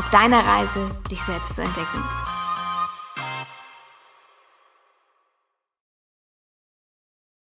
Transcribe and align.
auf 0.00 0.08
deiner 0.08 0.40
Reise, 0.40 0.90
dich 1.10 1.20
selbst 1.20 1.54
zu 1.54 1.60
entdecken. 1.60 2.02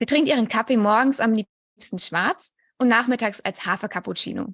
Sie 0.01 0.07
trinkt 0.07 0.29
ihren 0.29 0.49
Kaffee 0.49 0.77
morgens 0.77 1.21
am 1.21 1.33
liebsten 1.33 2.01
schwarz 2.01 2.53
und 2.77 2.89
nachmittags 2.89 3.41
als 3.41 3.67
Hafer-Cappuccino. 3.67 4.53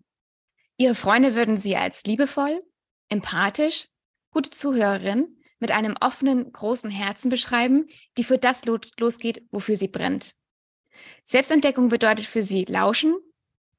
Ihre 0.77 0.95
Freunde 0.95 1.35
würden 1.35 1.57
sie 1.57 1.75
als 1.75 2.05
liebevoll, 2.05 2.63
empathisch, 3.09 3.89
gute 4.31 4.51
Zuhörerin 4.51 5.41
mit 5.59 5.71
einem 5.71 5.95
offenen, 5.99 6.53
großen 6.53 6.91
Herzen 6.91 7.31
beschreiben, 7.31 7.87
die 8.19 8.25
für 8.25 8.37
das 8.37 8.67
losgeht, 8.67 9.43
wofür 9.51 9.77
sie 9.77 9.89
brennt. 9.89 10.35
Selbstentdeckung 11.25 11.89
bedeutet 11.89 12.27
für 12.27 12.43
sie 12.43 12.67
Lauschen, 12.67 13.17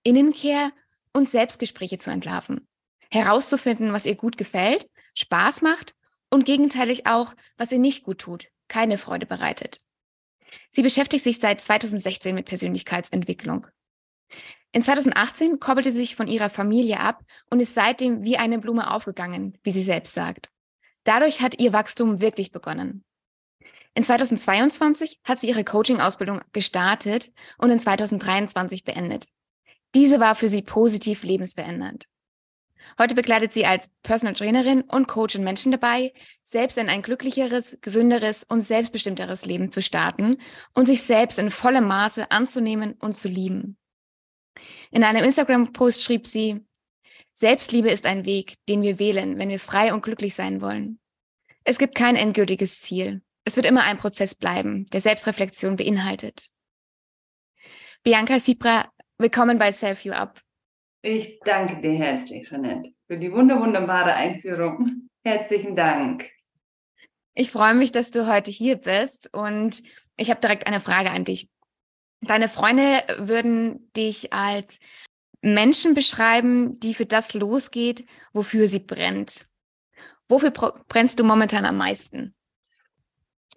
Innenkehr 0.02 0.72
und 1.14 1.30
Selbstgespräche 1.30 2.00
zu 2.00 2.10
entlarven 2.10 2.68
herauszufinden, 3.12 3.94
was 3.94 4.06
ihr 4.06 4.16
gut 4.16 4.38
gefällt, 4.38 4.90
Spaß 5.16 5.62
macht 5.62 5.96
und 6.30 6.46
gegenteilig 6.46 7.08
auch, 7.08 7.34
was 7.58 7.72
ihr 7.72 7.80
nicht 7.80 8.04
gut 8.04 8.20
tut, 8.20 8.48
keine 8.68 8.98
Freude 8.98 9.26
bereitet. 9.26 9.82
Sie 10.70 10.82
beschäftigt 10.82 11.24
sich 11.24 11.40
seit 11.40 11.60
2016 11.60 12.34
mit 12.34 12.46
Persönlichkeitsentwicklung. 12.46 13.68
In 14.72 14.84
2018 14.84 15.60
koppelte 15.60 15.92
sie 15.92 16.00
sich 16.00 16.16
von 16.16 16.28
ihrer 16.28 16.50
Familie 16.50 17.00
ab 17.00 17.24
und 17.50 17.60
ist 17.60 17.74
seitdem 17.74 18.24
wie 18.24 18.38
eine 18.38 18.60
Blume 18.60 18.92
aufgegangen, 18.92 19.58
wie 19.64 19.72
sie 19.72 19.84
selbst 19.84 20.14
sagt. 20.14 20.50
Dadurch 21.04 21.42
hat 21.42 21.62
ihr 21.62 21.74
Wachstum 21.74 22.20
wirklich 22.20 22.52
begonnen. 22.52 23.04
In 23.94 24.04
2022 24.04 25.22
hat 25.24 25.40
sie 25.40 25.48
ihre 25.48 25.64
Coaching-Ausbildung 25.64 26.42
gestartet 26.52 27.32
und 27.58 27.72
in 27.72 27.80
2023 27.80 28.84
beendet. 28.84 29.30
Diese 29.96 30.20
war 30.20 30.36
für 30.36 30.50
sie 30.50 30.62
positiv 30.62 31.24
lebensverändernd. 31.24 32.06
Heute 33.00 33.16
begleitet 33.16 33.54
sie 33.54 33.66
als 33.66 33.90
Personal 34.04 34.36
Trainerin 34.36 34.82
und 34.82 35.08
Coachin 35.08 35.44
Menschen 35.44 35.72
dabei, 35.72 36.14
selbst 36.44 36.78
in 36.78 36.90
ein 36.90 37.02
glücklicheres, 37.02 37.78
gesünderes 37.82 38.44
und 38.44 38.62
selbstbestimmteres 38.62 39.46
Leben 39.46 39.72
zu 39.72 39.82
starten 39.82 40.38
und 40.74 40.86
sich 40.86 41.04
selbst 41.04 41.40
in 41.40 41.52
vollem 41.52 41.86
Maße 41.86 42.32
anzunehmen 42.32 42.94
und 42.94 43.18
zu 43.18 43.28
lieben. 43.28 43.78
In 44.92 45.04
einem 45.04 45.24
Instagram-Post 45.24 46.04
schrieb 46.04 46.26
sie, 46.28 46.66
Selbstliebe 47.34 47.90
ist 47.90 48.06
ein 48.06 48.26
Weg, 48.26 48.56
den 48.68 48.82
wir 48.82 48.98
wählen, 48.98 49.38
wenn 49.38 49.50
wir 49.50 49.60
frei 49.60 49.94
und 49.94 50.02
glücklich 50.02 50.34
sein 50.34 50.62
wollen. 50.62 51.00
Es 51.64 51.78
gibt 51.78 51.96
kein 51.96 52.16
endgültiges 52.16 52.82
Ziel. 52.82 53.22
Es 53.44 53.56
wird 53.56 53.66
immer 53.66 53.84
ein 53.84 53.98
Prozess 53.98 54.36
bleiben, 54.36 54.88
der 54.88 55.02
Selbstreflexion 55.02 55.76
beinhaltet. 55.76 56.50
Bianca 58.04 58.40
Sibra, 58.40 58.92
willkommen 59.18 59.58
bei 59.58 59.72
Self 59.72 60.04
You 60.04 60.14
Up. 60.14 60.42
Ich 61.02 61.40
danke 61.46 61.82
dir 61.82 61.94
herzlich, 61.94 62.50
Jeanette, 62.50 62.92
für 63.08 63.18
die 63.18 63.32
wunder 63.32 63.60
wunderbare 63.60 64.14
Einführung. 64.14 65.10
Herzlichen 65.24 65.76
Dank. 65.76 66.30
Ich 67.34 67.52
freue 67.52 67.76
mich, 67.76 67.92
dass 67.92 68.12
du 68.12 68.28
heute 68.28 68.50
hier 68.50 68.78
bist 68.78 69.32
und 69.34 69.84
ich 70.18 70.30
habe 70.32 70.40
direkt 70.40 70.66
eine 70.66 70.80
Frage 70.80 71.12
an 71.12 71.24
dich. 71.24 71.50
Deine 72.22 72.50
Freunde 72.50 73.04
würden 73.20 73.92
dich 73.96 74.34
als 74.34 74.80
Menschen 75.42 75.94
beschreiben, 75.94 76.74
die 76.80 76.96
für 76.96 77.06
das 77.06 77.34
losgeht, 77.34 78.06
wofür 78.34 78.68
sie 78.68 78.80
brennt. 78.80 79.48
Wofür 80.28 80.52
brennst 80.52 81.20
du 81.20 81.24
momentan 81.24 81.66
am 81.66 81.78
meisten? 81.78 82.34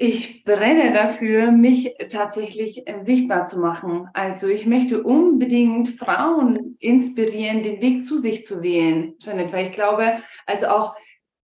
Ich 0.03 0.44
brenne 0.44 0.94
dafür, 0.94 1.50
mich 1.50 1.94
tatsächlich 2.09 2.88
äh, 2.88 3.05
sichtbar 3.05 3.44
zu 3.44 3.59
machen. 3.59 4.09
Also 4.15 4.49
ich 4.49 4.65
möchte 4.65 5.03
unbedingt 5.03 5.91
Frauen 5.91 6.78
inspirieren, 6.81 7.62
den 7.62 7.83
Weg 7.83 8.03
zu 8.03 8.16
sich 8.16 8.47
zu 8.47 8.62
wählen, 8.62 9.12
Janet, 9.21 9.53
weil 9.53 9.66
ich 9.66 9.75
glaube, 9.75 10.22
also 10.47 10.69
auch 10.69 10.94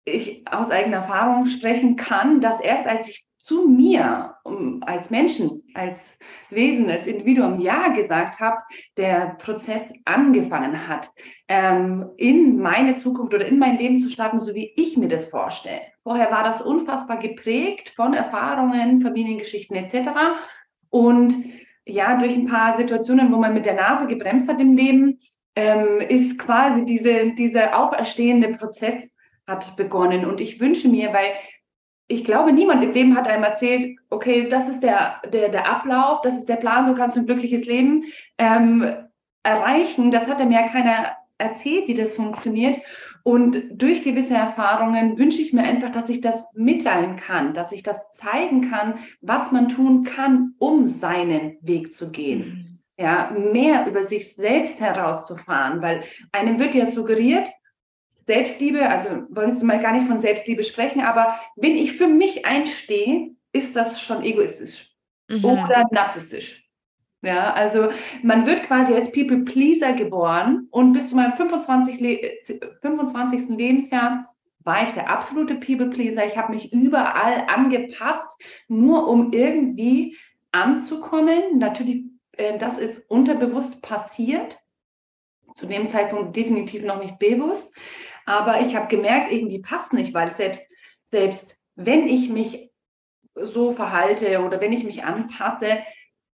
ich 0.06 0.42
aus 0.50 0.70
eigener 0.70 0.98
Erfahrung 0.98 1.44
sprechen 1.44 1.96
kann, 1.96 2.40
dass 2.40 2.58
erst 2.58 2.86
als 2.86 3.08
ich 3.08 3.25
zu 3.46 3.68
mir 3.68 4.34
um, 4.42 4.82
als 4.84 5.10
Menschen, 5.10 5.62
als 5.74 6.18
Wesen, 6.50 6.90
als 6.90 7.06
Individuum 7.06 7.60
Ja 7.60 7.88
gesagt 7.88 8.40
habe, 8.40 8.56
der 8.96 9.36
Prozess 9.38 9.92
angefangen 10.04 10.88
hat, 10.88 11.08
ähm, 11.46 12.10
in 12.16 12.58
meine 12.58 12.96
Zukunft 12.96 13.32
oder 13.34 13.46
in 13.46 13.60
mein 13.60 13.78
Leben 13.78 14.00
zu 14.00 14.08
starten, 14.08 14.40
so 14.40 14.52
wie 14.52 14.72
ich 14.74 14.96
mir 14.96 15.06
das 15.06 15.26
vorstelle. 15.26 15.80
Vorher 16.02 16.32
war 16.32 16.42
das 16.42 16.60
unfassbar 16.60 17.18
geprägt 17.18 17.92
von 17.94 18.14
Erfahrungen, 18.14 19.00
Familiengeschichten 19.00 19.76
etc. 19.76 20.10
Und 20.90 21.36
ja, 21.84 22.18
durch 22.18 22.34
ein 22.34 22.46
paar 22.46 22.76
Situationen, 22.76 23.32
wo 23.32 23.36
man 23.36 23.54
mit 23.54 23.64
der 23.64 23.74
Nase 23.74 24.08
gebremst 24.08 24.48
hat 24.48 24.60
im 24.60 24.74
Leben, 24.76 25.20
ähm, 25.54 26.00
ist 26.00 26.36
quasi 26.36 26.84
diese, 26.84 27.30
dieser 27.34 27.78
auferstehende 27.78 28.56
Prozess 28.56 29.08
hat 29.46 29.76
begonnen. 29.76 30.24
Und 30.26 30.40
ich 30.40 30.58
wünsche 30.58 30.88
mir, 30.88 31.12
weil 31.12 31.30
ich 32.08 32.24
glaube, 32.24 32.52
niemand 32.52 32.84
im 32.84 32.92
Leben 32.92 33.16
hat 33.16 33.26
einem 33.26 33.42
erzählt, 33.42 33.98
okay, 34.10 34.48
das 34.48 34.68
ist 34.68 34.82
der, 34.82 35.20
der, 35.32 35.48
der 35.48 35.68
Ablauf, 35.68 36.20
das 36.22 36.38
ist 36.38 36.48
der 36.48 36.56
Plan, 36.56 36.84
so 36.84 36.94
kannst 36.94 37.16
du 37.16 37.20
ein 37.20 37.26
glückliches 37.26 37.66
Leben 37.66 38.04
ähm, 38.38 38.94
erreichen. 39.42 40.10
Das 40.10 40.28
hat 40.28 40.38
mir 40.38 40.60
ja 40.60 40.68
keiner 40.68 41.16
erzählt, 41.38 41.88
wie 41.88 41.94
das 41.94 42.14
funktioniert. 42.14 42.80
Und 43.24 43.64
durch 43.70 44.04
gewisse 44.04 44.34
Erfahrungen 44.34 45.18
wünsche 45.18 45.42
ich 45.42 45.52
mir 45.52 45.64
einfach, 45.64 45.90
dass 45.90 46.08
ich 46.08 46.20
das 46.20 46.46
mitteilen 46.54 47.16
kann, 47.16 47.54
dass 47.54 47.72
ich 47.72 47.82
das 47.82 48.12
zeigen 48.12 48.70
kann, 48.70 49.00
was 49.20 49.50
man 49.50 49.68
tun 49.68 50.04
kann, 50.04 50.54
um 50.58 50.86
seinen 50.86 51.58
Weg 51.60 51.92
zu 51.92 52.12
gehen. 52.12 52.38
Mhm. 52.38 52.78
Ja, 52.98 53.30
mehr 53.36 53.86
über 53.88 54.04
sich 54.04 54.36
selbst 54.36 54.80
herauszufahren, 54.80 55.82
weil 55.82 56.04
einem 56.32 56.58
wird 56.58 56.74
ja 56.74 56.86
suggeriert, 56.86 57.48
Selbstliebe, 58.26 58.88
also 58.88 59.08
wollen 59.30 59.50
jetzt 59.50 59.62
mal 59.62 59.80
gar 59.80 59.92
nicht 59.92 60.08
von 60.08 60.18
Selbstliebe 60.18 60.64
sprechen, 60.64 61.00
aber 61.00 61.38
wenn 61.54 61.76
ich 61.76 61.92
für 61.92 62.08
mich 62.08 62.44
einstehe, 62.44 63.30
ist 63.52 63.76
das 63.76 64.00
schon 64.00 64.22
egoistisch 64.22 64.90
mhm. 65.28 65.44
oder 65.44 65.84
narzisstisch. 65.92 66.64
Ja, 67.22 67.52
also 67.54 67.90
man 68.22 68.46
wird 68.46 68.64
quasi 68.64 68.94
als 68.94 69.10
People 69.10 69.38
Pleaser 69.38 69.94
geboren 69.94 70.68
und 70.70 70.92
bis 70.92 71.08
zu 71.08 71.16
meinem 71.16 71.32
25, 71.32 72.00
Le 72.00 72.32
25. 72.82 73.48
Lebensjahr 73.48 74.32
war 74.60 74.82
ich 74.82 74.90
der 74.92 75.08
absolute 75.08 75.54
People 75.54 75.88
Pleaser. 75.90 76.26
Ich 76.26 76.36
habe 76.36 76.52
mich 76.52 76.72
überall 76.72 77.46
angepasst, 77.48 78.28
nur 78.68 79.08
um 79.08 79.32
irgendwie 79.32 80.16
anzukommen. 80.52 81.58
Natürlich, 81.58 82.04
äh, 82.32 82.58
das 82.58 82.76
ist 82.78 83.08
unterbewusst 83.08 83.80
passiert. 83.82 84.58
Zu 85.54 85.66
dem 85.66 85.86
Zeitpunkt 85.86 86.36
definitiv 86.36 86.84
noch 86.84 87.00
nicht 87.00 87.18
bewusst. 87.18 87.72
Aber 88.26 88.60
ich 88.60 88.76
habe 88.76 88.88
gemerkt, 88.88 89.32
irgendwie 89.32 89.60
passt 89.60 89.92
nicht, 89.92 90.12
weil 90.12 90.34
selbst, 90.34 90.62
selbst 91.04 91.56
wenn 91.76 92.06
ich 92.06 92.28
mich 92.28 92.70
so 93.34 93.72
verhalte 93.72 94.42
oder 94.44 94.60
wenn 94.60 94.72
ich 94.72 94.84
mich 94.84 95.04
anpasse, 95.04 95.78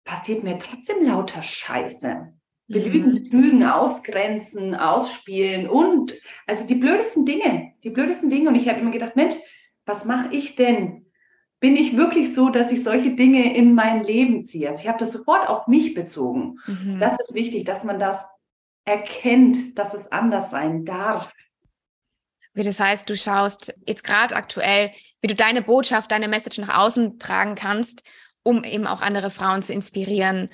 passiert 0.04 0.42
mir 0.42 0.58
trotzdem 0.58 1.04
lauter 1.04 1.42
Scheiße. 1.42 2.32
Belügen, 2.68 3.28
mhm. 3.32 3.40
Lügen, 3.40 3.64
ausgrenzen, 3.64 4.76
ausspielen 4.76 5.68
und 5.68 6.14
also 6.46 6.64
die 6.64 6.76
blödesten 6.76 7.26
Dinge, 7.26 7.72
die 7.82 7.90
blödesten 7.90 8.30
Dinge. 8.30 8.48
Und 8.48 8.54
ich 8.54 8.68
habe 8.68 8.78
immer 8.78 8.92
gedacht, 8.92 9.16
Mensch, 9.16 9.34
was 9.86 10.04
mache 10.04 10.32
ich 10.32 10.54
denn? 10.54 11.06
Bin 11.58 11.74
ich 11.74 11.96
wirklich 11.96 12.32
so, 12.32 12.48
dass 12.48 12.70
ich 12.70 12.84
solche 12.84 13.16
Dinge 13.16 13.56
in 13.56 13.74
mein 13.74 14.04
Leben 14.04 14.42
ziehe? 14.42 14.68
Also 14.68 14.82
ich 14.82 14.88
habe 14.88 14.98
das 14.98 15.10
sofort 15.10 15.48
auf 15.48 15.66
mich 15.66 15.94
bezogen. 15.94 16.60
Mhm. 16.66 17.00
Das 17.00 17.18
ist 17.18 17.34
wichtig, 17.34 17.64
dass 17.64 17.82
man 17.82 17.98
das 17.98 18.24
erkennt, 18.84 19.76
dass 19.76 19.92
es 19.92 20.10
anders 20.12 20.50
sein 20.52 20.84
darf. 20.84 21.32
Okay, 22.54 22.64
das 22.64 22.80
heißt, 22.80 23.08
du 23.08 23.16
schaust 23.16 23.74
jetzt 23.86 24.02
gerade 24.04 24.34
aktuell, 24.34 24.90
wie 25.20 25.28
du 25.28 25.34
deine 25.34 25.62
Botschaft, 25.62 26.10
deine 26.10 26.28
Message 26.28 26.58
nach 26.58 26.78
außen 26.78 27.18
tragen 27.18 27.54
kannst, 27.54 28.02
um 28.42 28.64
eben 28.64 28.86
auch 28.86 29.02
andere 29.02 29.30
Frauen 29.30 29.62
zu 29.62 29.72
inspirieren, 29.72 30.48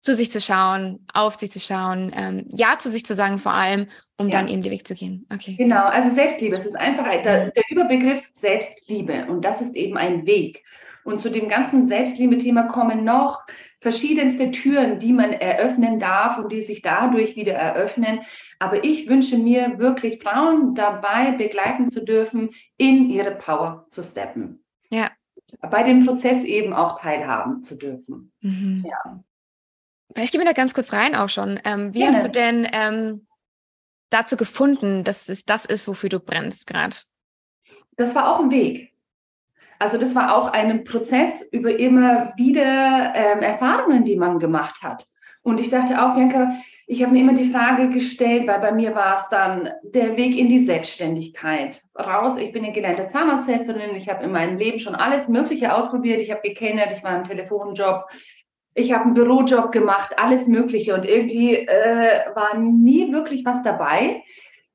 zu 0.00 0.14
sich 0.14 0.30
zu 0.30 0.40
schauen, 0.40 1.04
auf 1.12 1.34
sich 1.34 1.50
zu 1.50 1.60
schauen, 1.60 2.12
ähm, 2.16 2.46
Ja 2.50 2.78
zu 2.78 2.90
sich 2.90 3.04
zu 3.04 3.14
sagen 3.14 3.38
vor 3.38 3.52
allem, 3.52 3.86
um 4.16 4.28
ja. 4.28 4.38
dann 4.38 4.48
ihren 4.48 4.64
Weg 4.64 4.86
zu 4.86 4.94
gehen. 4.94 5.26
Okay. 5.32 5.56
Genau, 5.56 5.84
also 5.84 6.14
Selbstliebe, 6.14 6.56
es 6.56 6.66
ist 6.66 6.76
einfach 6.76 7.04
der, 7.22 7.50
der 7.50 7.62
Überbegriff 7.70 8.22
Selbstliebe 8.34 9.26
und 9.26 9.44
das 9.44 9.60
ist 9.60 9.74
eben 9.74 9.96
ein 9.96 10.26
Weg. 10.26 10.64
Und 11.04 11.20
zu 11.20 11.30
dem 11.30 11.48
ganzen 11.48 11.86
Selbstliebe-Thema 11.86 12.64
kommen 12.64 13.04
noch 13.04 13.40
verschiedenste 13.86 14.50
Türen, 14.50 14.98
die 14.98 15.12
man 15.12 15.32
eröffnen 15.32 16.00
darf 16.00 16.38
und 16.38 16.50
die 16.50 16.62
sich 16.62 16.82
dadurch 16.82 17.36
wieder 17.36 17.52
eröffnen. 17.52 18.22
Aber 18.58 18.82
ich 18.82 19.08
wünsche 19.08 19.38
mir 19.38 19.78
wirklich 19.78 20.20
Frauen 20.20 20.74
dabei 20.74 21.30
begleiten 21.30 21.88
zu 21.88 22.04
dürfen, 22.04 22.50
in 22.78 23.08
ihre 23.08 23.36
Power 23.36 23.86
zu 23.90 24.02
steppen. 24.02 24.64
Ja. 24.90 25.12
Bei 25.60 25.84
dem 25.84 26.04
Prozess 26.04 26.42
eben 26.42 26.72
auch 26.72 26.98
teilhaben 26.98 27.62
zu 27.62 27.76
dürfen. 27.76 28.32
Mhm. 28.40 28.84
Ja. 28.88 29.22
Vielleicht 30.12 30.32
gehen 30.32 30.40
wir 30.40 30.46
da 30.46 30.52
ganz 30.52 30.74
kurz 30.74 30.92
rein 30.92 31.14
auch 31.14 31.28
schon. 31.28 31.60
Ähm, 31.64 31.94
wie 31.94 32.00
Gerne. 32.00 32.16
hast 32.16 32.26
du 32.26 32.30
denn 32.32 32.66
ähm, 32.72 33.28
dazu 34.10 34.36
gefunden, 34.36 35.04
dass 35.04 35.28
es 35.28 35.44
das 35.44 35.64
ist, 35.64 35.86
wofür 35.86 36.08
du 36.08 36.18
brennst 36.18 36.66
gerade? 36.66 36.96
Das 37.96 38.16
war 38.16 38.34
auch 38.34 38.40
ein 38.40 38.50
Weg. 38.50 38.95
Also 39.78 39.98
das 39.98 40.14
war 40.14 40.34
auch 40.34 40.52
ein 40.52 40.84
Prozess 40.84 41.42
über 41.52 41.78
immer 41.78 42.32
wieder 42.36 43.12
ähm, 43.14 43.40
Erfahrungen, 43.40 44.04
die 44.04 44.16
man 44.16 44.38
gemacht 44.38 44.82
hat. 44.82 45.06
Und 45.42 45.60
ich 45.60 45.70
dachte 45.70 46.02
auch, 46.02 46.14
Bianca, 46.14 46.56
ich 46.88 47.02
habe 47.02 47.12
mir 47.12 47.20
immer 47.20 47.34
die 47.34 47.50
Frage 47.50 47.88
gestellt, 47.90 48.46
weil 48.46 48.60
bei 48.60 48.72
mir 48.72 48.94
war 48.94 49.16
es 49.16 49.28
dann 49.28 49.68
der 49.82 50.16
Weg 50.16 50.36
in 50.36 50.48
die 50.48 50.64
Selbstständigkeit. 50.64 51.82
Raus, 51.98 52.36
ich 52.36 52.52
bin 52.52 52.64
eine 52.64 52.72
gelernte 52.72 53.06
Zahnarzthelferin, 53.06 53.96
ich 53.96 54.08
habe 54.08 54.24
in 54.24 54.32
meinem 54.32 54.56
Leben 54.56 54.78
schon 54.78 54.94
alles 54.94 55.28
Mögliche 55.28 55.74
ausprobiert. 55.74 56.20
Ich 56.20 56.30
habe 56.30 56.42
gekennert, 56.42 56.92
ich 56.96 57.02
war 57.02 57.16
im 57.16 57.24
Telefonjob, 57.24 58.06
ich 58.74 58.92
habe 58.92 59.04
einen 59.04 59.14
Bürojob 59.14 59.72
gemacht, 59.72 60.16
alles 60.16 60.46
Mögliche. 60.46 60.94
Und 60.94 61.04
irgendwie 61.04 61.54
äh, 61.54 62.34
war 62.34 62.56
nie 62.58 63.12
wirklich 63.12 63.44
was 63.44 63.62
dabei, 63.62 64.22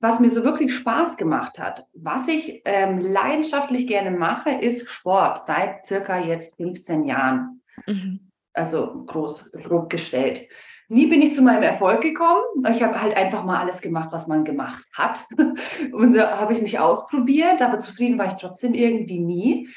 was 0.01 0.19
mir 0.19 0.29
so 0.29 0.43
wirklich 0.43 0.73
Spaß 0.73 1.15
gemacht 1.15 1.59
hat. 1.59 1.85
Was 1.93 2.27
ich 2.27 2.61
ähm, 2.65 2.99
leidenschaftlich 2.99 3.87
gerne 3.87 4.11
mache, 4.11 4.49
ist 4.49 4.89
Sport 4.89 5.45
seit 5.45 5.85
circa 5.85 6.19
jetzt 6.19 6.55
15 6.57 7.03
Jahren. 7.03 7.61
Mhm. 7.85 8.31
Also 8.53 9.05
groß, 9.05 9.51
grob 9.63 9.89
gestellt. 9.89 10.41
Nie 10.89 11.07
bin 11.07 11.21
ich 11.21 11.35
zu 11.35 11.41
meinem 11.41 11.63
Erfolg 11.63 12.01
gekommen. 12.01 12.41
Ich 12.69 12.83
habe 12.83 13.01
halt 13.01 13.15
einfach 13.15 13.45
mal 13.45 13.61
alles 13.61 13.79
gemacht, 13.79 14.09
was 14.11 14.27
man 14.27 14.43
gemacht 14.43 14.83
hat. 14.91 15.25
Und 15.93 16.13
da 16.13 16.37
habe 16.37 16.53
ich 16.53 16.61
mich 16.61 16.79
ausprobiert, 16.79 17.61
aber 17.61 17.79
zufrieden 17.79 18.19
war 18.19 18.27
ich 18.27 18.41
trotzdem 18.41 18.73
irgendwie 18.73 19.19
nie. 19.19 19.69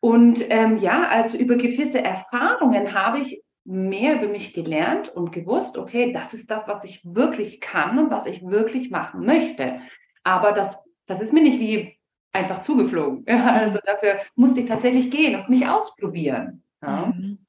Und 0.00 0.42
ähm, 0.48 0.78
ja, 0.78 1.06
also 1.08 1.36
über 1.36 1.56
gewisse 1.56 2.02
Erfahrungen 2.02 2.94
habe 2.94 3.18
ich 3.18 3.42
mehr 3.64 4.16
über 4.16 4.28
mich 4.28 4.54
gelernt 4.54 5.08
und 5.08 5.32
gewusst, 5.32 5.78
okay, 5.78 6.12
das 6.12 6.34
ist 6.34 6.50
das, 6.50 6.66
was 6.66 6.84
ich 6.84 7.00
wirklich 7.04 7.60
kann 7.60 7.98
und 7.98 8.10
was 8.10 8.26
ich 8.26 8.42
wirklich 8.42 8.90
machen 8.90 9.24
möchte. 9.24 9.80
Aber 10.24 10.52
das, 10.52 10.82
das 11.06 11.20
ist 11.20 11.32
mir 11.32 11.42
nicht 11.42 11.60
wie 11.60 11.96
einfach 12.32 12.60
zugeflogen. 12.60 13.24
also 13.28 13.78
dafür 13.84 14.20
musste 14.34 14.60
ich 14.60 14.66
tatsächlich 14.66 15.10
gehen 15.10 15.38
und 15.38 15.48
mich 15.48 15.66
ausprobieren. 15.66 16.62
Ja. 16.82 17.06
Mhm. 17.06 17.46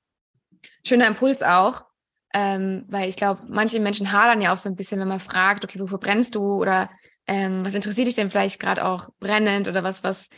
Schöner 0.86 1.08
Impuls 1.08 1.42
auch, 1.42 1.86
ähm, 2.34 2.86
weil 2.88 3.10
ich 3.10 3.18
glaube, 3.18 3.42
manche 3.48 3.80
Menschen 3.80 4.12
hadern 4.12 4.42
ja 4.42 4.54
auch 4.54 4.58
so 4.58 4.70
ein 4.70 4.76
bisschen, 4.76 5.00
wenn 5.00 5.08
man 5.08 5.20
fragt, 5.20 5.64
okay, 5.64 5.80
wofür 5.80 5.98
brennst 5.98 6.36
du 6.36 6.42
oder 6.62 6.90
ähm, 7.28 7.66
was 7.66 7.74
interessiert 7.74 8.08
dich 8.08 8.16
denn 8.16 8.30
vielleicht 8.30 8.60
gerade 8.60 8.86
auch 8.86 9.10
brennend 9.20 9.68
oder 9.68 9.84
was, 9.84 10.04
was 10.04 10.30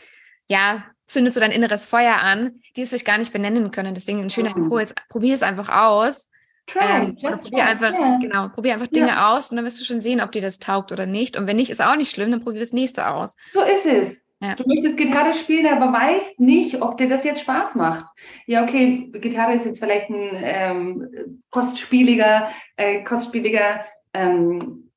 ja, 0.48 0.84
zündet 1.06 1.34
so 1.34 1.40
dein 1.40 1.50
inneres 1.50 1.86
Feuer 1.86 2.16
an, 2.22 2.60
die 2.76 2.82
es 2.82 2.90
vielleicht 2.90 3.06
gar 3.06 3.18
nicht 3.18 3.32
benennen 3.32 3.70
können. 3.70 3.94
Deswegen 3.94 4.20
ein 4.20 4.30
schöner. 4.30 4.54
Impuls. 4.56 4.94
Probier 5.08 5.34
es 5.34 5.42
einfach 5.42 5.68
aus. 5.68 6.30
Try, 6.66 6.80
ähm, 6.82 7.16
probier 7.16 7.64
einfach, 7.64 7.92
yeah. 7.92 8.18
genau, 8.20 8.48
probier 8.48 8.74
einfach 8.74 8.88
Dinge 8.88 9.08
ja. 9.08 9.36
aus 9.36 9.50
und 9.50 9.56
dann 9.56 9.64
wirst 9.64 9.80
du 9.80 9.84
schon 9.84 10.00
sehen, 10.00 10.20
ob 10.20 10.32
dir 10.32 10.42
das 10.42 10.58
taugt 10.58 10.90
oder 10.90 11.06
nicht. 11.06 11.36
Und 11.36 11.46
wenn 11.46 11.56
nicht, 11.56 11.70
ist 11.70 11.80
auch 11.80 11.94
nicht 11.94 12.10
schlimm, 12.10 12.32
dann 12.32 12.42
probier 12.42 12.58
das 12.58 12.72
nächste 12.72 13.08
aus. 13.08 13.36
So 13.52 13.60
ist 13.60 13.86
es. 13.86 14.20
Ja. 14.42 14.54
Du 14.54 14.64
möchtest 14.66 14.96
Gitarre 14.96 15.32
spielen, 15.32 15.66
aber 15.66 15.92
weißt 15.92 16.40
nicht, 16.40 16.82
ob 16.82 16.98
dir 16.98 17.08
das 17.08 17.24
jetzt 17.24 17.40
Spaß 17.40 17.74
macht. 17.76 18.06
Ja, 18.46 18.64
okay, 18.64 19.10
Gitarre 19.12 19.54
ist 19.54 19.64
jetzt 19.64 19.78
vielleicht 19.78 20.10
ein 20.10 20.30
ähm, 20.34 21.42
kostspieliger, 21.50 22.50
äh, 22.76 23.02
kostspieliger, 23.02 23.86
ähm, 24.12 24.90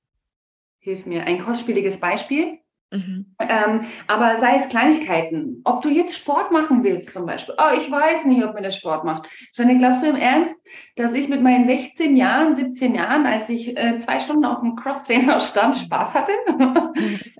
hilf 0.79 1.05
mir, 1.05 1.23
ein 1.25 1.43
kostspieliges 1.43 1.99
Beispiel. 1.99 2.59
Mhm. 2.91 3.35
Ähm, 3.39 3.81
aber 4.07 4.39
sei 4.39 4.57
es 4.57 4.69
Kleinigkeiten, 4.69 5.61
ob 5.63 5.81
du 5.83 5.89
jetzt 5.89 6.17
Sport 6.17 6.51
machen 6.51 6.83
willst 6.83 7.13
zum 7.13 7.25
Beispiel. 7.25 7.55
Oh, 7.57 7.77
ich 7.79 7.89
weiß 7.89 8.25
nicht, 8.25 8.43
ob 8.43 8.55
mir 8.55 8.63
das 8.63 8.77
Sport 8.77 9.03
macht. 9.03 9.29
Janine, 9.53 9.77
glaubst 9.79 10.03
du 10.03 10.07
im 10.07 10.15
Ernst, 10.15 10.55
dass 10.95 11.13
ich 11.13 11.29
mit 11.29 11.41
meinen 11.41 11.65
16 11.65 12.17
Jahren, 12.17 12.55
17 12.55 12.95
Jahren, 12.95 13.27
als 13.27 13.47
ich 13.49 13.77
äh, 13.77 13.97
zwei 13.99 14.19
Stunden 14.19 14.45
auf 14.45 14.61
dem 14.61 14.75
Crosstrainer 14.75 15.39
stand, 15.39 15.75
Spaß 15.75 16.15
hatte? 16.15 16.31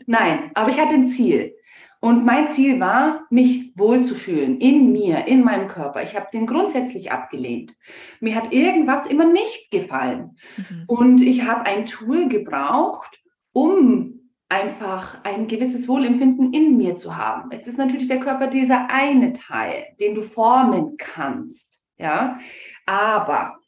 Nein, 0.06 0.52
aber 0.54 0.70
ich 0.70 0.80
hatte 0.80 0.94
ein 0.94 1.08
Ziel. 1.08 1.56
Und 2.02 2.26
mein 2.26 2.48
Ziel 2.48 2.80
war, 2.80 3.26
mich 3.30 3.74
wohlzufühlen 3.76 4.62
in 4.62 4.94
mir, 4.94 5.28
in 5.28 5.44
meinem 5.44 5.68
Körper. 5.68 6.02
Ich 6.02 6.16
habe 6.16 6.28
den 6.32 6.46
grundsätzlich 6.46 7.12
abgelehnt. 7.12 7.76
Mir 8.22 8.36
hat 8.36 8.54
irgendwas 8.54 9.06
immer 9.06 9.26
nicht 9.26 9.70
gefallen. 9.70 10.38
Mhm. 10.56 10.84
Und 10.88 11.22
ich 11.22 11.46
habe 11.46 11.66
ein 11.66 11.88
Tool 11.88 12.30
gebraucht, 12.30 13.20
um 13.52 14.19
einfach 14.50 15.24
ein 15.24 15.48
gewisses 15.48 15.88
Wohlempfinden 15.88 16.54
in 16.54 16.76
mir 16.76 16.96
zu 16.96 17.16
haben. 17.16 17.52
Jetzt 17.52 17.68
ist 17.68 17.78
natürlich 17.78 18.08
der 18.08 18.20
Körper 18.20 18.48
dieser 18.48 18.90
eine 18.90 19.34
Teil, 19.34 19.86
den 20.00 20.16
du 20.16 20.24
formen 20.24 20.98
kannst, 20.98 21.80
ja. 21.98 22.40
Aber 22.86 23.60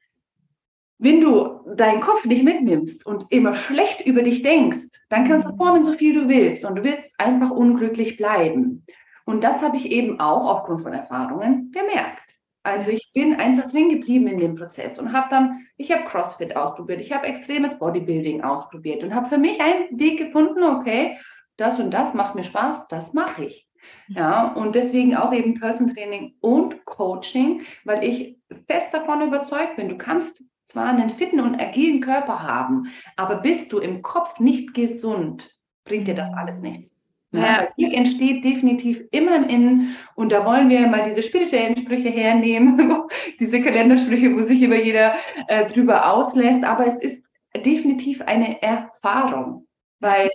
wenn 0.97 1.21
du 1.21 1.61
deinen 1.75 2.01
Kopf 2.01 2.25
nicht 2.25 2.43
mitnimmst 2.43 3.05
und 3.05 3.25
immer 3.29 3.53
schlecht 3.53 4.05
über 4.05 4.23
dich 4.23 4.41
denkst, 4.43 4.87
dann 5.09 5.27
kannst 5.27 5.47
du 5.47 5.55
formen, 5.55 5.83
so 5.83 5.93
viel 5.93 6.13
du 6.13 6.27
willst 6.27 6.65
und 6.65 6.75
du 6.75 6.83
willst 6.83 7.19
einfach 7.19 7.51
unglücklich 7.51 8.17
bleiben. 8.17 8.85
Und 9.25 9.43
das 9.43 9.61
habe 9.61 9.77
ich 9.77 9.91
eben 9.91 10.19
auch 10.19 10.47
aufgrund 10.47 10.81
von 10.81 10.93
Erfahrungen 10.93 11.71
bemerkt. 11.71 12.20
Also 12.63 12.91
ich 12.91 13.11
bin 13.13 13.35
einfach 13.35 13.71
drin 13.71 13.89
geblieben 13.89 14.27
in 14.27 14.39
dem 14.39 14.55
Prozess 14.55 14.99
und 14.99 15.13
habe 15.13 15.27
dann, 15.29 15.67
ich 15.77 15.91
habe 15.91 16.05
CrossFit 16.05 16.55
ausprobiert, 16.55 17.01
ich 17.01 17.11
habe 17.11 17.25
extremes 17.25 17.79
Bodybuilding 17.79 18.43
ausprobiert 18.43 19.03
und 19.03 19.15
habe 19.15 19.29
für 19.29 19.39
mich 19.39 19.59
einen 19.59 19.99
Weg 19.99 20.19
gefunden, 20.19 20.63
okay, 20.63 21.17
das 21.57 21.79
und 21.79 21.91
das 21.91 22.13
macht 22.13 22.35
mir 22.35 22.43
Spaß, 22.43 22.87
das 22.87 23.13
mache 23.13 23.45
ich. 23.45 23.67
Ja, 24.07 24.53
und 24.53 24.75
deswegen 24.75 25.15
auch 25.15 25.33
eben 25.33 25.59
Person 25.59 25.91
Training 25.93 26.35
und 26.39 26.85
Coaching, 26.85 27.61
weil 27.83 28.03
ich 28.03 28.37
fest 28.67 28.93
davon 28.93 29.21
überzeugt 29.21 29.75
bin, 29.75 29.89
du 29.89 29.97
kannst 29.97 30.43
zwar 30.65 30.87
einen 30.87 31.09
fitten 31.09 31.39
und 31.39 31.59
agilen 31.59 32.01
Körper 32.01 32.43
haben, 32.43 32.91
aber 33.15 33.37
bist 33.37 33.71
du 33.71 33.79
im 33.79 34.03
Kopf 34.03 34.39
nicht 34.39 34.73
gesund, 34.73 35.51
bringt 35.83 36.07
dir 36.07 36.15
das 36.15 36.31
alles 36.33 36.59
nichts. 36.59 36.90
Ja. 37.33 37.69
Glück 37.77 37.93
entsteht 37.93 38.43
definitiv 38.43 39.01
immer 39.11 39.37
im 39.37 39.43
Innen 39.45 39.95
und 40.15 40.33
da 40.33 40.45
wollen 40.45 40.69
wir 40.69 40.85
mal 40.87 41.03
diese 41.07 41.23
spirituellen 41.23 41.77
Sprüche 41.77 42.09
hernehmen, 42.09 43.03
diese 43.39 43.61
Kalendersprüche, 43.61 44.35
wo 44.35 44.41
sich 44.41 44.61
immer 44.61 44.75
jeder 44.75 45.15
äh, 45.47 45.65
drüber 45.65 46.11
auslässt, 46.11 46.63
aber 46.63 46.85
es 46.87 47.01
ist 47.01 47.23
definitiv 47.55 48.21
eine 48.21 48.61
Erfahrung, 48.61 49.65
weil 50.01 50.29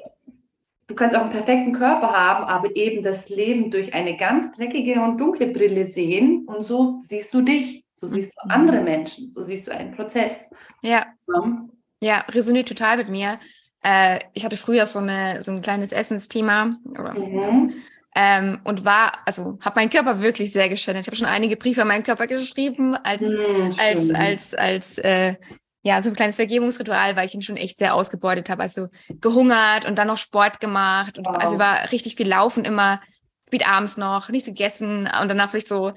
du 0.86 0.94
kannst 0.94 1.14
auch 1.14 1.22
einen 1.22 1.30
perfekten 1.30 1.74
Körper 1.74 2.12
haben, 2.12 2.44
aber 2.44 2.74
eben 2.76 3.02
das 3.02 3.28
Leben 3.28 3.70
durch 3.70 3.92
eine 3.92 4.16
ganz 4.16 4.52
dreckige 4.52 5.00
und 5.02 5.18
dunkle 5.18 5.48
Brille 5.48 5.84
sehen 5.84 6.46
und 6.46 6.62
so 6.62 6.98
siehst 7.02 7.34
du 7.34 7.42
dich, 7.42 7.84
so 7.92 8.08
siehst 8.08 8.32
du 8.32 8.50
andere 8.50 8.80
Menschen, 8.80 9.28
so 9.30 9.42
siehst 9.42 9.66
du 9.66 9.72
einen 9.72 9.92
Prozess. 9.94 10.48
Ja. 10.82 11.04
Ja, 11.28 11.66
ja 12.02 12.24
resoniert 12.30 12.68
total 12.68 12.96
mit 12.96 13.10
mir. 13.10 13.38
Äh, 13.86 14.18
ich 14.34 14.44
hatte 14.44 14.56
früher 14.56 14.84
so, 14.86 14.98
eine, 14.98 15.44
so 15.44 15.52
ein 15.52 15.62
kleines 15.62 15.92
Essensthema 15.92 16.76
oder, 16.90 17.14
mhm. 17.14 17.72
ähm, 18.16 18.58
und 18.64 18.84
war, 18.84 19.12
also 19.24 19.60
habe 19.60 19.76
meinen 19.76 19.90
Körper 19.90 20.20
wirklich 20.22 20.50
sehr 20.50 20.68
geschändet. 20.68 21.04
Ich 21.04 21.06
habe 21.06 21.16
schon 21.16 21.28
einige 21.28 21.56
Briefe 21.56 21.82
an 21.82 21.88
meinen 21.88 22.02
Körper 22.02 22.26
geschrieben, 22.26 22.96
als, 22.96 23.22
mhm, 23.22 23.76
als, 23.78 24.10
als, 24.10 24.54
als, 24.54 24.98
äh, 24.98 25.36
ja, 25.84 26.02
so 26.02 26.10
ein 26.10 26.16
kleines 26.16 26.34
Vergebungsritual, 26.34 27.14
weil 27.14 27.26
ich 27.26 27.34
ihn 27.34 27.42
schon 27.42 27.56
echt 27.56 27.78
sehr 27.78 27.94
ausgebeutet 27.94 28.50
habe. 28.50 28.62
Also 28.62 28.88
gehungert 29.20 29.86
und 29.86 29.96
dann 29.96 30.08
noch 30.08 30.18
Sport 30.18 30.58
gemacht. 30.58 31.18
Und, 31.18 31.28
wow. 31.28 31.36
Also 31.38 31.60
war 31.60 31.92
richtig 31.92 32.16
viel 32.16 32.26
Laufen 32.26 32.64
immer, 32.64 33.00
spät 33.46 33.68
abends 33.68 33.96
noch, 33.96 34.30
nichts 34.30 34.48
gegessen 34.48 35.08
und 35.22 35.28
danach 35.28 35.54
ich 35.54 35.68
so 35.68 35.92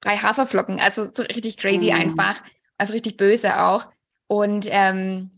drei 0.00 0.16
Haferflocken. 0.16 0.80
Also 0.80 1.10
so 1.12 1.22
richtig 1.24 1.58
crazy 1.58 1.92
mhm. 1.92 2.00
einfach. 2.00 2.42
Also 2.78 2.94
richtig 2.94 3.18
böse 3.18 3.60
auch. 3.60 3.88
Und 4.26 4.68
ähm, 4.70 5.33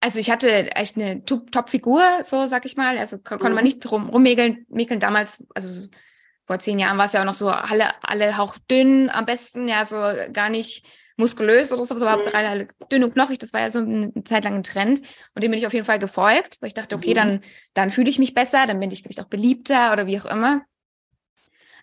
also 0.00 0.18
ich 0.18 0.30
hatte 0.30 0.74
echt 0.74 0.96
eine 0.96 1.24
Top-Figur, 1.24 2.02
so 2.24 2.46
sag 2.46 2.64
ich 2.64 2.76
mal. 2.76 2.96
Also 2.96 3.18
konnte 3.18 3.48
mhm. 3.48 3.54
man 3.54 3.64
nicht 3.64 3.90
rum, 3.90 4.08
rummäkeln. 4.08 4.66
Mäkeln 4.68 4.98
damals, 4.98 5.44
also 5.54 5.88
vor 6.46 6.58
zehn 6.58 6.78
Jahren 6.78 6.98
war 6.98 7.06
es 7.06 7.12
ja 7.12 7.20
auch 7.20 7.26
noch 7.26 7.34
so 7.34 7.48
alle, 7.48 7.90
alle 8.02 8.36
hauchdünn 8.36 9.10
am 9.10 9.26
besten, 9.26 9.68
ja, 9.68 9.84
so 9.84 9.96
gar 10.32 10.48
nicht 10.48 10.86
muskulös 11.16 11.72
oder 11.72 11.84
so, 11.84 11.94
aber 11.94 12.16
mhm. 12.16 12.34
alle 12.34 12.68
dünn 12.90 13.04
und 13.04 13.12
knochig. 13.12 13.38
Das 13.38 13.52
war 13.52 13.60
ja 13.60 13.70
so 13.70 13.80
eine 13.80 14.12
Zeit 14.24 14.44
lang 14.44 14.54
ein 14.54 14.62
Trend. 14.62 15.00
Und 15.34 15.44
dem 15.44 15.50
bin 15.50 15.58
ich 15.58 15.66
auf 15.66 15.74
jeden 15.74 15.84
Fall 15.84 15.98
gefolgt, 15.98 16.56
weil 16.60 16.68
ich 16.68 16.74
dachte, 16.74 16.96
okay, 16.96 17.10
mhm. 17.10 17.14
dann, 17.14 17.40
dann 17.74 17.90
fühle 17.90 18.08
ich 18.08 18.18
mich 18.18 18.34
besser, 18.34 18.66
dann 18.66 18.80
bin 18.80 18.90
ich 18.90 19.02
vielleicht 19.02 19.20
auch 19.20 19.28
beliebter 19.28 19.92
oder 19.92 20.06
wie 20.06 20.18
auch 20.18 20.24
immer. 20.24 20.62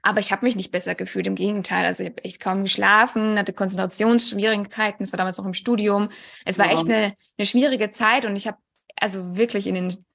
Aber 0.07 0.21
ich 0.21 0.31
habe 0.31 0.45
mich 0.45 0.55
nicht 0.55 0.71
besser 0.71 0.95
gefühlt, 0.95 1.27
im 1.27 1.35
Gegenteil. 1.35 1.85
Also 1.85 2.01
ich 2.01 2.09
habe 2.09 2.23
echt 2.23 2.39
kaum 2.39 2.61
geschlafen, 2.61 3.37
hatte 3.37 3.51
Konzentrationsschwierigkeiten, 3.51 5.03
es 5.03 5.11
war 5.11 5.17
damals 5.17 5.37
noch 5.37 5.45
im 5.45 5.53
Studium. 5.53 6.07
Es 6.45 6.57
war 6.57 6.67
ja. 6.67 6.75
echt 6.75 6.85
eine, 6.85 7.13
eine 7.37 7.45
schwierige 7.45 7.89
Zeit 7.89 8.25
und 8.25 8.37
ich 8.37 8.47
habe 8.47 8.57
also 8.95 9.35
wirklich 9.35 9.67
in 9.67 9.75
den 9.75 10.05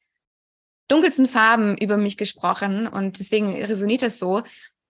dunkelsten 0.89 1.29
Farben 1.29 1.77
über 1.77 1.99
mich 1.99 2.17
gesprochen 2.17 2.87
und 2.87 3.21
deswegen 3.21 3.51
resoniert 3.65 4.03
das 4.03 4.19
so. 4.19 4.41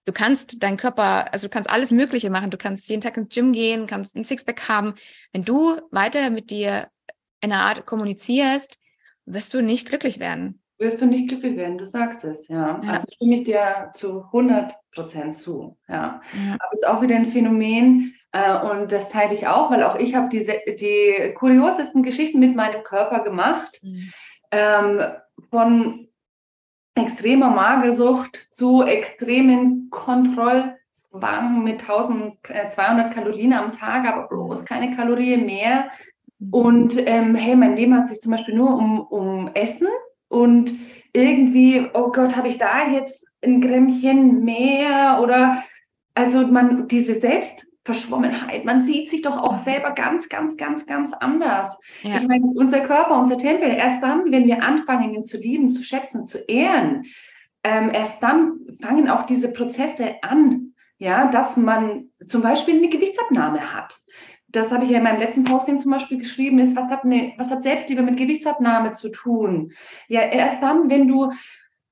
Du 0.04 0.12
kannst 0.12 0.62
deinen 0.62 0.76
Körper, 0.76 1.32
also 1.32 1.48
du 1.48 1.50
kannst 1.50 1.68
alles 1.68 1.90
Mögliche 1.90 2.30
machen. 2.30 2.52
Du 2.52 2.56
kannst 2.56 2.88
jeden 2.88 3.02
Tag 3.02 3.16
ins 3.16 3.34
Gym 3.34 3.52
gehen, 3.52 3.88
kannst 3.88 4.14
ein 4.14 4.22
Sixpack 4.22 4.68
haben. 4.68 4.94
Wenn 5.32 5.44
du 5.44 5.80
weiter 5.90 6.30
mit 6.30 6.50
dir 6.50 6.86
in 7.40 7.50
einer 7.50 7.62
Art 7.62 7.86
kommunizierst, 7.86 8.78
wirst 9.26 9.52
du 9.52 9.62
nicht 9.62 9.88
glücklich 9.88 10.20
werden. 10.20 10.62
Wirst 10.78 11.00
du 11.00 11.06
nicht 11.06 11.28
glücklich 11.28 11.56
werden, 11.56 11.76
du 11.76 11.86
sagst 11.86 12.22
es, 12.24 12.46
ja. 12.46 12.80
ja. 12.84 12.92
Also 12.92 13.06
stimme 13.12 13.34
ich 13.34 13.42
dir 13.42 13.90
zu 13.94 14.22
100 14.26 14.74
Prozent 14.92 15.36
zu, 15.36 15.76
ja. 15.88 16.20
ja. 16.34 16.54
Aber 16.54 16.72
es 16.72 16.82
ist 16.82 16.88
auch 16.88 17.02
wieder 17.02 17.16
ein 17.16 17.26
Phänomen, 17.26 18.14
äh, 18.32 18.58
und 18.58 18.90
das 18.90 19.08
teile 19.08 19.34
ich 19.34 19.46
auch, 19.46 19.70
weil 19.70 19.82
auch 19.82 19.98
ich 19.98 20.14
habe 20.14 20.28
die, 20.28 20.44
die 20.76 21.34
kuriosesten 21.34 22.02
Geschichten 22.02 22.40
mit 22.40 22.56
meinem 22.56 22.82
Körper 22.82 23.20
gemacht. 23.20 23.80
Mhm. 23.82 24.12
Ähm, 24.50 25.00
von 25.50 26.08
extremer 26.94 27.48
Magersucht 27.48 28.36
zu 28.50 28.82
extremen 28.82 29.88
Kontrollzwang 29.90 31.62
mit 31.62 31.80
1200 31.80 32.42
äh, 32.50 33.14
Kalorien 33.14 33.52
am 33.52 33.72
Tag, 33.72 34.06
aber 34.06 34.28
bloß 34.28 34.64
keine 34.64 34.96
Kalorien 34.96 35.46
mehr. 35.46 35.90
Mhm. 36.38 36.52
Und 36.52 37.06
ähm, 37.06 37.34
hey, 37.34 37.54
mein 37.54 37.76
Leben 37.76 37.94
hat 37.94 38.08
sich 38.08 38.20
zum 38.20 38.32
Beispiel 38.32 38.54
nur 38.54 38.74
um, 38.74 39.00
um 39.00 39.50
Essen 39.54 39.88
und 40.28 40.74
irgendwie, 41.12 41.86
oh 41.92 42.10
Gott, 42.10 42.36
habe 42.36 42.48
ich 42.48 42.56
da 42.56 42.88
jetzt 42.88 43.21
ein 43.44 43.60
Grämmchen 43.60 44.44
mehr 44.44 45.20
oder 45.22 45.62
also 46.14 46.46
man 46.46 46.88
diese 46.88 47.20
Selbstverschwommenheit, 47.20 48.64
man 48.64 48.82
sieht 48.82 49.08
sich 49.08 49.22
doch 49.22 49.36
auch 49.36 49.58
selber 49.58 49.92
ganz, 49.92 50.28
ganz, 50.28 50.56
ganz, 50.56 50.86
ganz 50.86 51.12
anders. 51.12 51.78
Ja. 52.02 52.18
Ich 52.18 52.28
meine, 52.28 52.44
unser 52.54 52.80
Körper, 52.80 53.18
unser 53.18 53.38
Tempel, 53.38 53.68
erst 53.68 54.02
dann, 54.02 54.30
wenn 54.30 54.46
wir 54.46 54.62
anfangen, 54.62 55.14
ihn 55.14 55.24
zu 55.24 55.38
lieben, 55.38 55.70
zu 55.70 55.82
schätzen, 55.82 56.26
zu 56.26 56.38
ehren, 56.38 57.04
ähm, 57.64 57.90
erst 57.92 58.22
dann 58.22 58.60
fangen 58.82 59.08
auch 59.08 59.24
diese 59.26 59.52
Prozesse 59.52 60.16
an, 60.22 60.74
ja, 60.98 61.28
dass 61.28 61.56
man 61.56 62.10
zum 62.26 62.42
Beispiel 62.42 62.76
eine 62.76 62.88
Gewichtsabnahme 62.88 63.74
hat 63.74 63.96
das 64.52 64.70
habe 64.70 64.84
ich 64.84 64.90
ja 64.90 64.98
in 64.98 65.04
meinem 65.04 65.18
letzten 65.18 65.44
Posting 65.44 65.78
zum 65.78 65.90
Beispiel 65.90 66.18
geschrieben, 66.18 66.58
ist, 66.58 66.76
was 66.76 66.90
hat, 66.90 67.04
eine, 67.04 67.32
was 67.38 67.50
hat 67.50 67.62
Selbstliebe 67.62 68.02
mit 68.02 68.18
Gewichtsabnahme 68.18 68.92
zu 68.92 69.08
tun? 69.08 69.72
Ja, 70.08 70.20
erst 70.20 70.62
dann, 70.62 70.90
wenn 70.90 71.08
du, 71.08 71.32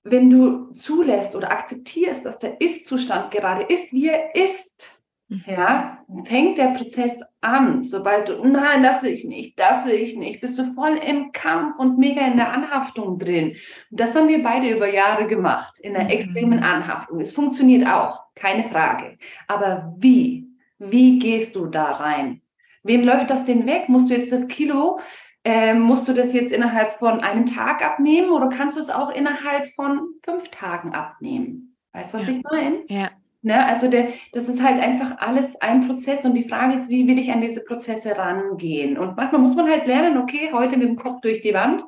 wenn 0.02 0.30
du 0.30 0.73
zulässt 0.73 1.35
oder 1.35 1.50
akzeptierst, 1.50 2.25
dass 2.25 2.38
der 2.38 2.61
Ist-Zustand 2.61 3.30
gerade 3.30 3.62
ist, 3.62 3.92
wie 3.92 4.09
er 4.09 4.35
ist, 4.35 5.02
mhm. 5.28 5.45
ja, 5.47 5.99
fängt 6.25 6.59
der 6.59 6.75
Prozess 6.75 7.23
an. 7.40 7.85
Sobald 7.85 8.28
du, 8.28 8.45
nein, 8.45 8.83
das 8.83 9.02
will 9.02 9.12
ich 9.12 9.25
nicht, 9.25 9.59
das 9.59 9.85
will 9.85 9.95
ich 9.95 10.16
nicht, 10.16 10.40
bist 10.40 10.59
du 10.59 10.73
voll 10.75 10.97
im 10.97 11.33
Kampf 11.33 11.78
und 11.78 11.99
mega 11.99 12.26
in 12.26 12.37
der 12.37 12.52
Anhaftung 12.52 13.19
drin. 13.19 13.57
Und 13.90 14.00
das 14.00 14.14
haben 14.14 14.28
wir 14.28 14.42
beide 14.42 14.71
über 14.71 14.92
Jahre 14.92 15.26
gemacht, 15.26 15.78
in 15.80 15.92
der 15.92 16.04
mhm. 16.04 16.11
extremen 16.11 16.62
Anhaftung. 16.62 17.21
Es 17.21 17.35
funktioniert 17.35 17.87
auch, 17.87 18.25
keine 18.35 18.64
Frage. 18.64 19.19
Aber 19.49 19.95
wie? 19.99 20.47
Wie 20.78 21.19
gehst 21.19 21.57
du 21.57 21.66
da 21.66 21.92
rein? 21.92 22.40
Wem 22.83 23.04
läuft 23.04 23.28
das 23.28 23.45
denn 23.45 23.66
weg? 23.66 23.90
Musst 23.90 24.09
du 24.09 24.14
jetzt 24.14 24.33
das 24.33 24.49
Kilo, 24.49 24.99
äh, 25.44 25.75
musst 25.75 26.06
du 26.06 26.12
das 26.12 26.32
jetzt 26.32 26.52
innerhalb 26.52 26.99
von 26.99 27.20
einem 27.20 27.47
Tag 27.47 27.85
abnehmen 27.85 28.30
oder 28.30 28.49
kannst 28.49 28.76
du 28.76 28.80
es 28.80 28.90
auch 28.90 29.11
innerhalb 29.11 29.73
von 29.75 30.09
fünf 30.25 30.49
Tagen 30.50 30.92
abnehmen? 30.92 31.76
Weißt 31.92 32.14
du, 32.14 32.18
was 32.18 32.26
ja. 32.26 32.32
ich 32.35 32.42
meine? 32.42 32.76
Ja. 32.88 33.11
Ne, 33.42 33.64
also 33.64 33.88
der, 33.88 34.09
das 34.32 34.50
ist 34.50 34.62
halt 34.62 34.78
einfach 34.78 35.16
alles 35.16 35.59
ein 35.62 35.87
Prozess 35.87 36.26
und 36.26 36.35
die 36.35 36.47
Frage 36.47 36.75
ist, 36.75 36.90
wie 36.90 37.09
will 37.09 37.18
ich 37.18 37.32
an 37.32 37.40
diese 37.40 37.64
Prozesse 37.64 38.18
rangehen? 38.18 38.99
Und 38.99 39.16
manchmal 39.16 39.40
muss 39.40 39.56
man 39.56 39.66
halt 39.66 39.87
lernen, 39.87 40.18
okay, 40.18 40.50
heute 40.52 40.76
mit 40.76 40.87
dem 40.87 40.97
Kopf 40.97 41.23
durch 41.23 41.40
die 41.40 41.54
Wand, 41.54 41.82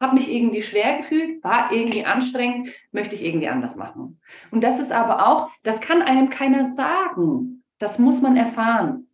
habe 0.00 0.16
mich 0.16 0.30
irgendwie 0.30 0.62
schwer 0.62 0.98
gefühlt, 0.98 1.42
war 1.44 1.70
irgendwie 1.70 2.04
anstrengend, 2.04 2.70
möchte 2.90 3.14
ich 3.14 3.24
irgendwie 3.24 3.48
anders 3.48 3.76
machen. 3.76 4.20
Und 4.50 4.64
das 4.64 4.80
ist 4.80 4.90
aber 4.90 5.26
auch, 5.28 5.50
das 5.62 5.80
kann 5.80 6.02
einem 6.02 6.28
keiner 6.28 6.74
sagen. 6.74 7.62
Das 7.78 7.98
muss 8.00 8.20
man 8.20 8.36
erfahren. 8.36 9.05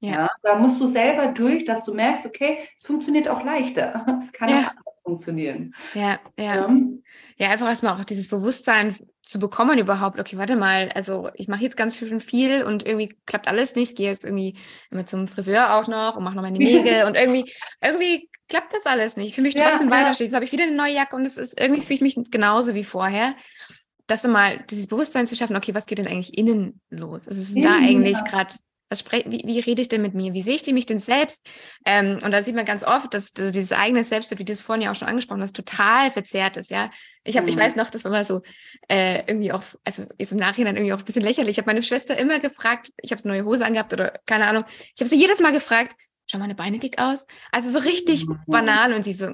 Ja. 0.00 0.10
ja. 0.10 0.30
Da 0.42 0.56
musst 0.56 0.80
du 0.80 0.86
selber 0.86 1.28
durch, 1.28 1.64
dass 1.64 1.84
du 1.84 1.94
merkst, 1.94 2.24
okay, 2.24 2.58
es 2.76 2.84
funktioniert 2.84 3.28
auch 3.28 3.44
leichter. 3.44 4.04
Es 4.22 4.32
kann 4.32 4.48
ja. 4.48 4.72
auch 4.84 4.92
funktionieren. 5.04 5.74
Ja, 5.94 6.18
ja. 6.38 6.56
Ja, 6.56 6.70
ja 7.38 7.50
einfach 7.50 7.68
erstmal 7.68 7.94
auch 7.94 8.04
dieses 8.04 8.28
Bewusstsein 8.28 8.96
zu 9.22 9.38
bekommen 9.38 9.78
überhaupt, 9.78 10.18
okay, 10.18 10.38
warte 10.38 10.56
mal, 10.56 10.90
also 10.94 11.28
ich 11.34 11.48
mache 11.48 11.62
jetzt 11.62 11.76
ganz 11.76 11.98
schön 11.98 12.20
viel 12.20 12.62
und 12.62 12.86
irgendwie 12.86 13.14
klappt 13.26 13.46
alles 13.46 13.74
nicht. 13.74 13.90
Ich 13.90 13.96
gehe 13.96 14.10
jetzt 14.10 14.24
irgendwie 14.24 14.56
immer 14.90 15.04
zum 15.04 15.28
Friseur 15.28 15.74
auch 15.74 15.86
noch 15.86 16.16
und 16.16 16.24
mache 16.24 16.34
noch 16.36 16.42
meine 16.42 16.58
Nägel 16.58 17.04
und 17.06 17.14
irgendwie, 17.14 17.52
irgendwie 17.82 18.30
klappt 18.48 18.72
das 18.72 18.86
alles 18.86 19.16
nicht. 19.16 19.28
Ich 19.28 19.34
fühle 19.34 19.48
mich 19.48 19.54
trotzdem 19.54 19.90
ja, 19.90 19.96
weiter. 19.96 20.24
Jetzt 20.24 20.34
habe 20.34 20.44
ich 20.44 20.52
wieder 20.52 20.64
eine 20.64 20.74
neue 20.74 20.94
Jacke 20.94 21.14
und 21.14 21.26
es 21.26 21.36
ist 21.36 21.60
irgendwie 21.60 21.82
fühle 21.82 21.96
ich 21.96 22.00
mich 22.16 22.30
genauso 22.30 22.74
wie 22.74 22.84
vorher. 22.84 23.34
Das 24.06 24.26
mal 24.26 24.64
dieses 24.70 24.86
Bewusstsein 24.86 25.26
zu 25.26 25.36
schaffen, 25.36 25.56
okay, 25.56 25.74
was 25.74 25.84
geht 25.84 25.98
denn 25.98 26.06
eigentlich 26.06 26.38
innen 26.38 26.80
los? 26.88 27.28
Also 27.28 27.42
es 27.42 27.50
ist 27.50 27.62
da 27.62 27.74
eigentlich 27.76 28.16
gerade 28.24 28.54
was 28.90 29.04
wie, 29.12 29.42
wie 29.44 29.60
rede 29.60 29.82
ich 29.82 29.88
denn 29.88 30.02
mit 30.02 30.14
mir? 30.14 30.32
Wie 30.32 30.42
sehe 30.42 30.54
ich 30.54 30.66
mich 30.72 30.86
denn 30.86 31.00
selbst? 31.00 31.46
Ähm, 31.84 32.20
und 32.24 32.32
da 32.32 32.42
sieht 32.42 32.54
man 32.54 32.64
ganz 32.64 32.84
oft, 32.84 33.12
dass, 33.12 33.32
dass 33.32 33.52
dieses 33.52 33.72
eigene 33.72 34.04
Selbstbild, 34.04 34.38
wie 34.38 34.44
du 34.44 34.52
es 34.52 34.62
vorhin 34.62 34.82
ja 34.82 34.90
auch 34.90 34.94
schon 34.94 35.08
angesprochen 35.08 35.42
hast, 35.42 35.56
total 35.56 36.10
verzerrt 36.10 36.56
ist, 36.56 36.70
ja. 36.70 36.90
Ich 37.24 37.36
habe, 37.36 37.44
mhm. 37.44 37.50
ich 37.50 37.56
weiß 37.58 37.76
noch, 37.76 37.90
das 37.90 38.04
war 38.04 38.10
mal 38.10 38.24
so 38.24 38.40
äh, 38.88 39.22
irgendwie 39.26 39.52
auch, 39.52 39.62
also 39.84 40.04
jetzt 40.18 40.32
im 40.32 40.38
Nachhinein 40.38 40.76
irgendwie 40.76 40.94
auch 40.94 40.98
ein 40.98 41.04
bisschen 41.04 41.22
lächerlich. 41.22 41.56
Ich 41.56 41.58
habe 41.58 41.68
meine 41.68 41.82
Schwester 41.82 42.16
immer 42.16 42.38
gefragt, 42.38 42.90
ich 43.02 43.12
habe 43.12 43.22
eine 43.24 43.34
neue 43.34 43.44
Hose 43.44 43.66
angehabt 43.66 43.92
oder 43.92 44.18
keine 44.24 44.46
Ahnung. 44.46 44.64
Ich 44.94 45.00
habe 45.00 45.08
sie 45.08 45.16
jedes 45.16 45.40
Mal 45.40 45.52
gefragt, 45.52 45.94
schau 46.26 46.38
meine 46.38 46.54
Beine 46.54 46.78
dick 46.78 47.00
aus? 47.00 47.26
Also 47.52 47.70
so 47.70 47.78
richtig 47.80 48.26
mhm. 48.26 48.38
banal 48.46 48.94
und 48.94 49.02
sie 49.02 49.12
so, 49.12 49.28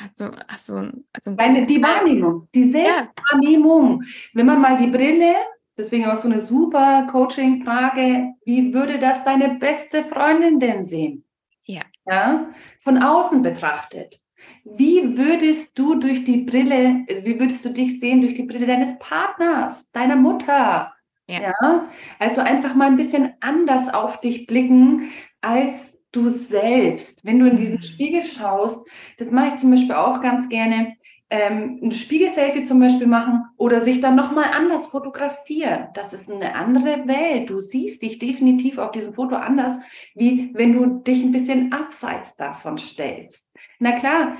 hast 0.00 0.20
du, 0.20 0.30
hast 0.48 0.68
du, 0.68 1.04
also 1.12 1.32
Meine, 1.32 1.66
die 1.66 1.82
Wahrnehmung, 1.82 2.48
die 2.54 2.70
Selbstwahrnehmung. 2.70 4.02
Ja. 4.02 4.08
Wenn 4.34 4.46
man 4.46 4.60
mal 4.60 4.76
die 4.76 4.86
Brille 4.86 5.34
Deswegen 5.76 6.06
auch 6.06 6.16
so 6.16 6.28
eine 6.28 6.40
super 6.40 7.08
Coaching-Frage. 7.10 8.34
Wie 8.44 8.72
würde 8.72 8.98
das 8.98 9.24
deine 9.24 9.56
beste 9.56 10.04
Freundin 10.04 10.60
denn 10.60 10.84
sehen? 10.84 11.24
Ja. 11.62 11.82
ja. 12.06 12.50
Von 12.82 13.02
außen 13.02 13.42
betrachtet. 13.42 14.20
Wie 14.64 15.16
würdest 15.16 15.78
du 15.78 15.94
durch 15.96 16.24
die 16.24 16.42
Brille, 16.42 17.04
wie 17.22 17.38
würdest 17.40 17.64
du 17.64 17.70
dich 17.70 17.98
sehen 18.00 18.20
durch 18.20 18.34
die 18.34 18.42
Brille 18.44 18.66
deines 18.66 18.98
Partners, 18.98 19.90
deiner 19.92 20.16
Mutter? 20.16 20.92
Ja. 21.28 21.40
ja. 21.40 21.88
Also 22.18 22.40
einfach 22.40 22.74
mal 22.74 22.86
ein 22.86 22.96
bisschen 22.96 23.34
anders 23.40 23.92
auf 23.92 24.20
dich 24.20 24.46
blicken 24.46 25.10
als 25.40 25.98
du 26.12 26.28
selbst. 26.28 27.24
Wenn 27.24 27.38
du 27.38 27.46
in 27.46 27.56
diesen 27.56 27.76
mhm. 27.76 27.82
Spiegel 27.82 28.22
schaust, 28.22 28.86
das 29.18 29.30
mache 29.30 29.48
ich 29.48 29.54
zum 29.56 29.70
Beispiel 29.70 29.94
auch 29.94 30.20
ganz 30.20 30.48
gerne 30.48 30.96
ähm, 31.34 31.80
ein 31.82 31.90
Spiegelselfie 31.90 32.62
zum 32.62 32.78
Beispiel 32.78 33.08
machen 33.08 33.44
oder 33.56 33.80
sich 33.80 34.00
dann 34.00 34.14
nochmal 34.14 34.52
anders 34.52 34.86
fotografieren. 34.86 35.88
Das 35.94 36.12
ist 36.12 36.30
eine 36.30 36.54
andere 36.54 37.08
Welt. 37.08 37.50
Du 37.50 37.58
siehst 37.58 38.02
dich 38.02 38.20
definitiv 38.20 38.78
auf 38.78 38.92
diesem 38.92 39.14
Foto 39.14 39.34
anders, 39.34 39.72
wie 40.14 40.54
wenn 40.54 40.72
du 40.72 41.02
dich 41.02 41.24
ein 41.24 41.32
bisschen 41.32 41.72
abseits 41.72 42.36
davon 42.36 42.78
stellst. 42.78 43.50
Na 43.80 43.98
klar, 43.98 44.36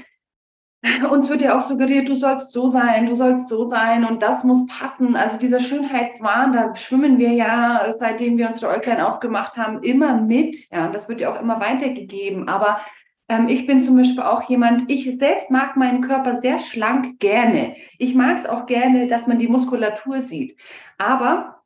uns 1.11 1.29
wird 1.29 1.43
ja 1.43 1.57
auch 1.57 1.63
suggeriert, 1.63 2.09
du 2.09 2.15
sollst 2.15 2.53
so 2.53 2.71
sein, 2.71 3.07
du 3.07 3.17
sollst 3.17 3.49
so 3.49 3.69
sein 3.69 4.05
und 4.05 4.23
das 4.23 4.45
muss 4.45 4.65
passen. 4.69 5.17
Also 5.17 5.37
dieser 5.37 5.59
Schönheitswahn, 5.59 6.53
da 6.53 6.77
schwimmen 6.77 7.19
wir 7.19 7.33
ja, 7.33 7.93
seitdem 7.99 8.39
wir 8.39 8.47
unsere 8.47 8.71
Äuglein 8.71 9.01
aufgemacht 9.01 9.57
haben, 9.57 9.83
immer 9.83 10.21
mit. 10.21 10.71
Ja, 10.71 10.87
und 10.87 10.95
das 10.95 11.09
wird 11.09 11.21
ja 11.21 11.35
auch 11.35 11.41
immer 11.41 11.59
weitergegeben. 11.59 12.49
Aber 12.49 12.79
ähm, 13.29 13.49
ich 13.49 13.67
bin 13.67 13.83
zum 13.83 13.97
Beispiel 13.97 14.23
auch 14.23 14.49
jemand, 14.49 14.91
ich 14.91 15.17
selbst 15.17 15.51
mag 15.51 15.77
meinen 15.77 16.03
Körper 16.03 16.41
sehr 16.41 16.59
schlank 16.59 17.19
gerne. 17.21 17.77
Ich 17.99 18.15
mag 18.15 18.39
es 18.39 18.47
auch 18.47 18.67
gerne, 18.67 19.07
dass 19.07 19.27
man 19.27 19.39
die 19.39 19.49
Muskulatur 19.49 20.21
sieht. 20.21 20.57
Aber 20.99 21.63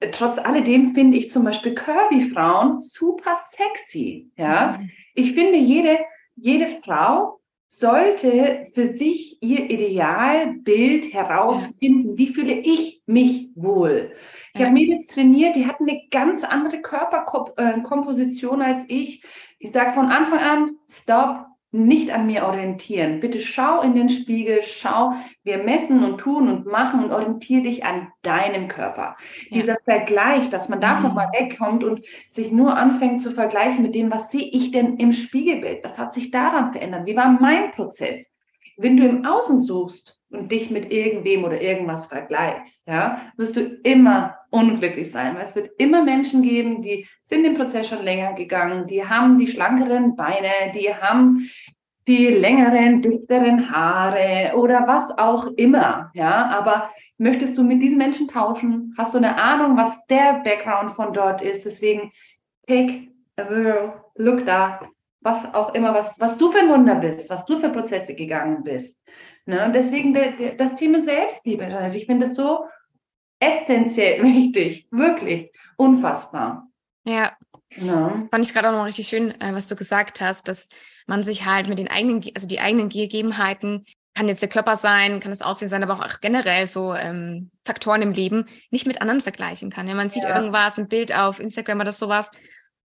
äh, 0.00 0.10
trotz 0.10 0.38
alledem 0.38 0.94
finde 0.94 1.16
ich 1.16 1.30
zum 1.30 1.44
Beispiel 1.44 1.74
Curvy-Frauen 1.74 2.80
super 2.80 3.36
sexy. 3.48 4.30
Ja, 4.36 4.78
mhm. 4.78 4.90
ich 5.14 5.32
finde 5.34 5.56
jede, 5.56 5.98
jede 6.36 6.68
Frau 6.84 7.40
sollte 7.68 8.68
für 8.74 8.84
sich 8.86 9.42
ihr 9.42 9.70
Idealbild 9.70 11.12
herausfinden. 11.12 12.18
Wie 12.18 12.28
fühle 12.28 12.52
ich 12.52 13.02
mich 13.06 13.48
wohl? 13.54 14.12
Ich 14.54 14.60
ja. 14.60 14.66
habe 14.66 14.74
Mädels 14.74 15.06
trainiert, 15.06 15.56
die 15.56 15.66
hatten 15.66 15.88
eine 15.88 16.02
ganz 16.10 16.44
andere 16.44 16.82
Körperkomposition 16.82 18.60
äh, 18.60 18.64
als 18.64 18.84
ich. 18.88 19.24
Ich 19.58 19.72
sage 19.72 19.92
von 19.94 20.06
Anfang 20.06 20.38
an, 20.38 20.76
stopp, 20.90 21.46
nicht 21.74 22.10
an 22.10 22.26
mir 22.26 22.44
orientieren. 22.44 23.20
Bitte 23.20 23.40
schau 23.40 23.80
in 23.80 23.94
den 23.94 24.10
Spiegel, 24.10 24.60
schau, 24.62 25.14
wir 25.42 25.62
messen 25.62 26.04
und 26.04 26.18
tun 26.18 26.48
und 26.48 26.66
machen 26.66 27.02
und 27.02 27.12
orientiere 27.12 27.62
dich 27.62 27.84
an 27.84 28.12
deinem 28.20 28.68
Körper. 28.68 29.16
Ja. 29.48 29.60
Dieser 29.60 29.76
Vergleich, 29.84 30.50
dass 30.50 30.68
man 30.68 30.82
davon 30.82 31.10
mhm. 31.10 31.16
mal 31.16 31.30
wegkommt 31.32 31.82
und 31.82 32.04
sich 32.30 32.52
nur 32.52 32.76
anfängt 32.76 33.22
zu 33.22 33.30
vergleichen 33.30 33.82
mit 33.82 33.94
dem, 33.94 34.10
was 34.10 34.30
sehe 34.30 34.50
ich 34.52 34.70
denn 34.70 34.98
im 34.98 35.14
Spiegelbild? 35.14 35.82
Was 35.82 35.98
hat 35.98 36.12
sich 36.12 36.30
daran 36.30 36.72
verändert? 36.72 37.06
Wie 37.06 37.16
war 37.16 37.30
mein 37.40 37.72
Prozess? 37.72 38.30
Wenn 38.76 38.98
du 38.98 39.06
im 39.08 39.24
Außen 39.24 39.58
suchst, 39.58 40.18
und 40.32 40.50
dich 40.50 40.70
mit 40.70 40.92
irgendwem 40.92 41.44
oder 41.44 41.60
irgendwas 41.60 42.06
vergleichst, 42.06 42.86
ja, 42.86 43.32
wirst 43.36 43.56
du 43.56 43.60
immer 43.82 44.36
unglücklich 44.50 45.10
sein, 45.10 45.36
weil 45.36 45.44
es 45.44 45.54
wird 45.54 45.70
immer 45.78 46.02
Menschen 46.02 46.42
geben, 46.42 46.82
die 46.82 47.06
sind 47.22 47.44
den 47.44 47.56
Prozess 47.56 47.88
schon 47.88 48.04
länger 48.04 48.32
gegangen, 48.34 48.86
die 48.86 49.06
haben 49.06 49.38
die 49.38 49.46
schlankeren 49.46 50.16
Beine, 50.16 50.72
die 50.74 50.94
haben 50.94 51.48
die 52.08 52.26
längeren, 52.26 53.00
dichteren 53.00 53.70
Haare 53.70 54.56
oder 54.56 54.86
was 54.86 55.16
auch 55.16 55.46
immer, 55.56 56.10
ja, 56.14 56.48
aber 56.48 56.90
Möchtest 57.22 57.56
du 57.56 57.62
mit 57.62 57.80
diesen 57.80 57.98
Menschen 57.98 58.26
tauschen? 58.26 58.94
Hast 58.98 59.14
du 59.14 59.18
eine 59.18 59.36
Ahnung, 59.40 59.76
was 59.76 60.04
der 60.06 60.40
Background 60.42 60.96
von 60.96 61.12
dort 61.12 61.40
ist? 61.40 61.64
Deswegen 61.64 62.10
take 62.66 63.12
a 63.36 63.94
look 64.16 64.44
da, 64.44 64.80
was 65.20 65.54
auch 65.54 65.72
immer, 65.74 65.94
was, 65.94 66.12
was 66.18 66.36
du 66.36 66.50
für 66.50 66.58
ein 66.58 66.68
Wunder 66.68 66.96
bist, 66.96 67.30
was 67.30 67.44
du 67.46 67.60
für 67.60 67.68
Prozesse 67.68 68.16
gegangen 68.16 68.64
bist. 68.64 68.98
Ne? 69.46 69.64
Und 69.64 69.74
deswegen 69.74 70.14
der, 70.14 70.32
der, 70.32 70.54
das 70.54 70.76
Thema 70.76 71.02
Selbstliebe, 71.02 71.92
ich 71.94 72.06
finde 72.06 72.26
das 72.26 72.36
so 72.36 72.66
essentiell 73.40 74.22
wichtig, 74.22 74.86
wirklich 74.90 75.50
unfassbar. 75.76 76.68
Ja. 77.04 77.32
ja. 77.76 78.26
Fand 78.30 78.46
ich 78.46 78.52
gerade 78.52 78.68
auch 78.70 78.76
noch 78.76 78.86
richtig 78.86 79.08
schön, 79.08 79.30
äh, 79.40 79.52
was 79.52 79.66
du 79.66 79.76
gesagt 79.76 80.20
hast, 80.20 80.48
dass 80.48 80.68
man 81.06 81.22
sich 81.22 81.46
halt 81.46 81.68
mit 81.68 81.78
den 81.78 81.88
eigenen, 81.88 82.22
also 82.34 82.46
die 82.46 82.60
eigenen 82.60 82.88
Gegebenheiten, 82.88 83.84
kann 84.14 84.28
jetzt 84.28 84.42
der 84.42 84.48
Körper 84.48 84.76
sein, 84.76 85.20
kann 85.20 85.30
das 85.30 85.40
Aussehen 85.40 85.70
sein, 85.70 85.82
aber 85.82 85.94
auch 85.94 86.20
generell 86.20 86.66
so 86.66 86.94
ähm, 86.94 87.50
Faktoren 87.64 88.02
im 88.02 88.10
Leben 88.10 88.44
nicht 88.70 88.86
mit 88.86 89.00
anderen 89.00 89.22
vergleichen 89.22 89.70
kann. 89.70 89.88
Ja, 89.88 89.94
man 89.94 90.10
sieht 90.10 90.24
ja. 90.24 90.36
irgendwas, 90.36 90.78
ein 90.78 90.88
Bild 90.88 91.16
auf 91.16 91.40
Instagram 91.40 91.80
oder 91.80 91.92
sowas, 91.92 92.30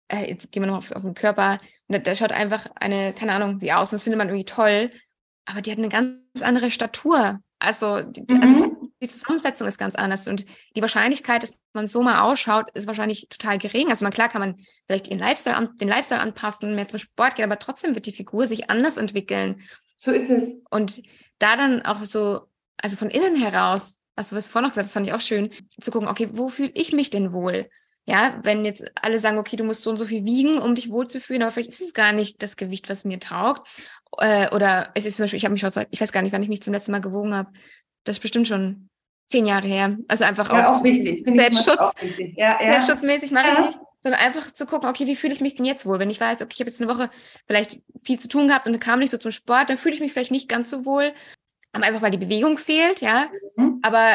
äh, 0.08 0.28
jetzt 0.28 0.50
gehen 0.52 0.62
wir 0.62 0.68
noch 0.68 0.78
auf, 0.78 0.92
auf 0.92 1.02
den 1.02 1.14
Körper, 1.14 1.60
und 1.86 1.96
da, 1.96 1.98
da 1.98 2.14
schaut 2.14 2.32
einfach 2.32 2.66
eine, 2.76 3.12
keine 3.12 3.32
Ahnung, 3.32 3.60
wie 3.60 3.72
aus, 3.72 3.92
und 3.92 3.96
das 3.96 4.04
findet 4.04 4.18
man 4.18 4.28
irgendwie 4.28 4.46
toll, 4.46 4.90
aber 5.48 5.62
die 5.62 5.72
hat 5.72 5.78
eine 5.78 5.88
ganz 5.88 6.20
andere 6.40 6.70
Statur. 6.70 7.40
Also, 7.58 8.02
die, 8.02 8.32
mhm. 8.32 8.42
also 8.42 8.56
die, 8.66 8.90
die, 9.02 9.08
Zusammensetzung 9.08 9.66
ist 9.66 9.78
ganz 9.78 9.94
anders 9.94 10.28
und 10.28 10.44
die 10.76 10.82
Wahrscheinlichkeit, 10.82 11.42
dass 11.42 11.54
man 11.72 11.88
so 11.88 12.02
mal 12.02 12.20
ausschaut, 12.20 12.70
ist 12.74 12.86
wahrscheinlich 12.86 13.28
total 13.30 13.58
gering. 13.58 13.88
Also 13.88 14.04
man, 14.04 14.12
klar 14.12 14.28
kann 14.28 14.42
man 14.42 14.56
vielleicht 14.86 15.08
ihren 15.08 15.18
Lifestyle 15.18 15.56
an, 15.56 15.70
den 15.78 15.88
Lifestyle 15.88 16.20
anpassen, 16.20 16.74
mehr 16.74 16.86
zum 16.86 17.00
Sport 17.00 17.34
gehen, 17.34 17.46
aber 17.46 17.58
trotzdem 17.58 17.94
wird 17.94 18.06
die 18.06 18.12
Figur 18.12 18.46
sich 18.46 18.68
anders 18.68 18.98
entwickeln. 18.98 19.62
So 19.98 20.12
ist 20.12 20.30
es. 20.30 20.54
Und 20.70 21.02
da 21.38 21.56
dann 21.56 21.82
auch 21.82 22.04
so, 22.04 22.42
also 22.76 22.96
von 22.96 23.10
innen 23.10 23.34
heraus, 23.34 24.00
was 24.16 24.28
du 24.28 24.36
was 24.36 24.48
vorhin 24.48 24.68
noch 24.68 24.74
gesagt 24.74 24.86
hast, 24.86 24.92
fand 24.92 25.06
ich 25.06 25.14
auch 25.14 25.20
schön, 25.20 25.50
zu 25.80 25.90
gucken, 25.90 26.08
okay, 26.08 26.28
wo 26.32 26.50
fühle 26.50 26.72
ich 26.74 26.92
mich 26.92 27.08
denn 27.08 27.32
wohl? 27.32 27.70
Ja, 28.08 28.40
wenn 28.42 28.64
jetzt 28.64 28.86
alle 29.02 29.20
sagen, 29.20 29.36
okay, 29.36 29.56
du 29.56 29.64
musst 29.64 29.82
so 29.82 29.90
und 29.90 29.98
so 29.98 30.06
viel 30.06 30.24
wiegen, 30.24 30.58
um 30.58 30.74
dich 30.74 30.88
wohlzufühlen, 30.88 31.42
aber 31.42 31.50
vielleicht 31.50 31.68
ist 31.68 31.82
es 31.82 31.92
gar 31.92 32.12
nicht 32.12 32.42
das 32.42 32.56
Gewicht, 32.56 32.88
was 32.88 33.04
mir 33.04 33.20
taugt. 33.20 33.68
Äh, 34.16 34.48
oder 34.54 34.92
es 34.94 35.04
ist 35.04 35.16
zum 35.16 35.24
Beispiel, 35.24 35.36
ich 35.36 35.44
habe 35.44 35.52
mich 35.52 35.60
schon 35.60 35.84
ich 35.90 36.00
weiß 36.00 36.10
gar 36.10 36.22
nicht, 36.22 36.32
wann 36.32 36.42
ich 36.42 36.48
mich 36.48 36.62
zum 36.62 36.72
letzten 36.72 36.92
Mal 36.92 37.02
gewogen 37.02 37.34
habe. 37.34 37.50
Das 38.04 38.16
ist 38.16 38.20
bestimmt 38.20 38.48
schon 38.48 38.88
zehn 39.26 39.44
Jahre 39.44 39.66
her. 39.66 39.98
Also 40.08 40.24
einfach 40.24 40.50
ja, 40.50 40.70
auch, 40.70 40.78
auch 40.78 40.84
wichtig. 40.84 41.22
Selbstschutz. 41.26 41.92
Ja, 42.34 42.58
ja. 42.62 42.72
Selbstschutzmäßig 42.72 43.30
mache 43.30 43.52
ich 43.52 43.58
nicht, 43.58 43.78
sondern 44.00 44.22
einfach 44.22 44.50
zu 44.52 44.64
gucken, 44.64 44.88
okay, 44.88 45.06
wie 45.06 45.16
fühle 45.16 45.34
ich 45.34 45.42
mich 45.42 45.56
denn 45.56 45.66
jetzt 45.66 45.84
wohl? 45.84 45.98
Wenn 45.98 46.08
ich 46.08 46.18
weiß, 46.18 46.40
okay, 46.40 46.54
ich 46.54 46.60
habe 46.60 46.70
jetzt 46.70 46.80
eine 46.80 46.90
Woche 46.90 47.10
vielleicht 47.46 47.82
viel 48.02 48.18
zu 48.18 48.28
tun 48.28 48.48
gehabt 48.48 48.66
und 48.66 48.80
kam 48.80 49.00
nicht 49.00 49.10
so 49.10 49.18
zum 49.18 49.32
Sport, 49.32 49.68
dann 49.68 49.76
fühle 49.76 49.94
ich 49.94 50.00
mich 50.00 50.14
vielleicht 50.14 50.30
nicht 50.30 50.48
ganz 50.48 50.70
so 50.70 50.86
wohl. 50.86 51.12
Aber 51.72 51.84
einfach, 51.84 52.00
weil 52.00 52.10
die 52.10 52.16
Bewegung 52.16 52.56
fehlt, 52.56 53.02
ja. 53.02 53.26
Mhm. 53.56 53.80
Aber 53.82 54.08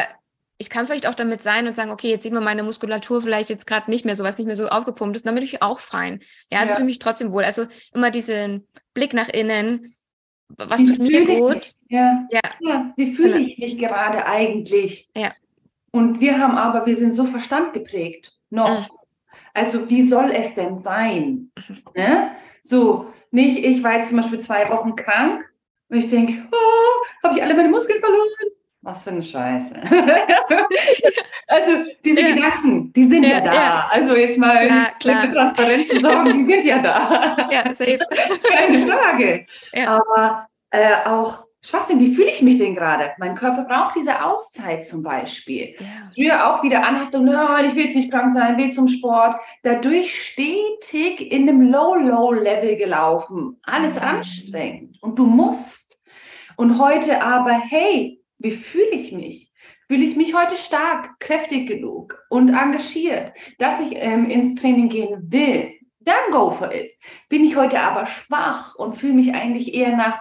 ich 0.58 0.70
kann 0.70 0.86
vielleicht 0.86 1.08
auch 1.08 1.14
damit 1.14 1.42
sein 1.42 1.66
und 1.66 1.74
sagen, 1.74 1.90
okay, 1.90 2.08
jetzt 2.08 2.22
sieht 2.22 2.32
man 2.32 2.44
meine 2.44 2.62
Muskulatur 2.62 3.20
vielleicht 3.20 3.50
jetzt 3.50 3.66
gerade 3.66 3.90
nicht 3.90 4.04
mehr 4.04 4.16
so, 4.16 4.24
was 4.24 4.38
nicht 4.38 4.46
mehr 4.46 4.56
so 4.56 4.68
aufgepumpt 4.68 5.16
ist, 5.16 5.26
dann 5.26 5.34
bin 5.34 5.44
ich 5.44 5.62
auch 5.62 5.78
fein. 5.78 6.20
Ja, 6.50 6.60
also 6.60 6.70
ja. 6.70 6.76
fühle 6.76 6.86
mich 6.86 7.00
trotzdem 7.00 7.32
wohl. 7.32 7.44
Also 7.44 7.66
immer 7.92 8.10
diesen 8.10 8.66
Blick 8.94 9.14
nach 9.14 9.28
innen, 9.28 9.94
was 10.56 10.80
wie 10.80 10.86
tut 10.86 10.98
mir 10.98 11.24
gut? 11.24 11.72
Ja. 11.88 12.26
Ja. 12.30 12.40
ja. 12.60 12.92
Wie 12.96 13.14
fühle 13.14 13.34
genau. 13.34 13.46
ich 13.46 13.58
mich 13.58 13.78
gerade 13.78 14.26
eigentlich? 14.26 15.10
Ja. 15.16 15.32
Und 15.90 16.20
wir 16.20 16.38
haben 16.38 16.56
aber, 16.56 16.86
wir 16.86 16.96
sind 16.96 17.14
so 17.14 17.24
verstandgeprägt 17.24 18.32
noch. 18.50 18.88
Mhm. 18.90 18.96
Also 19.54 19.88
wie 19.88 20.08
soll 20.08 20.30
es 20.30 20.54
denn 20.54 20.82
sein? 20.82 21.50
Mhm. 21.68 21.82
Ne? 21.96 22.30
So, 22.62 23.12
nicht, 23.30 23.58
ich 23.58 23.82
war 23.82 23.96
jetzt 23.96 24.08
zum 24.08 24.18
Beispiel 24.18 24.40
zwei 24.40 24.70
Wochen 24.70 24.94
krank 24.96 25.44
und 25.88 25.98
ich 25.98 26.08
denke, 26.08 26.46
oh, 26.52 27.26
habe 27.26 27.36
ich 27.36 27.42
alle 27.42 27.54
meine 27.54 27.68
Muskeln 27.68 28.00
verloren? 28.00 28.28
Was 28.84 29.02
für 29.02 29.10
eine 29.10 29.22
Scheiße. 29.22 29.74
also 31.48 31.70
diese 32.04 32.20
ja. 32.20 32.34
Gedanken, 32.34 32.92
die 32.92 33.04
sind 33.04 33.24
ja, 33.24 33.36
ja 33.36 33.40
da. 33.40 33.52
Ja. 33.52 33.88
Also 33.90 34.14
jetzt 34.14 34.36
mal 34.36 34.66
ja, 34.66 34.88
klar. 35.00 35.32
transparent 35.32 35.88
zu 35.88 36.00
sagen, 36.00 36.32
die 36.38 36.44
sind 36.44 36.64
ja 36.64 36.78
da. 36.80 37.48
Ja, 37.50 37.72
safe. 37.72 37.98
Keine 38.50 38.86
Frage. 38.86 39.46
Aber 39.86 40.46
äh, 40.70 40.96
auch 41.06 41.44
Schwachsinn, 41.62 41.98
wie 41.98 42.14
fühle 42.14 42.28
ich 42.28 42.42
mich 42.42 42.58
denn 42.58 42.74
gerade? 42.74 43.12
Mein 43.16 43.36
Körper 43.36 43.64
braucht 43.64 43.96
diese 43.96 44.22
Auszeit 44.22 44.84
zum 44.84 45.02
Beispiel. 45.02 45.74
Früher 46.14 46.46
auch 46.46 46.62
wieder 46.62 46.86
Anhaftung, 46.86 47.24
nein, 47.24 47.64
ich 47.64 47.74
will 47.74 47.86
jetzt 47.86 47.96
nicht 47.96 48.10
krank 48.10 48.32
sein, 48.32 48.58
will 48.58 48.70
zum 48.70 48.88
Sport. 48.88 49.36
Dadurch 49.62 50.26
stetig 50.26 51.32
in 51.32 51.48
einem 51.48 51.70
Low-Low-Level 51.70 52.76
gelaufen. 52.76 53.58
Alles 53.62 53.98
mhm. 53.98 54.02
anstrengend. 54.02 54.98
Und 55.02 55.18
du 55.18 55.24
musst. 55.24 56.02
Und 56.56 56.78
heute 56.78 57.22
aber, 57.22 57.52
hey, 57.52 58.20
wie 58.38 58.52
fühle 58.52 58.90
ich 58.90 59.12
mich? 59.12 59.52
Fühle 59.86 60.04
ich 60.04 60.16
mich 60.16 60.34
heute 60.34 60.56
stark, 60.56 61.18
kräftig 61.20 61.68
genug 61.68 62.18
und 62.30 62.48
engagiert, 62.48 63.32
dass 63.58 63.80
ich 63.80 63.92
ähm, 63.94 64.26
ins 64.26 64.54
Training 64.60 64.88
gehen 64.88 65.30
will? 65.30 65.72
Dann 66.00 66.30
go 66.30 66.50
for 66.50 66.72
it. 66.72 66.92
Bin 67.28 67.44
ich 67.44 67.56
heute 67.56 67.80
aber 67.80 68.06
schwach 68.06 68.74
und 68.76 68.96
fühle 68.96 69.14
mich 69.14 69.34
eigentlich 69.34 69.74
eher 69.74 69.96
nach 69.96 70.20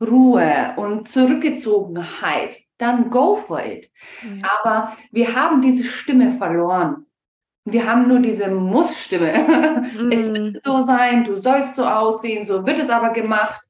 Ruhe 0.00 0.74
und 0.76 1.08
Zurückgezogenheit? 1.08 2.58
Dann 2.78 3.10
go 3.10 3.36
for 3.36 3.64
it. 3.64 3.90
Ja. 4.22 4.48
Aber 4.60 4.96
wir 5.10 5.34
haben 5.34 5.62
diese 5.62 5.84
Stimme 5.84 6.36
verloren. 6.38 7.06
Wir 7.64 7.84
haben 7.86 8.06
nur 8.06 8.20
diese 8.20 8.48
Muss-Stimme. 8.48 9.88
Mm. 9.98 10.12
Es 10.12 10.32
wird 10.32 10.64
so 10.64 10.82
sein, 10.82 11.24
du 11.24 11.34
sollst 11.34 11.74
so 11.74 11.84
aussehen, 11.84 12.44
so 12.44 12.64
wird 12.64 12.78
es 12.78 12.90
aber 12.90 13.10
gemacht. 13.10 13.60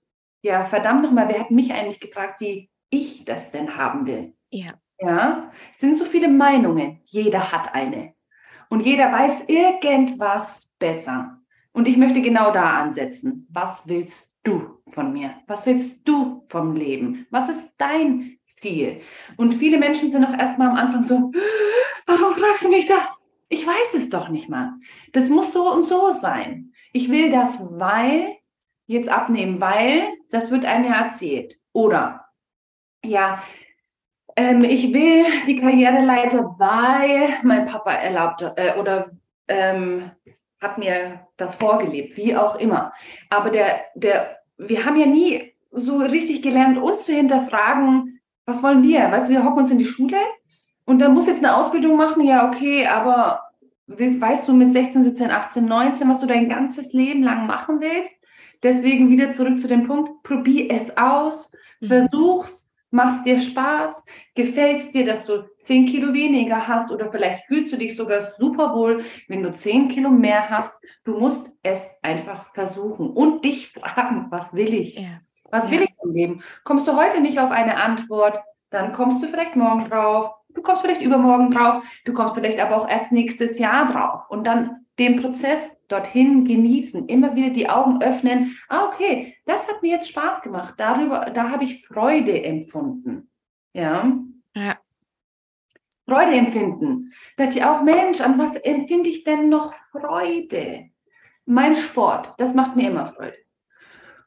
Ja, 0.43 0.67
verdammt 0.67 1.03
nochmal, 1.03 1.29
wer 1.29 1.41
hat 1.41 1.51
mich 1.51 1.73
eigentlich 1.73 2.01
gefragt, 2.01 2.41
wie 2.41 2.69
ich 2.91 3.25
das 3.25 3.51
denn 3.51 3.77
haben 3.77 4.07
will. 4.07 4.35
Ja. 4.51 4.75
Ja, 4.99 5.53
es 5.75 5.81
sind 5.81 5.97
so 5.97 6.05
viele 6.05 6.29
Meinungen. 6.29 7.01
Jeder 7.05 7.53
hat 7.53 7.75
eine. 7.75 8.15
Und 8.71 8.81
jeder 8.85 9.13
weiß 9.13 9.49
irgendwas 9.49 10.73
besser. 10.79 11.39
Und 11.73 11.87
ich 11.87 11.97
möchte 11.97 12.23
genau 12.23 12.53
da 12.53 12.79
ansetzen. 12.79 13.47
Was 13.51 13.87
willst 13.87 14.33
du 14.43 14.81
von 14.93 15.13
mir? 15.13 15.35
Was 15.47 15.67
willst 15.67 16.09
du 16.09 16.47
vom 16.49 16.75
Leben? 16.75 17.27
Was 17.31 17.49
ist 17.49 17.75
dein 17.77 18.39
Ziel? 18.53 19.03
Und 19.37 19.55
viele 19.55 19.79
Menschen 19.79 20.11
sind 20.11 20.25
auch 20.25 20.37
erstmal 20.37 20.69
am 20.69 20.77
Anfang 20.77 21.05
so, 21.05 21.31
warum 22.07 22.35
fragst 22.35 22.65
du 22.65 22.71
mich 22.71 22.87
das? 22.87 23.07
Ich 23.49 23.67
weiß 23.67 23.95
es 23.95 24.09
doch 24.09 24.29
nicht 24.29 24.49
mal. 24.49 24.73
Das 25.13 25.29
muss 25.29 25.53
so 25.53 25.71
und 25.71 25.85
so 25.85 26.11
sein. 26.11 26.73
Ich 26.93 27.11
will 27.11 27.31
das, 27.31 27.61
weil, 27.79 28.35
jetzt 28.87 29.09
abnehmen, 29.09 29.61
weil, 29.61 30.09
das 30.31 30.51
wird 30.51 30.65
einem 30.65 30.87
ja 30.87 31.03
erzählt. 31.03 31.57
Oder 31.73 32.26
ja, 33.07 33.43
ähm, 34.37 34.65
ich 34.65 34.93
will 34.93 35.25
die 35.47 35.57
Karriereleiter 35.57 36.57
weil 36.59 37.29
mein 37.43 37.67
Papa 37.67 37.93
erlaubt 37.93 38.43
äh, 38.57 38.79
oder 38.79 39.11
ähm, 39.49 40.11
hat 40.61 40.79
mir 40.79 41.21
das 41.37 41.55
vorgelebt, 41.55 42.17
wie 42.17 42.37
auch 42.37 42.57
immer. 42.57 42.93
Aber 43.31 43.51
der, 43.51 43.81
der, 43.95 44.39
wir 44.59 44.85
haben 44.85 44.97
ja 44.97 45.07
nie 45.07 45.53
so 45.71 45.99
richtig 45.99 46.43
gelernt, 46.43 46.79
uns 46.79 47.05
zu 47.05 47.13
hinterfragen, 47.13 48.21
was 48.47 48.63
wollen 48.63 48.83
wir? 48.83 49.11
Weißt 49.11 49.29
du, 49.29 49.33
wir 49.33 49.45
hocken 49.45 49.59
uns 49.59 49.71
in 49.71 49.79
die 49.79 49.85
Schule 49.85 50.19
und 50.85 51.01
dann 51.01 51.15
muss 51.15 51.27
jetzt 51.27 51.39
eine 51.39 51.57
Ausbildung 51.57 51.97
machen, 51.97 52.23
ja, 52.23 52.49
okay, 52.49 52.87
aber 52.87 53.43
weißt 53.87 54.49
du 54.49 54.55
mit 54.55 54.73
16, 54.73 55.05
17, 55.05 55.31
18, 55.31 55.65
19, 55.65 56.09
was 56.09 56.21
du 56.21 56.27
dein 56.27 56.49
ganzes 56.49 56.93
Leben 56.93 57.23
lang 57.23 57.47
machen 57.47 57.81
willst? 57.81 58.13
Deswegen 58.63 59.11
wieder 59.11 59.31
zurück 59.31 59.59
zu 59.59 59.69
dem 59.69 59.87
Punkt, 59.87 60.23
probier 60.23 60.71
es 60.71 60.97
aus, 60.97 61.53
mhm. 61.81 61.89
versuch's, 61.89 62.66
Machst 62.91 63.27
dir 63.27 63.41
Spaß? 63.41 64.05
Gefällt 64.35 64.79
es 64.79 64.93
dir, 64.93 65.05
dass 65.05 65.25
du 65.25 65.45
10 65.63 65.87
Kilo 65.87 66.13
weniger 66.13 66.67
hast 66.69 66.93
oder 66.93 67.11
vielleicht 67.11 67.45
fühlst 67.47 67.73
du 67.73 67.77
dich 67.77 67.97
sogar 67.97 68.21
super 68.39 68.75
wohl, 68.75 69.05
wenn 69.29 69.43
du 69.43 69.51
10 69.51 69.89
Kilo 69.89 70.09
mehr 70.09 70.49
hast? 70.49 70.73
Du 71.05 71.19
musst 71.19 71.51
es 71.63 71.85
einfach 72.03 72.55
versuchen 72.55 73.11
und 73.11 73.45
dich 73.45 73.73
fragen, 73.73 74.27
was 74.31 74.53
will 74.55 74.73
ich? 74.73 74.99
Ja. 74.99 75.21
Was 75.51 75.71
will 75.71 75.81
ja. 75.81 75.85
ich 75.85 75.95
im 76.05 76.13
Leben? 76.13 76.43
Kommst 76.65 76.87
du 76.89 76.97
heute 76.97 77.21
nicht 77.21 77.39
auf 77.39 77.51
eine 77.51 77.77
Antwort, 77.77 78.39
dann 78.71 78.93
kommst 78.93 79.23
du 79.23 79.29
vielleicht 79.29 79.57
morgen 79.57 79.89
drauf. 79.89 80.33
Du 80.49 80.63
kommst 80.63 80.83
vielleicht 80.83 81.03
übermorgen 81.03 81.51
drauf. 81.51 81.85
Du 82.05 82.13
kommst 82.13 82.35
vielleicht 82.35 82.59
aber 82.61 82.77
auch 82.77 82.89
erst 82.89 83.13
nächstes 83.13 83.59
Jahr 83.59 83.93
drauf. 83.93 84.23
Und 84.29 84.47
dann 84.47 84.86
den 84.99 85.21
Prozess 85.21 85.77
dorthin 85.89 86.45
genießen, 86.45 87.09
immer 87.09 87.35
wieder 87.37 87.51
die 87.51 87.69
Augen 87.69 88.03
öffnen. 88.03 88.57
Ah, 88.69 88.87
okay, 88.87 89.37
das 89.45 89.69
hat 89.69 89.83
mir 89.83 89.93
jetzt 89.93 90.09
Spaß 90.09 90.43
gemacht. 90.43 90.75
Darüber, 90.79 91.31
da 91.33 91.51
habe 91.51 91.65
ich 91.65 91.87
Freude 91.87 92.43
empfunden. 92.43 93.31
Ja. 93.73 94.13
ja. 94.55 94.77
Freude 96.09 96.33
empfinden. 96.33 97.13
Da 97.37 97.45
dachte 97.45 97.59
ich 97.59 97.65
auch, 97.65 97.83
Mensch, 97.83 98.21
an 98.21 98.39
was 98.39 98.57
empfinde 98.57 99.11
ich 99.11 99.25
denn 99.25 99.49
noch 99.49 99.75
Freude? 99.93 100.91
Mein 101.45 101.77
Sport, 101.77 102.35
das 102.39 102.55
macht 102.55 102.77
mir 102.77 102.91
immer 102.91 103.13
Freude. 103.13 103.37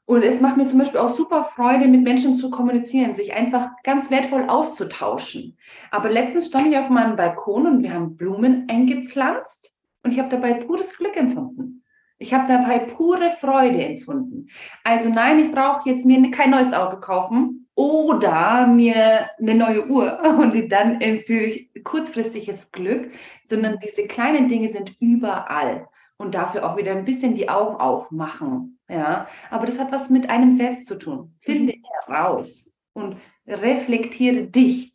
Und 0.06 0.24
es 0.24 0.42
macht 0.42 0.58
mir 0.58 0.66
zum 0.66 0.80
Beispiel 0.80 1.00
auch 1.00 1.16
super 1.16 1.52
Freude, 1.56 1.88
mit 1.88 2.02
Menschen 2.02 2.36
zu 2.36 2.50
kommunizieren, 2.50 3.14
sich 3.14 3.34
einfach 3.34 3.70
ganz 3.84 4.10
wertvoll 4.10 4.50
auszutauschen. 4.50 5.56
Aber 5.92 6.10
letztens 6.10 6.48
stand 6.48 6.68
ich 6.68 6.78
auf 6.78 6.90
meinem 6.90 7.16
Balkon 7.16 7.68
und 7.68 7.84
wir 7.84 7.94
haben 7.94 8.18
Blumen 8.18 8.68
eingepflanzt. 8.70 9.72
Und 10.04 10.12
ich 10.12 10.20
habe 10.20 10.30
dabei 10.30 10.54
pures 10.54 10.96
Glück 10.98 11.16
empfunden. 11.18 11.84
Ich 12.18 12.34
habe 12.34 12.48
dabei 12.48 12.80
pure 12.80 13.32
Freude 13.40 13.84
empfunden. 13.84 14.48
Also 14.84 15.10
nein, 15.10 15.40
ich 15.40 15.52
brauche 15.52 15.90
jetzt 15.90 16.06
mir 16.06 16.30
kein 16.32 16.52
neues 16.52 16.74
Auto 16.74 16.98
kaufen 16.98 17.68
oder 17.76 18.68
mir 18.68 19.30
eine 19.40 19.56
neue 19.56 19.88
Uhr 19.88 20.20
und 20.40 20.70
dann 20.70 21.00
empfehle 21.00 21.46
ich 21.46 21.84
kurzfristiges 21.84 22.72
Glück, 22.74 23.12
sondern 23.46 23.80
diese 23.80 24.06
kleinen 24.06 24.50
Dinge 24.50 24.68
sind 24.68 25.00
überall 25.00 25.88
und 26.18 26.36
dafür 26.36 26.70
auch 26.70 26.76
wieder 26.76 26.92
ein 26.92 27.06
bisschen 27.06 27.36
die 27.36 27.48
Augen 27.48 27.78
aufmachen. 27.78 28.78
Ja, 28.90 29.28
aber 29.50 29.66
das 29.66 29.80
hat 29.80 29.92
was 29.94 30.10
mit 30.10 30.30
einem 30.30 30.52
selbst 30.52 30.88
zu 30.88 30.96
tun. 31.00 31.34
Finde 31.40 31.74
mhm. 31.74 31.84
heraus 32.06 32.70
und 32.94 33.16
reflektiere 33.48 34.44
dich. 34.44 34.94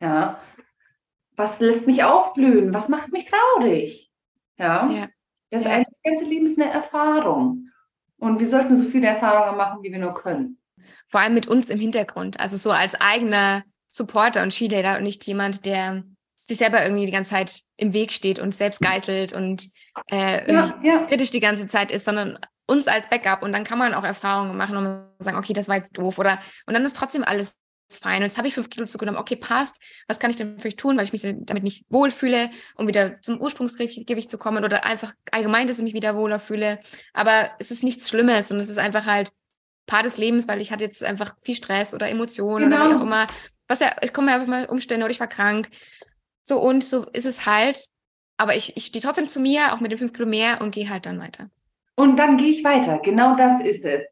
Ja, 0.00 0.38
was 1.36 1.58
lässt 1.60 1.86
mich 1.86 2.04
aufblühen? 2.04 2.74
Was 2.74 2.90
macht 2.90 3.12
mich 3.12 3.26
traurig? 3.26 4.05
Ja, 4.58 4.90
ja. 4.90 5.08
das 5.50 5.64
ja. 5.64 5.82
ganze 6.04 6.24
Leben 6.24 6.46
ist 6.46 6.60
eine 6.60 6.70
Erfahrung 6.70 7.68
und 8.18 8.38
wir 8.38 8.46
sollten 8.46 8.76
so 8.76 8.88
viele 8.88 9.06
Erfahrungen 9.06 9.56
machen, 9.56 9.82
wie 9.82 9.92
wir 9.92 9.98
nur 9.98 10.14
können. 10.14 10.58
Vor 11.08 11.20
allem 11.20 11.34
mit 11.34 11.46
uns 11.46 11.70
im 11.70 11.80
Hintergrund, 11.80 12.38
also 12.40 12.56
so 12.56 12.70
als 12.70 12.94
eigener 13.00 13.64
Supporter 13.88 14.42
und 14.42 14.50
Cheerleader 14.50 14.98
und 14.98 15.02
nicht 15.02 15.26
jemand, 15.26 15.64
der 15.64 16.04
sich 16.34 16.58
selber 16.58 16.82
irgendwie 16.82 17.06
die 17.06 17.12
ganze 17.12 17.30
Zeit 17.30 17.60
im 17.76 17.92
Weg 17.92 18.12
steht 18.12 18.38
und 18.38 18.54
selbst 18.54 18.80
geißelt 18.80 19.32
und 19.32 19.68
äh, 20.10 20.50
ja, 20.52 20.78
ja. 20.82 21.02
kritisch 21.06 21.30
die 21.30 21.40
ganze 21.40 21.66
Zeit 21.66 21.90
ist, 21.90 22.04
sondern 22.04 22.38
uns 22.66 22.86
als 22.88 23.08
Backup 23.08 23.42
und 23.42 23.52
dann 23.52 23.64
kann 23.64 23.78
man 23.78 23.94
auch 23.94 24.04
Erfahrungen 24.04 24.56
machen 24.56 24.76
und 24.76 25.06
sagen, 25.18 25.38
okay, 25.38 25.52
das 25.52 25.68
war 25.68 25.76
jetzt 25.76 25.96
doof 25.98 26.18
oder 26.18 26.38
und 26.66 26.74
dann 26.74 26.84
ist 26.84 26.96
trotzdem 26.96 27.24
alles 27.24 27.56
fein. 27.88 28.18
Und 28.18 28.28
jetzt 28.28 28.38
habe 28.38 28.48
ich 28.48 28.54
fünf 28.54 28.70
Kilo 28.70 28.86
zugenommen, 28.86 29.18
okay, 29.18 29.36
passt. 29.36 29.76
Was 30.08 30.18
kann 30.18 30.30
ich 30.30 30.36
denn 30.36 30.58
vielleicht 30.58 30.78
tun, 30.78 30.96
weil 30.96 31.04
ich 31.04 31.12
mich 31.12 31.22
damit 31.22 31.62
nicht 31.62 31.84
wohlfühle, 31.88 32.50
um 32.76 32.86
wieder 32.88 33.20
zum 33.22 33.40
Ursprungsgewicht 33.40 34.30
zu 34.30 34.38
kommen 34.38 34.64
oder 34.64 34.84
einfach 34.84 35.14
allgemein, 35.30 35.66
dass 35.66 35.78
ich 35.78 35.84
mich 35.84 35.94
wieder 35.94 36.16
wohler 36.16 36.40
fühle. 36.40 36.80
Aber 37.12 37.50
es 37.58 37.70
ist 37.70 37.82
nichts 37.82 38.08
Schlimmes 38.08 38.50
und 38.50 38.58
es 38.58 38.68
ist 38.68 38.78
einfach 38.78 39.06
halt 39.06 39.30
Part 39.86 40.04
des 40.04 40.18
Lebens, 40.18 40.48
weil 40.48 40.60
ich 40.60 40.72
hatte 40.72 40.84
jetzt 40.84 41.04
einfach 41.04 41.34
viel 41.42 41.54
Stress 41.54 41.94
oder 41.94 42.08
Emotionen 42.08 42.70
genau. 42.70 42.86
oder 42.86 42.90
wie 42.90 42.98
auch 42.98 43.02
immer. 43.02 43.26
Was 43.68 43.80
ja, 43.80 43.94
ich 44.02 44.12
komme 44.12 44.32
einfach 44.32 44.48
mal 44.48 44.66
Umstände 44.66 45.04
oder 45.04 45.12
ich 45.12 45.20
war 45.20 45.28
krank. 45.28 45.68
So 46.42 46.60
und 46.60 46.84
so 46.84 47.06
ist 47.12 47.26
es 47.26 47.46
halt. 47.46 47.86
Aber 48.36 48.54
ich, 48.54 48.76
ich 48.76 48.86
stehe 48.86 49.02
trotzdem 49.02 49.28
zu 49.28 49.40
mir, 49.40 49.72
auch 49.72 49.80
mit 49.80 49.90
den 49.90 49.98
fünf 49.98 50.12
Kilo 50.12 50.26
mehr 50.26 50.60
und 50.60 50.74
gehe 50.74 50.90
halt 50.90 51.06
dann 51.06 51.18
weiter. 51.18 51.48
Und 51.94 52.16
dann 52.18 52.36
gehe 52.36 52.50
ich 52.50 52.62
weiter. 52.62 52.98
Genau 52.98 53.36
das 53.36 53.62
ist 53.62 53.84
es. 53.84 54.02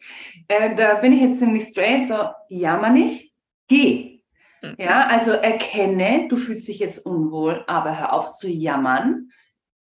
Äh, 0.48 0.74
da 0.74 0.94
bin 0.94 1.12
ich 1.12 1.20
jetzt 1.20 1.38
ziemlich 1.38 1.64
straight, 1.64 2.08
so 2.08 2.30
jammer 2.48 2.88
nicht, 2.88 3.33
geh. 3.68 4.20
Mhm. 4.62 4.74
Ja, 4.78 5.06
also 5.06 5.30
erkenne, 5.30 6.28
du 6.28 6.36
fühlst 6.36 6.68
dich 6.68 6.78
jetzt 6.78 7.04
unwohl, 7.04 7.64
aber 7.66 7.98
hör 7.98 8.12
auf 8.12 8.32
zu 8.32 8.48
jammern. 8.48 9.30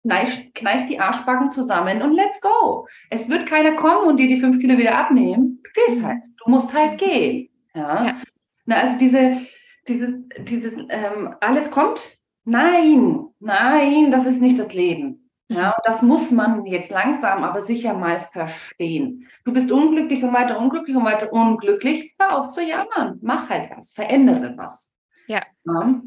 Kneif, 0.02 0.52
kneif 0.54 0.88
die 0.88 1.00
Arschbacken 1.00 1.50
zusammen 1.50 2.02
und 2.02 2.14
let's 2.14 2.40
go. 2.40 2.87
Es 3.11 3.28
wird 3.28 3.46
keiner 3.46 3.74
kommen 3.76 4.07
und 4.07 4.16
dir 4.18 4.28
die 4.28 4.40
fünf 4.40 4.61
Kilo 4.61 4.78
wieder 4.78 4.96
abnehmen. 4.96 5.62
Du 5.62 5.70
gehst 5.83 6.00
mhm. 6.00 6.07
halt. 6.07 6.18
Du 6.44 6.50
musst 6.50 6.72
halt 6.72 6.98
gehen. 6.98 7.48
Ja. 7.74 8.04
ja. 8.04 8.22
Na, 8.64 8.76
also 8.76 8.98
diese, 8.98 9.38
diese, 9.87 10.24
diese, 10.38 10.87
ähm, 10.88 11.35
alles 11.40 11.70
kommt. 11.70 12.18
Nein, 12.44 13.26
nein, 13.40 14.11
das 14.11 14.24
ist 14.24 14.40
nicht 14.40 14.59
das 14.59 14.72
Leben. 14.72 15.28
Ja, 15.48 15.70
und 15.70 15.82
das 15.84 16.02
muss 16.02 16.30
man 16.30 16.66
jetzt 16.66 16.90
langsam, 16.90 17.42
aber 17.42 17.62
sicher 17.62 17.94
mal 17.94 18.28
verstehen. 18.32 19.26
Du 19.44 19.52
bist 19.52 19.70
unglücklich 19.70 20.22
und 20.22 20.34
weiter 20.34 20.58
unglücklich 20.58 20.94
und 20.94 21.04
weiter 21.04 21.32
unglücklich. 21.32 22.14
Hör 22.18 22.38
auf 22.38 22.48
zu 22.48 22.62
jammern. 22.62 23.18
Mach 23.22 23.48
halt 23.48 23.70
was. 23.74 23.92
Verändere 23.92 24.54
was. 24.56 24.90
Ja. 25.26 25.40
ja. 25.64 26.00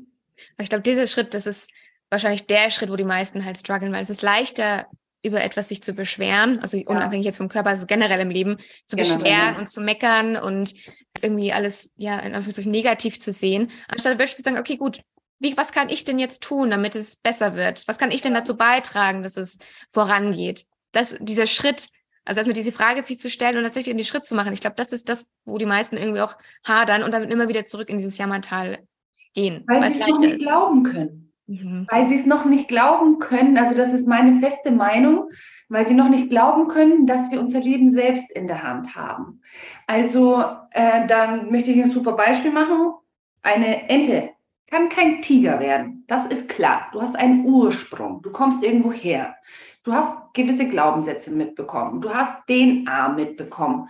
Ich 0.59 0.69
glaube, 0.69 0.83
dieser 0.83 1.07
Schritt, 1.07 1.33
das 1.33 1.47
ist 1.47 1.71
wahrscheinlich 2.11 2.45
der 2.45 2.69
Schritt, 2.69 2.91
wo 2.91 2.95
die 2.95 3.03
meisten 3.03 3.43
halt 3.43 3.57
strugglen, 3.57 3.91
weil 3.91 4.03
es 4.03 4.11
ist 4.11 4.21
leichter, 4.21 4.85
über 5.23 5.43
etwas 5.43 5.69
sich 5.69 5.83
zu 5.83 5.93
beschweren, 5.93 6.59
also 6.59 6.77
ja. 6.77 6.83
unabhängig 6.87 7.25
jetzt 7.25 7.37
vom 7.37 7.49
Körper, 7.49 7.69
also 7.69 7.85
generell 7.85 8.19
im 8.19 8.31
Leben, 8.31 8.57
zu 8.85 8.95
genau, 8.95 9.17
beschweren 9.17 9.55
und 9.55 9.69
zu 9.69 9.81
meckern 9.81 10.35
und 10.35 10.73
irgendwie 11.21 11.53
alles, 11.53 11.93
ja, 11.95 12.19
in 12.19 12.33
Anführungszeichen 12.33 12.71
negativ 12.71 13.19
zu 13.19 13.31
sehen, 13.31 13.69
anstatt 13.87 14.17
wirklich 14.17 14.35
zu 14.35 14.41
sagen, 14.41 14.57
okay, 14.57 14.77
gut, 14.77 15.01
wie, 15.41 15.57
was 15.57 15.71
kann 15.71 15.89
ich 15.89 16.03
denn 16.03 16.19
jetzt 16.19 16.43
tun, 16.43 16.69
damit 16.69 16.95
es 16.95 17.17
besser 17.17 17.55
wird? 17.55 17.83
Was 17.87 17.97
kann 17.97 18.11
ich 18.11 18.21
denn 18.21 18.35
dazu 18.35 18.55
beitragen, 18.55 19.23
dass 19.23 19.37
es 19.37 19.57
vorangeht? 19.89 20.65
Das, 20.91 21.15
dieser 21.19 21.47
Schritt, 21.47 21.89
also 22.25 22.39
erstmal 22.39 22.53
diese 22.53 22.71
Frage 22.71 23.01
sich 23.01 23.17
zu 23.17 23.29
stellen 23.29 23.57
und 23.57 23.63
tatsächlich 23.63 23.91
in 23.91 23.97
die 23.97 24.05
Schritt 24.05 24.23
zu 24.23 24.35
machen. 24.35 24.53
Ich 24.53 24.61
glaube, 24.61 24.75
das 24.75 24.93
ist 24.93 25.09
das, 25.09 25.27
wo 25.43 25.57
die 25.57 25.65
meisten 25.65 25.97
irgendwie 25.97 26.21
auch 26.21 26.37
hadern 26.65 27.01
und 27.01 27.11
damit 27.11 27.31
immer 27.31 27.47
wieder 27.47 27.65
zurück 27.65 27.89
in 27.89 27.97
dieses 27.97 28.19
Jammertal 28.19 28.79
gehen. 29.33 29.63
Weil, 29.65 29.81
weil 29.81 29.91
sie 29.91 29.99
es 29.99 30.07
noch 30.07 30.19
nicht 30.19 30.35
ist. 30.35 30.41
glauben 30.41 30.83
können. 30.83 31.33
Mhm. 31.47 31.87
Weil 31.89 32.07
sie 32.07 32.15
es 32.15 32.25
noch 32.27 32.45
nicht 32.45 32.67
glauben 32.67 33.17
können, 33.17 33.57
also 33.57 33.73
das 33.73 33.91
ist 33.93 34.07
meine 34.07 34.39
feste 34.41 34.71
Meinung, 34.71 35.29
weil 35.69 35.87
sie 35.87 35.95
noch 35.95 36.09
nicht 36.09 36.29
glauben 36.29 36.67
können, 36.67 37.07
dass 37.07 37.31
wir 37.31 37.39
unser 37.39 37.61
Leben 37.61 37.89
selbst 37.89 38.29
in 38.29 38.45
der 38.45 38.61
Hand 38.61 38.95
haben. 38.95 39.41
Also 39.87 40.43
äh, 40.71 41.07
dann 41.07 41.49
möchte 41.49 41.71
ich 41.71 41.83
ein 41.83 41.91
super 41.91 42.11
Beispiel 42.11 42.51
machen. 42.51 42.93
Eine 43.41 43.89
Ente 43.89 44.30
kann 44.71 44.89
kein 44.89 45.21
Tiger 45.21 45.59
werden. 45.59 46.05
Das 46.07 46.25
ist 46.25 46.49
klar. 46.49 46.87
Du 46.93 47.01
hast 47.01 47.15
einen 47.15 47.45
Ursprung. 47.45 48.21
Du 48.21 48.31
kommst 48.31 48.63
irgendwo 48.63 48.91
her. 48.91 49.35
Du 49.83 49.93
hast 49.93 50.33
gewisse 50.33 50.67
Glaubenssätze 50.67 51.31
mitbekommen. 51.31 52.01
Du 52.01 52.13
hast 52.13 52.47
DNA 52.47 53.09
mitbekommen. 53.09 53.89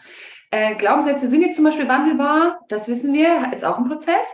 Äh, 0.50 0.76
Glaubenssätze 0.76 1.30
sind 1.30 1.41
jetzt 1.41 1.56
zum 1.56 1.65
Beispiel 1.65 1.88
wandelbar. 1.88 2.62
Das 2.67 2.88
wissen 2.88 3.13
wir, 3.13 3.54
ist 3.54 3.63
auch 3.63 3.78
ein 3.78 3.88
Prozess. 3.88 4.26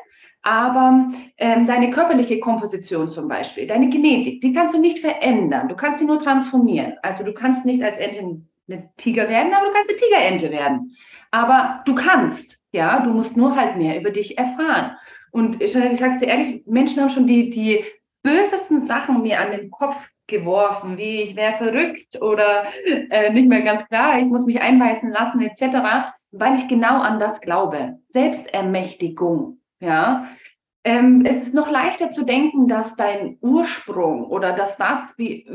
Aber 0.43 1.09
ähm, 1.37 1.65
deine 1.65 1.89
körperliche 1.89 2.39
Komposition 2.39 3.09
zum 3.09 3.27
Beispiel, 3.27 3.67
deine 3.67 3.89
Genetik, 3.89 4.39
die 4.39 4.53
kannst 4.53 4.73
du 4.73 4.79
nicht 4.79 4.99
verändern. 4.99 5.67
Du 5.67 5.75
kannst 5.75 5.99
sie 5.99 6.05
nur 6.05 6.23
transformieren. 6.23 6.93
Also 7.01 7.23
du 7.23 7.33
kannst 7.33 7.65
nicht 7.65 7.83
als 7.83 7.97
Ente 7.97 8.41
eine 8.69 8.89
Tiger 8.95 9.27
werden, 9.27 9.53
aber 9.53 9.65
du 9.65 9.73
kannst 9.73 9.89
eine 9.89 9.99
Tigerente 9.99 10.51
werden. 10.51 10.95
Aber 11.31 11.81
du 11.85 11.95
kannst, 11.95 12.59
ja, 12.71 13.01
du 13.01 13.09
musst 13.09 13.35
nur 13.35 13.55
halt 13.57 13.75
mehr 13.75 13.99
über 13.99 14.11
dich 14.11 14.37
erfahren. 14.37 14.95
Und 15.37 15.61
ich 15.61 15.73
sag's 15.73 16.17
dir 16.17 16.29
ehrlich, 16.29 16.63
Menschen 16.65 16.99
haben 16.99 17.11
schon 17.11 17.27
die, 17.27 17.51
die 17.51 17.85
bösesten 18.23 18.81
Sachen 18.81 19.21
mir 19.21 19.39
an 19.39 19.51
den 19.51 19.69
Kopf 19.69 20.09
geworfen, 20.25 20.97
wie 20.97 21.21
ich 21.21 21.35
wäre 21.35 21.59
verrückt 21.59 22.19
oder 22.19 22.65
äh, 22.83 23.31
nicht 23.31 23.47
mehr 23.47 23.61
ganz 23.61 23.87
klar, 23.87 24.17
ich 24.17 24.25
muss 24.25 24.47
mich 24.47 24.59
einweisen 24.59 25.11
lassen 25.11 25.39
etc., 25.41 26.11
weil 26.31 26.55
ich 26.55 26.67
genau 26.67 26.99
an 27.01 27.19
das 27.19 27.39
glaube. 27.39 27.99
Selbstermächtigung, 28.07 29.59
ja. 29.79 30.25
Ähm, 30.83 31.23
es 31.23 31.43
ist 31.43 31.53
noch 31.53 31.69
leichter 31.69 32.09
zu 32.09 32.25
denken, 32.25 32.67
dass 32.67 32.95
dein 32.95 33.37
Ursprung 33.39 34.25
oder 34.25 34.53
dass 34.53 34.75
das, 34.77 35.13
wie, 35.17 35.47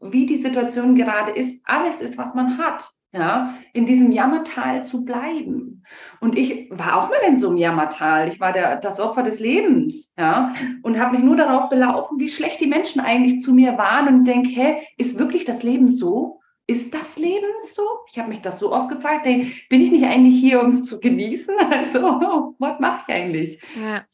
wie 0.00 0.26
die 0.26 0.42
Situation 0.42 0.96
gerade 0.96 1.30
ist, 1.30 1.60
alles 1.64 2.00
ist, 2.00 2.18
was 2.18 2.34
man 2.34 2.58
hat 2.58 2.90
ja, 3.12 3.54
in 3.72 3.86
diesem 3.86 4.12
Jammertal 4.12 4.84
zu 4.84 5.04
bleiben. 5.04 5.82
Und 6.20 6.36
ich 6.36 6.68
war 6.70 6.98
auch 6.98 7.08
mal 7.08 7.20
in 7.26 7.36
so 7.36 7.48
einem 7.48 7.56
Jammertal. 7.56 8.28
Ich 8.28 8.38
war 8.38 8.52
der, 8.52 8.76
das 8.76 9.00
Opfer 9.00 9.22
des 9.22 9.40
Lebens, 9.40 10.10
ja, 10.18 10.54
und 10.82 10.98
habe 10.98 11.16
mich 11.16 11.24
nur 11.24 11.36
darauf 11.36 11.70
belaufen, 11.70 12.18
wie 12.18 12.28
schlecht 12.28 12.60
die 12.60 12.66
Menschen 12.66 13.00
eigentlich 13.00 13.40
zu 13.40 13.54
mir 13.54 13.78
waren 13.78 14.08
und 14.08 14.24
denke, 14.24 14.50
hä, 14.50 14.82
ist 14.98 15.18
wirklich 15.18 15.44
das 15.44 15.62
Leben 15.62 15.88
so? 15.88 16.40
Ist 16.66 16.92
das 16.92 17.16
Leben 17.18 17.46
so? 17.72 17.82
Ich 18.10 18.18
habe 18.18 18.28
mich 18.28 18.42
das 18.42 18.58
so 18.58 18.72
oft 18.72 18.90
gefragt, 18.90 19.24
ey, 19.24 19.54
bin 19.70 19.80
ich 19.80 19.90
nicht 19.90 20.04
eigentlich 20.04 20.38
hier, 20.38 20.60
um 20.60 20.68
es 20.68 20.84
zu 20.84 21.00
genießen? 21.00 21.54
Also, 21.70 22.54
was 22.58 22.78
mache 22.78 23.04
ich 23.08 23.14
eigentlich? 23.14 23.62
Ja. 23.80 24.04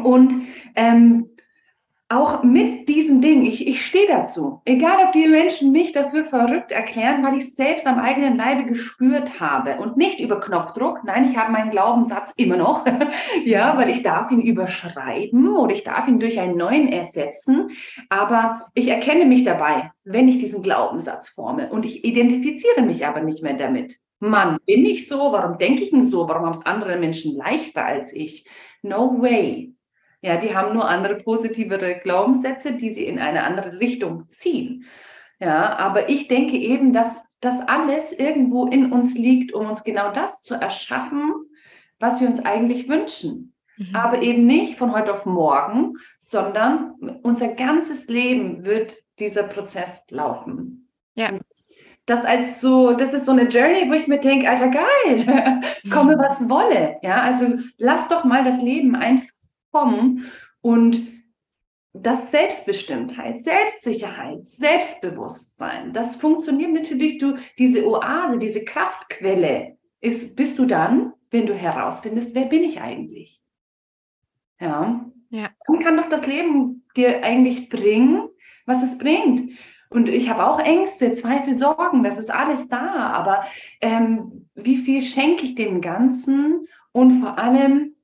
Und 0.00 0.32
ähm, 0.74 1.33
auch 2.10 2.42
mit 2.42 2.88
diesem 2.88 3.22
Ding, 3.22 3.46
ich, 3.46 3.66
ich 3.66 3.84
stehe 3.84 4.06
dazu. 4.06 4.60
Egal, 4.66 5.06
ob 5.06 5.12
die 5.12 5.26
Menschen 5.26 5.72
mich 5.72 5.92
dafür 5.92 6.24
verrückt 6.24 6.70
erklären, 6.70 7.24
weil 7.24 7.38
ich 7.38 7.44
es 7.44 7.56
selbst 7.56 7.86
am 7.86 7.98
eigenen 7.98 8.36
Leibe 8.36 8.64
gespürt 8.64 9.40
habe 9.40 9.78
und 9.80 9.96
nicht 9.96 10.20
über 10.20 10.38
Knopfdruck. 10.38 11.02
Nein, 11.04 11.28
ich 11.30 11.36
habe 11.36 11.52
meinen 11.52 11.70
Glaubenssatz 11.70 12.32
immer 12.36 12.56
noch. 12.56 12.84
ja, 13.44 13.76
weil 13.78 13.88
ich 13.88 14.02
darf 14.02 14.30
ihn 14.30 14.42
überschreiben 14.42 15.56
oder 15.56 15.74
ich 15.74 15.84
darf 15.84 16.06
ihn 16.06 16.20
durch 16.20 16.38
einen 16.38 16.58
neuen 16.58 16.88
ersetzen. 16.88 17.70
Aber 18.10 18.66
ich 18.74 18.88
erkenne 18.88 19.24
mich 19.24 19.44
dabei, 19.44 19.90
wenn 20.04 20.28
ich 20.28 20.38
diesen 20.38 20.62
Glaubenssatz 20.62 21.30
forme 21.30 21.70
und 21.70 21.86
ich 21.86 22.04
identifiziere 22.04 22.82
mich 22.82 23.06
aber 23.06 23.20
nicht 23.20 23.42
mehr 23.42 23.54
damit. 23.54 23.96
Mann, 24.20 24.58
bin 24.66 24.86
ich 24.86 25.08
so? 25.08 25.16
Warum 25.32 25.58
denke 25.58 25.82
ich 25.82 25.90
denn 25.90 26.02
so? 26.02 26.28
Warum 26.28 26.46
haben 26.46 26.56
es 26.56 26.66
andere 26.66 26.98
Menschen 26.98 27.36
leichter 27.36 27.84
als 27.84 28.12
ich? 28.12 28.46
No 28.82 29.20
way. 29.20 29.73
Ja, 30.24 30.38
die 30.38 30.56
haben 30.56 30.72
nur 30.72 30.88
andere 30.88 31.16
positivere 31.16 32.00
Glaubenssätze, 32.02 32.72
die 32.72 32.94
sie 32.94 33.04
in 33.04 33.18
eine 33.18 33.44
andere 33.44 33.78
Richtung 33.78 34.26
ziehen. 34.26 34.86
Ja, 35.38 35.76
aber 35.76 36.08
ich 36.08 36.28
denke 36.28 36.56
eben, 36.56 36.94
dass 36.94 37.26
das 37.40 37.60
alles 37.60 38.10
irgendwo 38.10 38.66
in 38.66 38.90
uns 38.90 39.12
liegt, 39.12 39.52
um 39.52 39.66
uns 39.66 39.84
genau 39.84 40.12
das 40.12 40.40
zu 40.40 40.54
erschaffen, 40.54 41.34
was 41.98 42.22
wir 42.22 42.28
uns 42.28 42.42
eigentlich 42.42 42.88
wünschen. 42.88 43.52
Mhm. 43.76 43.94
Aber 43.94 44.22
eben 44.22 44.46
nicht 44.46 44.78
von 44.78 44.94
heute 44.94 45.12
auf 45.12 45.26
morgen, 45.26 45.98
sondern 46.20 46.94
unser 47.22 47.48
ganzes 47.48 48.08
Leben 48.08 48.64
wird 48.64 48.96
dieser 49.18 49.42
Prozess 49.42 50.04
laufen. 50.08 50.88
Ja. 51.16 51.32
Das 52.06 52.24
als 52.24 52.62
so, 52.62 52.94
das 52.94 53.12
ist 53.12 53.26
so 53.26 53.32
eine 53.32 53.48
Journey, 53.48 53.90
wo 53.90 53.92
ich 53.92 54.08
mir 54.08 54.20
denke, 54.20 54.48
Alter, 54.48 54.70
geil, 54.70 55.60
komme 55.90 56.16
was 56.16 56.48
wolle. 56.48 56.96
Ja, 57.02 57.20
also 57.20 57.58
lass 57.76 58.08
doch 58.08 58.24
mal 58.24 58.42
das 58.42 58.62
Leben 58.62 58.96
einfach 58.96 59.33
kommen 59.74 60.30
und 60.60 61.08
das 61.92 62.30
Selbstbestimmtheit, 62.30 63.40
Selbstsicherheit, 63.40 64.46
Selbstbewusstsein, 64.46 65.92
das 65.92 66.16
funktioniert 66.16 66.72
natürlich 66.72 67.18
durch 67.18 67.40
diese 67.58 67.86
Oase, 67.86 68.38
diese 68.38 68.64
Kraftquelle. 68.64 69.76
Ist, 70.00 70.36
bist 70.36 70.58
du 70.58 70.66
dann, 70.66 71.12
wenn 71.30 71.46
du 71.46 71.54
herausfindest, 71.54 72.34
wer 72.34 72.44
bin 72.46 72.62
ich 72.62 72.80
eigentlich? 72.80 73.40
Ja. 74.60 75.06
Ja. 75.30 75.48
Dann 75.66 75.80
kann 75.80 75.96
doch 75.96 76.08
das 76.08 76.26
Leben 76.26 76.84
dir 76.96 77.24
eigentlich 77.24 77.68
bringen, 77.68 78.28
was 78.66 78.82
es 78.82 78.98
bringt. 78.98 79.52
Und 79.88 80.08
ich 80.08 80.28
habe 80.28 80.46
auch 80.46 80.60
Ängste, 80.60 81.12
Zweifel, 81.12 81.54
Sorgen, 81.54 82.02
das 82.04 82.18
ist 82.18 82.30
alles 82.30 82.68
da. 82.68 83.10
Aber 83.10 83.44
ähm, 83.80 84.48
wie 84.54 84.76
viel 84.76 85.00
schenke 85.02 85.44
ich 85.44 85.54
dem 85.54 85.80
Ganzen? 85.80 86.68
Und 86.92 87.20
vor 87.20 87.38
allem, 87.38 87.94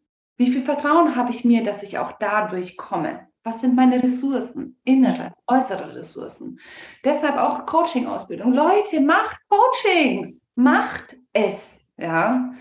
wie 0.40 0.50
viel 0.50 0.62
Vertrauen 0.62 1.16
habe 1.16 1.32
ich 1.32 1.44
mir, 1.44 1.62
dass 1.62 1.82
ich 1.82 1.98
auch 1.98 2.12
dadurch 2.12 2.78
komme? 2.78 3.28
Was 3.42 3.60
sind 3.60 3.76
meine 3.76 4.02
Ressourcen? 4.02 4.80
Innere, 4.84 5.34
äußere 5.46 5.94
Ressourcen. 5.94 6.58
Deshalb 7.04 7.36
auch 7.36 7.66
Coaching-Ausbildung. 7.66 8.54
Leute, 8.54 9.02
macht 9.02 9.36
Coachings. 9.50 10.48
Macht 10.54 11.18
es. 11.34 11.70
Ja. 11.98 12.54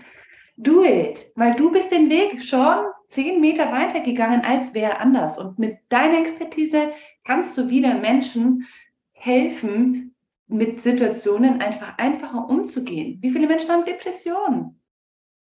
Do 0.58 0.84
it. 0.84 1.24
Weil 1.36 1.54
du 1.54 1.72
bist 1.72 1.90
den 1.90 2.10
Weg 2.10 2.42
schon 2.42 2.84
zehn 3.08 3.40
Meter 3.40 3.72
weitergegangen 3.72 4.42
als 4.42 4.74
wer 4.74 5.00
anders. 5.00 5.38
Und 5.38 5.58
mit 5.58 5.78
deiner 5.88 6.20
Expertise 6.20 6.90
kannst 7.24 7.56
du 7.56 7.70
wieder 7.70 7.94
Menschen 7.94 8.66
helfen, 9.12 10.14
mit 10.48 10.82
Situationen 10.82 11.62
einfach 11.62 11.96
einfacher 11.96 12.46
umzugehen. 12.46 13.16
Wie 13.22 13.30
viele 13.30 13.46
Menschen 13.46 13.70
haben 13.70 13.86
Depressionen? 13.86 14.79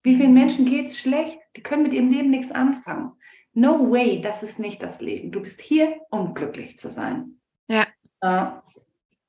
Wie 0.04 0.16
vielen 0.16 0.34
Menschen 0.34 0.66
geht 0.66 0.90
es 0.90 0.98
schlecht? 0.98 1.38
Die 1.56 1.62
können 1.62 1.82
mit 1.82 1.94
ihrem 1.94 2.10
Leben 2.10 2.30
nichts 2.30 2.52
anfangen. 2.52 3.12
No 3.54 3.90
way, 3.90 4.20
das 4.20 4.42
ist 4.42 4.58
nicht 4.58 4.82
das 4.82 5.00
Leben. 5.00 5.32
Du 5.32 5.40
bist 5.40 5.60
hier, 5.60 6.00
um 6.10 6.34
glücklich 6.34 6.78
zu 6.78 6.90
sein. 6.90 7.40
Ja. 7.68 7.86
Uh, 8.22 8.60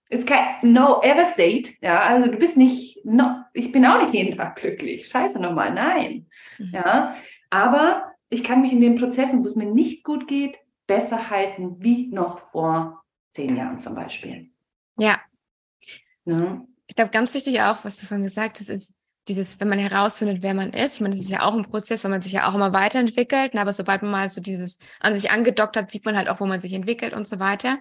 ist 0.09 0.27
kein 0.27 0.73
No 0.73 1.01
ever 1.01 1.25
state. 1.25 1.71
Ja, 1.81 2.01
also 2.01 2.29
du 2.29 2.37
bist 2.37 2.57
nicht, 2.57 3.03
no, 3.05 3.43
ich 3.53 3.71
bin 3.71 3.85
auch 3.85 4.01
nicht 4.01 4.13
jeden 4.13 4.37
Tag 4.37 4.57
glücklich. 4.57 5.07
Scheiße 5.07 5.39
nochmal, 5.39 5.73
nein. 5.73 6.27
Mhm. 6.57 6.71
Ja, 6.73 7.15
aber 7.49 8.11
ich 8.29 8.43
kann 8.43 8.61
mich 8.61 8.73
in 8.73 8.81
den 8.81 8.97
Prozessen, 8.97 9.43
wo 9.43 9.47
es 9.47 9.55
mir 9.55 9.67
nicht 9.67 10.03
gut 10.03 10.27
geht, 10.27 10.57
besser 10.87 11.29
halten 11.29 11.77
wie 11.79 12.07
noch 12.07 12.51
vor 12.51 13.03
zehn 13.29 13.55
Jahren 13.55 13.77
zum 13.77 13.95
Beispiel. 13.95 14.51
Ja. 14.97 15.21
ja. 16.25 16.65
Ich 16.87 16.95
glaube, 16.95 17.11
ganz 17.11 17.33
wichtig 17.33 17.61
auch, 17.61 17.85
was 17.85 17.97
du 17.97 18.05
vorhin 18.05 18.25
gesagt 18.25 18.59
hast, 18.59 18.69
ist 18.69 18.93
dieses, 19.27 19.59
wenn 19.59 19.69
man 19.69 19.79
herausfindet, 19.79 20.43
wer 20.43 20.53
man 20.53 20.71
ist. 20.71 20.95
Ich 20.95 21.01
meine, 21.01 21.15
das 21.15 21.23
ist 21.23 21.31
ja 21.31 21.43
auch 21.43 21.55
ein 21.55 21.63
Prozess, 21.65 22.03
weil 22.03 22.11
man 22.11 22.21
sich 22.21 22.33
ja 22.33 22.47
auch 22.47 22.55
immer 22.55 22.73
weiterentwickelt. 22.73 23.53
Ne? 23.53 23.61
Aber 23.61 23.73
sobald 23.73 24.01
man 24.01 24.11
mal 24.11 24.29
so 24.29 24.41
dieses 24.41 24.79
an 24.99 25.17
sich 25.17 25.31
angedockt 25.31 25.77
hat, 25.77 25.91
sieht 25.91 26.05
man 26.05 26.15
halt 26.15 26.29
auch, 26.29 26.39
wo 26.39 26.45
man 26.45 26.59
sich 26.59 26.73
entwickelt 26.73 27.13
und 27.13 27.27
so 27.27 27.39
weiter. 27.39 27.79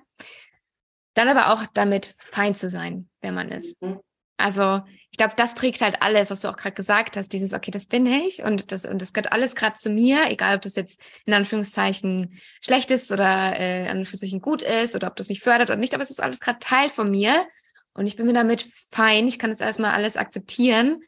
Dann 1.14 1.28
aber 1.28 1.52
auch 1.52 1.64
damit 1.74 2.14
fein 2.18 2.54
zu 2.54 2.68
sein, 2.68 3.08
wer 3.20 3.32
man 3.32 3.50
ist. 3.50 3.80
Mhm. 3.82 4.00
Also 4.36 4.82
ich 5.10 5.16
glaube, 5.16 5.34
das 5.36 5.54
trägt 5.54 5.80
halt 5.80 6.02
alles, 6.02 6.30
was 6.30 6.40
du 6.40 6.48
auch 6.48 6.56
gerade 6.56 6.74
gesagt 6.74 7.16
hast. 7.16 7.32
Dieses, 7.32 7.52
okay, 7.52 7.70
das 7.70 7.86
bin 7.86 8.04
ich 8.04 8.42
und 8.42 8.72
das, 8.72 8.84
und 8.84 9.00
das 9.00 9.12
gehört 9.12 9.32
alles 9.32 9.54
gerade 9.54 9.78
zu 9.78 9.90
mir, 9.90 10.28
egal 10.28 10.56
ob 10.56 10.62
das 10.62 10.74
jetzt 10.74 11.00
in 11.24 11.34
Anführungszeichen 11.34 12.36
schlecht 12.60 12.90
ist 12.90 13.12
oder 13.12 13.58
äh, 13.58 13.82
in 13.82 13.98
Anführungszeichen 13.98 14.40
gut 14.40 14.62
ist 14.62 14.96
oder 14.96 15.06
ob 15.06 15.16
das 15.16 15.28
mich 15.28 15.40
fördert 15.40 15.70
oder 15.70 15.78
nicht, 15.78 15.94
aber 15.94 16.02
es 16.02 16.10
ist 16.10 16.22
alles 16.22 16.40
gerade 16.40 16.58
Teil 16.58 16.88
von 16.88 17.10
mir 17.10 17.46
und 17.92 18.08
ich 18.08 18.16
bin 18.16 18.26
mir 18.26 18.32
damit 18.32 18.68
fein. 18.90 19.28
Ich 19.28 19.38
kann 19.38 19.50
das 19.50 19.60
erstmal 19.60 19.92
alles 19.92 20.16
akzeptieren 20.16 21.00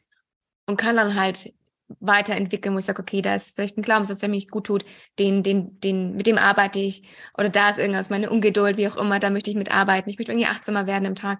und 0.67 0.77
kann 0.77 0.97
dann 0.97 1.15
halt 1.15 1.53
weiterentwickeln, 1.99 2.75
wo 2.75 2.79
ich 2.79 2.85
sage, 2.85 3.01
okay, 3.01 3.21
da 3.21 3.35
ist 3.35 3.55
vielleicht 3.55 3.77
ein 3.77 3.81
Glaubenssatz, 3.81 4.19
der 4.19 4.29
mich 4.29 4.49
gut 4.49 4.65
tut, 4.65 4.85
den, 5.19 5.41
den, 5.41 5.79
den, 5.79 6.15
mit 6.15 6.27
dem 6.27 6.37
arbeite 6.37 6.79
ich. 6.79 7.03
Oder 7.37 7.49
da 7.49 7.69
ist 7.69 7.79
irgendwas, 7.79 8.09
meine 8.09 8.29
Ungeduld, 8.29 8.77
wie 8.77 8.87
auch 8.87 8.97
immer, 8.97 9.19
da 9.19 9.29
möchte 9.29 9.49
ich 9.49 9.55
mitarbeiten. 9.55 10.09
Ich 10.09 10.17
möchte 10.17 10.33
irgendwie 10.33 10.47
achtsamer 10.47 10.85
werden 10.85 11.05
im 11.05 11.15
Tag 11.15 11.39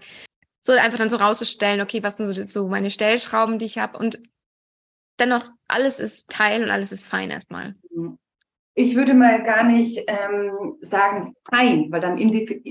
so 0.62 0.74
einfach 0.74 0.98
dann 0.98 1.10
so 1.10 1.18
rauszustellen, 1.18 1.82
okay, 1.82 2.04
was 2.04 2.18
sind 2.18 2.26
so, 2.26 2.48
so 2.48 2.68
meine 2.70 2.92
Stellschrauben, 2.92 3.58
die 3.58 3.66
ich 3.66 3.78
habe 3.78 3.98
und 3.98 4.22
dennoch 5.20 5.50
alles 5.68 6.00
ist 6.00 6.30
Teil 6.30 6.64
und 6.64 6.70
alles 6.70 6.92
ist 6.92 7.06
fein 7.06 7.30
erstmal. 7.30 7.76
Ich 8.76 8.96
würde 8.96 9.14
mal 9.14 9.44
gar 9.44 9.64
nicht 9.64 10.04
ähm, 10.08 10.76
sagen 10.82 11.34
fein, 11.50 11.88
weil 11.90 12.02
dann 12.02 12.18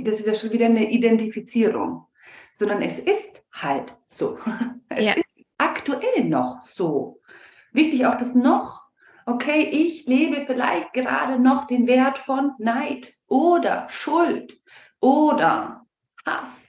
das 0.04 0.20
ist 0.20 0.26
ja 0.26 0.34
schon 0.34 0.52
wieder 0.52 0.66
eine 0.66 0.90
Identifizierung, 0.90 2.06
sondern 2.54 2.82
es 2.82 2.98
ist 2.98 3.42
halt 3.52 3.94
so. 4.06 4.38
Es 4.88 5.04
ja. 5.04 5.12
ist 5.14 5.25
aktuell 5.88 6.24
noch 6.24 6.62
so. 6.62 7.20
Wichtig 7.72 8.06
auch 8.06 8.16
das 8.16 8.34
noch. 8.34 8.82
Okay, 9.26 9.62
ich 9.62 10.06
lebe 10.06 10.46
vielleicht 10.46 10.92
gerade 10.92 11.40
noch 11.40 11.66
den 11.66 11.86
Wert 11.86 12.18
von 12.18 12.52
Neid 12.58 13.14
oder 13.26 13.88
Schuld 13.88 14.60
oder 15.00 15.84
Hass 16.24 16.66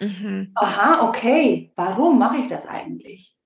Mhm. 0.00 0.52
Aha, 0.54 1.06
okay, 1.08 1.72
warum 1.76 2.18
mache 2.18 2.38
ich 2.38 2.46
das 2.46 2.66
eigentlich? 2.66 3.36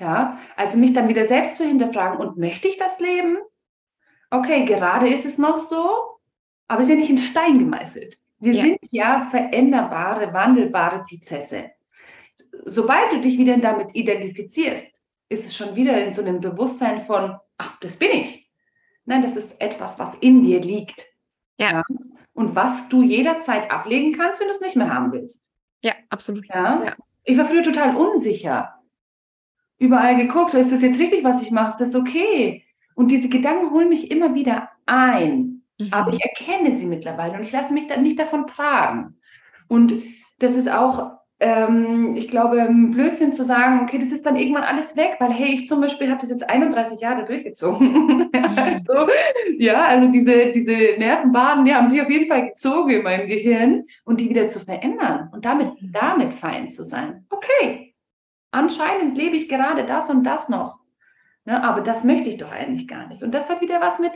Ja, 0.00 0.38
also 0.56 0.76
mich 0.76 0.92
dann 0.92 1.08
wieder 1.08 1.28
selbst 1.28 1.56
zu 1.56 1.64
hinterfragen, 1.64 2.18
und 2.18 2.36
möchte 2.36 2.66
ich 2.66 2.76
das 2.76 2.98
Leben? 2.98 3.38
Okay, 4.30 4.64
gerade 4.64 5.08
ist 5.08 5.24
es 5.24 5.38
noch 5.38 5.58
so, 5.58 6.18
aber 6.66 6.80
es 6.80 6.88
ist 6.88 6.94
ja 6.94 6.98
nicht 6.98 7.10
in 7.10 7.18
Stein 7.18 7.60
gemeißelt. 7.60 8.18
Wir 8.40 8.52
ja. 8.52 8.62
sind 8.62 8.78
ja 8.90 9.28
veränderbare, 9.30 10.32
wandelbare 10.32 11.04
Prozesse. 11.08 11.70
Sobald 12.64 13.12
du 13.12 13.20
dich 13.20 13.38
wieder 13.38 13.56
damit 13.58 13.94
identifizierst, 13.94 14.90
ist 15.28 15.44
es 15.44 15.56
schon 15.56 15.74
wieder 15.76 16.04
in 16.04 16.12
so 16.12 16.22
einem 16.22 16.40
Bewusstsein 16.40 17.04
von, 17.06 17.36
ach, 17.58 17.78
das 17.80 17.96
bin 17.96 18.10
ich. 18.10 18.50
Nein, 19.04 19.22
das 19.22 19.36
ist 19.36 19.60
etwas, 19.60 19.98
was 19.98 20.14
in 20.20 20.42
dir 20.42 20.60
liegt. 20.60 21.06
Ja. 21.58 21.70
ja. 21.72 21.82
Und 22.32 22.56
was 22.56 22.88
du 22.88 23.02
jederzeit 23.02 23.70
ablegen 23.70 24.12
kannst, 24.12 24.40
wenn 24.40 24.48
du 24.48 24.54
es 24.54 24.60
nicht 24.60 24.76
mehr 24.76 24.92
haben 24.92 25.12
willst. 25.12 25.48
Ja, 25.82 25.92
absolut. 26.08 26.46
Ja? 26.48 26.84
ja? 26.84 26.94
Ich 27.24 27.38
war 27.38 27.46
früher 27.46 27.62
total 27.62 27.96
unsicher. 27.96 28.74
Überall 29.78 30.16
geguckt, 30.16 30.54
ist 30.54 30.72
das 30.72 30.82
jetzt 30.82 30.98
richtig, 30.98 31.24
was 31.24 31.42
ich 31.42 31.50
mache? 31.50 31.76
Das 31.78 31.88
ist 31.88 31.96
okay. 31.96 32.64
Und 32.94 33.10
diese 33.10 33.28
Gedanken 33.28 33.70
holen 33.70 33.88
mich 33.88 34.10
immer 34.10 34.34
wieder 34.34 34.70
ein. 34.86 35.62
Mhm. 35.78 35.88
Aber 35.90 36.12
ich 36.12 36.20
erkenne 36.22 36.76
sie 36.76 36.86
mittlerweile 36.86 37.34
und 37.34 37.44
ich 37.44 37.52
lasse 37.52 37.72
mich 37.72 37.86
dann 37.86 38.02
nicht 38.02 38.18
davon 38.18 38.46
tragen. 38.46 39.16
Und 39.68 40.02
das 40.38 40.56
ist 40.56 40.70
auch 40.70 41.18
ähm, 41.40 42.14
ich 42.16 42.28
glaube, 42.28 42.68
Blödsinn 42.70 43.32
zu 43.32 43.44
sagen, 43.44 43.80
okay, 43.82 43.98
das 43.98 44.12
ist 44.12 44.24
dann 44.24 44.36
irgendwann 44.36 44.62
alles 44.62 44.96
weg, 44.96 45.16
weil 45.18 45.32
hey, 45.32 45.54
ich 45.54 45.66
zum 45.66 45.80
Beispiel 45.80 46.08
habe 46.08 46.20
das 46.20 46.30
jetzt 46.30 46.48
31 46.48 47.00
Jahre 47.00 47.24
durchgezogen. 47.24 48.30
also, 48.56 49.08
ja, 49.58 49.84
also 49.84 50.12
diese, 50.12 50.52
diese 50.52 50.98
Nervenbahnen, 50.98 51.64
die 51.64 51.74
haben 51.74 51.88
sich 51.88 52.00
auf 52.00 52.10
jeden 52.10 52.28
Fall 52.28 52.48
gezogen 52.48 52.90
in 52.90 53.02
meinem 53.02 53.26
Gehirn 53.26 53.84
und 54.04 54.20
die 54.20 54.30
wieder 54.30 54.46
zu 54.46 54.60
verändern 54.60 55.28
und 55.32 55.44
damit, 55.44 55.72
damit 55.80 56.34
fein 56.34 56.68
zu 56.68 56.84
sein. 56.84 57.26
Okay, 57.30 57.94
anscheinend 58.52 59.16
lebe 59.16 59.36
ich 59.36 59.48
gerade 59.48 59.84
das 59.86 60.08
und 60.10 60.24
das 60.24 60.48
noch. 60.48 60.78
Ne, 61.46 61.62
aber 61.62 61.82
das 61.82 62.04
möchte 62.04 62.30
ich 62.30 62.38
doch 62.38 62.50
eigentlich 62.50 62.88
gar 62.88 63.08
nicht. 63.08 63.22
Und 63.22 63.32
das 63.32 63.50
hat 63.50 63.60
wieder 63.60 63.80
was 63.80 63.98
mit, 63.98 64.12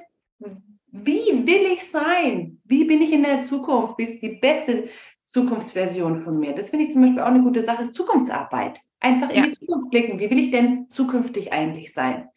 wie 0.93 1.47
will 1.47 1.73
ich 1.73 1.91
sein? 1.91 2.61
Wie 2.65 2.85
bin 2.85 3.03
ich 3.03 3.13
in 3.13 3.23
der 3.23 3.41
Zukunft? 3.41 3.99
Wie 3.99 4.05
ist 4.05 4.23
die 4.23 4.39
beste 4.41 4.89
Zukunftsversion 5.29 6.23
von 6.25 6.39
mir. 6.39 6.55
Das 6.55 6.71
finde 6.71 6.87
ich 6.87 6.93
zum 6.93 7.03
Beispiel 7.03 7.21
auch 7.21 7.27
eine 7.27 7.43
gute 7.43 7.63
Sache, 7.63 7.83
ist 7.83 7.95
Zukunftsarbeit. 7.95 8.81
Einfach 9.01 9.29
in 9.31 9.37
ja. 9.37 9.47
die 9.47 9.59
Zukunft 9.59 9.91
blicken. 9.91 10.19
Wie 10.19 10.31
will 10.31 10.39
ich 10.39 10.51
denn 10.51 10.89
zukünftig 10.91 11.53
eigentlich 11.53 11.93
sein? 11.93 12.29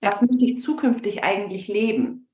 Was 0.00 0.22
möchte 0.22 0.44
ich 0.44 0.60
zukünftig 0.60 1.24
eigentlich 1.24 1.66
leben? 1.66 2.28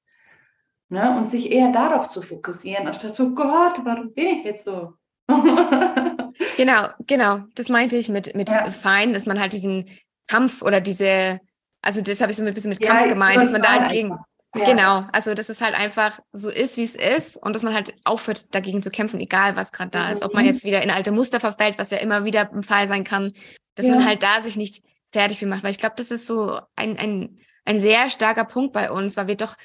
Ne? 0.90 1.16
Und 1.16 1.30
sich 1.30 1.50
eher 1.50 1.72
darauf 1.72 2.08
zu 2.08 2.20
fokussieren, 2.20 2.86
anstatt 2.86 3.14
so, 3.14 3.34
Gott, 3.34 3.80
warum 3.84 4.12
bin 4.12 4.26
ich 4.26 4.44
jetzt 4.44 4.66
so? 4.66 4.92
genau, 6.58 6.88
genau. 7.06 7.40
Das 7.54 7.70
meinte 7.70 7.96
ich 7.96 8.10
mit, 8.10 8.34
mit 8.34 8.50
ja. 8.50 8.70
fein, 8.70 9.14
dass 9.14 9.24
man 9.24 9.40
halt 9.40 9.54
diesen 9.54 9.86
Kampf 10.26 10.60
oder 10.60 10.82
diese, 10.82 11.40
also 11.80 12.02
das 12.02 12.20
habe 12.20 12.32
ich 12.32 12.36
so 12.36 12.44
ein 12.44 12.52
bisschen 12.52 12.68
mit 12.68 12.82
Kampf 12.82 13.02
ja, 13.02 13.08
gemeint, 13.08 13.40
dass 13.40 13.50
man 13.50 13.62
dagegen, 13.62 14.12
einfach. 14.12 14.26
Ja. 14.54 14.64
Genau, 14.66 15.06
also 15.12 15.32
dass 15.32 15.48
es 15.48 15.62
halt 15.62 15.74
einfach 15.74 16.20
so 16.32 16.50
ist, 16.50 16.76
wie 16.76 16.84
es 16.84 16.94
ist 16.94 17.36
und 17.36 17.54
dass 17.54 17.62
man 17.62 17.72
halt 17.72 17.94
aufhört, 18.04 18.54
dagegen 18.54 18.82
zu 18.82 18.90
kämpfen, 18.90 19.18
egal 19.18 19.56
was 19.56 19.72
gerade 19.72 19.90
da 19.90 20.08
mhm. 20.08 20.12
ist. 20.12 20.22
Ob 20.22 20.34
man 20.34 20.44
mhm. 20.44 20.50
jetzt 20.50 20.64
wieder 20.64 20.82
in 20.82 20.90
alte 20.90 21.10
Muster 21.10 21.40
verfällt, 21.40 21.78
was 21.78 21.90
ja 21.90 21.98
immer 21.98 22.24
wieder 22.26 22.52
ein 22.52 22.62
Fall 22.62 22.86
sein 22.86 23.04
kann, 23.04 23.32
dass 23.76 23.86
ja. 23.86 23.94
man 23.94 24.04
halt 24.04 24.22
da 24.22 24.42
sich 24.42 24.56
nicht 24.56 24.82
fertig 25.10 25.38
viel 25.38 25.48
macht. 25.48 25.62
Weil 25.62 25.70
ich 25.70 25.78
glaube, 25.78 25.94
das 25.96 26.10
ist 26.10 26.26
so 26.26 26.60
ein, 26.76 26.98
ein, 26.98 27.38
ein 27.64 27.80
sehr 27.80 28.10
starker 28.10 28.44
Punkt 28.44 28.74
bei 28.74 28.90
uns, 28.90 29.16
weil 29.16 29.28
wir 29.28 29.36
doch 29.36 29.56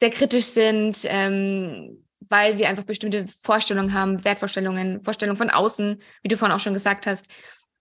sehr 0.00 0.10
kritisch 0.10 0.44
sind, 0.44 1.00
ähm, 1.04 2.04
weil 2.28 2.58
wir 2.58 2.68
einfach 2.68 2.84
bestimmte 2.84 3.26
Vorstellungen 3.42 3.92
haben, 3.92 4.24
Wertvorstellungen, 4.24 5.02
Vorstellungen 5.02 5.38
von 5.38 5.50
außen, 5.50 6.00
wie 6.22 6.28
du 6.28 6.36
vorhin 6.36 6.54
auch 6.54 6.60
schon 6.60 6.74
gesagt 6.74 7.08
hast, 7.08 7.26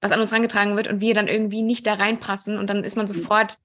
was 0.02 0.12
an 0.12 0.22
uns 0.22 0.32
herangetragen 0.32 0.76
wird 0.76 0.88
und 0.88 1.02
wir 1.02 1.14
dann 1.14 1.28
irgendwie 1.28 1.62
nicht 1.62 1.86
da 1.86 1.96
reinpassen 1.96 2.58
und 2.58 2.68
dann 2.70 2.84
ist 2.84 2.96
man 2.96 3.06
mhm. 3.06 3.14
sofort 3.14 3.58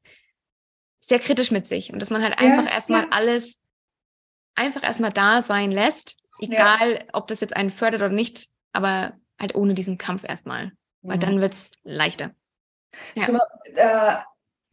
sehr 1.04 1.18
kritisch 1.18 1.50
mit 1.50 1.66
sich 1.66 1.92
und 1.92 2.00
dass 2.00 2.10
man 2.10 2.22
halt 2.22 2.40
ja, 2.40 2.46
einfach 2.46 2.72
erstmal 2.72 3.02
ja. 3.02 3.08
alles 3.10 3.60
einfach 4.54 4.84
erstmal 4.84 5.10
da 5.10 5.42
sein 5.42 5.72
lässt, 5.72 6.18
egal 6.40 6.92
ja. 6.92 7.00
ob 7.12 7.26
das 7.26 7.40
jetzt 7.40 7.56
einen 7.56 7.70
fördert 7.70 8.02
oder 8.02 8.08
nicht, 8.08 8.48
aber 8.72 9.14
halt 9.40 9.56
ohne 9.56 9.74
diesen 9.74 9.98
Kampf 9.98 10.22
erstmal, 10.26 10.70
weil 11.02 11.16
mhm. 11.16 11.20
dann 11.20 11.40
wird 11.40 11.54
es 11.54 11.72
leichter. 11.82 12.30
Ja. 13.16 13.26
So, 13.26 13.38
äh, 13.74 14.16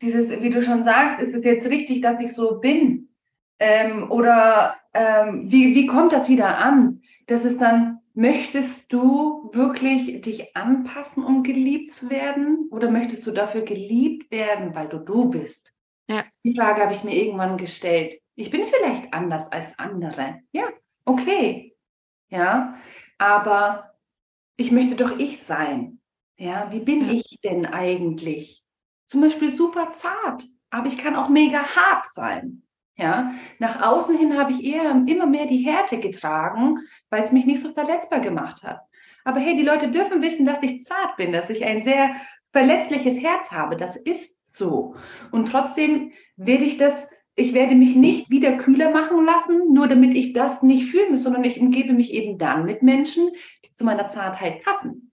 dieses, 0.02 0.30
wie 0.30 0.52
du 0.52 0.62
schon 0.62 0.84
sagst, 0.84 1.20
ist 1.20 1.34
es 1.34 1.44
jetzt 1.44 1.66
richtig, 1.68 2.02
dass 2.02 2.20
ich 2.20 2.34
so 2.34 2.60
bin? 2.60 3.10
Ähm, 3.58 4.12
oder 4.12 4.76
ähm, 4.94 5.52
wie, 5.52 5.74
wie 5.74 5.88
kommt 5.88 6.14
das 6.14 6.30
wieder 6.30 6.60
an? 6.60 7.02
Das 7.26 7.44
ist 7.44 7.60
dann, 7.60 8.02
möchtest 8.14 8.94
du 8.94 9.50
wirklich 9.52 10.22
dich 10.22 10.56
anpassen, 10.56 11.24
um 11.24 11.42
geliebt 11.42 11.92
zu 11.92 12.10
werden? 12.12 12.70
Oder 12.72 12.92
möchtest 12.92 13.26
du 13.26 13.32
dafür 13.32 13.64
geliebt 13.64 14.30
werden, 14.32 14.76
weil 14.76 14.88
du 14.88 15.00
du 15.00 15.30
bist? 15.30 15.74
Ja. 16.10 16.24
Die 16.44 16.56
Frage 16.56 16.82
habe 16.82 16.94
ich 16.94 17.04
mir 17.04 17.16
irgendwann 17.16 17.58
gestellt. 17.58 18.20
Ich 18.36 18.50
bin 18.50 18.66
vielleicht 18.68 19.14
anders 19.14 19.52
als 19.52 19.78
andere. 19.78 20.40
Ja, 20.52 20.64
okay. 21.06 21.76
Ja, 22.30 22.76
aber 23.18 23.94
ich 24.58 24.72
möchte 24.72 24.96
doch 24.96 25.20
ich 25.20 25.44
sein. 25.44 26.00
Ja, 26.38 26.72
wie 26.72 26.80
bin 26.80 27.02
ja. 27.02 27.14
ich 27.14 27.40
denn 27.44 27.66
eigentlich? 27.66 28.64
Zum 29.06 29.22
Beispiel 29.22 29.52
super 29.52 29.92
zart, 29.92 30.48
aber 30.70 30.88
ich 30.88 30.98
kann 30.98 31.16
auch 31.16 31.30
mega 31.30 31.64
hart 31.76 32.12
sein. 32.14 32.64
Ja, 32.96 33.34
nach 33.60 33.82
außen 33.82 34.18
hin 34.18 34.38
habe 34.38 34.52
ich 34.52 34.64
eher 34.64 34.92
immer 35.08 35.26
mehr 35.26 35.46
die 35.46 35.64
Härte 35.64 36.00
getragen, 36.00 36.80
weil 37.10 37.24
es 37.24 37.32
mich 37.32 37.46
nicht 37.46 37.62
so 37.62 37.72
verletzbar 37.72 38.20
gemacht 38.20 38.64
hat. 38.64 38.82
Aber 39.24 39.40
hey, 39.40 39.56
die 39.56 39.64
Leute 39.64 39.92
dürfen 39.92 40.22
wissen, 40.22 40.46
dass 40.46 40.62
ich 40.62 40.84
zart 40.84 41.16
bin, 41.18 41.32
dass 41.32 41.50
ich 41.50 41.64
ein 41.64 41.82
sehr 41.82 42.16
verletzliches 42.52 43.18
Herz 43.20 43.52
habe. 43.52 43.78
Das 43.78 43.96
ist 43.96 44.36
so. 44.52 44.96
Und 45.32 45.50
trotzdem 45.50 46.12
werde 46.38 46.66
ich 46.66 46.78
das, 46.78 47.10
ich 47.36 47.54
werde 47.54 47.76
mich 47.76 47.96
nicht 47.96 48.30
wieder 48.30 48.58
kühler 48.58 48.92
machen 48.92 49.26
lassen, 49.26 49.74
nur 49.74 49.88
damit 49.88 50.16
ich 50.16 50.34
das 50.34 50.64
nicht 50.64 50.86
fühlen 50.86 51.12
muss, 51.12 51.24
sondern 51.24 51.44
ich 51.44 51.60
umgebe 51.60 51.94
mich 51.94 52.12
eben 52.12 52.38
dann 52.38 52.66
mit 52.66 52.84
Menschen, 52.84 53.30
die 53.66 53.72
zu 53.74 53.86
meiner 53.86 54.08
Zartheit 54.08 54.64
passen. 54.64 55.09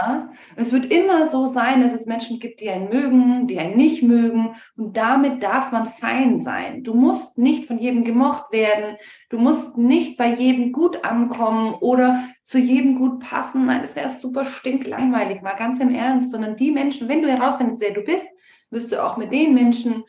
Ja. 0.00 0.30
Es 0.56 0.72
wird 0.72 0.86
immer 0.86 1.26
so 1.26 1.46
sein, 1.46 1.80
dass 1.80 1.92
es 1.92 2.06
Menschen 2.06 2.38
gibt, 2.38 2.60
die 2.60 2.68
einen 2.68 2.90
mögen, 2.90 3.46
die 3.46 3.58
einen 3.58 3.76
nicht 3.76 4.02
mögen. 4.02 4.56
Und 4.76 4.96
damit 4.96 5.42
darf 5.42 5.72
man 5.72 5.90
fein 6.00 6.38
sein. 6.38 6.84
Du 6.84 6.94
musst 6.94 7.38
nicht 7.38 7.66
von 7.66 7.78
jedem 7.78 8.04
gemocht 8.04 8.52
werden. 8.52 8.96
Du 9.30 9.38
musst 9.38 9.78
nicht 9.78 10.16
bei 10.18 10.34
jedem 10.34 10.72
gut 10.72 11.04
ankommen 11.04 11.74
oder 11.74 12.28
zu 12.42 12.58
jedem 12.58 12.98
gut 12.98 13.20
passen. 13.20 13.66
Nein, 13.66 13.82
das 13.82 13.96
wäre 13.96 14.08
super 14.08 14.44
stinklangweilig, 14.44 15.42
mal 15.42 15.56
ganz 15.56 15.80
im 15.80 15.94
Ernst. 15.94 16.30
Sondern 16.30 16.56
die 16.56 16.70
Menschen, 16.70 17.08
wenn 17.08 17.22
du 17.22 17.28
herausfindest, 17.28 17.80
wer 17.80 17.94
du 17.94 18.02
bist, 18.02 18.26
wirst 18.70 18.92
du 18.92 19.02
auch 19.02 19.16
mit 19.16 19.32
den 19.32 19.54
Menschen 19.54 20.04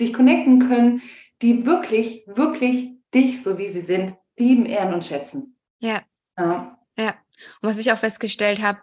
dich 0.00 0.12
connecten 0.12 0.68
können, 0.68 1.02
die 1.42 1.66
wirklich, 1.66 2.24
wirklich 2.26 2.92
dich, 3.14 3.42
so 3.42 3.58
wie 3.58 3.68
sie 3.68 3.80
sind, 3.80 4.14
lieben, 4.36 4.66
ehren 4.66 4.94
und 4.94 5.04
schätzen. 5.04 5.56
Ja. 5.78 6.02
Ja. 6.36 6.78
ja. 6.96 7.14
Und 7.62 7.68
was 7.68 7.78
ich 7.78 7.92
auch 7.92 7.98
festgestellt 7.98 8.62
habe, 8.62 8.80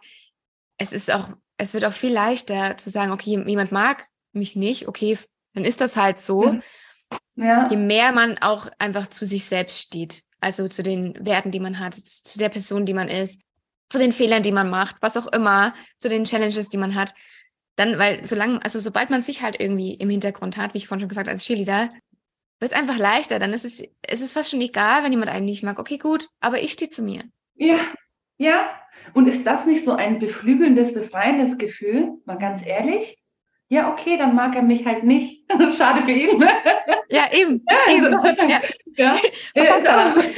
es 0.77 0.93
ist 0.93 1.13
auch, 1.13 1.29
es 1.57 1.73
wird 1.73 1.85
auch 1.85 1.93
viel 1.93 2.11
leichter 2.11 2.77
zu 2.77 2.89
sagen, 2.89 3.11
okay, 3.11 3.41
jemand 3.45 3.71
mag 3.71 4.05
mich 4.33 4.55
nicht, 4.55 4.88
okay, 4.88 5.17
dann 5.53 5.65
ist 5.65 5.81
das 5.81 5.95
halt 5.95 6.19
so. 6.19 6.53
Mhm. 6.53 6.61
Ja. 7.35 7.67
Je 7.69 7.77
mehr 7.77 8.11
man 8.11 8.38
auch 8.39 8.67
einfach 8.79 9.07
zu 9.07 9.25
sich 9.25 9.45
selbst 9.45 9.79
steht, 9.79 10.23
also 10.39 10.67
zu 10.67 10.83
den 10.83 11.13
Werten, 11.25 11.51
die 11.51 11.59
man 11.59 11.79
hat, 11.79 11.93
zu 11.95 12.38
der 12.39 12.49
Person, 12.49 12.85
die 12.85 12.93
man 12.93 13.07
ist, 13.07 13.39
zu 13.89 13.99
den 13.99 14.13
Fehlern, 14.13 14.43
die 14.43 14.51
man 14.51 14.69
macht, 14.69 14.97
was 15.01 15.17
auch 15.17 15.27
immer, 15.27 15.73
zu 15.97 16.09
den 16.09 16.23
Challenges, 16.25 16.69
die 16.69 16.77
man 16.77 16.95
hat, 16.95 17.13
dann, 17.75 17.99
weil 17.99 18.23
solange, 18.23 18.63
also 18.63 18.79
sobald 18.79 19.09
man 19.09 19.21
sich 19.21 19.41
halt 19.41 19.59
irgendwie 19.59 19.93
im 19.95 20.09
Hintergrund 20.09 20.57
hat, 20.57 20.73
wie 20.73 20.77
ich 20.77 20.88
vorhin 20.88 21.01
schon 21.01 21.09
gesagt, 21.09 21.27
als 21.27 21.45
Cheerleader, 21.45 21.91
wird 22.59 22.71
es 22.71 22.77
einfach 22.77 22.97
leichter. 22.97 23.38
Dann 23.38 23.53
ist 23.53 23.65
es, 23.65 23.83
es 24.01 24.21
ist 24.21 24.31
fast 24.31 24.51
schon 24.51 24.61
egal, 24.61 25.03
wenn 25.03 25.11
jemand 25.11 25.29
einen 25.29 25.45
nicht 25.45 25.63
mag. 25.63 25.77
Okay, 25.77 25.97
gut, 25.97 26.29
aber 26.39 26.61
ich 26.61 26.71
stehe 26.71 26.89
zu 26.89 27.03
mir. 27.03 27.21
Ja, 27.55 27.79
ja, 28.38 28.69
und 29.13 29.28
ist 29.28 29.45
das 29.45 29.65
nicht 29.65 29.84
so 29.86 29.93
ein 29.93 30.19
beflügelndes, 30.19 30.93
befreiendes 30.93 31.58
Gefühl? 31.58 32.13
Mal 32.26 32.38
ganz 32.38 32.65
ehrlich? 32.65 33.17
Ja, 33.67 33.91
okay, 33.91 34.15
dann 34.17 34.36
mag 34.36 34.56
er 34.56 34.62
mich 34.62 34.86
halt 34.86 35.04
nicht. 35.04 35.43
Schade 35.78 36.04
für 36.04 36.12
ihn. 36.12 36.43
Ja, 37.10 37.32
eben. 37.32 37.65
Ja, 37.69 37.93
eben. 37.93 38.15
Also, 38.15 38.43
ja. 38.43 38.62
ja. 38.95 39.15
Verpasst 39.56 39.88
da 39.88 40.15
was. 40.15 40.38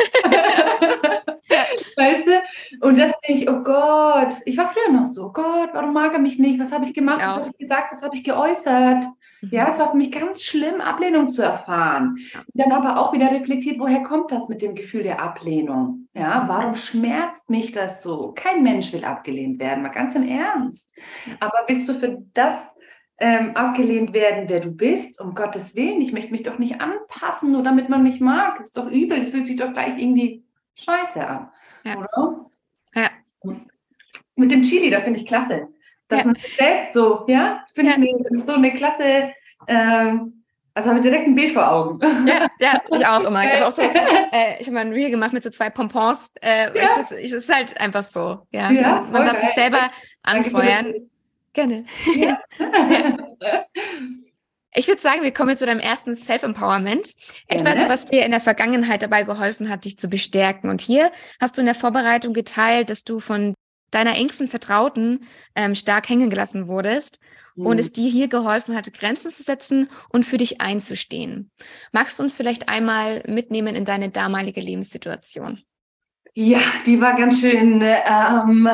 weißt 1.97 2.27
du? 2.27 2.87
Und 2.87 2.97
das 2.97 3.11
denke 3.27 3.43
ich, 3.43 3.49
oh 3.49 3.63
Gott, 3.63 4.33
ich 4.45 4.57
war 4.57 4.69
früher 4.69 4.91
noch 4.91 5.05
so, 5.05 5.31
Gott, 5.31 5.69
warum 5.73 5.93
mag 5.93 6.13
er 6.13 6.19
mich 6.19 6.39
nicht? 6.39 6.59
Was 6.59 6.71
habe 6.71 6.85
ich 6.85 6.93
gemacht? 6.93 7.19
Was 7.19 7.45
habe 7.45 7.49
ich 7.51 7.57
gesagt? 7.57 7.93
Was 7.93 8.01
habe 8.01 8.15
ich 8.15 8.23
geäußert? 8.23 9.05
Ja, 9.41 9.65
mhm. 9.65 9.69
es 9.69 9.79
war 9.79 9.91
für 9.91 9.97
mich 9.97 10.11
ganz 10.11 10.43
schlimm, 10.43 10.81
Ablehnung 10.81 11.27
zu 11.27 11.43
erfahren. 11.43 12.17
Und 12.33 12.45
dann 12.55 12.71
aber 12.71 12.99
auch 12.99 13.13
wieder 13.13 13.31
reflektiert, 13.31 13.79
woher 13.79 14.03
kommt 14.03 14.31
das 14.31 14.49
mit 14.49 14.61
dem 14.61 14.75
Gefühl 14.75 15.03
der 15.03 15.21
Ablehnung? 15.21 16.07
Ja, 16.13 16.45
warum 16.47 16.75
schmerzt 16.75 17.49
mich 17.49 17.71
das 17.71 18.01
so? 18.01 18.33
Kein 18.35 18.63
Mensch 18.63 18.91
will 18.93 19.05
abgelehnt 19.05 19.59
werden, 19.59 19.83
mal 19.83 19.89
ganz 19.89 20.15
im 20.15 20.27
Ernst. 20.27 20.91
Aber 21.39 21.57
willst 21.67 21.87
du 21.87 21.93
für 21.93 22.17
das 22.33 22.55
ähm, 23.19 23.55
abgelehnt 23.55 24.13
werden, 24.13 24.45
wer 24.47 24.59
du 24.59 24.71
bist? 24.71 25.19
Um 25.21 25.35
Gottes 25.35 25.75
Willen, 25.75 26.01
ich 26.01 26.13
möchte 26.13 26.31
mich 26.31 26.43
doch 26.43 26.57
nicht 26.57 26.81
anpassen, 26.81 27.51
nur 27.51 27.63
damit 27.63 27.89
man 27.89 28.03
mich 28.03 28.19
mag. 28.19 28.59
Ist 28.59 28.77
doch 28.77 28.89
übel, 28.89 29.21
es 29.21 29.29
fühlt 29.29 29.45
sich 29.45 29.57
doch 29.57 29.73
gleich 29.73 29.99
irgendwie 29.99 30.43
scheiße 30.75 31.25
an. 31.25 31.49
Ja. 31.83 31.97
Oder? 31.97 32.49
Ja. 32.95 33.09
Mit 34.35 34.51
dem 34.51 34.63
Chili, 34.63 34.89
da 34.89 35.01
finde 35.01 35.19
ich 35.19 35.27
klasse 35.27 35.67
dass 36.07 36.19
ja. 36.19 36.25
man 36.25 36.35
selbst 36.35 36.93
so, 36.93 37.25
ja, 37.27 37.65
finde 37.73 37.91
ja. 37.91 37.97
ich 37.97 38.43
so 38.45 38.53
eine 38.53 38.73
klasse, 38.73 39.33
ähm, 39.67 40.43
also 40.73 40.89
habe 40.89 40.99
ich 40.99 41.03
direkt 41.03 41.27
ein 41.27 41.35
Bild 41.35 41.51
vor 41.51 41.69
Augen. 41.69 41.99
Ja, 42.27 42.47
ja 42.59 42.81
ich 42.93 43.05
auch 43.05 43.23
immer. 43.23 43.43
Ich 43.43 43.53
habe 43.53 43.65
auch 43.65 43.71
so, 43.71 43.81
äh, 44.31 44.59
ich 44.59 44.67
habe 44.67 44.75
mal 44.75 44.81
ein 44.81 44.93
Reel 44.93 45.09
gemacht 45.09 45.33
mit 45.33 45.41
so 45.43 45.49
zwei 45.49 45.69
Pompons. 45.69 46.31
Äh, 46.41 46.77
ja. 46.77 46.83
ich, 46.83 47.17
ich, 47.17 47.31
es 47.31 47.43
ist 47.43 47.53
halt 47.53 47.79
einfach 47.81 48.03
so. 48.03 48.45
Ja, 48.51 48.71
ja 48.71 49.01
man, 49.01 49.11
man 49.11 49.25
darf 49.25 49.37
sich 49.37 49.49
selber 49.49 49.89
anfeuern. 50.21 50.93
Gerne. 51.53 51.85
Ja. 52.13 52.39
Ich 54.77 54.87
würde 54.87 55.01
sagen, 55.01 55.23
wir 55.23 55.33
kommen 55.33 55.49
jetzt 55.49 55.59
zu 55.59 55.65
deinem 55.65 55.79
ersten 55.79 56.13
Self-Empowerment. 56.13 57.15
Etwas, 57.47 57.89
was 57.89 58.05
dir 58.05 58.23
in 58.23 58.29
der 58.29 58.39
Vergangenheit 58.39 59.01
dabei 59.01 59.23
geholfen 59.23 59.69
hat, 59.69 59.85
dich 59.85 59.97
zu 59.97 60.07
bestärken. 60.07 60.69
Und 60.69 60.81
hier 60.81 61.11
hast 61.41 61.57
du 61.57 61.61
in 61.61 61.65
der 61.65 61.73
Vorbereitung 61.73 62.33
geteilt, 62.33 62.91
dass 62.91 63.03
du 63.03 63.19
von 63.19 63.55
deiner 63.91 64.15
engsten 64.15 64.47
Vertrauten 64.47 65.21
ähm, 65.55 65.75
stark 65.75 66.09
hängen 66.09 66.29
gelassen 66.29 66.67
wurdest 66.67 67.19
mhm. 67.55 67.65
und 67.65 67.79
es 67.79 67.91
dir 67.91 68.09
hier 68.09 68.27
geholfen 68.27 68.75
hat, 68.75 68.91
Grenzen 68.93 69.31
zu 69.31 69.43
setzen 69.43 69.89
und 70.09 70.25
für 70.25 70.37
dich 70.37 70.61
einzustehen. 70.61 71.51
Magst 71.91 72.19
du 72.19 72.23
uns 72.23 72.37
vielleicht 72.37 72.69
einmal 72.69 73.23
mitnehmen 73.27 73.75
in 73.75 73.85
deine 73.85 74.09
damalige 74.09 74.61
Lebenssituation? 74.61 75.61
Ja, 76.33 76.59
die 76.85 77.01
war 77.01 77.17
ganz 77.17 77.39
schön 77.39 77.81
ähm, 77.81 78.69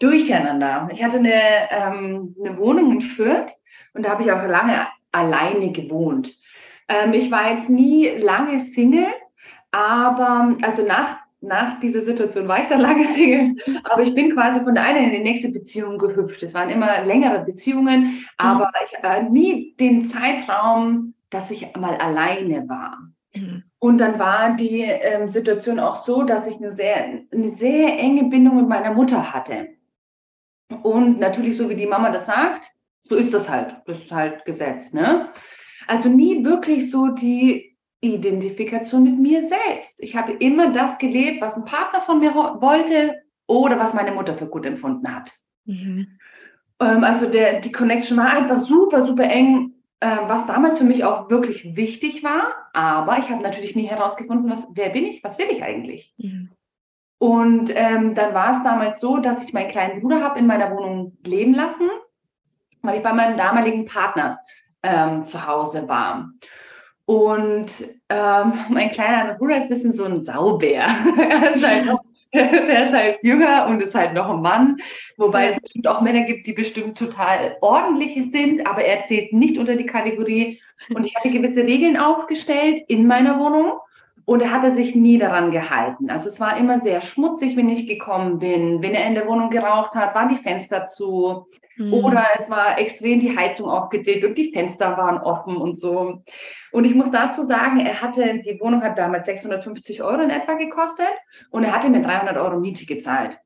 durcheinander. 0.00 0.88
Ich 0.92 1.02
hatte 1.02 1.18
eine, 1.18 1.70
ähm, 1.70 2.34
eine 2.44 2.58
Wohnung 2.58 2.92
in 2.92 3.00
Fürth 3.00 3.52
und 3.92 4.04
da 4.04 4.10
habe 4.10 4.24
ich 4.24 4.32
auch 4.32 4.42
lange 4.48 4.86
alleine 5.12 5.70
gewohnt. 5.70 6.34
Ähm, 6.88 7.12
ich 7.12 7.30
war 7.30 7.52
jetzt 7.52 7.70
nie 7.70 8.08
lange 8.08 8.60
Single, 8.60 9.06
aber 9.70 10.56
also 10.62 10.84
nach 10.84 11.18
nach 11.44 11.80
dieser 11.80 12.02
Situation 12.04 12.48
war 12.48 12.60
ich 12.60 12.68
dann 12.68 12.80
lange 12.82 13.06
Single, 13.06 13.56
aber 13.84 14.02
ich 14.02 14.14
bin 14.14 14.32
quasi 14.32 14.60
von 14.60 14.74
der 14.74 14.84
einen 14.84 15.06
in 15.06 15.12
die 15.12 15.30
nächste 15.30 15.50
Beziehung 15.50 15.98
gehüpft. 15.98 16.42
Es 16.42 16.54
waren 16.54 16.70
immer 16.70 17.04
längere 17.04 17.44
Beziehungen, 17.44 18.26
aber 18.38 18.66
mhm. 18.66 18.86
ich 18.86 19.04
äh, 19.04 19.22
nie 19.22 19.74
den 19.78 20.04
Zeitraum, 20.04 21.14
dass 21.30 21.50
ich 21.50 21.74
mal 21.76 21.96
alleine 21.96 22.68
war. 22.68 22.98
Mhm. 23.34 23.64
Und 23.78 23.98
dann 23.98 24.18
war 24.18 24.56
die 24.56 24.80
ähm, 24.80 25.28
Situation 25.28 25.78
auch 25.78 26.04
so, 26.06 26.22
dass 26.22 26.46
ich 26.46 26.56
eine 26.56 26.72
sehr, 26.72 27.20
eine 27.30 27.50
sehr 27.50 27.98
enge 27.98 28.24
Bindung 28.24 28.56
mit 28.56 28.68
meiner 28.68 28.94
Mutter 28.94 29.32
hatte. 29.32 29.68
Und 30.82 31.20
natürlich, 31.20 31.56
so 31.56 31.68
wie 31.68 31.76
die 31.76 31.86
Mama 31.86 32.10
das 32.10 32.26
sagt, 32.26 32.70
so 33.02 33.16
ist 33.16 33.34
das 33.34 33.48
halt. 33.48 33.76
Das 33.86 33.98
ist 33.98 34.10
halt 34.10 34.44
Gesetz. 34.44 34.92
Ne? 34.92 35.28
Also 35.86 36.08
nie 36.08 36.44
wirklich 36.44 36.90
so 36.90 37.08
die 37.08 37.73
Identifikation 38.04 39.02
mit 39.02 39.18
mir 39.18 39.46
selbst. 39.46 40.02
Ich 40.02 40.16
habe 40.16 40.32
immer 40.32 40.72
das 40.72 40.98
gelebt, 40.98 41.40
was 41.40 41.56
ein 41.56 41.64
Partner 41.64 42.00
von 42.02 42.20
mir 42.20 42.34
wollte 42.34 43.22
oder 43.46 43.78
was 43.78 43.94
meine 43.94 44.12
Mutter 44.12 44.36
für 44.36 44.46
gut 44.46 44.66
empfunden 44.66 45.14
hat. 45.14 45.32
Mhm. 45.64 46.18
Ähm, 46.80 47.04
also 47.04 47.26
der, 47.26 47.60
die 47.60 47.72
Connection 47.72 48.16
war 48.16 48.30
einfach 48.30 48.58
super, 48.60 49.02
super 49.02 49.24
eng, 49.24 49.72
äh, 50.00 50.18
was 50.26 50.46
damals 50.46 50.78
für 50.78 50.84
mich 50.84 51.04
auch 51.04 51.30
wirklich 51.30 51.76
wichtig 51.76 52.22
war. 52.22 52.68
Aber 52.72 53.18
ich 53.18 53.28
habe 53.30 53.42
natürlich 53.42 53.76
nie 53.76 53.86
herausgefunden, 53.86 54.50
was, 54.50 54.66
wer 54.74 54.90
bin 54.90 55.04
ich, 55.04 55.22
was 55.24 55.38
will 55.38 55.46
ich 55.50 55.62
eigentlich. 55.62 56.14
Mhm. 56.18 56.50
Und 57.18 57.70
ähm, 57.74 58.14
dann 58.14 58.34
war 58.34 58.52
es 58.56 58.62
damals 58.64 59.00
so, 59.00 59.18
dass 59.18 59.42
ich 59.42 59.54
meinen 59.54 59.70
kleinen 59.70 60.00
Bruder 60.00 60.22
habe 60.22 60.38
in 60.38 60.46
meiner 60.46 60.70
Wohnung 60.72 61.16
leben 61.24 61.54
lassen, 61.54 61.88
weil 62.82 62.96
ich 62.98 63.02
bei 63.02 63.12
meinem 63.12 63.38
damaligen 63.38 63.86
Partner 63.86 64.40
ähm, 64.82 65.24
zu 65.24 65.46
Hause 65.46 65.88
war. 65.88 66.30
Und 67.06 67.70
ähm, 68.08 68.52
mein 68.70 68.90
kleiner 68.90 69.34
Bruder 69.34 69.58
ist 69.58 69.64
ein 69.64 69.68
bisschen 69.68 69.92
so 69.92 70.04
ein 70.04 70.24
Saubär. 70.24 70.86
er, 71.18 71.54
ist 71.54 71.66
halt 71.66 71.86
noch, 71.86 72.00
er 72.30 72.86
ist 72.86 72.94
halt 72.94 73.18
jünger 73.22 73.66
und 73.66 73.82
ist 73.82 73.94
halt 73.94 74.14
noch 74.14 74.30
ein 74.30 74.40
Mann. 74.40 74.78
Wobei 75.18 75.48
es 75.48 75.60
bestimmt 75.60 75.86
auch 75.86 76.00
Männer 76.00 76.24
gibt, 76.24 76.46
die 76.46 76.54
bestimmt 76.54 76.96
total 76.96 77.56
ordentlich 77.60 78.14
sind, 78.32 78.66
aber 78.66 78.84
er 78.84 79.04
zählt 79.04 79.32
nicht 79.32 79.58
unter 79.58 79.76
die 79.76 79.86
Kategorie. 79.86 80.60
Und 80.94 81.06
ich 81.06 81.14
hatte 81.14 81.30
gewisse 81.30 81.64
Regeln 81.64 81.96
aufgestellt 81.96 82.80
in 82.88 83.06
meiner 83.06 83.38
Wohnung. 83.38 83.78
Und 84.26 84.40
er 84.40 84.52
hatte 84.52 84.70
sich 84.70 84.94
nie 84.94 85.18
daran 85.18 85.50
gehalten. 85.50 86.08
Also 86.08 86.30
es 86.30 86.40
war 86.40 86.56
immer 86.56 86.80
sehr 86.80 87.02
schmutzig, 87.02 87.58
wenn 87.58 87.68
ich 87.68 87.86
gekommen 87.86 88.38
bin. 88.38 88.80
Wenn 88.80 88.94
er 88.94 89.06
in 89.06 89.14
der 89.14 89.26
Wohnung 89.26 89.50
geraucht 89.50 89.94
hat, 89.94 90.14
waren 90.14 90.30
die 90.30 90.42
Fenster 90.42 90.86
zu. 90.86 91.46
Mhm. 91.76 91.92
Oder 91.92 92.26
es 92.36 92.48
war 92.48 92.78
extrem 92.78 93.20
die 93.20 93.36
Heizung 93.36 93.68
aufgedreht 93.68 94.24
und 94.24 94.36
die 94.38 94.52
Fenster 94.52 94.96
waren 94.96 95.18
offen 95.18 95.56
und 95.56 95.78
so. 95.78 96.22
Und 96.72 96.84
ich 96.84 96.94
muss 96.94 97.10
dazu 97.10 97.44
sagen, 97.44 97.80
er 97.80 98.00
hatte, 98.00 98.40
die 98.40 98.60
Wohnung 98.60 98.82
hat 98.82 98.98
damals 98.98 99.26
650 99.26 100.02
Euro 100.02 100.22
in 100.22 100.30
etwa 100.30 100.54
gekostet 100.54 101.06
und 101.50 101.64
er 101.64 101.72
hatte 101.72 101.90
mir 101.90 102.02
300 102.02 102.36
Euro 102.36 102.58
Miete 102.58 102.86
gezahlt. 102.86 103.38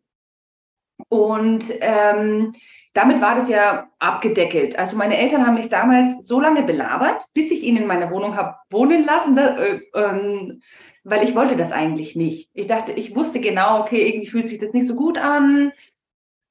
Und 1.08 1.64
ähm, 1.80 2.54
damit 2.94 3.20
war 3.20 3.34
das 3.34 3.48
ja 3.48 3.88
abgedeckelt. 3.98 4.78
Also 4.78 4.96
meine 4.96 5.16
Eltern 5.16 5.46
haben 5.46 5.54
mich 5.54 5.68
damals 5.68 6.26
so 6.26 6.40
lange 6.40 6.64
belabert, 6.64 7.24
bis 7.34 7.50
ich 7.50 7.62
ihn 7.62 7.76
in 7.76 7.86
meiner 7.86 8.10
Wohnung 8.10 8.36
habe 8.36 8.56
wohnen 8.70 9.04
lassen, 9.04 9.38
äh, 9.38 9.80
äh, 9.92 10.58
weil 11.04 11.22
ich 11.22 11.34
wollte 11.34 11.56
das 11.56 11.70
eigentlich 11.70 12.16
nicht. 12.16 12.50
Ich 12.54 12.66
dachte, 12.66 12.92
ich 12.92 13.14
wusste 13.14 13.40
genau, 13.40 13.80
okay, 13.80 14.08
irgendwie 14.08 14.26
fühlt 14.26 14.48
sich 14.48 14.58
das 14.58 14.72
nicht 14.72 14.86
so 14.86 14.94
gut 14.94 15.16
an. 15.16 15.72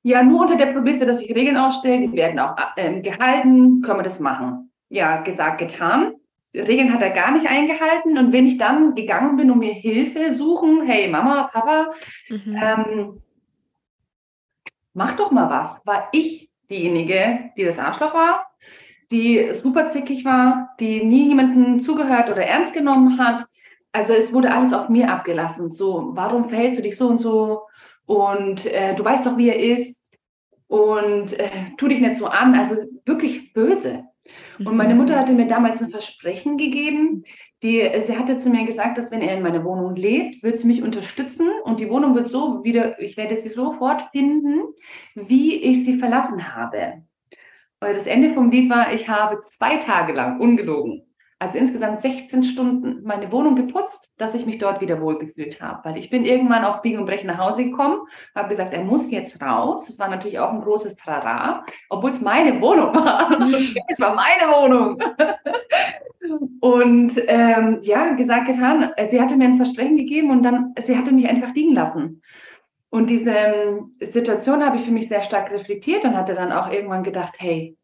Ja, 0.04 0.24
nur 0.24 0.41
unter 0.41 0.56
der 0.56 0.68
Prämisse, 0.68 1.06
dass 1.06 1.22
ich 1.22 1.36
Regeln 1.36 1.58
aufstelle, 1.58 2.08
die 2.08 2.14
werden 2.14 2.39
auch 2.39 2.56
äh, 2.76 3.02
gehalten, 3.02 3.82
können 3.82 4.00
wir 4.00 4.04
das 4.04 4.20
machen. 4.20 4.72
Ja, 4.89 5.22
gesagt, 5.22 5.58
getan. 5.60 6.14
Regeln 6.54 6.93
hat 6.93 7.02
er 7.02 7.10
gar 7.10 7.32
nicht 7.32 7.48
eingehalten. 7.48 8.18
Und 8.18 8.32
wenn 8.32 8.48
ich 8.48 8.58
dann 8.58 8.95
gegangen 8.95 9.38
bin, 9.38 9.52
um 9.52 9.60
mir 9.60 9.74
Hilfe 9.74 10.32
suchen, 10.34 10.82
hey 10.86 11.08
Mama, 11.10 11.50
Papa, 11.52 11.93
mhm. 12.30 12.60
ähm, 12.62 13.22
mach 14.93 15.16
doch 15.16 15.32
mal 15.32 15.50
was. 15.50 15.82
War 15.86 16.10
ich 16.12 16.50
diejenige, 16.70 17.52
die 17.58 17.64
das 17.64 17.80
Arschloch 17.80 18.14
war, 18.14 18.48
die 19.12 19.54
super 19.54 19.88
zickig 19.88 20.26
war, 20.26 20.76
die 20.80 21.04
nie 21.04 21.30
jemanden 21.30 21.80
zugehört 21.80 22.30
oder 22.30 22.45
ernst 22.45 22.74
genommen 22.74 23.18
hat. 23.20 23.45
Also 23.91 24.14
es 24.14 24.34
wurde 24.34 24.52
alles 24.52 24.74
auf 24.74 24.89
mir 24.89 25.10
abgelassen. 25.10 25.72
So, 25.72 26.12
warum 26.14 26.50
verhältst 26.50 26.80
du 26.80 26.84
dich 26.84 26.98
so 26.98 27.08
und 27.08 27.20
so? 27.20 27.62
Und 28.08 28.66
äh, 28.66 28.95
du 28.95 29.05
weißt 29.05 29.28
doch, 29.28 29.38
wie 29.38 29.49
er 29.49 29.60
ist. 29.60 29.95
Und 30.68 31.34
äh, 31.34 31.49
tu 31.78 31.88
dich 31.88 32.01
nicht 32.01 32.16
so 32.16 32.26
an. 32.26 32.55
Also 32.55 32.76
wirklich 33.05 33.53
böse. 33.53 34.05
Und 34.60 34.76
meine 34.76 34.95
Mutter 34.95 35.18
hatte 35.20 35.34
mir 35.34 35.47
damals 35.47 35.82
ein 35.82 35.91
Versprechen 35.91 36.58
gegeben. 36.58 37.24
Die, 37.64 37.89
sie 38.01 38.18
hatte 38.18 38.38
zu 38.38 38.49
mir 38.49 38.66
gesagt, 38.66 38.97
dass 38.97 39.12
wenn 39.12 39.22
er 39.22 39.36
in 39.36 39.43
meiner 39.43 39.64
Wohnung 39.64 39.95
lebt, 39.95 40.43
wird 40.43 40.60
sie 40.60 40.68
mich 40.68 40.84
unterstützen 40.84 41.49
und 41.64 41.80
die 41.80 41.89
Wohnung 41.89 42.16
wird 42.16 42.28
so 42.28 42.64
wieder, 42.64 42.99
ich 43.01 43.18
werde 43.18 43.36
sie 43.36 43.49
sofort 43.49 44.03
finden, 44.12 44.62
wie 45.16 45.55
ich 45.55 45.84
sie 45.84 45.97
verlassen 45.97 46.55
habe. 46.55 47.03
Weil 47.80 47.95
das 47.95 48.05
Ende 48.05 48.34
vom 48.34 48.51
Lied 48.51 48.70
war, 48.70 48.93
ich 48.93 49.08
habe 49.10 49.41
zwei 49.41 49.78
Tage 49.78 50.14
lang, 50.14 50.39
ungelogen, 50.39 51.07
also 51.40 51.60
insgesamt 51.60 52.02
16 52.02 52.42
Stunden 52.44 53.04
meine 53.04 53.32
Wohnung 53.32 53.56
geputzt, 53.56 54.12
dass 54.18 54.34
ich 54.34 54.48
mich 54.48 54.58
dort 54.58 54.82
wieder 54.82 55.00
wohlgefühlt 55.02 55.62
habe. 55.62 55.88
Weil 55.88 55.98
ich 55.98 56.10
bin 56.10 56.26
irgendwann 56.26 56.66
auf 56.66 56.82
Biegen 56.82 57.00
und 57.00 57.06
Brechen 57.06 57.28
nach 57.28 57.38
Hause 57.38 57.66
gekommen, 57.66 58.00
habe 58.36 58.50
gesagt, 58.50 58.74
er 58.74 58.84
muss 58.84 59.12
jetzt 59.12 59.40
raus. 59.40 59.86
Das 59.86 60.00
war 60.00 60.08
natürlich 60.08 60.40
auch 60.40 60.52
ein 60.52 60.62
großes 60.62 60.96
Trara, 60.96 61.64
obwohl 61.90 62.10
es 62.10 62.22
meine 62.22 62.60
Wohnung 62.60 62.94
war. 62.96 63.32
es 63.88 64.00
war 64.00 64.16
meine 64.16 64.52
Wohnung. 64.52 65.00
und 66.60 67.14
ähm, 67.28 67.80
ja, 67.84 68.14
gesagt, 68.14 68.48
getan. 68.48 68.92
Sie 69.08 69.22
hatte 69.22 69.36
mir 69.36 69.46
ein 69.46 69.58
Versprechen 69.58 69.98
gegeben 69.98 70.32
und 70.32 70.42
dann, 70.42 70.74
sie 70.82 70.98
hatte 70.98 71.12
mich 71.12 71.28
einfach 71.28 71.54
liegen 71.54 71.76
lassen. 71.76 72.24
Und 72.90 73.12
diese 73.12 73.32
ähm, 73.32 73.96
Situation 74.00 74.66
habe 74.66 74.78
ich 74.78 74.84
für 74.84 74.92
mich 74.92 75.08
sehr 75.08 75.22
stark 75.22 75.52
reflektiert 75.52 76.04
und 76.04 76.18
hatte 76.18 76.34
dann 76.34 76.52
auch 76.52 76.72
irgendwann 76.72 77.04
gedacht, 77.04 77.36
hey, 77.38 77.78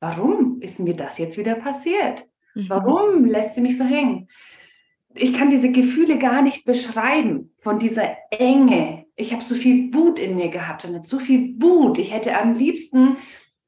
warum 0.00 0.60
ist 0.60 0.78
mir 0.78 0.94
das 0.94 1.16
jetzt 1.16 1.38
wieder 1.38 1.54
passiert? 1.54 2.26
Mhm. 2.54 2.66
Warum 2.68 3.24
lässt 3.24 3.54
sie 3.54 3.60
mich 3.60 3.78
so 3.78 3.84
hängen? 3.84 4.28
Ich 5.14 5.34
kann 5.34 5.50
diese 5.50 5.70
Gefühle 5.70 6.18
gar 6.18 6.42
nicht 6.42 6.64
beschreiben 6.64 7.54
von 7.58 7.78
dieser 7.78 8.16
Enge. 8.30 9.04
Ich 9.14 9.32
habe 9.32 9.44
so 9.44 9.54
viel 9.54 9.92
Wut 9.92 10.18
in 10.18 10.36
mir 10.36 10.48
gehabt 10.48 10.84
und 10.84 11.04
so 11.04 11.18
viel 11.18 11.54
Wut. 11.60 11.98
Ich 11.98 12.12
hätte 12.12 12.36
am 12.38 12.54
liebsten 12.54 13.18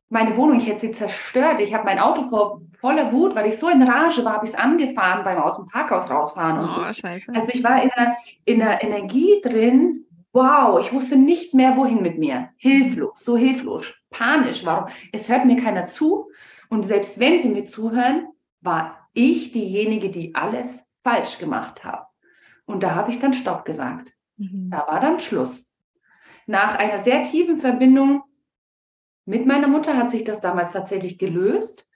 meine 0.09 0.37
Wohnung, 0.37 0.59
ich 0.59 0.67
hätte 0.67 0.81
sie 0.81 0.93
zerstört. 0.93 1.61
Ich 1.61 1.75
habe 1.75 1.85
mein 1.85 1.99
Auto 1.99 2.29
vor 2.29 2.61
voller 2.79 3.13
Wut, 3.13 3.35
weil 3.35 3.49
ich 3.49 3.59
so 3.59 3.69
in 3.69 3.83
Rage 3.83 4.25
war, 4.25 4.35
habe 4.35 4.47
ich 4.47 4.53
es 4.53 4.59
angefahren 4.59 5.25
beim 5.25 5.39
aus 5.39 5.57
dem 5.57 5.67
Parkhaus 5.69 6.11
rausfahren 6.11 6.59
und 6.59 6.67
oh, 6.67 6.71
so. 6.71 6.93
Scheiße. 6.93 7.33
Also 7.35 7.53
ich 7.55 7.65
war 7.65 7.83
in 7.83 7.91
einer, 7.91 8.17
in 8.45 8.63
einer 8.63 8.83
Energie 8.83 9.41
drin. 9.43 10.05
Wow, 10.33 10.85
ich 10.85 10.93
wusste 10.93 11.17
nicht 11.17 11.55
mehr, 11.55 11.77
wohin 11.77 12.03
mit 12.03 12.19
mir. 12.19 12.51
Hilflos, 12.57 13.25
so 13.25 13.37
hilflos, 13.37 13.95
panisch. 14.11 14.67
Warum? 14.67 14.89
Es 15.13 15.29
hört 15.29 15.47
mir 15.47 15.63
keiner 15.63 15.87
zu. 15.87 16.29
Und 16.69 16.85
selbst 16.85 17.19
wenn 17.19 17.41
sie 17.41 17.49
mir 17.49 17.65
zuhören, 17.65 18.27
war 18.65 19.09
ich 19.13 19.53
diejenige, 19.53 20.11
die 20.11 20.35
alles 20.35 20.83
falsch 21.03 21.39
gemacht 21.39 21.85
habe. 21.85 22.07
Und 22.67 22.83
da 22.83 22.95
habe 22.95 23.11
ich 23.11 23.19
dann 23.19 23.35
Stopp 23.35 23.65
gesagt. 23.65 24.13
Mhm. 24.37 24.71
Da 24.71 24.87
war 24.87 25.01
dann 25.01 25.21
Schluss. 25.21 25.71
Nach 26.47 26.77
einer 26.77 27.03
sehr 27.03 27.25
tiefen 27.25 27.61
Verbindung 27.61 28.23
mit 29.27 29.47
meiner 29.47 29.69
Mutter 29.69 29.97
hat 29.97 30.11
sich 30.11 30.25
das 30.25 30.41
damals 30.41 30.73
tatsächlich 30.73 31.19
gelöst. 31.19 31.89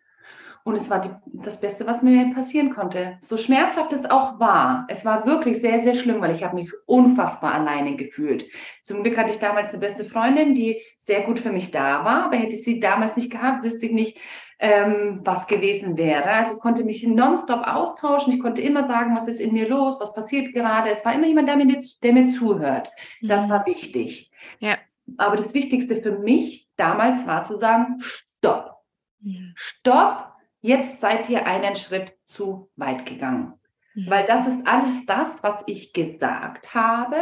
Und 0.65 0.75
es 0.75 0.91
war 0.91 1.01
die, 1.01 1.11
das 1.45 1.61
Beste, 1.61 1.87
was 1.87 2.03
mir 2.03 2.31
passieren 2.35 2.71
konnte. 2.71 3.17
So 3.23 3.39
schmerzhaft 3.39 3.93
es 3.95 4.05
auch 4.05 4.39
war. 4.39 4.87
Es 4.89 5.05
war 5.05 5.25
wirklich 5.25 5.61
sehr, 5.61 5.81
sehr 5.81 5.95
schlimm, 5.95 6.21
weil 6.21 6.35
ich 6.35 6.43
habe 6.43 6.57
mich 6.57 6.71
unfassbar 6.85 7.55
alleine 7.55 7.97
gefühlt. 7.97 8.45
Zum 8.83 9.03
Glück 9.03 9.17
hatte 9.17 9.31
ich 9.31 9.39
damals 9.39 9.71
eine 9.71 9.79
beste 9.79 10.05
Freundin, 10.05 10.55
die 10.55 10.83
sehr 10.99 11.23
gut 11.23 11.41
für 11.41 11.53
mich 11.53 11.71
da 11.71 12.05
war. 12.05 12.25
Aber 12.25 12.37
hätte 12.37 12.57
ich 12.57 12.65
sie 12.65 12.81
damals 12.81 13.17
nicht 13.17 13.31
gehabt, 13.31 13.65
wüsste 13.65 13.87
ich 13.87 13.93
nicht, 13.93 14.19
ähm, 14.59 15.21
was 15.23 15.47
gewesen 15.47 15.97
wäre. 15.97 16.25
Also 16.25 16.55
ich 16.55 16.61
konnte 16.61 16.85
mich 16.85 17.07
nonstop 17.07 17.63
austauschen. 17.67 18.33
Ich 18.33 18.41
konnte 18.41 18.61
immer 18.61 18.87
sagen, 18.89 19.17
was 19.17 19.29
ist 19.29 19.41
in 19.41 19.53
mir 19.53 19.69
los, 19.69 20.01
was 20.01 20.13
passiert 20.15 20.53
gerade. 20.53 20.91
Es 20.91 21.05
war 21.05 21.15
immer 21.15 21.27
jemand, 21.27 21.49
der 21.49 21.57
mir, 21.57 21.83
der 22.03 22.13
mir 22.13 22.27
zuhört. 22.27 22.91
Das 23.23 23.47
mhm. 23.47 23.51
war 23.51 23.67
wichtig. 23.67 24.33
Ja. 24.59 24.77
Aber 25.17 25.37
das 25.37 25.55
Wichtigste 25.55 26.03
für 26.03 26.19
mich 26.19 26.69
damals 26.77 27.27
war 27.27 27.45
zu 27.45 27.59
sagen, 27.59 28.01
stopp. 28.01 28.77
Mhm. 29.21 29.53
Stopp, 29.55 30.33
jetzt 30.61 31.01
seid 31.01 31.29
ihr 31.31 31.47
einen 31.47 31.77
Schritt 31.77 32.15
zu 32.27 32.69
weit 32.77 33.07
gegangen. 33.07 33.55
Mhm. 33.95 34.11
Weil 34.11 34.27
das 34.27 34.49
ist 34.49 34.67
alles 34.67 35.07
das, 35.07 35.43
was 35.43 35.63
ich 35.67 35.93
gesagt 35.93 36.75
habe. 36.75 37.17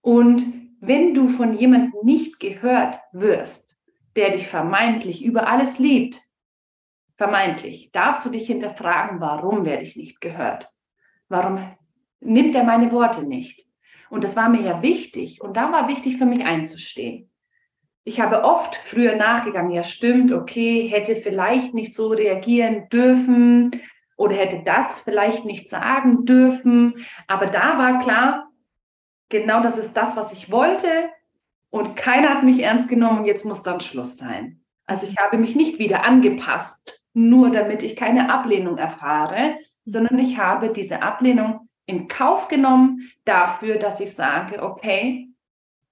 Und 0.00 0.44
wenn 0.80 1.14
du 1.14 1.28
von 1.28 1.54
jemandem 1.54 1.92
nicht 2.02 2.40
gehört 2.40 2.98
wirst, 3.12 3.76
der 4.16 4.30
dich 4.30 4.48
vermeintlich 4.48 5.24
über 5.24 5.46
alles 5.46 5.78
liebt, 5.78 6.20
vermeintlich, 7.20 7.90
darfst 7.92 8.24
du 8.24 8.30
dich 8.30 8.46
hinterfragen, 8.46 9.20
warum 9.20 9.66
werde 9.66 9.82
ich 9.82 9.94
nicht 9.94 10.22
gehört? 10.22 10.70
Warum 11.28 11.60
nimmt 12.20 12.56
er 12.56 12.64
meine 12.64 12.90
Worte 12.92 13.24
nicht? 13.24 13.66
Und 14.08 14.24
das 14.24 14.36
war 14.36 14.48
mir 14.48 14.62
ja 14.62 14.80
wichtig. 14.80 15.42
Und 15.42 15.54
da 15.54 15.70
war 15.70 15.86
wichtig 15.86 16.16
für 16.16 16.24
mich 16.24 16.46
einzustehen. 16.46 17.30
Ich 18.04 18.22
habe 18.22 18.42
oft 18.44 18.74
früher 18.86 19.16
nachgegangen, 19.16 19.70
ja 19.70 19.82
stimmt, 19.82 20.32
okay, 20.32 20.88
hätte 20.88 21.14
vielleicht 21.16 21.74
nicht 21.74 21.94
so 21.94 22.08
reagieren 22.08 22.88
dürfen 22.88 23.70
oder 24.16 24.34
hätte 24.34 24.62
das 24.64 25.02
vielleicht 25.02 25.44
nicht 25.44 25.68
sagen 25.68 26.24
dürfen. 26.24 27.04
Aber 27.26 27.48
da 27.48 27.76
war 27.76 27.98
klar, 27.98 28.48
genau 29.28 29.62
das 29.62 29.76
ist 29.76 29.92
das, 29.92 30.16
was 30.16 30.32
ich 30.32 30.50
wollte. 30.50 31.10
Und 31.68 31.96
keiner 31.96 32.30
hat 32.30 32.44
mich 32.44 32.60
ernst 32.60 32.88
genommen 32.88 33.18
und 33.18 33.24
jetzt 33.26 33.44
muss 33.44 33.62
dann 33.62 33.80
Schluss 33.80 34.16
sein. 34.16 34.64
Also 34.86 35.06
ich 35.06 35.18
habe 35.18 35.36
mich 35.36 35.54
nicht 35.54 35.78
wieder 35.78 36.02
angepasst 36.02 36.99
nur 37.12 37.50
damit 37.50 37.82
ich 37.82 37.96
keine 37.96 38.32
Ablehnung 38.32 38.78
erfahre, 38.78 39.56
sondern 39.84 40.18
ich 40.18 40.38
habe 40.38 40.72
diese 40.72 41.02
Ablehnung 41.02 41.68
in 41.86 42.08
Kauf 42.08 42.48
genommen 42.48 43.10
dafür, 43.24 43.76
dass 43.76 44.00
ich 44.00 44.14
sage, 44.14 44.62
okay, 44.62 45.28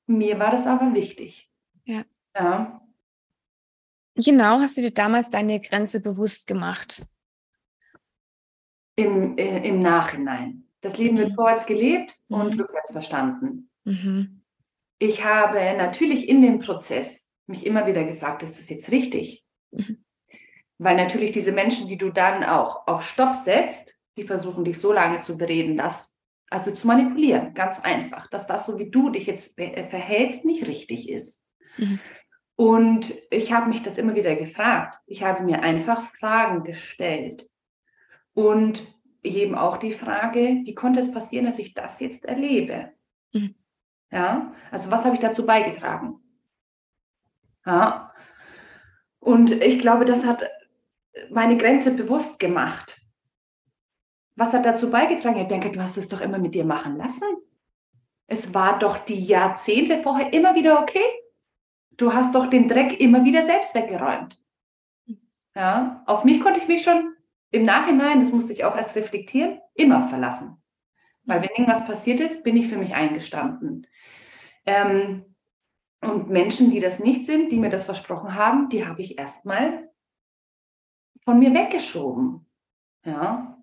mir 0.07 0.39
war 0.39 0.51
das 0.51 0.67
aber 0.67 0.95
wichtig. 0.95 1.51
Ja. 1.85 2.03
ja. 2.37 2.81
Genau, 4.15 4.61
hast 4.61 4.77
du 4.77 4.83
dir 4.83 4.93
damals 4.93 5.31
deine 5.31 5.61
Grenze 5.61 6.01
bewusst 6.01 6.47
gemacht? 6.47 7.07
Im, 8.97 9.37
äh, 9.39 9.67
im 9.69 9.81
Nachhinein. 9.81 10.65
Das 10.81 10.99
Leben 10.99 11.17
mhm. 11.17 11.21
wird 11.21 11.35
vorwärts 11.35 11.67
gelebt 11.67 12.17
mhm. 12.29 12.41
und 12.41 12.61
rückwärts 12.61 12.93
verstanden. 12.93 13.71
Mhm. 13.85 14.43
Ich 14.99 15.25
habe 15.25 15.59
natürlich 15.77 16.29
in 16.29 16.43
dem 16.43 16.59
Prozess 16.59 17.27
mich 17.47 17.65
immer 17.65 17.87
wieder 17.87 18.05
gefragt, 18.05 18.43
ist 18.43 18.59
das 18.59 18.69
jetzt 18.69 18.91
richtig? 18.91 19.45
Mhm. 19.71 20.05
Weil 20.79 20.97
natürlich 20.97 21.33
diese 21.33 21.53
Menschen, 21.53 21.89
die 21.89 21.99
du 21.99 22.11
dann 22.11 22.45
auch 22.45 22.87
auf 22.87 23.03
Stopp 23.03 23.35
setzt, 23.35 23.95
die 24.17 24.25
versuchen 24.25 24.65
dich 24.65 24.79
so 24.79 24.93
lange 24.93 25.21
zu 25.21 25.37
bereden, 25.37 25.77
dass, 25.77 26.17
also 26.51 26.71
zu 26.71 26.87
manipulieren, 26.87 27.55
ganz 27.55 27.81
einfach, 27.81 28.29
dass 28.29 28.47
das, 28.47 28.67
so 28.67 28.79
wie 28.79 28.91
du 28.91 29.11
dich 29.11 29.27
jetzt 29.27 29.59
äh, 29.59 29.89
verhältst, 29.89 30.45
nicht 30.45 30.67
richtig 30.67 31.09
ist. 31.09 31.43
Mhm. 31.77 32.01
Und 32.57 33.15
ich 33.31 33.53
habe 33.53 33.69
mich 33.69 33.83
das 33.83 33.99
immer 33.99 34.17
wieder 34.17 34.35
gefragt. 34.35 34.99
Ich 35.07 35.23
habe 35.23 35.45
mir 35.45 35.63
einfach 35.63 36.11
Fragen 36.17 36.65
gestellt. 36.65 37.49
Und 38.35 38.85
eben 39.23 39.55
auch 39.55 39.77
die 39.77 39.93
Frage, 39.93 40.63
wie 40.65 40.75
konnte 40.75 41.01
es 41.01 41.13
passieren, 41.13 41.47
dass 41.47 41.59
ich 41.59 41.75
das 41.75 42.01
jetzt 42.01 42.25
erlebe? 42.25 42.93
Mhm. 43.33 43.55
Ja, 44.11 44.55
also 44.71 44.91
was 44.91 45.05
habe 45.05 45.15
ich 45.15 45.21
dazu 45.21 45.45
beigetragen? 45.45 46.21
Ja. 47.67 48.13
Und 49.21 49.51
ich 49.51 49.81
glaube, 49.81 50.05
das 50.05 50.25
hat 50.25 50.49
meine 51.31 51.57
Grenze 51.57 51.91
bewusst 51.91 52.39
gemacht. 52.39 53.01
Was 54.37 54.53
hat 54.53 54.67
dazu 54.67 54.91
beigetragen? 54.91 55.41
Ich 55.41 55.49
denke, 55.49 55.71
du 55.71 55.81
hast 55.81 55.97
es 55.97 56.09
doch 56.09 56.21
immer 56.21 56.39
mit 56.39 56.55
dir 56.55 56.65
machen 56.65 56.97
lassen. 56.97 57.25
Es 58.27 58.55
war 58.55 58.79
doch 58.79 58.99
die 58.99 59.25
Jahrzehnte 59.25 60.03
vorher 60.03 60.33
immer 60.33 60.55
wieder 60.55 60.81
okay. 60.81 61.05
Du 61.97 62.13
hast 62.13 62.35
doch 62.35 62.47
den 62.49 62.69
Dreck 62.69 63.01
immer 63.01 63.25
wieder 63.25 63.43
selbst 63.43 63.75
weggeräumt. 63.75 64.41
Ja, 65.57 66.03
auf 66.07 66.25
mich 66.25 66.41
konnte 66.41 66.61
ich 66.61 66.69
mich 66.69 66.83
schon 66.83 67.15
im 67.51 67.65
Nachhinein, 67.65 68.21
das 68.21 68.31
musste 68.31 68.53
ich 68.53 68.65
auch 68.65 68.77
erst 68.77 68.95
reflektieren, 68.95 69.61
immer 69.75 70.09
verlassen. 70.09 70.63
Weil 71.25 71.41
wenn 71.41 71.51
irgendwas 71.51 71.87
passiert 71.87 72.21
ist, 72.21 72.45
bin 72.45 72.57
ich 72.57 72.69
für 72.69 72.77
mich 72.77 72.95
eingestanden. 72.95 73.87
Ähm, 74.67 75.25
Und 76.01 76.31
Menschen, 76.31 76.71
die 76.71 76.79
das 76.79 77.01
nicht 77.01 77.25
sind, 77.25 77.51
die 77.51 77.59
mir 77.59 77.71
das 77.71 77.85
versprochen 77.85 78.37
haben, 78.37 78.69
die 78.69 78.87
habe 78.87 79.03
ich 79.03 79.19
erstmal 79.19 79.88
von 81.29 81.41
mir 81.41 81.53
weggeschoben. 81.53 82.47
Ja. 83.05 83.59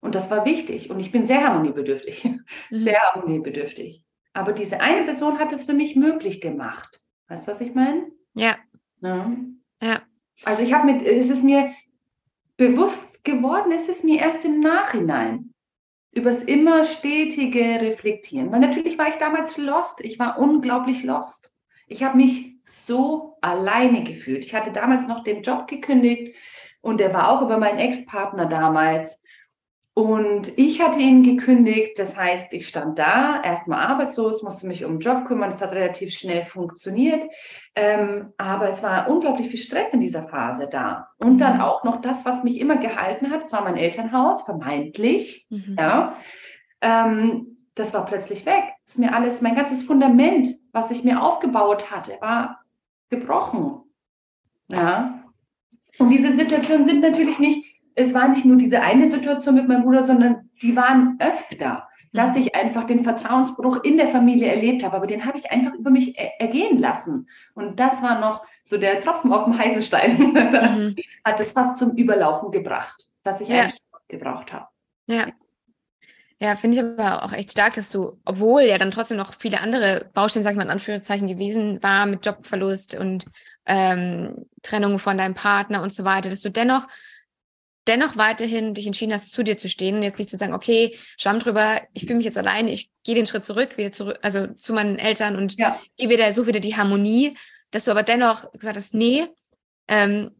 Und 0.00 0.14
das 0.14 0.30
war 0.30 0.44
wichtig. 0.44 0.88
Und 0.88 1.00
ich 1.00 1.10
bin 1.10 1.26
sehr 1.26 1.42
harmoniebedürftig. 1.42 2.24
Mhm. 2.70 2.82
Sehr 2.84 3.00
harmoniebedürftig. 3.00 4.04
Aber 4.34 4.52
diese 4.52 4.80
eine 4.80 5.02
Person 5.02 5.40
hat 5.40 5.52
es 5.52 5.64
für 5.64 5.72
mich 5.72 5.96
möglich 5.96 6.40
gemacht. 6.40 7.02
Weißt 7.26 7.48
du, 7.48 7.50
was 7.50 7.60
ich 7.60 7.74
meine? 7.74 8.06
Ja. 8.34 8.54
ja. 9.00 9.32
ja. 9.82 10.02
Also 10.44 10.62
ich 10.62 10.72
habe 10.72 10.92
mit, 10.92 11.02
es 11.02 11.28
ist 11.28 11.42
mir 11.42 11.74
bewusst 12.56 13.24
geworden, 13.24 13.72
es 13.72 13.88
ist 13.88 14.04
mir 14.04 14.20
erst 14.20 14.44
im 14.44 14.60
Nachhinein 14.60 15.52
übers 16.12 16.44
immer 16.44 16.84
stetige 16.84 17.80
Reflektieren. 17.80 18.52
Weil 18.52 18.60
natürlich 18.60 18.96
war 18.96 19.08
ich 19.08 19.16
damals 19.16 19.58
lost. 19.58 20.02
Ich 20.02 20.20
war 20.20 20.38
unglaublich 20.38 21.02
lost. 21.02 21.52
Ich 21.88 22.04
habe 22.04 22.16
mich 22.16 22.60
so 22.62 23.38
alleine 23.40 24.04
gefühlt. 24.04 24.44
Ich 24.44 24.54
hatte 24.54 24.70
damals 24.70 25.08
noch 25.08 25.24
den 25.24 25.42
Job 25.42 25.66
gekündigt 25.66 26.36
und 26.80 27.00
der 27.00 27.12
war 27.12 27.30
auch 27.30 27.42
über 27.42 27.58
meinen 27.58 27.78
Ex-Partner 27.78 28.46
damals. 28.46 29.20
Und 29.94 30.56
ich 30.56 30.80
hatte 30.80 31.00
ihn 31.00 31.24
gekündigt, 31.24 31.98
das 31.98 32.16
heißt, 32.16 32.52
ich 32.52 32.68
stand 32.68 33.00
da, 33.00 33.42
erstmal 33.42 33.84
arbeitslos, 33.84 34.44
musste 34.44 34.68
mich 34.68 34.84
um 34.84 34.92
den 34.92 35.00
Job 35.00 35.26
kümmern, 35.26 35.50
das 35.50 35.60
hat 35.60 35.72
relativ 35.72 36.14
schnell 36.14 36.44
funktioniert, 36.44 37.24
ähm, 37.74 38.32
aber 38.38 38.68
es 38.68 38.80
war 38.84 39.10
unglaublich 39.10 39.48
viel 39.48 39.58
Stress 39.58 39.92
in 39.92 40.00
dieser 40.00 40.28
Phase 40.28 40.68
da. 40.70 41.08
Und 41.18 41.38
dann 41.38 41.56
mhm. 41.56 41.62
auch 41.62 41.82
noch 41.82 42.00
das, 42.00 42.24
was 42.24 42.44
mich 42.44 42.60
immer 42.60 42.76
gehalten 42.76 43.32
hat, 43.32 43.42
das 43.42 43.52
war 43.52 43.64
mein 43.64 43.76
Elternhaus, 43.76 44.42
vermeintlich, 44.42 45.48
mhm. 45.50 45.74
ja, 45.76 46.14
ähm, 46.80 47.56
das 47.74 47.92
war 47.92 48.06
plötzlich 48.06 48.46
weg. 48.46 48.64
Das 48.84 48.94
ist 48.94 48.98
mir 48.98 49.12
alles, 49.12 49.40
mein 49.40 49.56
ganzes 49.56 49.82
Fundament, 49.82 50.48
was 50.70 50.92
ich 50.92 51.02
mir 51.02 51.22
aufgebaut 51.22 51.90
hatte, 51.90 52.18
war 52.20 52.60
gebrochen. 53.10 53.80
Ja. 54.68 55.24
Und 55.98 56.10
diese 56.10 56.36
Situationen 56.36 56.84
sind 56.84 57.00
natürlich 57.00 57.38
nicht 57.38 57.68
es 57.98 58.14
war 58.14 58.28
nicht 58.28 58.44
nur 58.44 58.56
diese 58.56 58.80
eine 58.80 59.08
Situation 59.08 59.56
mit 59.56 59.66
meinem 59.66 59.82
Bruder, 59.82 60.04
sondern 60.04 60.48
die 60.62 60.76
waren 60.76 61.18
öfter, 61.18 61.88
dass 62.12 62.36
mhm. 62.36 62.42
ich 62.42 62.54
einfach 62.54 62.84
den 62.84 63.02
Vertrauensbruch 63.02 63.82
in 63.82 63.96
der 63.96 64.08
Familie 64.08 64.46
erlebt 64.48 64.84
habe. 64.84 64.96
Aber 64.96 65.06
den 65.06 65.24
habe 65.24 65.36
ich 65.36 65.50
einfach 65.50 65.74
über 65.74 65.90
mich 65.90 66.16
ergehen 66.16 66.78
lassen. 66.78 67.28
Und 67.54 67.80
das 67.80 68.00
war 68.02 68.20
noch 68.20 68.44
so 68.64 68.78
der 68.78 69.00
Tropfen 69.00 69.32
auf 69.32 69.44
dem 69.44 69.58
heißen 69.58 69.82
Stein. 69.82 70.16
Mhm. 70.16 70.96
Hat 71.24 71.40
es 71.40 71.52
fast 71.52 71.78
zum 71.78 71.96
Überlaufen 71.96 72.52
gebracht, 72.52 73.08
dass 73.24 73.40
ich 73.40 73.48
ja. 73.48 73.62
einen 73.62 73.70
Stopp 73.70 74.08
gebraucht 74.08 74.52
habe. 74.52 74.66
Ja. 75.08 75.26
Ja, 76.40 76.54
finde 76.54 76.76
ich 76.76 76.84
aber 76.84 77.24
auch 77.24 77.32
echt 77.32 77.50
stark, 77.50 77.74
dass 77.74 77.90
du, 77.90 78.20
obwohl 78.24 78.62
ja 78.62 78.78
dann 78.78 78.92
trotzdem 78.92 79.16
noch 79.16 79.34
viele 79.34 79.60
andere 79.60 80.08
Baustellen, 80.14 80.44
sag 80.44 80.52
ich 80.52 80.56
mal 80.56 80.62
in 80.62 80.70
Anführungszeichen, 80.70 81.26
gewesen 81.26 81.82
war 81.82 82.06
mit 82.06 82.24
Jobverlust 82.24 82.94
und 82.94 83.26
ähm, 83.66 84.46
Trennung 84.62 85.00
von 85.00 85.18
deinem 85.18 85.34
Partner 85.34 85.82
und 85.82 85.92
so 85.92 86.04
weiter, 86.04 86.30
dass 86.30 86.40
du 86.40 86.50
dennoch 86.50 86.86
dennoch 87.88 88.16
weiterhin 88.16 88.74
dich 88.74 88.86
entschieden 88.86 89.14
hast, 89.14 89.32
zu 89.32 89.42
dir 89.42 89.56
zu 89.56 89.68
stehen 89.68 89.96
und 89.96 90.02
jetzt 90.02 90.18
nicht 90.18 90.30
zu 90.30 90.36
sagen, 90.36 90.52
okay, 90.52 90.96
schwamm 91.16 91.40
drüber, 91.40 91.80
ich 91.94 92.02
fühle 92.02 92.16
mich 92.16 92.26
jetzt 92.26 92.38
alleine, 92.38 92.70
ich 92.70 92.90
gehe 93.02 93.14
den 93.14 93.26
Schritt 93.26 93.46
zurück, 93.46 93.78
wieder 93.78 93.92
zurück, 93.92 94.18
also 94.22 94.46
zu 94.46 94.74
meinen 94.74 94.98
Eltern 94.98 95.36
und 95.36 95.56
ja. 95.56 95.80
gehe 95.96 96.10
wieder, 96.10 96.30
suche 96.32 96.48
wieder 96.48 96.60
die 96.60 96.76
Harmonie, 96.76 97.36
dass 97.70 97.84
du 97.84 97.90
aber 97.90 98.02
dennoch 98.02 98.52
gesagt 98.52 98.76
hast, 98.76 98.94
nee, 98.94 99.26
ähm, 99.88 100.30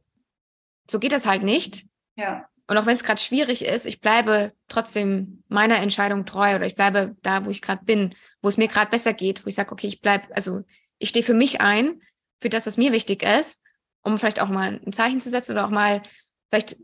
so 0.90 0.98
geht 0.98 1.12
das 1.12 1.26
halt 1.26 1.42
nicht. 1.42 1.86
Ja. 2.16 2.48
Und 2.68 2.76
auch 2.76 2.86
wenn 2.86 2.96
es 2.96 3.02
gerade 3.02 3.20
schwierig 3.20 3.64
ist, 3.64 3.86
ich 3.86 4.00
bleibe 4.00 4.52
trotzdem 4.68 5.42
meiner 5.48 5.78
Entscheidung 5.78 6.26
treu 6.26 6.54
oder 6.54 6.66
ich 6.66 6.74
bleibe 6.74 7.16
da, 7.22 7.46
wo 7.46 7.50
ich 7.50 7.62
gerade 7.62 7.84
bin, 7.84 8.14
wo 8.42 8.48
es 8.48 8.58
mir 8.58 8.68
gerade 8.68 8.90
besser 8.90 9.14
geht, 9.14 9.44
wo 9.44 9.48
ich 9.48 9.54
sage, 9.54 9.72
okay, 9.72 9.86
ich 9.86 10.02
bleibe, 10.02 10.24
also 10.36 10.62
ich 10.98 11.08
stehe 11.08 11.24
für 11.24 11.34
mich 11.34 11.62
ein, 11.62 12.02
für 12.40 12.50
das, 12.50 12.66
was 12.66 12.76
mir 12.76 12.92
wichtig 12.92 13.22
ist, 13.22 13.62
um 14.02 14.18
vielleicht 14.18 14.40
auch 14.40 14.48
mal 14.48 14.80
ein 14.84 14.92
Zeichen 14.92 15.20
zu 15.20 15.30
setzen 15.30 15.52
oder 15.52 15.64
auch 15.64 15.70
mal 15.70 16.02
vielleicht 16.50 16.76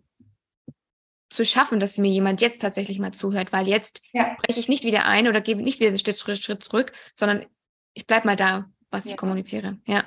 zu 1.29 1.45
schaffen, 1.45 1.81
dass 1.81 1.99
mir 1.99 2.11
jemand 2.11 2.41
jetzt 2.41 2.63
tatsächlich 2.63 2.99
mal 2.99 3.13
zuhört, 3.13 3.53
weil 3.53 3.69
jetzt 3.69 4.01
ja. 4.13 4.37
breche 4.41 4.61
ich 4.61 4.69
nicht 4.69 4.85
wieder 4.85 5.05
ein 5.05 5.29
oder 5.29 5.41
gebe 5.41 5.63
nicht 5.63 5.81
wieder 5.81 5.97
Schritt, 5.99 6.19
Schritt, 6.19 6.43
Schritt 6.43 6.65
zurück, 6.65 6.93
sondern 7.15 7.45
ich 7.93 8.07
bleibe 8.07 8.27
mal 8.27 8.37
da, 8.37 8.71
was 8.91 9.05
ja. 9.05 9.11
ich 9.11 9.17
kommuniziere. 9.17 9.79
Ja. 9.87 10.05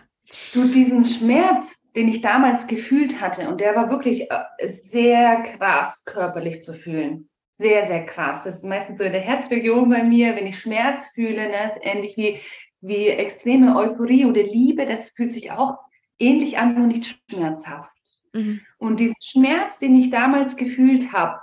Du, 0.53 0.67
diesen 0.67 1.05
Schmerz, 1.05 1.75
den 1.98 2.08
ich 2.10 2.22
damals 2.22 2.68
gefühlt 2.68 3.20
hatte, 3.20 3.50
und 3.50 3.60
der 3.60 3.76
war 3.76 3.89
wirklich 3.89 4.30
äh, 4.30 4.68
sehr 4.68 5.41
krass 5.41 6.06
körperlich 6.06 6.62
zu 6.62 6.76
fühlen. 6.76 7.28
Sehr, 7.58 7.88
sehr 7.88 8.06
krass. 8.06 8.43
Das 8.43 8.58
ist 8.58 8.64
meistens 8.64 9.00
so 9.00 9.04
in 9.04 9.14
der 9.14 9.22
Herzregion 9.22 9.89
bei 9.89 10.04
mir, 10.04 10.36
wenn 10.36 10.45
ich 10.45 10.60
Schmerz 10.60 11.08
fühle, 11.16 11.50
ne, 11.50 11.72
ist 11.72 11.80
ähnlich 11.82 12.16
wie, 12.16 12.39
wie 12.82 13.08
extreme 13.08 13.76
Euphorie 13.76 14.26
oder 14.26 14.43
Liebe, 14.43 14.86
das 14.86 15.10
fühlt 15.10 15.32
sich 15.32 15.50
auch 15.50 15.80
ähnlich 16.20 16.60
an, 16.60 16.76
nur 16.76 16.86
nicht 16.86 17.20
schmerzhaft. 17.32 17.89
Mhm. 18.32 18.62
Und 18.78 19.00
diesen 19.00 19.16
Schmerz, 19.20 19.80
den 19.80 20.00
ich 20.00 20.12
damals 20.12 20.56
gefühlt 20.56 21.12
habe, 21.12 21.39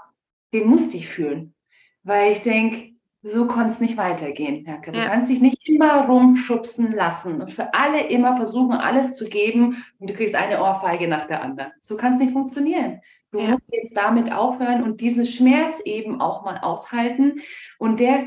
den 0.53 0.69
musste 0.69 0.97
ich 0.97 1.09
fühlen, 1.09 1.57
weil 2.05 2.31
ich 2.31 2.43
denke, 2.43 2.94
so 3.25 3.47
konnte 3.47 3.72
es 3.72 3.81
nicht 3.81 3.97
weitergehen. 3.97 4.66
Herke. 4.66 4.93
Du 4.93 4.99
ja. 4.99 5.07
kannst 5.07 5.31
dich 5.31 5.41
nicht 5.41 5.66
immer 5.66 6.07
rumschubsen 6.07 6.93
lassen 6.93 7.41
und 7.41 7.51
für 7.51 7.72
alle 7.72 8.07
immer 8.09 8.37
versuchen, 8.37 8.75
alles 8.75 9.16
zu 9.16 9.29
geben 9.29 9.83
und 9.99 10.11
du 10.11 10.14
kriegst 10.14 10.35
eine 10.35 10.61
Ohrfeige 10.61 11.09
nach 11.09 11.27
der 11.27 11.43
anderen. 11.43 11.72
So 11.81 11.97
kann 11.97 12.14
es 12.14 12.20
nicht 12.20 12.33
funktionieren. 12.33 13.01
Du 13.33 13.39
ja. 13.39 13.53
musst 13.53 13.62
jetzt 13.72 13.97
damit 13.97 14.31
aufhören 14.31 14.83
und 14.83 15.01
diesen 15.01 15.25
Schmerz 15.25 15.81
eben 15.81 16.20
auch 16.20 16.45
mal 16.45 16.59
aushalten. 16.59 17.41
Und 17.79 17.99
der, 17.99 18.27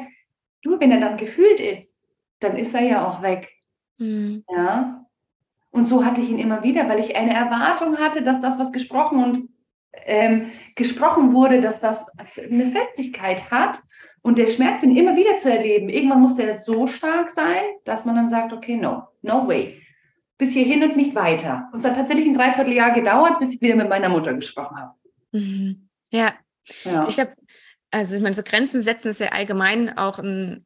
du, 0.63 0.79
wenn 0.79 0.91
er 0.91 0.99
dann 0.99 1.17
gefühlt 1.17 1.59
ist, 1.59 1.95
dann 2.39 2.57
ist 2.57 2.73
er 2.73 2.81
ja 2.81 3.07
auch 3.07 3.21
weg. 3.21 3.49
Mhm. 3.99 4.43
Ja. 4.49 5.05
Und 5.69 5.85
so 5.85 6.03
hatte 6.03 6.21
ich 6.21 6.29
ihn 6.29 6.39
immer 6.39 6.63
wieder, 6.63 6.89
weil 6.89 6.99
ich 6.99 7.15
eine 7.15 7.35
Erwartung 7.35 7.99
hatte, 7.99 8.23
dass 8.23 8.41
das, 8.41 8.57
was 8.57 8.71
gesprochen 8.71 9.23
und 9.23 9.49
ähm, 10.05 10.51
gesprochen 10.75 11.33
wurde, 11.33 11.61
dass 11.61 11.79
das 11.79 12.03
eine 12.37 12.71
Festigkeit 12.71 13.51
hat 13.51 13.79
und 14.28 14.38
der 14.38 14.47
Schmerz, 14.47 14.84
ihn 14.84 14.97
immer 14.97 15.15
wieder 15.15 15.38
zu 15.38 15.49
erleben. 15.49 15.88
Irgendwann 15.88 16.19
musste 16.19 16.43
er 16.43 16.57
so 16.57 16.86
stark 16.86 17.30
sein, 17.30 17.63
dass 17.86 18.03
man 18.03 18.17
dann 18.17 18.28
sagt, 18.28 18.51
okay, 18.51 18.75
no, 18.75 19.07
no 19.21 19.47
way. 19.47 19.82
Bis 20.38 20.51
hierhin 20.51 20.84
und 20.84 20.97
nicht 20.97 21.15
weiter. 21.15 21.69
Und 21.71 21.80
es 21.80 21.86
hat 21.86 21.95
tatsächlich 21.95 22.28
ein 22.28 22.34
Dreivierteljahr 22.34 22.93
gedauert, 22.93 23.39
bis 23.39 23.53
ich 23.53 23.61
wieder 23.61 23.78
mit 23.78 23.88
meiner 23.88 24.09
Mutter 24.09 24.34
gesprochen 24.34 24.75
habe. 24.75 24.91
Mhm. 25.32 25.88
Ja. 26.11 26.34
ja. 26.84 27.07
Ich 27.07 27.17
habe, 27.21 27.32
also 27.89 28.15
ich 28.15 28.21
meine, 28.21 28.36
so 28.36 28.43
Grenzen 28.43 28.82
setzen 28.82 29.07
ist 29.07 29.21
ja 29.21 29.30
allgemein 29.30 29.97
auch 29.97 30.19
ein, 30.19 30.65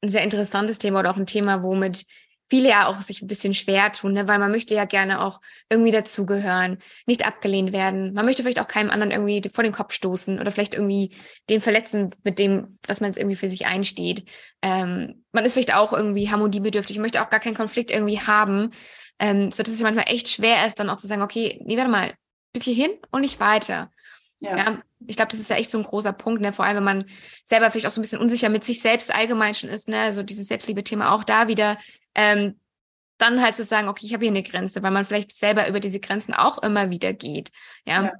ein 0.00 0.08
sehr 0.08 0.24
interessantes 0.24 0.78
Thema 0.78 1.00
oder 1.00 1.10
auch 1.10 1.18
ein 1.18 1.26
Thema, 1.26 1.62
womit 1.62 2.06
viele 2.48 2.68
ja 2.68 2.86
auch 2.86 3.00
sich 3.00 3.22
ein 3.22 3.28
bisschen 3.28 3.54
schwer 3.54 3.92
tun, 3.92 4.12
ne? 4.12 4.28
weil 4.28 4.38
man 4.38 4.50
möchte 4.50 4.74
ja 4.74 4.84
gerne 4.84 5.20
auch 5.22 5.40
irgendwie 5.70 5.90
dazugehören, 5.90 6.78
nicht 7.06 7.26
abgelehnt 7.26 7.72
werden. 7.72 8.12
Man 8.12 8.26
möchte 8.26 8.42
vielleicht 8.42 8.60
auch 8.60 8.68
keinem 8.68 8.90
anderen 8.90 9.10
irgendwie 9.10 9.48
vor 9.52 9.64
den 9.64 9.72
Kopf 9.72 9.92
stoßen 9.94 10.38
oder 10.38 10.52
vielleicht 10.52 10.74
irgendwie 10.74 11.16
den 11.48 11.60
verletzen 11.60 12.10
mit 12.24 12.38
dem, 12.38 12.78
was 12.86 13.00
man 13.00 13.10
jetzt 13.10 13.18
irgendwie 13.18 13.36
für 13.36 13.48
sich 13.48 13.66
einsteht. 13.66 14.28
Ähm, 14.60 15.24
man 15.32 15.44
ist 15.44 15.54
vielleicht 15.54 15.74
auch 15.74 15.92
irgendwie 15.92 16.30
harmoniebedürftig, 16.30 16.98
möchte 16.98 17.22
auch 17.22 17.30
gar 17.30 17.40
keinen 17.40 17.56
Konflikt 17.56 17.90
irgendwie 17.90 18.20
haben, 18.20 18.70
ähm, 19.18 19.50
so 19.50 19.62
dass 19.62 19.72
es 19.72 19.82
manchmal 19.82 20.08
echt 20.08 20.28
schwer 20.28 20.66
ist, 20.66 20.78
dann 20.78 20.90
auch 20.90 20.98
zu 20.98 21.06
sagen, 21.06 21.22
okay, 21.22 21.60
nee, 21.64 21.76
warte 21.76 21.90
mal, 21.90 22.12
bis 22.52 22.64
hierhin 22.64 22.90
und 23.10 23.22
nicht 23.22 23.40
weiter. 23.40 23.90
Ja. 24.40 24.56
ja. 24.56 24.82
ich 25.06 25.16
glaube, 25.16 25.30
das 25.30 25.40
ist 25.40 25.50
ja 25.50 25.56
echt 25.56 25.70
so 25.70 25.78
ein 25.78 25.84
großer 25.84 26.12
Punkt, 26.12 26.42
ne? 26.42 26.52
Vor 26.52 26.64
allem, 26.64 26.78
wenn 26.78 26.84
man 26.84 27.04
selber 27.44 27.70
vielleicht 27.70 27.86
auch 27.86 27.92
so 27.92 28.00
ein 28.00 28.02
bisschen 28.02 28.20
unsicher 28.20 28.48
mit 28.48 28.64
sich 28.64 28.80
selbst 28.80 29.14
allgemein 29.14 29.54
schon 29.54 29.70
ist, 29.70 29.88
ne? 29.88 30.00
Also 30.00 30.22
dieses 30.24 30.48
Selbstliebe-Thema 30.48 31.12
auch 31.14 31.22
da 31.22 31.46
wieder, 31.46 31.78
ähm, 32.14 32.58
dann 33.18 33.42
halt 33.42 33.54
zu 33.54 33.64
sagen, 33.64 33.88
okay, 33.88 34.06
ich 34.06 34.14
habe 34.14 34.24
hier 34.24 34.32
eine 34.32 34.42
Grenze, 34.42 34.82
weil 34.82 34.90
man 34.90 35.04
vielleicht 35.04 35.32
selber 35.32 35.68
über 35.68 35.80
diese 35.80 36.00
Grenzen 36.00 36.34
auch 36.34 36.62
immer 36.62 36.90
wieder 36.90 37.12
geht. 37.12 37.50
Ja. 37.86 38.04
ja. 38.04 38.12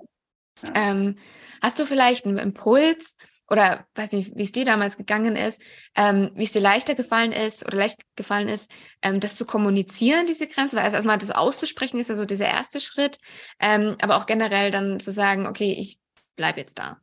ja. 0.63 0.71
Ähm, 0.75 1.17
hast 1.61 1.79
du 1.81 1.87
vielleicht 1.87 2.27
einen 2.27 2.39
Impuls 2.39 3.17
oder 3.53 3.87
weiß 3.97 4.13
nicht, 4.13 4.33
wie 4.35 4.45
es 4.45 4.53
dir 4.53 4.65
damals 4.65 4.97
gegangen 4.97 5.37
ist, 5.37 5.61
ähm, 5.95 6.31
wie 6.35 6.45
es 6.45 6.53
dir 6.53 6.63
leichter 6.63 6.95
gefallen 6.95 7.33
ist 7.33 7.67
oder 7.67 7.77
leicht 7.77 8.01
gefallen 8.17 8.49
ist, 8.49 8.71
ähm, 9.03 9.21
das 9.21 9.37
zu 9.37 9.45
kommunizieren, 9.45 10.27
diese 10.27 10.47
Grenze, 10.47 10.77
weil 10.77 10.85
also 10.85 10.97
erstmal 10.97 11.19
das 11.19 11.31
auszusprechen 11.31 12.01
ist 12.01 12.09
ja 12.09 12.17
so 12.17 12.25
dieser 12.25 12.49
erste 12.49 12.81
Schritt, 12.81 13.19
ähm, 13.61 13.97
aber 14.01 14.17
auch 14.17 14.27
generell 14.27 14.71
dann 14.71 15.01
zu 15.01 15.13
sagen, 15.13 15.47
okay, 15.47 15.77
ich 15.79 16.01
bleib 16.37 16.57
jetzt 16.57 16.79
da? 16.79 16.99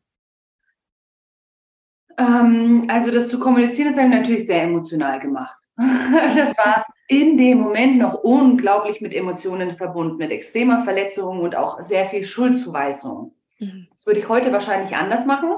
Ähm, 2.18 2.88
also 2.90 3.12
das 3.12 3.30
zu 3.30 3.40
kommunizieren, 3.40 3.90
das 3.90 3.98
habe 4.02 4.12
ich 4.12 4.20
natürlich 4.20 4.48
sehr 4.48 4.64
emotional 4.64 5.20
gemacht. 5.20 5.59
das 6.36 6.58
war 6.58 6.86
in 7.08 7.38
dem 7.38 7.60
Moment 7.60 7.98
noch 7.98 8.16
unglaublich 8.16 9.00
mit 9.00 9.14
Emotionen 9.14 9.78
verbunden, 9.78 10.18
mit 10.18 10.32
extremer 10.32 10.84
Verletzung 10.84 11.40
und 11.40 11.56
auch 11.56 11.82
sehr 11.84 12.10
viel 12.10 12.26
Schuldzuweisung. 12.26 13.34
Mhm. 13.60 13.88
Das 13.96 14.06
würde 14.06 14.20
ich 14.20 14.28
heute 14.28 14.52
wahrscheinlich 14.52 14.96
anders 14.96 15.26
machen. 15.26 15.52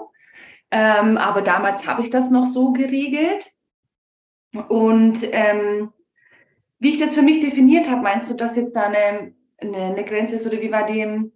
Ähm, 0.69 1.17
aber 1.17 1.41
damals 1.41 1.87
habe 1.87 2.03
ich 2.03 2.11
das 2.11 2.29
noch 2.29 2.45
so 2.45 2.71
geregelt. 2.71 3.51
Und 4.69 5.19
ähm, 5.23 5.91
wie 6.79 6.91
ich 6.91 6.97
das 6.97 7.15
für 7.15 7.21
mich 7.21 7.39
definiert 7.39 7.89
habe, 7.89 8.01
meinst 8.01 8.29
du, 8.29 8.35
dass 8.35 8.55
jetzt 8.55 8.75
da 8.75 8.83
eine, 8.83 9.33
eine, 9.57 9.77
eine 9.77 10.05
Grenze 10.05 10.35
ist 10.35 10.45
oder 10.45 10.61
wie 10.61 10.71
war 10.71 10.85
dem? 10.85 11.31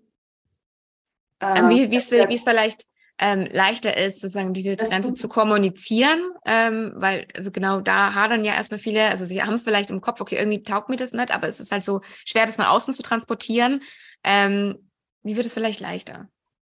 Ähm, 1.42 1.70
wie, 1.70 1.90
wie, 1.92 1.98
es, 1.98 2.12
wie 2.12 2.36
es 2.36 2.44
vielleicht 2.44 2.86
ähm, 3.20 3.47
leichter 3.51 3.95
ist, 3.97 4.20
sozusagen 4.20 4.53
diese 4.53 4.76
Grenze 4.76 5.13
zu 5.13 5.30
kommunizieren, 5.30 6.20
ähm, 6.45 6.93
weil 6.95 7.26
also 7.36 7.51
genau 7.51 7.80
da 7.80 8.13
hadern 8.13 8.43
ja 8.43 8.53
erstmal 8.53 8.80
viele, 8.80 9.09
also 9.09 9.24
sie 9.24 9.41
haben 9.41 9.59
vielleicht 9.59 9.89
im 9.89 10.01
Kopf, 10.01 10.20
okay, 10.20 10.36
irgendwie 10.36 10.63
taugt 10.63 10.89
mir 10.89 10.97
das 10.97 11.13
nicht, 11.13 11.34
aber 11.34 11.47
es 11.47 11.59
ist 11.59 11.72
halt 11.72 11.84
so 11.84 12.01
schwer, 12.26 12.45
das 12.45 12.57
nach 12.57 12.72
außen 12.72 12.93
zu 12.93 13.03
transportieren. 13.03 13.82
Ähm, 14.24 14.89
wie 15.24 15.38
wird 15.38 15.45
es 15.45 15.53
vielleicht 15.53 15.80
leichter? 15.80 16.28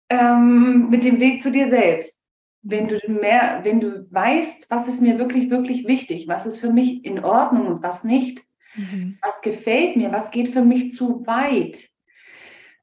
Ähm, 0.09 0.89
mit 0.89 1.03
dem 1.03 1.19
Weg 1.19 1.41
zu 1.41 1.51
dir 1.51 1.69
selbst. 1.69 2.21
Wenn 2.63 2.89
du 2.89 2.99
mehr, 3.09 3.61
wenn 3.65 3.81
du 3.81 4.07
weißt, 4.11 4.71
was 4.71 4.89
ist 4.89 5.01
mir 5.01 5.19
wirklich, 5.19 5.51
wirklich 5.51 5.87
wichtig, 5.87 6.29
was 6.29 6.47
ist 6.47 6.59
für 6.59 6.73
mich 6.73 7.05
in 7.05 7.23
Ordnung 7.23 7.67
und 7.67 7.83
was 7.83 8.05
nicht, 8.05 8.43
mhm. 8.75 9.19
was 9.21 9.41
gefällt 9.41 9.97
mir, 9.97 10.13
was 10.13 10.31
geht 10.31 10.53
für 10.53 10.63
mich 10.63 10.93
zu 10.93 11.27
weit. 11.27 11.89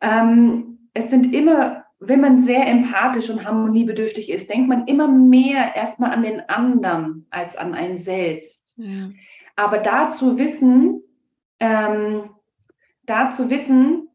Ähm, 0.02 0.90
es 0.94 1.10
sind 1.10 1.34
immer 1.34 1.83
wenn 2.08 2.22
man 2.22 2.42
sehr 2.42 2.68
empathisch 2.68 3.30
und 3.30 3.46
harmoniebedürftig 3.46 4.30
ist, 4.30 4.50
denkt 4.50 4.68
man 4.68 4.88
immer 4.88 5.08
mehr 5.08 5.76
erstmal 5.76 6.12
an 6.12 6.24
den 6.24 6.42
anderen 6.50 7.26
als 7.30 7.56
an 7.56 7.74
einen 7.74 7.98
selbst. 7.98 8.74
Ja. 8.78 9.10
Aber 9.56 9.78
dazu 9.78 10.38
wissen, 10.38 11.02
ähm, 11.60 12.30
dazu 13.04 13.50
wissen, 13.50 14.10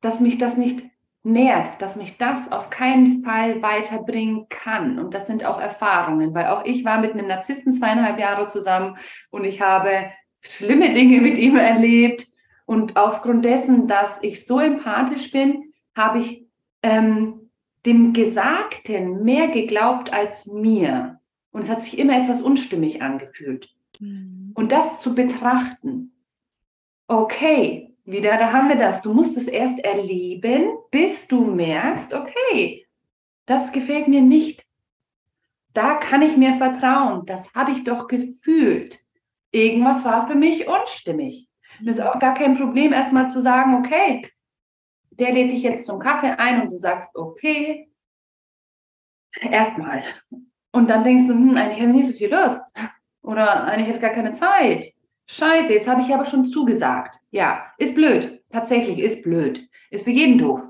dass 0.00 0.20
mich 0.20 0.38
das 0.38 0.56
nicht 0.56 0.84
nährt, 1.22 1.82
dass 1.82 1.96
mich 1.96 2.18
das 2.18 2.52
auf 2.52 2.70
keinen 2.70 3.24
Fall 3.24 3.60
weiterbringen 3.60 4.48
kann. 4.48 4.98
Und 4.98 5.12
das 5.12 5.26
sind 5.26 5.44
auch 5.44 5.60
Erfahrungen, 5.60 6.34
weil 6.34 6.46
auch 6.46 6.64
ich 6.64 6.84
war 6.84 7.00
mit 7.00 7.12
einem 7.12 7.26
Narzissten 7.26 7.74
zweieinhalb 7.74 8.18
Jahre 8.20 8.46
zusammen 8.46 8.96
und 9.30 9.44
ich 9.44 9.60
habe 9.60 10.10
schlimme 10.40 10.92
Dinge 10.92 11.20
mit 11.20 11.36
ihm 11.38 11.56
erlebt. 11.56 12.26
Und 12.64 12.96
aufgrund 12.96 13.44
dessen, 13.44 13.86
dass 13.88 14.22
ich 14.22 14.46
so 14.46 14.58
empathisch 14.58 15.30
bin, 15.30 15.65
habe 15.96 16.18
ich 16.18 16.46
ähm, 16.82 17.50
dem 17.86 18.12
Gesagten 18.12 19.24
mehr 19.24 19.48
geglaubt 19.48 20.12
als 20.12 20.46
mir. 20.46 21.20
Und 21.50 21.62
es 21.62 21.70
hat 21.70 21.82
sich 21.82 21.98
immer 21.98 22.22
etwas 22.22 22.42
unstimmig 22.42 23.00
angefühlt. 23.02 23.74
Mhm. 23.98 24.52
Und 24.54 24.72
das 24.72 25.00
zu 25.00 25.14
betrachten, 25.14 26.12
okay, 27.08 27.94
wieder, 28.04 28.36
da 28.36 28.52
haben 28.52 28.68
wir 28.68 28.76
das. 28.76 29.02
Du 29.02 29.14
musst 29.14 29.36
es 29.36 29.48
erst 29.48 29.78
erleben, 29.80 30.76
bis 30.90 31.26
du 31.26 31.44
merkst, 31.44 32.12
okay, 32.12 32.86
das 33.46 33.72
gefällt 33.72 34.06
mir 34.06 34.22
nicht. 34.22 34.66
Da 35.72 35.94
kann 35.94 36.22
ich 36.22 36.36
mir 36.36 36.56
vertrauen. 36.56 37.26
Das 37.26 37.52
habe 37.54 37.72
ich 37.72 37.84
doch 37.84 38.06
gefühlt. 38.06 38.98
Irgendwas 39.50 40.04
war 40.04 40.28
für 40.28 40.34
mich 40.34 40.68
unstimmig. 40.68 41.48
Und 41.80 41.88
es 41.88 41.96
ist 41.96 42.02
auch 42.02 42.18
gar 42.18 42.34
kein 42.34 42.56
Problem, 42.56 42.92
erstmal 42.92 43.30
zu 43.30 43.40
sagen, 43.40 43.74
okay, 43.74 44.28
der 45.18 45.32
lädt 45.32 45.52
dich 45.52 45.62
jetzt 45.62 45.86
zum 45.86 45.98
Kaffee 45.98 46.34
ein 46.38 46.62
und 46.62 46.72
du 46.72 46.78
sagst, 46.78 47.14
okay, 47.16 47.88
erstmal. 49.40 50.02
Und 50.72 50.90
dann 50.90 51.04
denkst 51.04 51.26
du, 51.26 51.34
hm, 51.34 51.56
eigentlich 51.56 51.80
habe 51.80 51.90
ich 51.90 51.96
nicht 51.96 52.12
so 52.12 52.18
viel 52.18 52.30
Lust. 52.30 52.62
Oder 53.22 53.64
eigentlich 53.64 53.88
habe 53.88 53.96
ich 53.96 54.02
gar 54.02 54.12
keine 54.12 54.32
Zeit. 54.32 54.92
Scheiße, 55.26 55.72
jetzt 55.72 55.88
habe 55.88 56.02
ich 56.02 56.14
aber 56.14 56.24
schon 56.24 56.44
zugesagt. 56.44 57.16
Ja, 57.30 57.66
ist 57.78 57.94
blöd. 57.94 58.42
Tatsächlich 58.50 58.98
ist 58.98 59.22
blöd. 59.22 59.68
Ist 59.90 60.04
für 60.04 60.10
jeden 60.10 60.38
doof. 60.38 60.60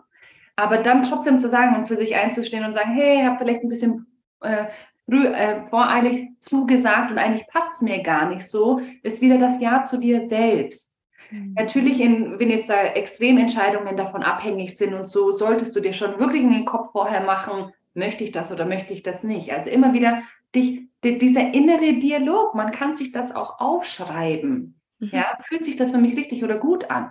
Aber 0.57 0.79
dann 0.79 1.03
trotzdem 1.03 1.39
zu 1.39 1.51
sagen 1.51 1.77
und 1.77 1.89
für 1.89 1.97
sich 1.97 2.15
einzustehen 2.15 2.65
und 2.65 2.73
sagen, 2.73 2.93
hey, 2.93 3.21
ich 3.21 3.25
habe 3.25 3.39
vielleicht 3.39 3.63
ein 3.63 3.69
bisschen 3.69 4.07
äh, 4.41 4.67
früh, 5.05 5.27
äh, 5.27 5.69
voreilig 5.69 6.31
zugesagt 6.41 7.11
und 7.11 7.19
eigentlich 7.19 7.47
passt 7.49 7.77
es 7.77 7.83
mir 7.83 8.03
gar 8.03 8.29
nicht 8.29 8.47
so, 8.47 8.81
ist 9.03 9.21
wieder 9.21 9.39
das 9.39 9.61
Ja 9.61 9.83
zu 9.83 9.99
dir 9.99 10.29
selbst. 10.29 10.86
Mhm. 11.31 11.55
Natürlich, 11.55 12.01
in, 12.01 12.39
wenn 12.39 12.51
jetzt 12.51 12.69
da 12.69 12.83
Extrementscheidungen 12.83 13.97
davon 13.97 14.23
abhängig 14.23 14.77
sind 14.77 14.95
und 14.95 15.09
so, 15.09 15.33
solltest 15.33 15.75
du 15.75 15.81
dir 15.81 15.93
schon 15.93 16.19
wirklich 16.19 16.43
in 16.43 16.53
den 16.53 16.65
Kopf 16.65 16.93
vorher 16.93 17.23
machen, 17.23 17.73
möchte 17.95 18.25
ich 18.25 18.33
das 18.33 18.53
oder 18.53 18.67
möchte 18.67 18.93
ich 18.93 19.03
das 19.03 19.23
nicht. 19.23 19.53
Also 19.53 19.71
immer 19.71 19.93
wieder 19.93 20.23
dich, 20.55 20.89
die, 21.05 21.19
dieser 21.19 21.53
innere 21.55 21.95
Dialog, 21.95 22.55
man 22.55 22.73
kann 22.73 22.97
sich 22.97 23.13
das 23.13 23.35
auch 23.35 23.61
aufschreiben. 23.61 24.81
Mhm. 24.99 25.11
Ja, 25.13 25.39
fühlt 25.45 25.65
sich 25.65 25.77
das 25.77 25.93
für 25.93 25.99
mich 25.99 26.17
richtig 26.17 26.45
oder 26.45 26.57
gut 26.57 26.91
an? 26.91 27.11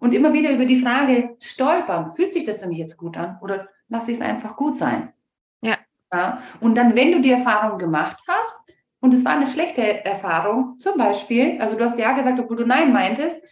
Und 0.00 0.14
immer 0.14 0.32
wieder 0.32 0.50
über 0.50 0.64
die 0.64 0.80
Frage 0.80 1.36
stolpern, 1.40 2.14
fühlt 2.16 2.32
sich 2.32 2.44
das 2.44 2.60
für 2.60 2.68
mich 2.68 2.78
jetzt 2.78 2.96
gut 2.96 3.16
an 3.16 3.38
oder 3.40 3.68
lasse 3.88 4.10
ich 4.10 4.18
es 4.18 4.22
einfach 4.22 4.56
gut 4.56 4.76
sein? 4.76 5.12
Ja. 5.62 5.76
ja. 6.12 6.42
Und 6.60 6.76
dann, 6.76 6.96
wenn 6.96 7.12
du 7.12 7.20
die 7.20 7.30
Erfahrung 7.30 7.78
gemacht 7.78 8.18
hast, 8.26 8.61
und 9.02 9.12
es 9.12 9.24
war 9.24 9.32
eine 9.32 9.48
schlechte 9.48 10.04
Erfahrung. 10.04 10.76
Zum 10.78 10.96
Beispiel, 10.96 11.60
also 11.60 11.76
du 11.76 11.84
hast 11.84 11.98
ja 11.98 12.12
gesagt, 12.12 12.38
obwohl 12.38 12.56
du 12.56 12.64
Nein 12.64 12.92
meintest, 12.92 13.42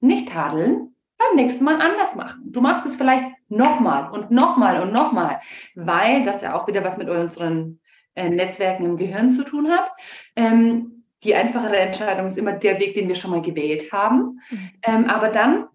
nicht 0.00 0.28
tadeln, 0.28 0.94
beim 1.16 1.36
nächsten 1.36 1.64
Mal 1.64 1.80
anders 1.80 2.14
machen. 2.14 2.42
Du 2.44 2.60
machst 2.60 2.86
es 2.86 2.96
vielleicht 2.96 3.24
nochmal 3.48 4.10
und 4.10 4.30
nochmal 4.30 4.82
und 4.82 4.92
nochmal, 4.92 5.40
weil 5.74 6.24
das 6.24 6.42
ja 6.42 6.54
auch 6.54 6.68
wieder 6.68 6.84
was 6.84 6.98
mit 6.98 7.08
unseren 7.08 7.80
äh, 8.14 8.28
Netzwerken 8.28 8.84
im 8.84 8.96
Gehirn 8.98 9.30
zu 9.30 9.44
tun 9.44 9.70
hat. 9.70 9.90
Ähm, 10.36 11.04
die 11.24 11.34
einfachere 11.34 11.78
Entscheidung 11.78 12.26
ist 12.26 12.36
immer 12.38 12.52
der 12.52 12.78
Weg, 12.80 12.94
den 12.94 13.08
wir 13.08 13.14
schon 13.14 13.30
mal 13.30 13.42
gewählt 13.42 13.90
haben. 13.92 14.40
Mhm. 14.50 14.70
Ähm, 14.82 15.04
aber 15.06 15.28
dann 15.28 15.68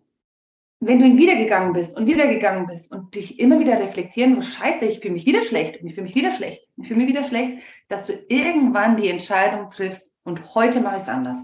wenn 0.86 1.00
du 1.00 1.06
ihn 1.06 1.18
wiedergegangen 1.18 1.74
bist 1.74 1.98
und 1.98 2.06
wiedergegangen 2.06 2.68
bist 2.68 2.92
und 2.92 3.16
dich 3.16 3.40
immer 3.40 3.60
wieder 3.60 3.80
reflektieren 3.80 4.36
musst, 4.36 4.54
scheiße, 4.54 4.86
ich 4.86 5.00
fühle 5.00 5.14
mich 5.14 5.26
wieder 5.26 5.44
schlecht 5.44 5.82
und 5.82 5.88
ich 5.88 5.96
fühle 5.96 6.06
mich 6.06 6.16
wieder 6.16 6.32
schlecht, 6.32 6.68
ich 6.78 6.88
fühle 6.88 7.00
mich 7.00 7.08
wieder 7.08 7.24
schlecht, 7.24 7.64
dass 7.88 8.06
du 8.06 8.14
irgendwann 8.30 8.98
die 8.98 9.10
Entscheidung 9.10 9.70
triffst 9.72 10.14
und 10.24 10.54
heute 10.54 10.82
mache 10.82 10.98
ich 10.98 11.04
es 11.04 11.10
anders. 11.10 11.40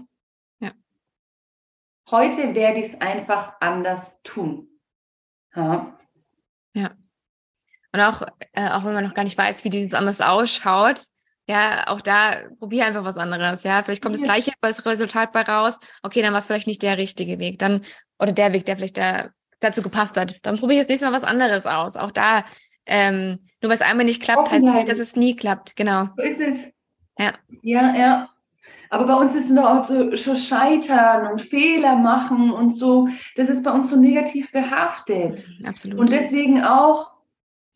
Ja. 0.60 0.72
Heute 2.10 2.54
werde 2.54 2.80
ich 2.80 2.86
es 2.86 3.00
einfach 3.00 3.54
anders 3.60 4.20
tun. 4.22 4.68
Ja. 5.54 5.98
ja. 6.74 6.90
Und 7.92 8.00
auch, 8.00 8.22
äh, 8.52 8.68
auch 8.70 8.84
wenn 8.84 8.94
man 8.94 9.04
noch 9.04 9.14
gar 9.14 9.24
nicht 9.24 9.36
weiß, 9.36 9.64
wie 9.64 9.70
dieses 9.70 9.92
anders 9.92 10.20
ausschaut, 10.20 11.00
ja, 11.48 11.88
auch 11.88 12.00
da 12.00 12.36
probier 12.58 12.86
einfach 12.86 13.04
was 13.04 13.16
anderes. 13.16 13.64
Ja, 13.64 13.82
vielleicht 13.82 14.02
kommt 14.02 14.14
das 14.14 14.22
gleiche 14.22 14.52
Resultat 14.64 15.32
bei 15.32 15.42
raus. 15.42 15.78
Okay, 16.02 16.22
dann 16.22 16.32
war 16.32 16.38
es 16.38 16.46
vielleicht 16.46 16.68
nicht 16.68 16.82
der 16.82 16.98
richtige 16.98 17.38
Weg. 17.38 17.58
Dann, 17.58 17.82
oder 18.22 18.32
der 18.32 18.52
Weg, 18.52 18.64
der 18.64 18.76
vielleicht 18.76 18.96
der, 18.96 19.32
dazu 19.60 19.82
gepasst 19.82 20.18
hat. 20.18 20.38
Dann 20.44 20.58
probiere 20.58 20.80
ich 20.80 20.86
das 20.86 20.88
nächste 20.88 21.10
Mal 21.10 21.16
was 21.20 21.28
anderes 21.28 21.66
aus. 21.66 21.96
Auch 21.96 22.10
da, 22.10 22.44
ähm, 22.86 23.40
nur 23.60 23.70
was 23.70 23.80
einmal 23.80 24.06
nicht 24.06 24.22
klappt, 24.22 24.50
heißt 24.50 24.64
nicht, 24.64 24.88
dass 24.88 24.98
es 24.98 25.16
nie 25.16 25.36
klappt. 25.36 25.76
Genau. 25.76 26.08
So 26.16 26.22
ist 26.22 26.40
es. 26.40 26.72
Ja. 27.18 27.32
Ja, 27.62 27.94
ja. 27.94 28.28
Aber 28.90 29.06
bei 29.06 29.14
uns 29.14 29.34
ist 29.34 29.50
es 29.50 29.56
auch 29.56 29.84
so 29.84 30.16
schon 30.16 30.36
Scheitern 30.36 31.32
und 31.32 31.40
Fehler 31.40 31.96
machen 31.96 32.50
und 32.50 32.70
so, 32.70 33.08
das 33.36 33.48
ist 33.48 33.62
bei 33.62 33.70
uns 33.70 33.88
so 33.88 33.96
negativ 33.96 34.52
behaftet. 34.52 35.48
Absolut. 35.64 35.98
Und 35.98 36.10
deswegen 36.10 36.62
auch 36.62 37.12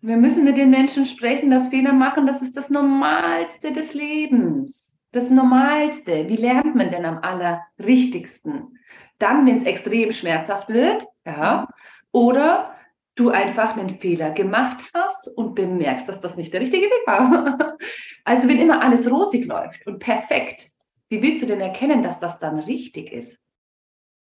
wir 0.07 0.16
müssen 0.16 0.44
mit 0.44 0.57
den 0.57 0.70
Menschen 0.70 1.05
sprechen, 1.05 1.51
dass 1.51 1.68
Fehler 1.68 1.92
machen, 1.92 2.26
das 2.26 2.42
ist 2.42 2.57
das 2.57 2.70
Normalste 2.70 3.72
des 3.72 3.92
Lebens. 3.94 4.94
Das 5.11 5.30
Normalste. 5.30 6.28
Wie 6.28 6.36
lernt 6.36 6.74
man 6.74 6.90
denn 6.90 7.05
am 7.05 7.18
allerrichtigsten? 7.18 8.78
Dann, 9.19 9.47
wenn 9.47 9.57
es 9.57 9.64
extrem 9.64 10.12
schmerzhaft 10.12 10.69
wird, 10.69 11.07
ja, 11.25 11.69
oder 12.12 12.75
du 13.14 13.31
einfach 13.31 13.77
einen 13.77 13.99
Fehler 13.99 14.31
gemacht 14.31 14.91
hast 14.95 15.29
und 15.29 15.55
bemerkst, 15.55 16.09
dass 16.09 16.21
das 16.21 16.37
nicht 16.37 16.53
der 16.53 16.61
richtige 16.61 16.87
Weg 16.87 17.07
war. 17.07 17.77
Also 18.29 18.49
wenn 18.49 18.59
immer 18.59 18.83
alles 18.83 19.09
rosig 19.09 19.47
läuft 19.47 19.87
und 19.87 20.01
perfekt, 20.01 20.73
wie 21.09 21.23
willst 21.23 21.43
du 21.43 21.47
denn 21.47 21.61
erkennen, 21.61 22.03
dass 22.03 22.19
das 22.19 22.41
dann 22.41 22.59
richtig 22.59 23.12
ist? 23.12 23.39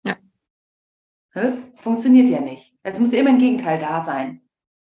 Ja. 0.05 0.17
Funktioniert 1.77 2.29
ja 2.29 2.41
nicht. 2.41 2.75
Es 2.83 2.99
muss 2.99 3.15
immer 3.15 3.31
ein 3.31 3.39
Gegenteil 3.39 3.79
da 3.79 4.03
sein. 4.03 4.43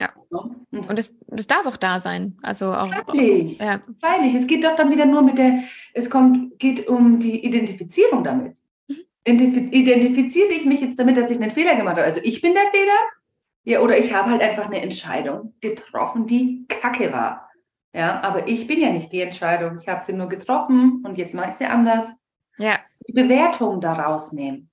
Ja. 0.00 0.12
Und 0.30 0.98
es, 0.98 1.18
das 1.26 1.46
darf 1.46 1.66
auch 1.66 1.76
da 1.76 2.00
sein. 2.00 2.38
Also 2.42 2.72
auch. 2.72 2.90
Freilich. 3.04 3.58
Ja. 3.58 3.80
Freilich. 4.00 4.34
Es 4.34 4.46
geht 4.46 4.64
doch 4.64 4.76
dann 4.76 4.90
wieder 4.90 5.04
nur 5.04 5.22
mit 5.22 5.36
der, 5.36 5.64
es 5.92 6.08
kommt, 6.08 6.58
geht 6.58 6.88
um 6.88 7.18
die 7.18 7.44
Identifizierung 7.44 8.24
damit. 8.24 8.56
Identifiziere 9.24 10.52
ich 10.52 10.64
mich 10.64 10.80
jetzt 10.80 10.98
damit, 10.98 11.16
dass 11.16 11.30
ich 11.30 11.40
einen 11.40 11.50
Fehler 11.50 11.76
gemacht 11.76 11.96
habe? 11.96 12.04
Also 12.04 12.20
ich 12.22 12.40
bin 12.40 12.54
der 12.54 12.70
Fehler? 12.70 12.98
Ja, 13.64 13.80
oder 13.80 13.98
ich 13.98 14.12
habe 14.12 14.30
halt 14.30 14.40
einfach 14.40 14.66
eine 14.66 14.80
Entscheidung 14.80 15.54
getroffen, 15.60 16.26
die 16.26 16.64
kacke 16.68 17.12
war. 17.12 17.50
Ja, 17.92 18.20
aber 18.22 18.48
ich 18.48 18.66
bin 18.66 18.80
ja 18.80 18.90
nicht 18.90 19.12
die 19.12 19.20
Entscheidung. 19.20 19.78
Ich 19.80 19.88
habe 19.88 20.00
sie 20.00 20.12
nur 20.12 20.28
getroffen 20.28 21.04
und 21.04 21.18
jetzt 21.18 21.34
mache 21.34 21.50
ich 21.50 21.54
sie 21.56 21.66
anders. 21.66 22.06
Ja. 22.58 22.78
Die 23.06 23.12
Bewertung 23.12 23.80
daraus 23.80 24.32
nehmen. 24.32 24.70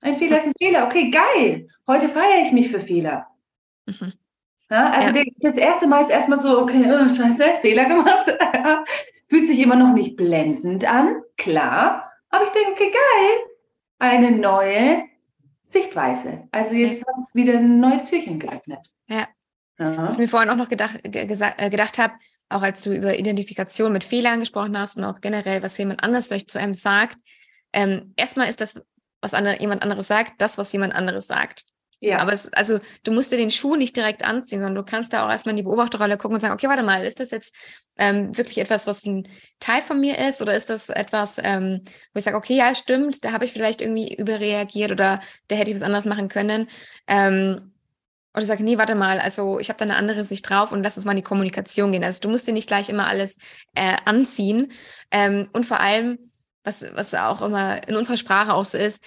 Ein 0.00 0.16
Fehler 0.16 0.38
ist 0.38 0.46
ein 0.46 0.52
Fehler. 0.58 0.86
Okay, 0.86 1.10
geil. 1.10 1.68
Heute 1.86 2.08
feiere 2.08 2.42
ich 2.42 2.52
mich 2.52 2.70
für 2.70 2.80
Fehler. 2.80 3.26
Mhm. 3.86 4.12
Ja, 4.70 4.90
also 4.90 5.16
ja. 5.16 5.24
das 5.40 5.56
erste 5.56 5.86
Mal 5.86 6.02
ist 6.02 6.10
erstmal 6.10 6.40
so, 6.40 6.60
okay, 6.60 6.84
oh, 6.86 7.08
scheiße, 7.08 7.58
Fehler 7.60 7.84
gemacht. 7.86 8.26
Fühlt 9.28 9.46
sich 9.46 9.58
immer 9.58 9.76
noch 9.76 9.92
nicht 9.94 10.16
blendend 10.16 10.84
an, 10.84 11.22
klar. 11.36 12.05
Aber 12.30 12.44
ich 12.44 12.50
denke, 12.50 12.84
geil, 12.84 13.38
eine 13.98 14.32
neue 14.32 15.04
Sichtweise. 15.62 16.48
Also 16.52 16.74
jetzt 16.74 17.00
ja. 17.00 17.06
hat 17.06 17.22
es 17.22 17.34
wieder 17.34 17.54
ein 17.54 17.80
neues 17.80 18.04
Türchen 18.04 18.38
geöffnet. 18.38 18.80
Ja. 19.08 19.28
ja. 19.78 19.96
Was 19.98 20.14
ich 20.14 20.18
mir 20.18 20.28
vorhin 20.28 20.50
auch 20.50 20.56
noch 20.56 20.68
gedacht, 20.68 21.00
äh, 21.04 21.26
gedacht 21.70 21.98
habe, 21.98 22.14
auch 22.48 22.62
als 22.62 22.82
du 22.82 22.94
über 22.94 23.18
Identifikation 23.18 23.92
mit 23.92 24.04
Fehlern 24.04 24.40
gesprochen 24.40 24.78
hast 24.78 24.96
und 24.96 25.04
auch 25.04 25.20
generell, 25.20 25.62
was 25.62 25.78
jemand 25.78 26.04
anders 26.04 26.28
vielleicht 26.28 26.50
zu 26.50 26.58
einem 26.58 26.74
sagt. 26.74 27.18
Ähm, 27.72 28.14
erstmal 28.16 28.48
ist 28.48 28.60
das, 28.60 28.80
was 29.20 29.34
andere, 29.34 29.60
jemand 29.60 29.82
anderes 29.82 30.06
sagt, 30.06 30.40
das, 30.40 30.56
was 30.56 30.72
jemand 30.72 30.94
anderes 30.94 31.26
sagt. 31.26 31.64
Ja. 32.00 32.18
Aber 32.18 32.32
es, 32.32 32.52
also 32.52 32.78
du 33.04 33.12
musst 33.12 33.32
dir 33.32 33.38
den 33.38 33.50
Schuh 33.50 33.74
nicht 33.74 33.96
direkt 33.96 34.24
anziehen, 34.24 34.60
sondern 34.60 34.84
du 34.84 34.90
kannst 34.90 35.12
da 35.12 35.24
auch 35.24 35.30
erstmal 35.30 35.52
in 35.52 35.56
die 35.56 35.62
Beobachterrolle 35.62 36.18
gucken 36.18 36.34
und 36.34 36.40
sagen, 36.40 36.52
okay, 36.52 36.68
warte 36.68 36.82
mal, 36.82 37.04
ist 37.04 37.20
das 37.20 37.30
jetzt 37.30 37.54
ähm, 37.96 38.36
wirklich 38.36 38.58
etwas, 38.58 38.86
was 38.86 39.04
ein 39.04 39.26
Teil 39.60 39.80
von 39.80 39.98
mir 39.98 40.18
ist? 40.18 40.42
Oder 40.42 40.54
ist 40.54 40.68
das 40.68 40.90
etwas, 40.90 41.40
ähm, 41.42 41.82
wo 42.12 42.18
ich 42.18 42.24
sage, 42.24 42.36
okay, 42.36 42.54
ja, 42.54 42.74
stimmt, 42.74 43.24
da 43.24 43.32
habe 43.32 43.46
ich 43.46 43.52
vielleicht 43.52 43.80
irgendwie 43.80 44.14
überreagiert 44.14 44.92
oder 44.92 45.20
da 45.48 45.56
hätte 45.56 45.70
ich 45.70 45.76
was 45.76 45.82
anderes 45.82 46.04
machen 46.04 46.28
können. 46.28 46.68
Ähm, 47.06 47.72
oder 48.34 48.44
sage, 48.44 48.62
nee, 48.62 48.76
warte 48.76 48.94
mal, 48.94 49.18
also 49.18 49.58
ich 49.58 49.70
habe 49.70 49.78
da 49.78 49.86
eine 49.86 49.96
andere 49.96 50.24
Sicht 50.26 50.48
drauf 50.48 50.70
und 50.70 50.82
lass 50.82 50.98
uns 50.98 51.06
mal 51.06 51.12
in 51.12 51.16
die 51.16 51.22
Kommunikation 51.22 51.92
gehen. 51.92 52.04
Also 52.04 52.20
du 52.20 52.28
musst 52.28 52.46
dir 52.46 52.52
nicht 52.52 52.68
gleich 52.68 52.90
immer 52.90 53.08
alles 53.08 53.38
äh, 53.74 53.96
anziehen. 54.04 54.70
Ähm, 55.10 55.48
und 55.54 55.64
vor 55.64 55.80
allem, 55.80 56.30
was, 56.62 56.84
was 56.92 57.14
auch 57.14 57.40
immer 57.40 57.88
in 57.88 57.96
unserer 57.96 58.18
Sprache 58.18 58.52
auch 58.52 58.66
so 58.66 58.76
ist, 58.76 59.02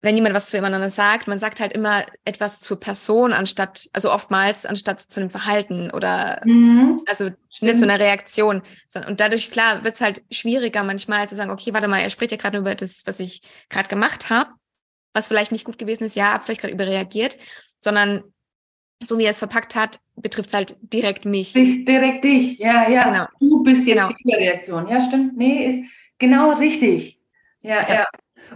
wenn 0.00 0.14
jemand 0.14 0.34
was 0.34 0.48
zu 0.48 0.56
jemand 0.56 0.92
sagt, 0.92 1.26
man 1.26 1.38
sagt 1.38 1.60
halt 1.60 1.72
immer 1.72 2.06
etwas 2.24 2.60
zur 2.60 2.78
Person 2.78 3.32
anstatt, 3.32 3.88
also 3.92 4.12
oftmals 4.12 4.64
anstatt 4.64 5.00
zu 5.00 5.20
einem 5.20 5.30
Verhalten 5.30 5.90
oder 5.90 6.40
mhm. 6.44 7.02
also 7.06 7.30
nicht 7.60 7.78
zu 7.78 7.84
einer 7.84 7.98
Reaktion. 7.98 8.62
Und 9.06 9.18
dadurch, 9.18 9.50
klar, 9.50 9.82
wird 9.82 9.94
es 9.94 10.00
halt 10.00 10.22
schwieriger 10.30 10.84
manchmal 10.84 11.28
zu 11.28 11.34
sagen, 11.34 11.50
okay, 11.50 11.74
warte 11.74 11.88
mal, 11.88 12.00
er 12.00 12.10
spricht 12.10 12.30
ja 12.30 12.36
gerade 12.36 12.58
über 12.58 12.76
das, 12.76 13.02
was 13.06 13.18
ich 13.18 13.42
gerade 13.70 13.88
gemacht 13.88 14.30
habe, 14.30 14.50
was 15.14 15.26
vielleicht 15.26 15.50
nicht 15.50 15.64
gut 15.64 15.78
gewesen 15.78 16.04
ist, 16.04 16.14
ja, 16.14 16.40
vielleicht 16.44 16.60
gerade 16.60 16.74
überreagiert, 16.74 17.36
sondern 17.80 18.22
so 19.00 19.18
wie 19.18 19.24
er 19.24 19.32
es 19.32 19.38
verpackt 19.38 19.74
hat, 19.74 19.98
betrifft 20.16 20.48
es 20.48 20.54
halt 20.54 20.76
direkt 20.80 21.24
mich. 21.24 21.52
Direkt 21.52 22.24
dich, 22.24 22.58
ja, 22.58 22.88
ja. 22.88 23.02
Genau. 23.04 23.26
Du 23.40 23.62
bist 23.62 23.86
jetzt 23.86 23.96
genau. 23.96 24.08
die 24.08 24.28
Überreaktion. 24.28 24.86
Ja, 24.88 25.02
stimmt. 25.02 25.36
Nee, 25.36 25.66
ist 25.66 25.90
genau 26.18 26.52
richtig. 26.52 27.20
Ja, 27.62 27.82
ja. 27.82 27.94
ja. 27.94 28.06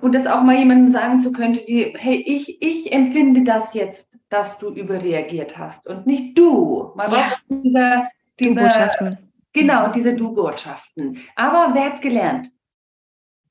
Und 0.01 0.15
das 0.15 0.27
auch 0.27 0.43
mal 0.43 0.57
jemandem 0.57 0.91
sagen 0.91 1.21
zu 1.21 1.33
können, 1.33 1.55
wie, 1.67 1.95
hey, 1.97 2.17
ich, 2.17 2.63
ich 2.63 2.93
empfinde 2.93 3.45
das 3.45 3.75
jetzt, 3.75 4.19
dass 4.29 4.59
du 4.59 4.71
überreagiert 4.71 5.59
hast 5.59 5.87
und 5.89 6.07
nicht 6.07 6.37
du. 6.39 6.93
Man 6.95 7.11
ja. 7.11 7.13
braucht 7.13 7.45
diese, 7.49 8.09
diese, 8.41 8.55
Du-Botschaften. 8.55 9.19
Genau, 9.53 9.89
diese 9.89 10.15
Du-Botschaften. 10.15 11.19
Aber 11.37 11.75
wer 11.75 11.85
hat's 11.85 12.01
gelernt? 12.01 12.51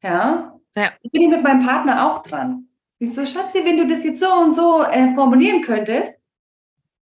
Ja? 0.01 0.57
ja. 0.75 0.89
Ich 1.03 1.11
bin 1.11 1.29
mit 1.29 1.43
meinem 1.43 1.65
Partner 1.65 2.11
auch 2.11 2.23
dran. 2.23 2.67
Ich 2.97 3.13
so, 3.13 3.25
Schatzi, 3.25 3.63
wenn 3.65 3.77
du 3.77 3.87
das 3.87 4.03
jetzt 4.03 4.19
so 4.19 4.31
und 4.33 4.53
so 4.53 4.83
äh, 4.83 5.13
formulieren 5.15 5.61
könntest, 5.61 6.27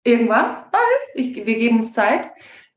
irgendwann, 0.03 0.57
ich, 1.15 1.35
wir 1.35 1.57
geben 1.57 1.77
uns 1.77 1.93
Zeit, 1.93 2.31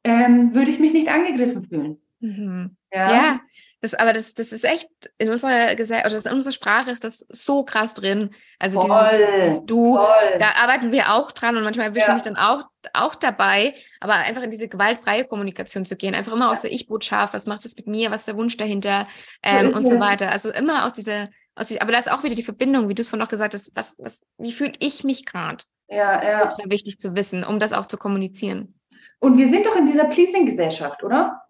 ähm, 0.04 0.54
würde 0.54 0.70
ich 0.70 0.78
mich 0.78 0.92
nicht 0.92 1.08
angegriffen 1.08 1.64
fühlen. 1.64 1.98
Mhm. 2.20 2.76
Ja. 2.92 3.12
ja, 3.12 3.40
das, 3.80 3.94
aber 3.94 4.12
das, 4.12 4.34
das 4.34 4.52
ist 4.52 4.64
echt, 4.64 4.88
in 5.18 5.30
unserer 5.30 5.74
Gesellschaft, 5.74 6.14
oder 6.14 6.30
in 6.30 6.34
unserer 6.34 6.52
Sprache 6.52 6.90
ist 6.90 7.04
das 7.04 7.24
so 7.30 7.64
krass 7.64 7.94
drin. 7.94 8.30
Also 8.58 8.80
voll, 8.80 9.28
dieses 9.36 9.64
Du, 9.64 9.94
voll. 9.94 10.38
da 10.38 10.48
arbeiten 10.62 10.92
wir 10.92 11.14
auch 11.14 11.32
dran 11.32 11.56
und 11.56 11.64
manchmal 11.64 11.86
erwischen 11.86 12.08
ja. 12.08 12.14
mich 12.14 12.22
dann 12.22 12.36
auch, 12.36 12.64
auch 12.92 13.14
dabei, 13.14 13.74
aber 14.00 14.14
einfach 14.14 14.42
in 14.42 14.50
diese 14.50 14.68
gewaltfreie 14.68 15.24
Kommunikation 15.24 15.84
zu 15.84 15.96
gehen, 15.96 16.14
einfach 16.14 16.32
immer 16.32 16.46
ja. 16.46 16.52
aus 16.52 16.62
der 16.62 16.72
Ich-Botschaft, 16.72 17.32
was 17.32 17.46
macht 17.46 17.64
das 17.64 17.76
mit 17.76 17.86
mir, 17.86 18.10
was 18.10 18.20
ist 18.20 18.28
der 18.28 18.36
Wunsch 18.36 18.56
dahinter 18.56 19.06
ähm, 19.42 19.72
und 19.72 19.84
so 19.84 19.98
weiter. 19.98 20.30
Also 20.30 20.50
immer 20.50 20.84
aus 20.84 20.92
dieser, 20.92 21.30
aus 21.54 21.66
dieser, 21.66 21.82
aber 21.82 21.92
da 21.92 21.98
ist 21.98 22.10
auch 22.10 22.22
wieder 22.22 22.34
die 22.34 22.42
Verbindung, 22.42 22.88
wie 22.88 22.94
du 22.94 23.02
es 23.02 23.08
vorhin 23.08 23.22
noch 23.22 23.30
gesagt 23.30 23.54
hast, 23.54 23.70
was, 23.74 23.94
was, 23.98 24.20
wie 24.36 24.52
fühle 24.52 24.72
ich 24.78 25.04
mich 25.04 25.24
gerade? 25.24 25.64
Ja, 25.88 26.22
ja. 26.22 26.44
Das 26.44 26.58
wäre 26.58 26.70
wichtig 26.70 26.98
zu 26.98 27.16
wissen, 27.16 27.44
um 27.44 27.58
das 27.58 27.72
auch 27.72 27.86
zu 27.86 27.96
kommunizieren. 27.96 28.80
Und 29.20 29.38
wir 29.38 29.48
sind 29.48 29.64
doch 29.66 29.76
in 29.76 29.86
dieser 29.86 30.04
Pleasing-Gesellschaft, 30.04 31.02
oder? 31.02 31.42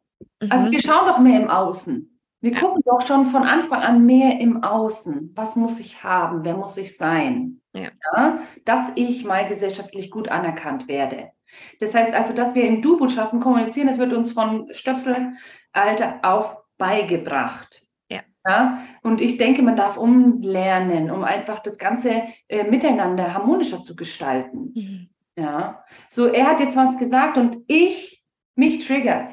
Also 0.48 0.68
mhm. 0.68 0.72
wir 0.72 0.80
schauen 0.80 1.06
doch 1.06 1.18
mehr 1.18 1.40
im 1.40 1.48
Außen. 1.48 2.10
Wir 2.40 2.54
gucken 2.54 2.82
doch 2.86 3.06
schon 3.06 3.26
von 3.26 3.42
Anfang 3.42 3.80
an 3.82 4.06
mehr 4.06 4.40
im 4.40 4.62
Außen. 4.62 5.32
Was 5.34 5.56
muss 5.56 5.78
ich 5.78 6.02
haben? 6.02 6.44
Wer 6.44 6.56
muss 6.56 6.76
ich 6.76 6.96
sein? 6.96 7.60
Ja. 7.76 7.90
ja. 8.16 8.38
dass 8.64 8.90
ich 8.96 9.24
mal 9.24 9.46
gesellschaftlich 9.46 10.10
gut 10.10 10.28
anerkannt 10.28 10.88
werde. 10.88 11.30
Das 11.78 11.94
heißt 11.94 12.12
also, 12.12 12.32
dass 12.32 12.54
wir 12.54 12.64
im 12.64 12.82
Du-Botschaften 12.82 13.40
kommunizieren, 13.40 13.86
das 13.86 13.98
wird 13.98 14.12
uns 14.12 14.32
von 14.32 14.68
Stöpselalter 14.72 16.20
auf 16.22 16.56
beigebracht. 16.78 17.86
Ja. 18.10 18.20
ja. 18.46 18.78
Und 19.02 19.20
ich 19.20 19.36
denke, 19.36 19.62
man 19.62 19.76
darf 19.76 19.96
umlernen, 19.96 21.10
um 21.10 21.22
einfach 21.22 21.60
das 21.60 21.78
Ganze 21.78 22.22
äh, 22.48 22.64
miteinander 22.68 23.34
harmonischer 23.34 23.82
zu 23.82 23.94
gestalten. 23.94 24.72
Mhm. 24.74 25.10
Ja. 25.36 25.84
So, 26.08 26.26
er 26.26 26.48
hat 26.48 26.60
jetzt 26.60 26.76
was 26.76 26.98
gesagt 26.98 27.36
und 27.36 27.58
ich, 27.68 28.24
mich 28.56 28.86
triggert 28.86 29.30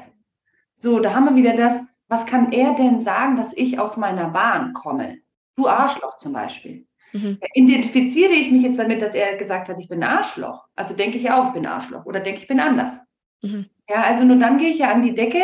so, 0.78 1.00
da 1.00 1.12
haben 1.12 1.26
wir 1.26 1.34
wieder 1.34 1.56
das, 1.56 1.82
was 2.06 2.24
kann 2.24 2.52
er 2.52 2.74
denn 2.74 3.00
sagen, 3.00 3.36
dass 3.36 3.52
ich 3.56 3.80
aus 3.80 3.96
meiner 3.96 4.28
Bahn 4.30 4.72
komme? 4.74 5.18
Du 5.56 5.66
Arschloch 5.66 6.18
zum 6.18 6.32
Beispiel. 6.32 6.86
Mhm. 7.12 7.38
Identifiziere 7.54 8.32
ich 8.32 8.52
mich 8.52 8.62
jetzt 8.62 8.78
damit, 8.78 9.02
dass 9.02 9.14
er 9.14 9.36
gesagt 9.36 9.68
hat, 9.68 9.78
ich 9.80 9.88
bin 9.88 10.04
Arschloch? 10.04 10.68
Also 10.76 10.94
denke 10.94 11.18
ich 11.18 11.24
ja 11.24 11.40
auch, 11.40 11.48
ich 11.48 11.54
bin 11.54 11.66
Arschloch 11.66 12.06
oder 12.06 12.20
denke 12.20 12.40
ich 12.40 12.46
bin 12.46 12.60
anders. 12.60 13.00
Mhm. 13.42 13.66
Ja, 13.88 14.02
also 14.02 14.22
nur 14.24 14.36
dann 14.36 14.58
gehe 14.58 14.70
ich 14.70 14.78
ja 14.78 14.92
an 14.92 15.02
die 15.02 15.14
Decke, 15.14 15.42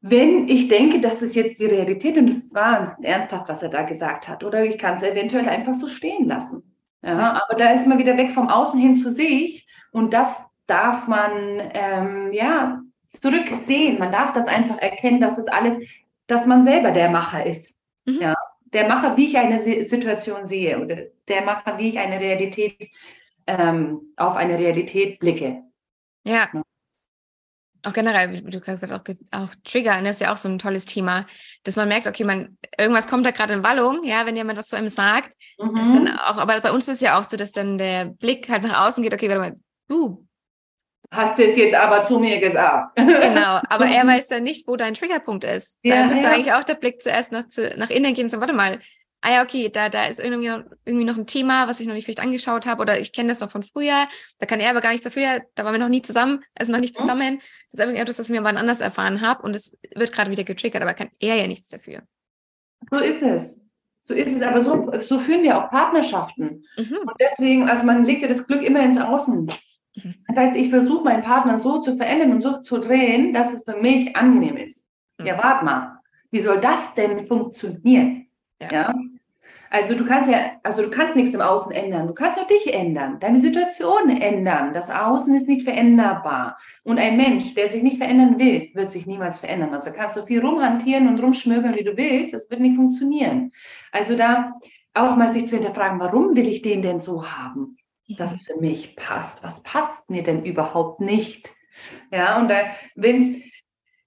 wenn 0.00 0.48
ich 0.48 0.68
denke, 0.68 1.00
das 1.00 1.20
ist 1.22 1.34
jetzt 1.34 1.58
die 1.58 1.66
Realität 1.66 2.16
und 2.16 2.28
es 2.28 2.54
war 2.54 2.96
ernsthaft, 3.02 3.48
was 3.48 3.64
er 3.64 3.70
da 3.70 3.82
gesagt 3.82 4.28
hat. 4.28 4.44
Oder 4.44 4.64
ich 4.64 4.78
kann 4.78 4.94
es 4.94 5.02
eventuell 5.02 5.48
einfach 5.48 5.74
so 5.74 5.88
stehen 5.88 6.28
lassen. 6.28 6.76
Ja, 7.02 7.42
aber 7.42 7.58
da 7.58 7.72
ist 7.72 7.86
man 7.86 7.98
wieder 7.98 8.16
weg 8.16 8.30
vom 8.30 8.48
Außen 8.48 8.78
hin 8.78 8.94
zu 8.94 9.10
sich 9.10 9.66
und 9.90 10.12
das 10.12 10.44
darf 10.68 11.08
man 11.08 11.32
ähm, 11.72 12.32
ja 12.32 12.80
zurücksehen. 13.20 13.98
Man 13.98 14.12
darf 14.12 14.32
das 14.32 14.46
einfach 14.46 14.78
erkennen, 14.78 15.20
dass 15.20 15.38
es 15.38 15.46
alles, 15.48 15.78
dass 16.26 16.46
man 16.46 16.64
selber 16.64 16.90
der 16.90 17.10
Macher 17.10 17.44
ist. 17.46 17.76
Mhm. 18.04 18.20
Ja, 18.20 18.34
der 18.72 18.88
Macher, 18.88 19.16
wie 19.16 19.28
ich 19.28 19.36
eine 19.36 19.84
Situation 19.84 20.46
sehe 20.46 20.80
oder 20.80 20.96
der 21.28 21.42
Macher, 21.42 21.78
wie 21.78 21.88
ich 21.88 21.98
eine 21.98 22.20
Realität 22.20 22.90
ähm, 23.46 24.12
auf 24.16 24.36
eine 24.36 24.58
Realität 24.58 25.18
blicke. 25.18 25.62
Ja. 26.26 26.48
ja. 26.52 26.62
Auch 27.84 27.92
generell, 27.92 28.32
wie 28.32 28.50
du 28.50 28.58
gesagt 28.58 28.82
hast, 28.82 28.92
auch, 28.92 29.04
auch 29.30 29.54
Triggern 29.62 30.06
ist 30.06 30.20
ja 30.20 30.32
auch 30.32 30.36
so 30.36 30.48
ein 30.48 30.58
tolles 30.58 30.86
Thema, 30.86 31.24
dass 31.62 31.76
man 31.76 31.86
merkt, 31.86 32.08
okay, 32.08 32.24
man, 32.24 32.58
irgendwas 32.76 33.06
kommt 33.06 33.24
da 33.24 33.30
gerade 33.30 33.54
in 33.54 33.62
Wallung, 33.62 34.02
ja, 34.02 34.26
wenn 34.26 34.34
jemand 34.34 34.58
was 34.58 34.66
zu 34.66 34.76
einem 34.76 34.88
sagt. 34.88 35.32
Mhm. 35.58 35.76
Ist 35.76 35.94
dann 35.94 36.08
auch, 36.18 36.38
aber 36.38 36.60
bei 36.60 36.72
uns 36.72 36.88
ist 36.88 36.94
es 36.94 37.00
ja 37.00 37.18
auch 37.18 37.28
so, 37.28 37.36
dass 37.36 37.52
dann 37.52 37.78
der 37.78 38.06
Blick 38.06 38.48
halt 38.48 38.64
nach 38.64 38.88
außen 38.88 39.04
geht, 39.04 39.14
okay, 39.14 39.28
warte 39.28 39.40
mal, 39.40 39.56
du, 39.86 40.26
hast 41.10 41.38
du 41.38 41.44
es 41.44 41.56
jetzt 41.56 41.74
aber 41.74 42.04
zu 42.06 42.18
mir 42.18 42.40
gesagt. 42.40 42.98
Genau, 43.26 43.60
aber 43.68 43.86
er 43.86 44.06
weiß 44.06 44.30
ja 44.30 44.40
nicht, 44.40 44.66
wo 44.66 44.76
dein 44.76 44.94
Triggerpunkt 44.94 45.44
ist. 45.44 45.76
Ja, 45.82 45.96
da 45.96 46.06
müsste 46.06 46.24
ja. 46.24 46.32
eigentlich 46.32 46.52
auch 46.52 46.64
der 46.64 46.74
Blick 46.74 47.02
zuerst 47.02 47.32
nach, 47.32 47.48
zu, 47.48 47.74
nach 47.76 47.90
innen 47.90 48.14
gehen 48.14 48.24
und 48.24 48.30
sagen, 48.30 48.40
warte 48.40 48.54
mal, 48.54 48.78
ah 49.22 49.32
ja, 49.32 49.42
okay, 49.42 49.68
da, 49.68 49.88
da 49.88 50.06
ist 50.06 50.20
irgendwie 50.20 50.48
noch, 50.48 50.64
irgendwie 50.84 51.04
noch 51.04 51.16
ein 51.16 51.26
Thema, 51.26 51.66
was 51.68 51.80
ich 51.80 51.86
noch 51.86 51.94
nicht 51.94 52.04
vielleicht 52.04 52.20
angeschaut 52.20 52.66
habe 52.66 52.80
oder 52.80 52.98
ich 53.00 53.12
kenne 53.12 53.28
das 53.28 53.40
noch 53.40 53.50
von 53.50 53.62
früher, 53.62 54.06
da 54.38 54.46
kann 54.46 54.60
er 54.60 54.70
aber 54.70 54.80
gar 54.80 54.90
nichts 54.90 55.04
dafür, 55.04 55.42
da 55.54 55.64
waren 55.64 55.72
wir 55.72 55.80
noch 55.80 55.88
nie 55.88 56.02
zusammen, 56.02 56.44
also 56.54 56.72
noch 56.72 56.80
nicht 56.80 56.94
mhm. 56.96 57.02
zusammen. 57.02 57.36
Das 57.38 57.74
ist 57.74 57.80
irgendwie 57.80 58.00
etwas, 58.00 58.18
was 58.18 58.28
ich 58.28 58.32
mir 58.32 58.44
wann 58.44 58.56
anders 58.56 58.80
erfahren 58.80 59.20
habe 59.20 59.42
und 59.42 59.56
es 59.56 59.78
wird 59.94 60.12
gerade 60.12 60.30
wieder 60.30 60.44
getriggert, 60.44 60.82
aber 60.82 60.94
kann 60.94 61.10
er 61.18 61.34
ja 61.36 61.46
nichts 61.46 61.68
dafür. 61.68 62.02
So 62.90 62.98
ist 62.98 63.22
es. 63.22 63.60
So 64.02 64.14
ist 64.14 64.32
es, 64.32 64.42
aber 64.42 64.62
so, 64.62 64.92
so 65.00 65.20
führen 65.20 65.42
wir 65.42 65.58
auch 65.58 65.70
Partnerschaften. 65.70 66.64
Mhm. 66.76 66.96
Und 67.00 67.14
deswegen, 67.18 67.68
also 67.68 67.82
man 67.82 68.04
legt 68.04 68.22
ja 68.22 68.28
das 68.28 68.46
Glück 68.46 68.62
immer 68.62 68.80
ins 68.80 68.98
Außen. 68.98 69.50
Mhm. 69.96 70.14
Das 70.28 70.36
heißt, 70.36 70.56
ich 70.56 70.70
versuche 70.70 71.04
meinen 71.04 71.22
Partner 71.22 71.58
so 71.58 71.80
zu 71.80 71.96
verändern 71.96 72.32
und 72.32 72.40
so 72.40 72.60
zu 72.60 72.78
drehen, 72.78 73.32
dass 73.32 73.52
es 73.52 73.64
für 73.64 73.76
mich 73.76 74.14
angenehm 74.16 74.56
ist. 74.56 74.86
Mhm. 75.18 75.26
Ja, 75.26 75.38
warte 75.42 75.64
mal, 75.64 75.98
wie 76.30 76.40
soll 76.40 76.60
das 76.60 76.94
denn 76.94 77.26
funktionieren? 77.26 78.26
Ja. 78.60 78.72
ja. 78.72 78.94
Also 79.70 79.94
du 79.94 80.06
kannst 80.06 80.30
ja, 80.30 80.52
also 80.62 80.82
du 80.82 80.90
kannst 80.90 81.16
nichts 81.16 81.34
im 81.34 81.40
Außen 81.40 81.72
ändern. 81.72 82.06
Du 82.06 82.14
kannst 82.14 82.38
auch 82.38 82.46
dich 82.46 82.72
ändern, 82.72 83.18
deine 83.18 83.40
Situation 83.40 84.08
ändern. 84.08 84.72
Das 84.72 84.90
Außen 84.90 85.34
ist 85.34 85.48
nicht 85.48 85.64
veränderbar. 85.64 86.56
Und 86.84 86.98
ein 86.98 87.16
Mensch, 87.16 87.54
der 87.54 87.68
sich 87.68 87.82
nicht 87.82 87.98
verändern 87.98 88.38
will, 88.38 88.70
wird 88.74 88.90
sich 88.90 89.06
niemals 89.06 89.40
verändern. 89.40 89.74
Also 89.74 89.90
kannst 89.92 90.16
du 90.16 90.24
viel 90.24 90.40
rumhantieren 90.40 91.08
und 91.08 91.20
rumschmögeln, 91.20 91.74
wie 91.74 91.84
du 91.84 91.96
willst. 91.96 92.32
Das 92.32 92.48
wird 92.48 92.60
nicht 92.60 92.76
funktionieren. 92.76 93.52
Also 93.90 94.16
da 94.16 94.52
auch 94.94 95.16
mal 95.16 95.32
sich 95.32 95.46
zu 95.46 95.56
hinterfragen, 95.56 96.00
warum 96.00 96.36
will 96.36 96.48
ich 96.48 96.62
den 96.62 96.82
denn 96.82 97.00
so 97.00 97.28
haben? 97.28 97.76
Dass 98.08 98.32
es 98.32 98.42
für 98.42 98.56
mich 98.56 98.96
passt. 98.96 99.42
Was 99.42 99.62
passt 99.62 100.10
mir 100.10 100.22
denn 100.22 100.44
überhaupt 100.44 101.00
nicht? 101.00 101.52
Ja, 102.10 102.38
und 102.38 102.48
da, 102.48 102.56
wenn 102.94 103.22
es, 103.22 103.42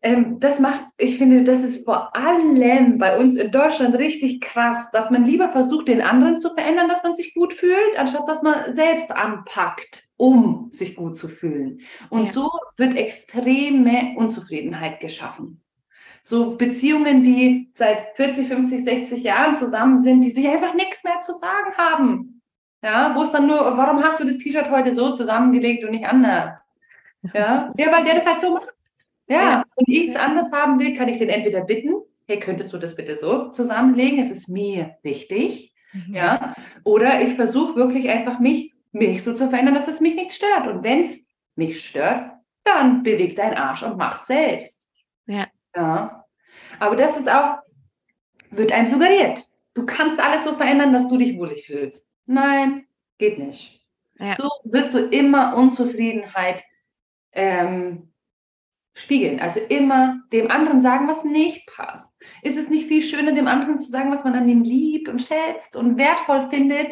ähm, 0.01 0.39
das 0.39 0.59
macht, 0.59 0.85
ich 0.97 1.17
finde, 1.17 1.43
das 1.43 1.61
ist 1.61 1.83
vor 1.83 2.15
allem 2.15 2.97
bei 2.97 3.17
uns 3.19 3.35
in 3.35 3.51
Deutschland 3.51 3.95
richtig 3.95 4.39
krass, 4.41 4.89
dass 4.91 5.11
man 5.11 5.25
lieber 5.25 5.49
versucht, 5.49 5.89
den 5.89 6.01
anderen 6.01 6.37
zu 6.37 6.53
verändern, 6.53 6.87
dass 6.87 7.03
man 7.03 7.13
sich 7.13 7.33
gut 7.33 7.53
fühlt, 7.53 7.97
anstatt 7.97 8.27
dass 8.27 8.41
man 8.41 8.75
selbst 8.75 9.11
anpackt, 9.11 10.07
um 10.15 10.69
sich 10.71 10.95
gut 10.95 11.17
zu 11.17 11.27
fühlen. 11.27 11.81
Und 12.09 12.27
ja. 12.27 12.31
so 12.31 12.49
wird 12.77 12.95
extreme 12.95 14.15
Unzufriedenheit 14.15 15.01
geschaffen. 15.01 15.61
So 16.21 16.57
Beziehungen, 16.57 17.23
die 17.23 17.71
seit 17.75 18.15
40, 18.15 18.47
50, 18.47 18.83
60 18.83 19.23
Jahren 19.23 19.55
zusammen 19.55 19.97
sind, 19.97 20.21
die 20.21 20.31
sich 20.31 20.47
einfach 20.47 20.75
nichts 20.75 21.03
mehr 21.03 21.19
zu 21.21 21.33
sagen 21.33 21.75
haben. 21.77 22.38
Ja, 22.81 23.13
wo 23.15 23.23
es 23.23 23.31
dann 23.31 23.47
nur, 23.47 23.59
warum 23.77 24.01
hast 24.03 24.19
du 24.19 24.23
das 24.25 24.37
T-Shirt 24.37 24.69
heute 24.71 24.93
so 24.93 25.13
zusammengelegt 25.13 25.83
und 25.83 25.91
nicht 25.91 26.05
anders? 26.05 26.59
Ja, 27.33 27.73
ja 27.77 27.91
weil 27.91 28.05
der 28.05 28.15
das 28.15 28.25
halt 28.25 28.39
so 28.39 28.53
macht. 28.53 28.69
Ja, 29.27 29.41
ja. 29.41 29.63
und 29.75 29.87
ich 29.87 30.09
es 30.09 30.15
anders 30.15 30.51
haben 30.51 30.79
will, 30.79 30.95
kann 30.95 31.09
ich 31.09 31.17
den 31.17 31.29
entweder 31.29 31.61
bitten, 31.61 32.01
hey, 32.27 32.39
könntest 32.39 32.71
du 32.73 32.77
das 32.77 32.95
bitte 32.95 33.15
so 33.15 33.49
zusammenlegen? 33.49 34.19
Es 34.19 34.31
ist 34.31 34.47
mir 34.47 34.97
wichtig. 35.03 35.73
Mhm. 35.93 36.15
Ja? 36.15 36.53
Oder 36.83 37.21
ich 37.21 37.35
versuche 37.35 37.75
wirklich 37.75 38.09
einfach 38.09 38.39
mich, 38.39 38.73
mich 38.91 39.23
so 39.23 39.33
zu 39.33 39.49
verändern, 39.49 39.75
dass 39.75 39.87
es 39.87 39.99
mich 39.99 40.15
nicht 40.15 40.33
stört. 40.33 40.67
Und 40.67 40.83
wenn 40.83 41.01
es 41.01 41.21
mich 41.55 41.85
stört, 41.87 42.31
dann 42.63 43.03
beweg 43.03 43.35
deinen 43.35 43.57
Arsch 43.57 43.83
und 43.83 43.97
mach 43.97 44.17
selbst. 44.17 44.89
Ja. 45.27 45.45
ja. 45.75 46.25
Aber 46.79 46.95
das 46.95 47.17
ist 47.17 47.29
auch, 47.29 47.57
wird 48.51 48.71
einem 48.71 48.87
suggeriert. 48.87 49.47
Du 49.73 49.85
kannst 49.85 50.19
alles 50.19 50.43
so 50.43 50.55
verändern, 50.55 50.93
dass 50.93 51.07
du 51.07 51.17
dich 51.17 51.37
wohlig 51.37 51.65
fühlst. 51.65 52.05
Nein, 52.29 52.85
geht 53.17 53.39
nicht. 53.39 53.81
Ja. 54.19 54.35
So 54.37 54.47
wirst 54.65 54.93
du 54.93 54.99
immer 54.99 55.55
Unzufriedenheit 55.57 56.63
ähm, 57.31 58.13
spiegeln. 58.93 59.39
Also 59.39 59.59
immer 59.61 60.21
dem 60.31 60.51
anderen 60.51 60.83
sagen, 60.83 61.07
was 61.07 61.23
nicht 61.23 61.65
passt. 61.65 62.13
Ist 62.43 62.55
es 62.55 62.69
nicht 62.69 62.87
viel 62.87 63.01
schöner, 63.01 63.31
dem 63.31 63.47
anderen 63.47 63.79
zu 63.79 63.89
sagen, 63.89 64.11
was 64.11 64.23
man 64.23 64.35
an 64.35 64.47
ihm 64.47 64.61
liebt 64.61 65.09
und 65.09 65.23
schätzt 65.23 65.75
und 65.75 65.97
wertvoll 65.97 66.49
findet? 66.51 66.91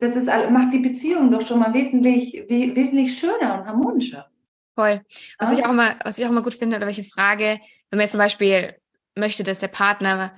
Das 0.00 0.16
ist, 0.16 0.26
macht 0.26 0.72
die 0.72 0.80
Beziehung 0.80 1.30
doch 1.30 1.46
schon 1.46 1.60
mal 1.60 1.72
wesentlich, 1.72 2.32
wesentlich 2.48 3.16
schöner 3.16 3.60
und 3.60 3.66
harmonischer. 3.66 4.28
Voll. 4.74 5.00
Was, 5.38 5.52
ja. 5.52 5.58
ich 5.58 5.64
auch 5.64 5.72
mal, 5.72 5.96
was 6.02 6.18
ich 6.18 6.26
auch 6.26 6.32
mal 6.32 6.42
gut 6.42 6.54
finde, 6.54 6.76
oder 6.76 6.86
welche 6.86 7.04
Frage, 7.04 7.60
wenn 7.90 7.98
man 7.98 8.00
jetzt 8.00 8.12
zum 8.12 8.20
Beispiel 8.20 8.74
möchte, 9.14 9.44
dass 9.44 9.60
der 9.60 9.68
Partner, 9.68 10.34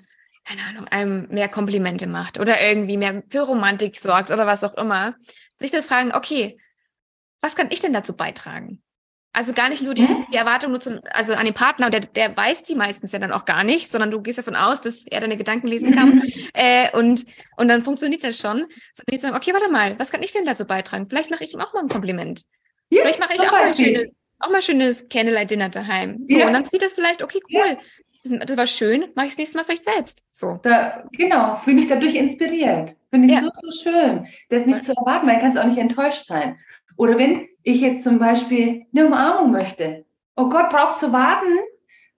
keine 0.49 0.63
Ahnung, 0.63 0.89
einem 0.89 1.29
mehr 1.29 1.49
Komplimente 1.49 2.07
macht 2.07 2.39
oder 2.41 2.61
irgendwie 2.63 2.97
mehr 2.97 3.23
für 3.29 3.43
Romantik 3.43 3.99
sorgt 3.99 4.31
oder 4.31 4.47
was 4.47 4.65
auch 4.65 4.75
immer, 4.75 5.15
sich 5.59 5.71
dann 5.71 5.83
fragen, 5.83 6.13
okay, 6.15 6.59
was 7.41 7.55
kann 7.55 7.69
ich 7.71 7.81
denn 7.81 7.93
dazu 7.93 8.17
beitragen? 8.17 8.83
Also 9.35 9.53
gar 9.53 9.69
nicht 9.69 9.85
so 9.85 9.93
die, 9.93 10.09
die 10.33 10.37
Erwartung 10.37 10.71
nur 10.71 10.81
zum, 10.81 11.01
also 11.11 11.35
an 11.35 11.45
den 11.45 11.55
Partner, 11.55 11.91
der, 11.91 12.01
der 12.01 12.35
weiß 12.35 12.63
die 12.63 12.75
meistens 12.75 13.13
ja 13.13 13.19
dann 13.19 13.31
auch 13.31 13.45
gar 13.45 13.63
nicht, 13.63 13.89
sondern 13.91 14.11
du 14.11 14.23
gehst 14.23 14.39
davon 14.39 14.57
aus, 14.57 14.81
dass 14.81 15.05
er 15.07 15.21
deine 15.21 15.37
Gedanken 15.37 15.69
lesen 15.69 15.93
kann. 15.93 16.17
Mhm. 16.17 16.23
Äh, 16.55 16.97
und, 16.97 17.25
und 17.57 17.69
dann 17.69 17.85
funktioniert 17.85 18.25
das 18.25 18.41
schon. 18.41 18.67
Sondern 18.95 19.13
die 19.13 19.17
sagen, 19.19 19.37
okay, 19.37 19.53
warte 19.53 19.71
mal, 19.71 19.97
was 19.99 20.11
kann 20.11 20.23
ich 20.23 20.33
denn 20.33 20.47
dazu 20.47 20.67
beitragen? 20.67 21.07
Vielleicht 21.09 21.31
mache 21.31 21.45
ich 21.45 21.53
ihm 21.53 21.61
auch 21.61 21.73
mal 21.75 21.83
ein 21.83 21.89
Kompliment. 21.89 22.43
Ja, 22.89 23.03
vielleicht 23.03 23.21
mache 23.21 23.35
ich 23.35 23.41
auch 23.43 23.53
mal 23.53 23.63
ein 23.65 23.75
schönes, 23.75 24.09
auch 24.41 24.51
mal 24.51 24.63
schönes 24.63 25.09
Candlelight-Dinner 25.09 25.69
daheim. 25.69 26.21
So, 26.25 26.39
ja. 26.39 26.47
und 26.47 26.53
dann 26.55 26.65
sieht 26.65 26.83
er 26.83 26.91
vielleicht, 26.91 27.23
okay, 27.23 27.41
cool, 27.53 27.77
ja. 27.77 27.79
Das, 28.23 28.57
war 28.57 28.67
schön, 28.67 29.07
mache 29.15 29.27
ich 29.27 29.33
das 29.33 29.39
nächste 29.39 29.59
Mal 29.59 29.65
vielleicht 29.65 29.85
selbst. 29.85 30.25
So. 30.31 30.59
Da, 30.63 31.05
genau, 31.13 31.57
fühle 31.57 31.83
ich 31.83 31.89
dadurch 31.89 32.15
inspiriert. 32.15 32.97
Finde 33.11 33.33
ich 33.33 33.39
so, 33.39 33.51
so 33.63 33.91
schön. 33.91 34.27
Das 34.49 34.67
nicht 34.67 34.85
zu 34.85 34.93
erwarten, 34.93 35.27
weil 35.27 35.37
du 35.37 35.41
kannst 35.43 35.59
auch 35.59 35.65
nicht 35.65 35.79
enttäuscht 35.79 36.27
sein. 36.27 36.59
Oder 36.97 37.19
wenn 37.19 37.49
ich 37.63 37.81
jetzt 37.81 38.03
zum 38.03 38.19
Beispiel 38.19 38.87
eine 38.95 39.07
Umarmung 39.07 39.51
möchte. 39.51 40.05
Oh 40.37 40.49
Gott, 40.49 40.71
braucht 40.71 40.99
zu 40.99 41.13
warten, 41.13 41.59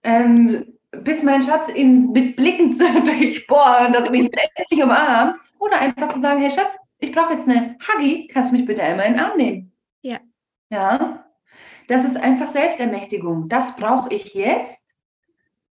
ähm, 0.03 0.77
bis 0.91 1.23
mein 1.23 1.43
Schatz 1.43 1.69
ihn 1.73 2.11
mit 2.11 2.35
Blicken 2.35 2.77
durchbohren, 3.05 3.93
dass 3.93 4.09
mich 4.09 4.29
endlich 4.55 4.83
umarmt. 4.83 5.35
Oder 5.59 5.79
einfach 5.79 6.09
zu 6.09 6.21
sagen, 6.21 6.41
hey 6.41 6.51
Schatz, 6.51 6.77
ich 6.99 7.11
brauche 7.11 7.33
jetzt 7.33 7.47
eine 7.47 7.77
Huggy, 7.87 8.27
kannst 8.27 8.51
du 8.51 8.57
mich 8.57 8.65
bitte 8.65 8.83
einmal 8.83 9.07
in 9.07 9.13
den 9.13 9.21
Arm 9.21 9.37
nehmen? 9.37 9.71
Ja. 10.01 10.17
Ja. 10.69 11.25
Das 11.87 12.03
ist 12.03 12.17
einfach 12.17 12.47
Selbstermächtigung. 12.47 13.49
Das 13.49 13.75
brauche 13.75 14.13
ich 14.13 14.33
jetzt 14.33 14.80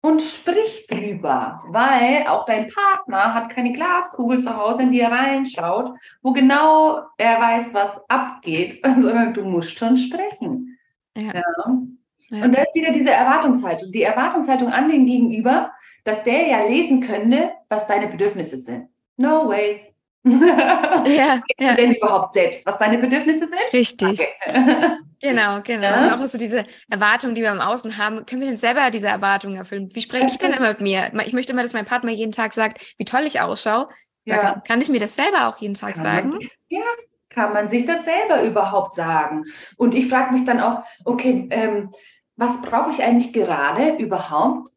und 0.05 0.21
sprich 0.21 0.85
drüber, 0.87 1.63
weil 1.69 2.27
auch 2.27 2.45
dein 2.45 2.67
Partner 2.67 3.33
hat 3.33 3.49
keine 3.49 3.73
Glaskugel 3.73 4.39
zu 4.39 4.55
Hause, 4.55 4.83
in 4.83 4.91
die 4.91 4.99
er 4.99 5.11
reinschaut, 5.11 5.93
wo 6.21 6.31
genau 6.31 7.01
er 7.17 7.41
weiß, 7.41 7.73
was 7.73 7.99
abgeht, 8.07 8.81
sondern 8.83 9.33
du 9.33 9.43
musst 9.43 9.77
schon 9.79 9.97
sprechen. 9.97 10.77
Ja. 11.17 11.33
ja. 11.33 12.43
Und 12.43 12.55
da 12.55 12.61
ist 12.61 12.75
wieder 12.75 12.91
diese 12.91 13.09
Erwartungshaltung. 13.09 13.91
Die 13.91 14.03
Erwartungshaltung 14.03 14.69
an 14.69 14.89
den 14.89 15.07
Gegenüber, 15.07 15.71
dass 16.03 16.23
der 16.23 16.47
ja 16.49 16.67
lesen 16.67 17.01
könnte, 17.01 17.53
was 17.69 17.87
deine 17.87 18.07
Bedürfnisse 18.07 18.59
sind. 18.59 18.89
No 19.17 19.47
way. 19.47 19.91
ja, 20.23 21.01
ja. 21.59 21.69
du 21.71 21.75
denn 21.75 21.95
überhaupt 21.95 22.33
selbst, 22.33 22.63
was 22.67 22.77
deine 22.77 22.99
Bedürfnisse 22.99 23.47
sind? 23.47 23.73
Richtig. 23.73 24.19
Okay. 24.19 24.97
Genau, 25.21 25.61
genau. 25.61 25.83
Ja? 25.83 26.03
Und 26.05 26.13
auch 26.13 26.25
so 26.25 26.37
diese 26.37 26.65
Erwartungen, 26.89 27.35
die 27.35 27.41
wir 27.41 27.51
im 27.51 27.61
Außen 27.61 27.97
haben, 27.97 28.25
können 28.25 28.41
wir 28.41 28.47
denn 28.47 28.57
selber 28.57 28.91
diese 28.91 29.07
Erwartungen 29.07 29.55
erfüllen? 29.55 29.89
Wie 29.93 30.01
spreche 30.01 30.27
ich 30.27 30.37
denn 30.37 30.53
immer 30.53 30.69
mit 30.69 30.81
mir? 30.81 31.11
Ich 31.25 31.33
möchte 31.33 31.53
immer, 31.53 31.63
dass 31.63 31.73
mein 31.73 31.85
Partner 31.85 32.11
jeden 32.11 32.31
Tag 32.31 32.53
sagt, 32.53 32.95
wie 32.97 33.05
toll 33.05 33.23
ich 33.23 33.41
ausschaue. 33.41 33.89
Ja. 34.25 34.55
Ich, 34.57 34.67
kann 34.67 34.81
ich 34.81 34.89
mir 34.89 34.99
das 34.99 35.15
selber 35.15 35.47
auch 35.47 35.57
jeden 35.57 35.75
Tag 35.75 35.95
kann 35.95 36.03
sagen? 36.03 36.29
Man, 36.29 36.39
ja, 36.69 36.83
kann 37.29 37.53
man 37.53 37.69
sich 37.69 37.85
das 37.85 38.03
selber 38.03 38.43
überhaupt 38.43 38.95
sagen? 38.95 39.45
Und 39.77 39.93
ich 39.93 40.09
frage 40.09 40.33
mich 40.33 40.45
dann 40.45 40.59
auch, 40.59 40.83
okay, 41.03 41.47
ähm, 41.51 41.91
was 42.35 42.61
brauche 42.61 42.91
ich 42.91 43.03
eigentlich 43.03 43.33
gerade 43.33 43.95
überhaupt 43.97 44.71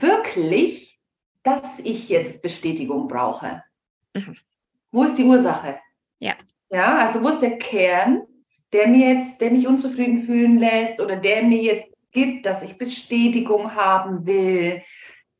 wirklich, 0.00 1.00
dass 1.42 1.78
ich 1.78 2.08
jetzt 2.08 2.42
Bestätigung 2.42 3.08
brauche? 3.08 3.62
Mhm. 4.14 4.36
Wo 4.90 5.04
ist 5.04 5.16
die 5.16 5.24
Ursache? 5.24 5.78
Ja. 6.18 6.34
Ja, 6.70 6.96
also 7.06 7.22
wo 7.22 7.28
ist 7.28 7.40
der 7.40 7.58
Kern? 7.58 8.22
Der 8.72 8.88
mir 8.88 9.14
jetzt, 9.14 9.40
der 9.40 9.50
mich 9.50 9.66
unzufrieden 9.66 10.24
fühlen 10.24 10.58
lässt 10.58 11.00
oder 11.00 11.16
der 11.16 11.42
mir 11.42 11.62
jetzt 11.62 11.92
gibt, 12.12 12.46
dass 12.46 12.62
ich 12.62 12.78
Bestätigung 12.78 13.74
haben 13.74 14.26
will. 14.26 14.82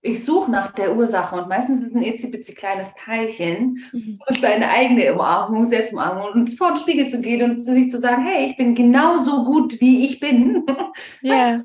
Ich 0.04 0.24
suche 0.24 0.50
nach 0.50 0.72
der 0.72 0.96
Ursache 0.96 1.36
und 1.36 1.48
meistens 1.48 1.80
ist 1.80 1.90
es 1.90 1.94
ein 1.94 2.02
etzi 2.02 2.54
kleines 2.54 2.92
Teilchen, 2.94 3.78
mhm. 3.92 4.14
zum 4.14 4.26
Beispiel 4.26 4.48
eine 4.48 4.68
eigene 4.68 5.12
Umarmung, 5.14 5.64
Selbstumarmung 5.64 6.32
und 6.32 6.58
vor 6.58 6.74
den 6.74 6.78
Spiegel 6.78 7.06
zu 7.06 7.20
gehen 7.20 7.48
und 7.48 7.58
sich 7.58 7.88
zu 7.88 7.98
sagen, 7.98 8.24
hey, 8.24 8.50
ich 8.50 8.56
bin 8.56 8.74
genauso 8.74 9.44
gut, 9.44 9.80
wie 9.80 10.06
ich 10.06 10.18
bin. 10.18 10.66
Ja. 11.22 11.62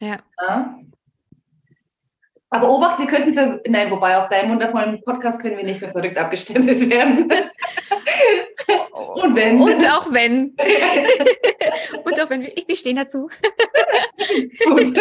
ja. 0.00 0.18
ja. 0.48 0.82
Aber 2.52 2.68
Obacht, 2.70 2.98
wir 2.98 3.06
könnten 3.06 3.32
für, 3.32 3.62
nein, 3.66 3.90
wobei 3.90 4.18
auf 4.18 4.28
deinem 4.28 4.50
wundervollen 4.50 5.02
Podcast 5.04 5.40
können 5.40 5.56
wir 5.56 5.64
nicht 5.64 5.78
für 5.78 5.90
verrückt 5.90 6.18
abgestempelt 6.18 6.90
werden. 6.90 7.18
Und 9.14 9.34
wenn. 9.34 9.58
Und 9.58 9.90
auch 9.90 10.12
wenn. 10.12 10.54
Und 12.04 12.22
auch 12.22 12.28
wenn. 12.28 12.42
Ich, 12.42 12.68
wir 12.68 12.76
stehen 12.76 12.96
dazu. 12.96 13.30
Gut. 14.66 14.96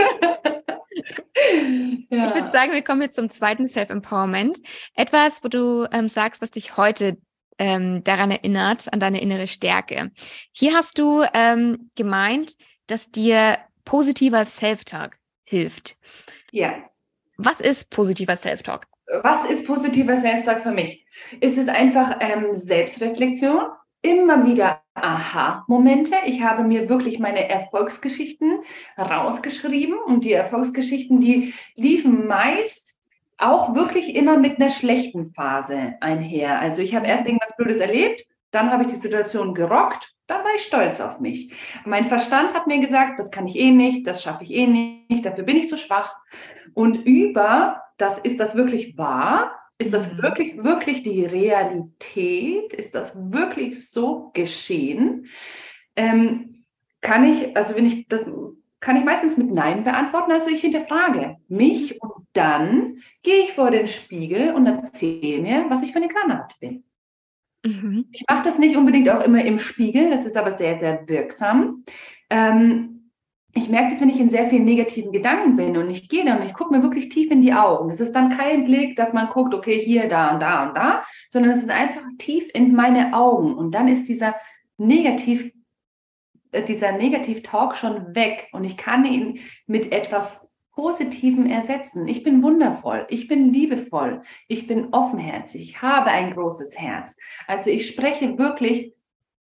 Ja. 2.10 2.28
Ich 2.28 2.36
würde 2.36 2.50
sagen, 2.52 2.72
wir 2.72 2.84
kommen 2.84 3.02
jetzt 3.02 3.16
zum 3.16 3.30
zweiten 3.30 3.68
Self-Empowerment. 3.68 4.60
Etwas, 4.96 5.44
wo 5.44 5.50
du 5.50 5.88
ähm, 5.92 6.08
sagst, 6.08 6.42
was 6.42 6.52
dich 6.52 6.78
heute 6.78 7.18
ähm, 7.58 8.02
daran 8.06 8.32
erinnert, 8.32 8.94
an 8.94 9.02
deine 9.02 9.22
innere 9.22 9.48
Stärke. 9.48 10.12
Hier 10.54 10.74
hast 10.74 10.98
du 10.98 11.26
ähm, 11.34 11.92
gemeint, 11.96 12.54
dass 12.88 13.12
dir 13.12 13.58
positiver 13.84 14.46
Self-Talk 14.46 15.18
hilft. 15.44 15.96
Ja. 16.52 16.91
Was 17.44 17.60
ist 17.60 17.90
positiver 17.90 18.36
Self-Talk? 18.36 18.86
Was 19.24 19.50
ist 19.50 19.66
positiver 19.66 20.16
Self-Talk 20.16 20.62
für 20.62 20.72
mich? 20.72 21.08
Ist 21.40 21.58
es 21.58 21.68
einfach 21.68 22.18
ähm, 22.20 22.54
Selbstreflexion? 22.54 23.64
Immer 24.04 24.46
wieder 24.46 24.84
Aha-Momente. 24.94 26.14
Ich 26.28 26.44
habe 26.44 26.64
mir 26.64 26.88
wirklich 26.88 27.18
meine 27.18 27.50
Erfolgsgeschichten 27.50 28.60
rausgeschrieben 28.96 29.98
und 30.06 30.24
die 30.24 30.34
Erfolgsgeschichten, 30.34 31.20
die 31.20 31.56
liefen 31.76 32.28
meist 32.28 32.94
auch 33.40 33.74
wirklich 33.74 34.16
immer 34.16 34.38
mit 34.38 34.58
einer 34.58 34.70
schlechten 34.70 35.34
Phase 35.34 35.96
einher. 36.00 36.60
Also 36.60 36.84
ich 36.84 36.94
habe 36.94 37.08
erst 37.08 37.26
irgendwas 37.26 37.58
Blödes 37.58 37.80
erlebt, 37.80 38.24
dann 38.52 38.70
habe 38.70 38.84
ich 38.84 38.90
die 38.90 39.00
Situation 39.00 39.56
gerockt, 39.56 40.14
dann 40.28 40.44
war 40.44 40.56
ich 40.56 40.62
stolz 40.62 41.02
auf 41.02 41.20
mich. 41.20 41.52
Mein 41.86 42.08
Verstand 42.08 42.54
hat 42.54 42.68
mir 42.68 42.80
gesagt, 42.80 43.20
das 43.20 43.32
kann 43.32 43.48
ich 43.48 43.56
eh 43.56 43.72
nicht, 43.72 44.06
das 44.06 44.22
schaffe 44.22 44.44
ich 44.44 44.52
eh 44.52 44.68
nicht, 44.68 45.26
dafür 45.26 45.44
bin 45.44 45.58
ich 45.58 45.68
zu 45.68 45.78
schwach. 45.78 46.16
Und 46.74 47.06
über 47.06 47.82
das, 47.98 48.18
ist 48.20 48.40
das 48.40 48.56
wirklich 48.56 48.98
wahr? 48.98 49.60
Ist 49.78 49.94
das 49.94 50.14
mhm. 50.14 50.22
wirklich, 50.22 50.64
wirklich 50.64 51.04
die 51.04 51.26
Realität? 51.26 52.74
Ist 52.74 52.96
das 52.96 53.16
wirklich 53.32 53.90
so 53.90 54.32
geschehen? 54.34 55.28
Ähm, 55.96 56.66
kann 57.02 57.24
ich, 57.26 57.58
also 57.58 57.76
wenn 57.76 57.86
ich 57.86 58.08
das, 58.08 58.26
kann 58.80 58.96
ich 58.96 59.04
meistens 59.04 59.38
mit 59.38 59.52
Nein 59.52 59.84
beantworten. 59.84 60.32
Also 60.32 60.50
ich 60.50 60.62
hinterfrage 60.62 61.38
mich 61.48 62.02
und 62.02 62.28
dann 62.34 62.98
gehe 63.24 63.44
ich 63.44 63.54
vor 63.54 63.72
den 63.72 63.88
Spiegel 63.88 64.54
und 64.54 64.66
erzähle 64.66 65.42
mir, 65.42 65.66
was 65.70 65.84
ich 65.84 65.92
für 65.92 65.98
eine 65.98 66.08
Granate 66.08 66.56
bin. 66.60 66.84
Mhm. 67.64 68.06
Ich 68.12 68.24
mache 68.28 68.44
das 68.44 68.58
nicht 68.58 68.76
unbedingt 68.76 69.10
auch 69.10 69.24
immer 69.24 69.44
im 69.46 69.60
Spiegel, 69.60 70.10
das 70.10 70.26
ist 70.26 70.36
aber 70.36 70.54
sehr, 70.54 70.80
sehr 70.80 71.08
wirksam. 71.08 71.84
Ähm, 72.30 73.01
ich 73.54 73.70
merke 73.70 73.90
das, 73.90 74.02
wenn 74.02 74.10
ich 74.10 74.20
in 74.20 74.30
sehr 74.30 74.50
vielen 74.50 74.66
negativen 74.66 75.12
Gedanken 75.12 75.56
bin 75.58 75.76
und 75.76 75.90
ich 75.90 76.08
gehe 76.08 76.24
dann 76.24 76.40
und 76.40 76.46
ich 76.46 76.54
gucke 76.54 76.74
mir 76.74 76.84
wirklich 76.84 77.10
tief 77.10 77.32
in 77.32 77.42
die 77.42 77.54
Augen. 77.54 77.90
Es 77.90 78.00
ist 78.00 78.14
dann 78.14 78.38
kein 78.38 78.66
Blick, 78.66 78.96
dass 78.96 79.14
man 79.14 79.30
guckt, 79.30 79.54
okay, 79.54 79.84
hier, 79.84 80.08
da 80.08 80.34
und 80.34 80.40
da 80.40 80.68
und 80.68 80.76
da, 80.76 81.04
sondern 81.30 81.52
es 81.52 81.62
ist 81.62 81.70
einfach 81.70 82.04
tief 82.18 82.50
in 82.54 82.74
meine 82.74 83.14
Augen. 83.14 83.54
Und 83.54 83.72
dann 83.72 83.88
ist 83.88 84.08
dieser 84.08 84.36
Negativ, 84.78 85.52
äh, 86.52 86.64
dieser 86.64 86.94
Negativ-Talk 86.94 87.76
schon 87.76 88.16
weg 88.16 88.48
und 88.54 88.64
ich 88.64 88.78
kann 88.78 89.06
ihn 89.06 89.40
mit 89.68 89.92
etwas 89.92 90.48
Positivem 90.74 91.46
ersetzen. 91.46 92.08
Ich 92.08 92.24
bin 92.24 92.42
wundervoll, 92.42 93.06
ich 93.10 93.28
bin 93.28 93.52
liebevoll, 93.52 94.22
ich 94.48 94.68
bin 94.68 94.94
offenherzig, 94.94 95.62
ich 95.62 95.82
habe 95.82 96.10
ein 96.10 96.34
großes 96.34 96.80
Herz. 96.80 97.18
Also 97.48 97.70
ich 97.70 97.88
spreche 97.88 98.38
wirklich 98.38 98.94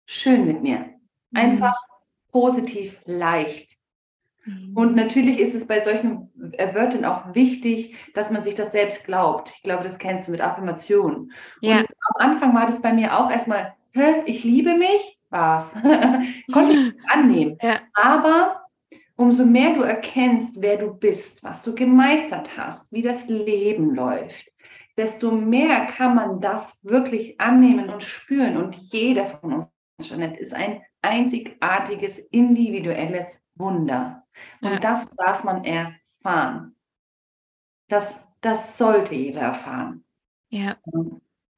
schön 0.06 0.46
mit 0.46 0.62
mir. 0.62 0.80
Mhm. 1.32 1.40
Einfach 1.40 1.76
positiv, 2.32 3.00
leicht. 3.06 3.78
Mhm. 4.46 4.78
Und 4.78 4.96
natürlich 4.96 5.40
ist 5.40 5.56
es 5.56 5.68
bei 5.68 5.80
solchen 5.82 6.30
Wörtern 6.36 7.06
auch 7.06 7.34
wichtig, 7.34 7.96
dass 8.14 8.30
man 8.30 8.44
sich 8.44 8.56
das 8.56 8.72
selbst 8.72 9.06
glaubt. 9.06 9.52
Ich 9.56 9.64
glaube, 9.64 9.84
das 9.84 9.98
kennst 9.98 10.28
du 10.28 10.32
mit 10.32 10.42
Affirmationen. 10.42 11.32
Ja. 11.62 11.80
Und 11.80 11.88
am 12.16 12.32
Anfang 12.32 12.56
war 12.56 12.66
das 12.66 12.82
bei 12.82 12.94
mir 12.94 13.18
auch 13.18 13.32
erstmal, 13.32 13.74
Hä, 13.96 14.24
ich 14.26 14.44
liebe 14.44 14.76
mich, 14.76 15.18
was? 15.30 15.74
Konnte 16.52 16.74
ich 16.74 16.94
nicht 16.94 17.10
annehmen. 17.10 17.58
Ja. 17.62 17.76
Aber 17.94 18.66
umso 19.16 19.46
mehr 19.46 19.74
du 19.74 19.84
erkennst, 19.84 20.62
wer 20.62 20.78
du 20.78 20.94
bist, 20.94 21.42
was 21.46 21.62
du 21.62 21.74
gemeistert 21.74 22.58
hast, 22.58 22.92
wie 22.92 23.02
das 23.02 23.30
Leben 23.30 23.96
läuft, 23.96 24.52
desto 24.98 25.32
mehr 25.32 25.86
kann 25.86 26.16
man 26.16 26.42
das 26.42 26.78
wirklich 26.84 27.40
annehmen 27.40 27.90
und 27.90 28.04
spüren. 28.04 28.58
Und 28.58 28.76
jeder 28.76 29.28
von 29.28 29.54
uns, 29.54 29.68
Jeanette, 30.02 30.42
ist 30.42 30.54
ein 30.54 30.82
einzigartiges, 31.02 32.20
individuelles 32.32 33.42
Wunder. 33.56 34.26
Und 34.62 34.72
ja. 34.72 34.80
das 34.80 35.10
darf 35.16 35.44
man 35.44 35.64
erfahren. 35.64 36.76
Das, 37.88 38.16
das 38.42 38.78
sollte 38.78 39.16
jeder 39.16 39.42
erfahren. 39.42 40.04
Ja. 40.50 40.76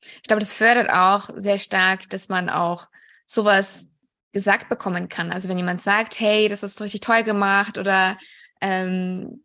Ich 0.01 0.23
glaube, 0.23 0.39
das 0.39 0.53
fördert 0.53 0.89
auch 0.89 1.29
sehr 1.35 1.57
stark, 1.57 2.09
dass 2.09 2.29
man 2.29 2.49
auch 2.49 2.87
sowas 3.25 3.89
gesagt 4.31 4.69
bekommen 4.69 5.09
kann. 5.09 5.31
Also 5.31 5.49
wenn 5.49 5.57
jemand 5.57 5.81
sagt, 5.81 6.19
hey, 6.19 6.47
das 6.47 6.63
hast 6.63 6.79
du 6.79 6.83
richtig 6.83 7.01
toll 7.01 7.23
gemacht 7.23 7.77
oder 7.77 8.17
ähm, 8.61 9.43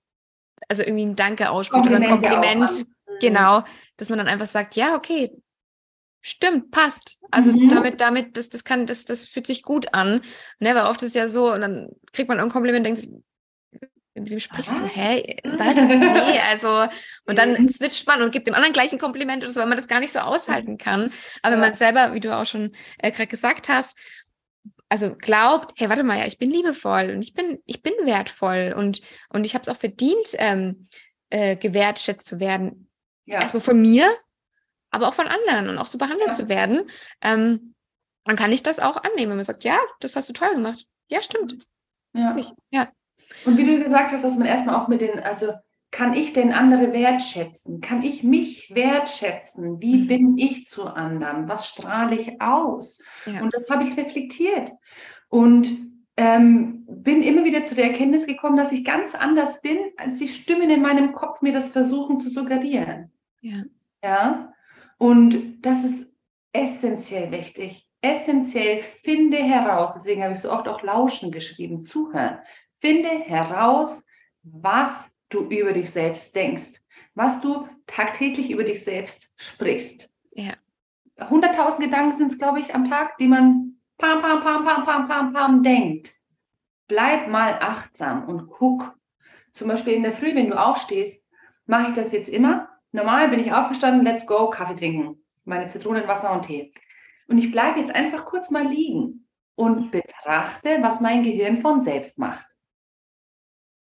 also 0.68 0.82
irgendwie 0.82 1.06
ein 1.06 1.16
Danke 1.16 1.50
ausspricht 1.50 1.86
oder 1.86 1.96
ein 1.96 2.08
Kompliment, 2.08 2.70
mhm. 2.70 3.18
genau, 3.20 3.62
dass 3.96 4.08
man 4.08 4.18
dann 4.18 4.28
einfach 4.28 4.46
sagt, 4.46 4.76
ja, 4.76 4.94
okay, 4.94 5.30
stimmt, 6.22 6.70
passt. 6.70 7.18
Also 7.30 7.52
mhm. 7.52 7.68
damit, 7.68 8.00
damit, 8.00 8.36
das, 8.36 8.48
das 8.48 8.64
kann, 8.64 8.86
das, 8.86 9.04
das 9.04 9.24
fühlt 9.24 9.46
sich 9.46 9.62
gut 9.62 9.92
an. 9.92 10.22
Ne? 10.60 10.74
Weil 10.74 10.86
oft 10.86 11.02
ist 11.02 11.08
es 11.08 11.14
ja 11.14 11.28
so, 11.28 11.52
und 11.52 11.60
dann 11.60 11.88
kriegt 12.12 12.28
man 12.28 12.40
ein 12.40 12.48
Kompliment 12.48 12.86
und 12.86 12.96
denkt, 12.96 13.08
mit 14.14 14.30
wem 14.30 14.40
sprichst 14.40 14.78
du? 14.78 14.86
Hä? 14.86 15.36
Was? 15.44 15.76
Nee, 15.76 16.38
also, 16.50 16.86
und 17.26 17.38
dann 17.38 17.68
switcht 17.68 18.06
man 18.06 18.22
und 18.22 18.30
gibt 18.30 18.46
dem 18.46 18.54
anderen 18.54 18.72
gleich 18.72 18.92
ein 18.92 18.98
Kompliment 18.98 19.42
oder 19.42 19.52
so, 19.52 19.60
weil 19.60 19.68
man 19.68 19.78
das 19.78 19.88
gar 19.88 20.00
nicht 20.00 20.12
so 20.12 20.20
aushalten 20.20 20.78
kann. 20.78 21.10
Aber 21.42 21.50
ja. 21.50 21.52
wenn 21.52 21.60
man 21.60 21.74
selber, 21.74 22.14
wie 22.14 22.20
du 22.20 22.34
auch 22.36 22.46
schon 22.46 22.72
äh, 22.98 23.10
gerade 23.10 23.26
gesagt 23.26 23.68
hast, 23.68 23.98
also 24.88 25.16
glaubt, 25.16 25.72
hey, 25.78 25.88
warte 25.88 26.02
mal, 26.02 26.18
ja, 26.18 26.26
ich 26.26 26.38
bin 26.38 26.50
liebevoll 26.50 27.10
und 27.14 27.22
ich 27.22 27.32
bin, 27.32 27.58
ich 27.64 27.82
bin 27.82 27.94
wertvoll 28.04 28.74
und, 28.76 29.00
und 29.30 29.44
ich 29.44 29.54
habe 29.54 29.62
es 29.62 29.70
auch 29.70 29.78
verdient, 29.78 30.28
ähm, 30.34 30.88
äh, 31.30 31.56
gewertschätzt 31.56 32.28
zu 32.28 32.38
werden. 32.38 32.90
Ja. 33.24 33.40
Erstmal 33.40 33.62
von 33.62 33.80
mir, 33.80 34.14
aber 34.92 35.08
auch 35.08 35.14
von 35.14 35.26
anderen 35.26 35.68
und 35.68 35.78
auch 35.78 35.86
so 35.86 35.98
behandelt 35.98 36.28
ja. 36.28 36.34
zu 36.34 36.48
werden, 36.48 36.86
ähm, 37.22 37.74
dann 38.24 38.36
kann 38.36 38.52
ich 38.52 38.62
das 38.62 38.78
auch 38.78 38.96
annehmen, 38.96 39.30
wenn 39.30 39.36
man 39.36 39.44
sagt, 39.44 39.64
ja, 39.64 39.78
das 40.00 40.14
hast 40.14 40.28
du 40.28 40.32
toll 40.32 40.54
gemacht. 40.54 40.86
Ja, 41.08 41.22
stimmt. 41.22 41.56
Ja. 42.12 42.36
Ich, 42.38 42.52
ja. 42.70 42.88
Und 43.44 43.56
wie 43.56 43.64
du 43.64 43.82
gesagt 43.82 44.12
hast, 44.12 44.22
dass 44.22 44.36
man 44.36 44.46
erstmal 44.46 44.76
auch 44.76 44.88
mit 44.88 45.00
den, 45.00 45.18
also 45.18 45.52
kann 45.90 46.14
ich 46.14 46.32
denn 46.32 46.52
andere 46.52 46.92
wertschätzen? 46.92 47.80
Kann 47.80 48.02
ich 48.02 48.22
mich 48.22 48.74
wertschätzen? 48.74 49.80
Wie 49.80 49.96
mhm. 49.96 50.06
bin 50.08 50.38
ich 50.38 50.66
zu 50.66 50.86
anderen? 50.86 51.48
Was 51.48 51.68
strahle 51.68 52.16
ich 52.16 52.40
aus? 52.40 53.00
Ja. 53.26 53.42
Und 53.42 53.52
das 53.52 53.68
habe 53.68 53.84
ich 53.84 53.96
reflektiert. 53.96 54.72
Und 55.28 55.68
ähm, 56.16 56.84
bin 56.86 57.22
immer 57.22 57.44
wieder 57.44 57.62
zu 57.62 57.74
der 57.74 57.90
Erkenntnis 57.90 58.26
gekommen, 58.26 58.56
dass 58.56 58.72
ich 58.72 58.84
ganz 58.84 59.14
anders 59.14 59.60
bin, 59.60 59.78
als 59.96 60.16
die 60.16 60.28
Stimmen 60.28 60.70
in 60.70 60.82
meinem 60.82 61.12
Kopf 61.12 61.42
mir 61.42 61.52
das 61.52 61.70
versuchen 61.70 62.20
zu 62.20 62.30
suggerieren. 62.30 63.10
Ja. 63.40 63.62
Ja. 64.02 64.51
Und 64.98 65.62
das 65.62 65.84
ist 65.84 66.06
essentiell 66.52 67.30
wichtig. 67.30 67.88
Essentiell 68.00 68.82
finde 69.04 69.38
heraus, 69.38 69.94
deswegen 69.94 70.22
habe 70.22 70.34
ich 70.34 70.40
so 70.40 70.50
oft 70.50 70.66
auch 70.66 70.82
Lauschen 70.82 71.30
geschrieben, 71.30 71.82
zuhören. 71.82 72.38
Finde 72.80 73.08
heraus, 73.08 74.04
was 74.42 75.08
du 75.28 75.42
über 75.44 75.72
dich 75.72 75.90
selbst 75.90 76.34
denkst, 76.34 76.80
was 77.14 77.40
du 77.40 77.68
tagtäglich 77.86 78.50
über 78.50 78.64
dich 78.64 78.82
selbst 78.82 79.32
sprichst. 79.36 80.10
Ja. 80.32 80.54
100.000 81.18 81.80
Gedanken 81.80 82.16
sind 82.16 82.32
es, 82.32 82.38
glaube 82.38 82.60
ich, 82.60 82.74
am 82.74 82.88
Tag, 82.88 83.16
die 83.18 83.28
man 83.28 83.76
pam, 83.98 84.20
pam, 84.20 84.40
pam, 84.40 84.64
pam, 84.64 84.84
pam, 84.84 85.08
pam, 85.08 85.32
pam 85.32 85.62
denkt. 85.62 86.12
Bleib 86.88 87.28
mal 87.28 87.58
achtsam 87.60 88.28
und 88.28 88.48
guck. 88.48 88.94
Zum 89.52 89.68
Beispiel 89.68 89.92
in 89.92 90.02
der 90.02 90.12
Früh, 90.12 90.34
wenn 90.34 90.50
du 90.50 90.60
aufstehst, 90.60 91.22
mache 91.66 91.90
ich 91.90 91.94
das 91.94 92.12
jetzt 92.12 92.28
immer. 92.28 92.68
Normal 92.92 93.28
bin 93.28 93.40
ich 93.40 93.52
aufgestanden, 93.52 94.04
let's 94.04 94.26
go, 94.26 94.50
Kaffee 94.50 94.76
trinken, 94.76 95.22
meine 95.44 95.68
Zitronenwasser 95.68 96.32
und 96.32 96.44
Tee. 96.44 96.72
Und 97.26 97.38
ich 97.38 97.50
bleibe 97.50 97.80
jetzt 97.80 97.94
einfach 97.94 98.26
kurz 98.26 98.50
mal 98.50 98.66
liegen 98.66 99.26
und 99.54 99.90
betrachte, 99.90 100.78
was 100.82 101.00
mein 101.00 101.22
Gehirn 101.22 101.62
von 101.62 101.82
selbst 101.82 102.18
macht. 102.18 102.46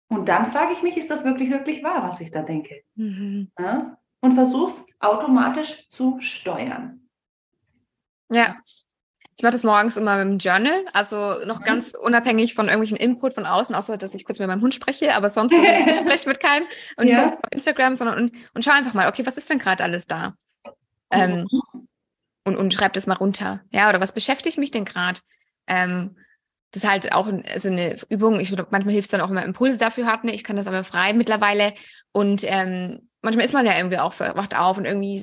Und 0.08 0.28
dann 0.28 0.52
frage 0.52 0.74
ich 0.74 0.82
mich, 0.82 0.98
ist 0.98 1.10
das 1.10 1.24
wirklich, 1.24 1.50
wirklich 1.50 1.84
wahr, 1.84 2.04
was 2.04 2.20
ich 2.20 2.32
da 2.32 2.42
denke? 2.42 2.84
Mhm. 2.96 3.52
Ja? 3.58 3.98
Und 4.22 4.34
versuche 4.34 4.72
es 4.72 4.86
automatisch 5.00 5.90
zu 5.90 6.20
steuern. 6.20 7.10
Ja. 8.30 8.58
Ich 9.42 9.44
mache 9.44 9.54
das 9.54 9.64
morgens 9.64 9.98
immer 9.98 10.24
mit 10.24 10.34
dem 10.34 10.38
Journal, 10.38 10.86
also 10.94 11.44
noch 11.48 11.62
mhm. 11.62 11.64
ganz 11.64 11.94
unabhängig 12.00 12.54
von 12.54 12.68
irgendwelchen 12.68 12.98
Input 12.98 13.34
von 13.34 13.48
außen, 13.48 13.74
außer 13.74 13.98
dass 13.98 14.14
ich 14.14 14.24
kurz 14.24 14.38
mit 14.38 14.48
meinem 14.48 14.62
Hund 14.62 14.76
spreche, 14.76 15.16
aber 15.16 15.30
sonst 15.30 15.52
also 15.52 15.90
ich 15.90 15.96
spreche 15.98 16.30
mit 16.30 16.40
keinem 16.40 16.68
und 16.98 17.10
ja. 17.10 17.30
auf 17.30 17.40
Instagram, 17.50 17.96
sondern 17.96 18.20
und, 18.20 18.36
und 18.54 18.64
schau 18.64 18.70
einfach 18.70 18.94
mal, 18.94 19.08
okay, 19.10 19.26
was 19.26 19.38
ist 19.38 19.50
denn 19.50 19.58
gerade 19.58 19.84
alles 19.84 20.06
da? 20.06 20.36
Ähm, 21.10 21.48
mhm. 21.52 21.88
und, 22.44 22.56
und 22.56 22.72
schreib 22.72 22.94
das 22.94 23.08
mal 23.08 23.16
runter. 23.16 23.62
Ja, 23.72 23.90
oder 23.90 24.00
was 24.00 24.14
beschäftigt 24.14 24.60
mich 24.60 24.70
denn 24.70 24.86
gerade? 24.86 25.22
Ähm, 25.66 26.16
das 26.70 26.84
ist 26.84 26.90
halt 26.92 27.12
auch 27.12 27.28
so 27.58 27.70
eine 27.70 27.96
Übung. 28.10 28.40
Ich 28.40 28.52
manchmal 28.52 28.94
hilft 28.94 29.08
es 29.08 29.12
dann 29.12 29.22
auch, 29.22 29.30
wenn 29.30 29.36
man 29.38 29.46
Impulse 29.46 29.80
dafür 29.80 30.06
hat. 30.06 30.24
Ne? 30.24 30.36
Ich 30.36 30.44
kann 30.44 30.56
das 30.56 30.68
aber 30.68 30.84
frei 30.84 31.14
mittlerweile. 31.14 31.74
Und 32.12 32.44
ähm, 32.46 33.10
manchmal 33.22 33.46
ist 33.46 33.54
man 33.54 33.66
ja 33.66 33.78
irgendwie 33.78 34.00
auch 34.00 34.20
wacht 34.20 34.58
auf 34.58 34.78
und 34.78 34.86
irgendwie 34.86 35.22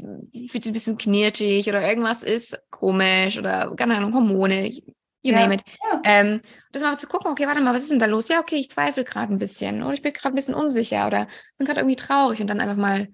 fühlt 0.48 0.62
sich 0.62 0.70
ein 0.70 0.74
bisschen 0.74 0.98
knirschig 0.98 1.68
oder 1.68 1.86
irgendwas 1.86 2.22
ist 2.22 2.60
komisch 2.70 3.38
oder 3.38 3.74
keine 3.76 3.96
Ahnung, 3.96 4.14
Hormone, 4.14 4.68
you 4.68 4.82
ja. 5.22 5.40
name 5.40 5.54
it. 5.54 5.62
Ja. 5.84 6.00
Ähm, 6.04 6.40
das 6.72 6.82
mal 6.82 6.98
zu 6.98 7.08
gucken, 7.08 7.30
okay, 7.30 7.46
warte 7.46 7.60
mal, 7.60 7.74
was 7.74 7.82
ist 7.82 7.90
denn 7.90 7.98
da 7.98 8.06
los? 8.06 8.28
Ja, 8.28 8.40
okay, 8.40 8.56
ich 8.56 8.70
zweifle 8.70 9.04
gerade 9.04 9.32
ein 9.32 9.38
bisschen 9.38 9.82
oder 9.82 9.94
ich 9.94 10.02
bin 10.02 10.12
gerade 10.12 10.34
ein 10.34 10.36
bisschen 10.36 10.54
unsicher 10.54 11.06
oder 11.06 11.26
bin 11.56 11.66
gerade 11.66 11.80
irgendwie 11.80 11.96
traurig 11.96 12.40
und 12.40 12.48
dann 12.48 12.60
einfach 12.60 12.76
mal 12.76 13.08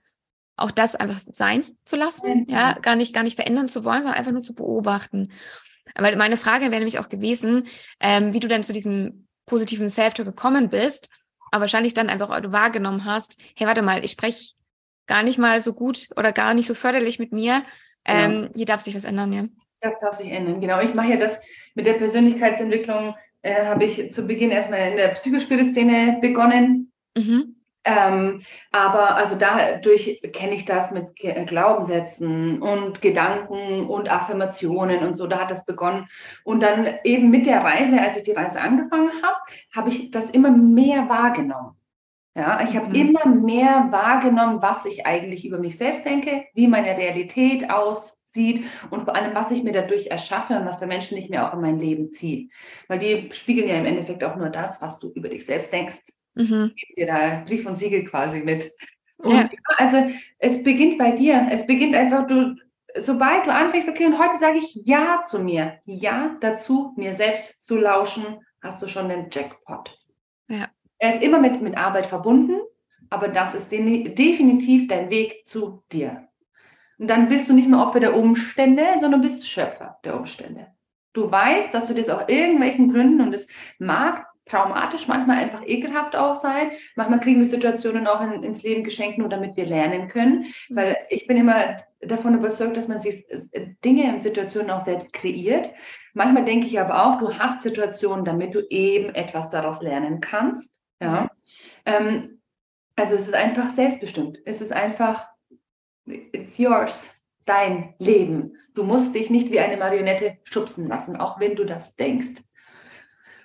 auch 0.57 0.70
das 0.70 0.95
einfach 0.95 1.18
sein 1.18 1.64
zu 1.85 1.97
lassen, 1.97 2.47
ja, 2.49 2.74
gar 2.74 2.95
nicht, 2.95 3.12
gar 3.12 3.24
nicht 3.24 3.37
verändern 3.37 3.68
zu 3.68 3.85
wollen, 3.85 4.03
sondern 4.03 4.18
einfach 4.18 4.32
nur 4.32 4.45
zu 4.45 4.55
beobachten. 4.55 5.32
Weil 5.97 6.16
meine 6.16 6.37
Frage 6.37 6.66
wäre 6.66 6.76
nämlich 6.76 6.99
auch 6.99 7.09
gewesen, 7.09 7.64
ähm, 8.01 8.32
wie 8.32 8.41
du 8.41 8.49
dann 8.49 8.62
zu 8.62 8.72
diesem 8.72 9.26
positiven 9.47 9.89
Self-Talk 9.89 10.26
gekommen 10.26 10.70
bist, 10.70 11.09
aber 11.51 11.62
wahrscheinlich 11.62 11.95
dann 11.95 12.09
einfach 12.09 12.41
du 12.41 12.53
wahrgenommen 12.53 13.05
hast, 13.05 13.37
hey, 13.57 13.66
warte 13.66 13.82
mal, 13.82 14.05
ich 14.05 14.12
spreche 14.12 14.55
gar 15.07 15.22
nicht 15.22 15.38
mal 15.38 15.61
so 15.61 15.74
gut 15.74 16.09
oder 16.16 16.32
gar 16.32 16.55
nicht 16.55 16.66
so 16.66 16.74
förderlich 16.74 17.18
mit 17.18 17.32
mir. 17.32 17.62
Ähm. 18.05 18.50
Hier 18.55 18.66
darf 18.66 18.80
sich 18.80 18.94
was 18.94 19.05
ändern, 19.05 19.32
ja. 19.32 19.44
Das 19.80 19.98
darf 20.00 20.16
sich 20.16 20.30
ändern, 20.30 20.61
genau. 20.61 20.80
Ich 20.80 20.94
mache 20.94 21.09
ja 21.09 21.16
das 21.16 21.38
mit 21.74 21.86
der 21.86 21.94
Persönlichkeitsentwicklung, 21.94 23.14
äh, 23.42 23.66
habe 23.66 23.84
ich 23.84 24.11
zu 24.11 24.26
Beginn 24.26 24.50
erstmal 24.50 24.90
in 24.90 24.96
der 24.96 25.09
Psychospire-Szene 25.09 26.18
begonnen. 26.20 26.92
Mhm. 27.16 27.57
Ähm, 27.86 28.40
aber 28.72 29.16
also 29.16 29.36
dadurch 29.36 30.20
kenne 30.32 30.55
ich 30.55 30.64
das 30.64 30.90
mit 30.90 31.16
Glaubenssätzen 31.16 32.62
und 32.62 33.02
Gedanken 33.02 33.86
und 33.86 34.11
Affirmationen 34.11 35.05
und 35.05 35.12
so, 35.12 35.26
da 35.26 35.40
hat 35.40 35.50
das 35.50 35.66
begonnen. 35.66 36.09
Und 36.44 36.62
dann 36.62 36.94
eben 37.05 37.28
mit 37.28 37.44
der 37.44 37.62
Reise, 37.62 38.00
als 38.00 38.16
ich 38.16 38.22
die 38.22 38.32
Reise 38.32 38.61
angefangen 38.61 39.11
habe, 39.22 39.36
habe 39.74 39.90
ich 39.90 40.11
das 40.11 40.30
immer 40.30 40.50
mehr 40.50 41.11
wahrgenommen. 41.11 41.76
Ja, 42.37 42.66
ich 42.68 42.74
habe 42.74 42.89
mhm. 42.89 42.95
immer 42.95 43.26
mehr 43.26 43.89
wahrgenommen, 43.91 44.61
was 44.61 44.85
ich 44.87 45.07
eigentlich 45.07 45.47
über 45.47 45.59
mich 45.59 45.78
selbst 45.78 46.05
denke, 46.05 46.45
wie 46.55 46.66
meine 46.66 46.97
Realität 46.99 47.70
aussieht 47.70 48.64
und 48.91 49.05
vor 49.05 49.14
allem, 49.14 49.35
was 49.37 49.53
ich 49.53 49.62
mir 49.62 49.72
dadurch 49.72 50.09
erschaffe 50.09 50.59
und 50.59 50.66
was 50.66 50.78
für 50.78 50.87
Menschen 50.87 51.16
ich 51.16 51.30
mir 51.30 51.47
auch 51.47 51.55
in 51.55 51.61
mein 51.61 51.78
Leben 51.78 52.11
ziehe. 52.11 52.49
Weil 52.89 52.99
die 52.99 53.28
spiegeln 53.32 53.68
ja 53.68 53.76
im 53.76 53.87
Endeffekt 53.87 54.24
auch 54.24 54.37
nur 54.37 54.49
das, 54.49 54.82
was 54.82 54.99
du 54.99 55.12
über 55.14 55.28
dich 55.28 55.47
selbst 55.47 55.72
denkst. 55.72 56.03
Mhm. 56.35 56.72
Gib 56.74 56.97
dir 56.97 57.07
da 57.07 57.45
Brief 57.47 57.66
und 57.66 57.76
Siegel 57.76 58.03
quasi 58.03 58.41
mit. 58.41 58.72
Und 59.18 59.32
ja. 59.32 59.49
also 59.76 59.99
es 60.39 60.61
beginnt 60.64 60.99
bei 60.99 61.12
dir. 61.12 61.47
Es 61.53 61.66
beginnt 61.68 61.95
einfach, 61.95 62.26
du, 62.26 62.57
sobald 62.97 63.47
du 63.47 63.53
anfängst, 63.53 63.89
okay, 63.89 64.07
und 64.07 64.18
heute 64.18 64.39
sage 64.39 64.59
ich 64.59 64.74
Ja 64.85 65.22
zu 65.22 65.39
mir, 65.39 65.78
Ja 65.85 66.37
dazu, 66.41 66.95
mir 66.97 67.14
selbst 67.14 67.62
zu 67.62 67.78
lauschen, 67.78 68.41
hast 68.61 68.82
du 68.82 68.89
schon 68.89 69.09
den 69.09 69.28
Jackpot. 69.30 69.97
Ja. 70.49 70.68
Er 71.05 71.11
ist 71.11 71.22
immer 71.22 71.38
mit, 71.38 71.61
mit 71.61 71.76
Arbeit 71.76 72.07
verbunden, 72.07 72.62
aber 73.11 73.28
das 73.28 73.55
ist 73.55 73.70
definitiv 73.70 74.88
dein 74.88 75.11
Weg 75.11 75.46
zu 75.46 75.82
dir. 75.92 76.28
Und 76.98 77.11
dann 77.11 77.28
bist 77.28 77.46
du 77.46 77.52
nicht 77.52 77.68
mehr 77.68 77.80
Opfer 77.80 78.00
der 78.00 78.16
Umstände, 78.16 78.86
sondern 79.00 79.20
bist 79.20 79.46
Schöpfer 79.46 79.98
der 80.02 80.16
Umstände. 80.16 80.68
Du 81.12 81.30
weißt, 81.30 81.74
dass 81.74 81.88
du 81.88 81.94
das 81.94 82.09
aus 82.09 82.22
irgendwelchen 82.28 82.90
Gründen, 82.90 83.20
und 83.20 83.34
es 83.34 83.46
mag 83.78 84.26
traumatisch, 84.46 85.07
manchmal 85.07 85.44
einfach 85.44 85.62
ekelhaft 85.66 86.16
auch 86.16 86.36
sein. 86.36 86.70
Manchmal 86.96 87.20
kriegen 87.20 87.40
wir 87.40 87.46
Situationen 87.46 88.07
auch 88.07 88.22
in, 88.22 88.42
ins 88.42 88.62
Leben 88.62 88.82
geschenkt, 88.82 89.18
nur 89.18 89.28
damit 89.28 89.59
wir 89.59 89.66
lernen 89.66 90.09
können. 90.09 90.46
Mhm. 90.70 90.76
Weil 90.76 90.96
ich 91.11 91.26
bin 91.26 91.36
immer 91.36 91.82
davon 92.00 92.34
überzeugt, 92.34 92.78
dass 92.78 92.88
man 92.88 93.02
sich 93.02 93.30
äh, 93.30 93.74
Dinge 93.84 94.11
und 94.14 94.22
Situationen 94.22 94.70
auch 94.70 94.80
selbst 94.80 95.12
kreiert. 95.12 95.68
Manchmal 96.14 96.46
denke 96.46 96.66
ich 96.66 96.80
aber 96.80 97.05
auch, 97.05 97.18
du 97.18 97.38
hast 97.38 97.61
Situationen, 97.61 98.24
damit 98.24 98.55
du 98.55 98.66
eben 98.70 99.14
etwas 99.14 99.50
daraus 99.50 99.82
lernen 99.82 100.22
kannst. 100.22 100.74
Ja. 101.01 101.30
Ähm, 101.84 102.40
also 102.97 103.14
es 103.14 103.22
ist 103.22 103.34
einfach 103.34 103.74
selbstbestimmt. 103.74 104.38
Es 104.45 104.61
ist 104.61 104.72
einfach, 104.72 105.28
it's 106.07 106.59
yours, 106.59 107.11
dein 107.45 107.95
Leben. 107.99 108.57
Du 108.74 108.84
musst 108.84 109.14
dich 109.14 109.30
nicht 109.30 109.51
wie 109.51 109.61
eine 109.61 109.76
Marionette 109.76 110.38
schubsen 110.45 110.88
lassen, 110.88 111.16
auch 111.16 111.40
wenn 111.40 111.57
du 111.57 111.64
das 111.64 111.97
denkst. 111.97 112.42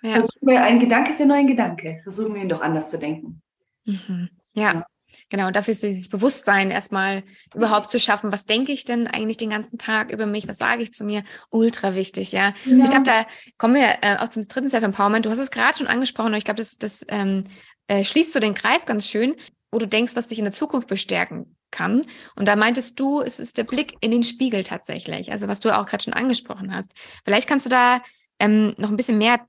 Ja. 0.01 0.13
Versuchen 0.13 0.47
wir, 0.47 0.63
ein 0.63 0.79
Gedanke 0.79 1.11
ist 1.11 1.19
ja 1.19 1.25
nur 1.25 1.35
ein 1.35 1.47
Gedanke. 1.47 1.99
Versuchen 2.03 2.33
wir 2.33 2.41
ihn 2.41 2.49
doch 2.49 2.61
anders 2.61 2.89
zu 2.89 2.97
denken. 2.97 3.41
Mhm. 3.85 4.29
Ja. 4.53 4.73
ja. 4.73 4.85
Genau, 5.29 5.51
dafür 5.51 5.73
ist 5.73 5.83
dieses 5.83 6.09
Bewusstsein 6.09 6.71
erstmal 6.71 7.23
überhaupt 7.53 7.89
zu 7.89 7.99
schaffen. 7.99 8.31
Was 8.31 8.45
denke 8.45 8.71
ich 8.71 8.85
denn 8.85 9.07
eigentlich 9.07 9.37
den 9.37 9.49
ganzen 9.49 9.77
Tag 9.77 10.11
über 10.11 10.25
mich? 10.25 10.47
Was 10.47 10.57
sage 10.57 10.83
ich 10.83 10.91
zu 10.91 11.03
mir? 11.03 11.23
Ultra 11.49 11.95
wichtig, 11.95 12.31
ja. 12.31 12.53
ja. 12.65 12.83
Ich 12.83 12.89
glaube, 12.89 13.03
da 13.03 13.25
kommen 13.57 13.75
wir 13.75 13.97
äh, 14.01 14.17
auch 14.17 14.29
zum 14.29 14.43
dritten 14.43 14.69
Self-Empowerment. 14.69 15.25
Du 15.25 15.29
hast 15.29 15.39
es 15.39 15.51
gerade 15.51 15.77
schon 15.77 15.87
angesprochen 15.87 16.33
und 16.33 16.37
ich 16.37 16.45
glaube, 16.45 16.59
das, 16.59 16.77
das 16.77 17.05
ähm, 17.09 17.45
äh, 17.87 18.03
schließt 18.03 18.33
so 18.33 18.39
den 18.39 18.53
Kreis 18.53 18.85
ganz 18.85 19.07
schön, 19.07 19.35
wo 19.71 19.79
du 19.79 19.87
denkst, 19.87 20.15
was 20.15 20.27
dich 20.27 20.39
in 20.39 20.45
der 20.45 20.53
Zukunft 20.53 20.87
bestärken 20.87 21.55
kann. 21.71 22.05
Und 22.35 22.47
da 22.47 22.55
meintest 22.55 22.99
du, 22.99 23.21
es 23.21 23.39
ist 23.39 23.57
der 23.57 23.63
Blick 23.63 23.95
in 24.01 24.11
den 24.11 24.23
Spiegel 24.23 24.63
tatsächlich. 24.63 25.31
Also 25.31 25.47
was 25.47 25.59
du 25.59 25.75
auch 25.75 25.85
gerade 25.85 26.03
schon 26.03 26.13
angesprochen 26.13 26.73
hast. 26.73 26.91
Vielleicht 27.23 27.47
kannst 27.47 27.65
du 27.65 27.69
da 27.69 28.01
ähm, 28.39 28.73
noch 28.77 28.89
ein 28.89 28.97
bisschen 28.97 29.17
mehr 29.17 29.45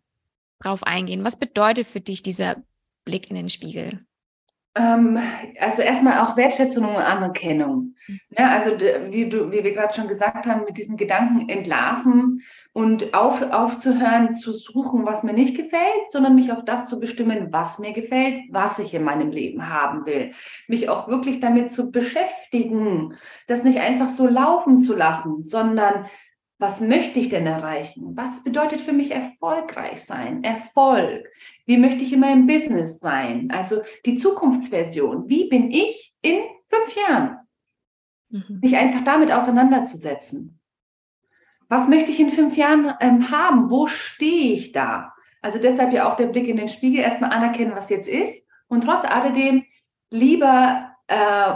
drauf 0.61 0.83
eingehen. 0.83 1.25
Was 1.25 1.39
bedeutet 1.39 1.87
für 1.87 2.01
dich 2.01 2.23
dieser 2.23 2.57
Blick 3.05 3.31
in 3.31 3.37
den 3.37 3.49
Spiegel? 3.49 4.05
Ähm, 4.77 5.19
also 5.59 5.83
erstmal 5.83 6.21
auch 6.21 6.37
Wertschätzung 6.37 6.85
und 6.85 6.97
Anerkennung. 6.97 7.97
Mhm. 8.07 8.21
Ja, 8.39 8.51
also 8.51 8.71
wie, 9.11 9.29
du, 9.29 9.51
wie 9.51 9.65
wir 9.65 9.73
gerade 9.73 9.95
schon 9.95 10.07
gesagt 10.07 10.47
haben, 10.47 10.65
mit 10.65 10.77
diesen 10.77 10.97
Gedanken 10.97 11.49
entlarven 11.49 12.43
und 12.73 13.13
auf, 13.13 13.43
aufzuhören 13.51 14.35
zu 14.35 14.53
suchen, 14.53 15.05
was 15.05 15.25
mir 15.25 15.33
nicht 15.33 15.57
gefällt, 15.57 16.11
sondern 16.11 16.37
mich 16.37 16.53
auf 16.53 16.65
das 16.65 16.89
zu 16.89 17.01
bestimmen, 17.01 17.49
was 17.51 17.81
mir 17.81 17.93
gefällt, 17.93 18.43
was 18.51 18.79
ich 18.79 18.95
in 18.95 19.03
meinem 19.03 19.31
Leben 19.31 19.69
haben 19.69 20.07
will. 20.07 20.33
Mich 20.69 20.89
auch 20.89 21.09
wirklich 21.09 21.41
damit 21.41 21.73
zu 21.73 21.91
beschäftigen, 21.91 23.15
das 23.49 23.65
nicht 23.65 23.81
einfach 23.81 24.09
so 24.09 24.29
laufen 24.29 24.81
zu 24.81 24.95
lassen, 24.95 25.43
sondern 25.43 26.07
was 26.61 26.79
möchte 26.79 27.19
ich 27.19 27.31
denn 27.31 27.47
erreichen? 27.47 28.15
Was 28.17 28.45
bedeutet 28.45 28.83
für 28.83 28.93
mich 28.93 29.11
erfolgreich 29.13 30.05
sein? 30.05 30.45
Erfolg. 30.45 31.27
Wie 31.65 31.79
möchte 31.79 32.05
ich 32.05 32.13
in 32.13 32.21
meinem 32.21 32.47
Business 32.47 33.01
sein? 33.01 33.51
Also 33.51 33.81
die 34.05 34.17
Zukunftsversion. 34.17 35.27
Wie 35.27 35.49
bin 35.49 35.71
ich 35.71 36.15
in 36.21 36.43
fünf 36.69 36.95
Jahren? 36.95 37.39
Mhm. 38.29 38.61
Mich 38.61 38.77
einfach 38.77 39.03
damit 39.05 39.33
auseinanderzusetzen. 39.33 40.61
Was 41.69 41.89
möchte 41.89 42.11
ich 42.11 42.21
in 42.21 42.29
fünf 42.29 42.55
Jahren 42.59 42.93
ähm, 43.01 43.31
haben? 43.31 43.71
Wo 43.71 43.87
stehe 43.87 44.53
ich 44.53 44.73
da? 44.73 45.15
Also 45.41 45.59
deshalb 45.59 45.95
ja 45.95 46.13
auch 46.13 46.17
der 46.17 46.27
Blick 46.27 46.47
in 46.47 46.59
den 46.59 46.69
Spiegel, 46.69 47.01
erstmal 47.01 47.31
anerkennen, 47.31 47.75
was 47.75 47.89
jetzt 47.89 48.07
ist 48.07 48.47
und 48.69 48.85
trotz 48.85 49.07
alledem 49.07 49.65
lieber 50.11 50.95
äh, 51.07 51.55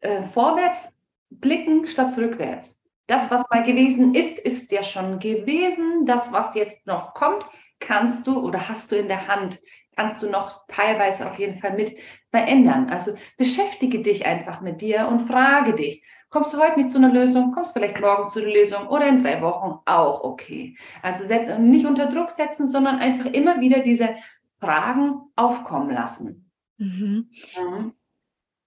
äh, 0.00 0.22
vorwärts 0.34 0.92
blicken 1.30 1.86
statt 1.86 2.12
zurückwärts. 2.12 2.77
Das, 3.08 3.30
was 3.30 3.42
mal 3.50 3.62
gewesen 3.62 4.14
ist, 4.14 4.38
ist 4.38 4.70
ja 4.70 4.82
schon 4.82 5.18
gewesen. 5.18 6.04
Das, 6.04 6.30
was 6.30 6.54
jetzt 6.54 6.86
noch 6.86 7.14
kommt, 7.14 7.44
kannst 7.80 8.26
du 8.26 8.38
oder 8.38 8.68
hast 8.68 8.92
du 8.92 8.96
in 8.96 9.08
der 9.08 9.26
Hand, 9.26 9.58
kannst 9.96 10.22
du 10.22 10.30
noch 10.30 10.66
teilweise 10.68 11.28
auf 11.28 11.38
jeden 11.38 11.58
Fall 11.58 11.72
mit 11.72 11.96
verändern. 12.30 12.90
Also 12.90 13.16
beschäftige 13.38 14.02
dich 14.02 14.26
einfach 14.26 14.60
mit 14.60 14.82
dir 14.82 15.08
und 15.08 15.26
frage 15.26 15.74
dich, 15.74 16.04
kommst 16.28 16.52
du 16.52 16.58
heute 16.58 16.78
nicht 16.78 16.90
zu 16.90 16.98
einer 16.98 17.10
Lösung, 17.10 17.52
kommst 17.52 17.72
vielleicht 17.72 17.98
morgen 17.98 18.30
zu 18.30 18.40
einer 18.40 18.50
Lösung 18.50 18.88
oder 18.88 19.08
in 19.08 19.22
drei 19.22 19.40
Wochen 19.40 19.78
auch 19.86 20.22
okay. 20.22 20.76
Also 21.00 21.24
nicht 21.58 21.86
unter 21.86 22.06
Druck 22.06 22.30
setzen, 22.30 22.68
sondern 22.68 22.98
einfach 22.98 23.32
immer 23.32 23.60
wieder 23.62 23.80
diese 23.80 24.16
Fragen 24.60 25.22
aufkommen 25.34 25.90
lassen. 25.90 26.50
Mhm. 26.76 27.30
Mhm. 27.58 27.94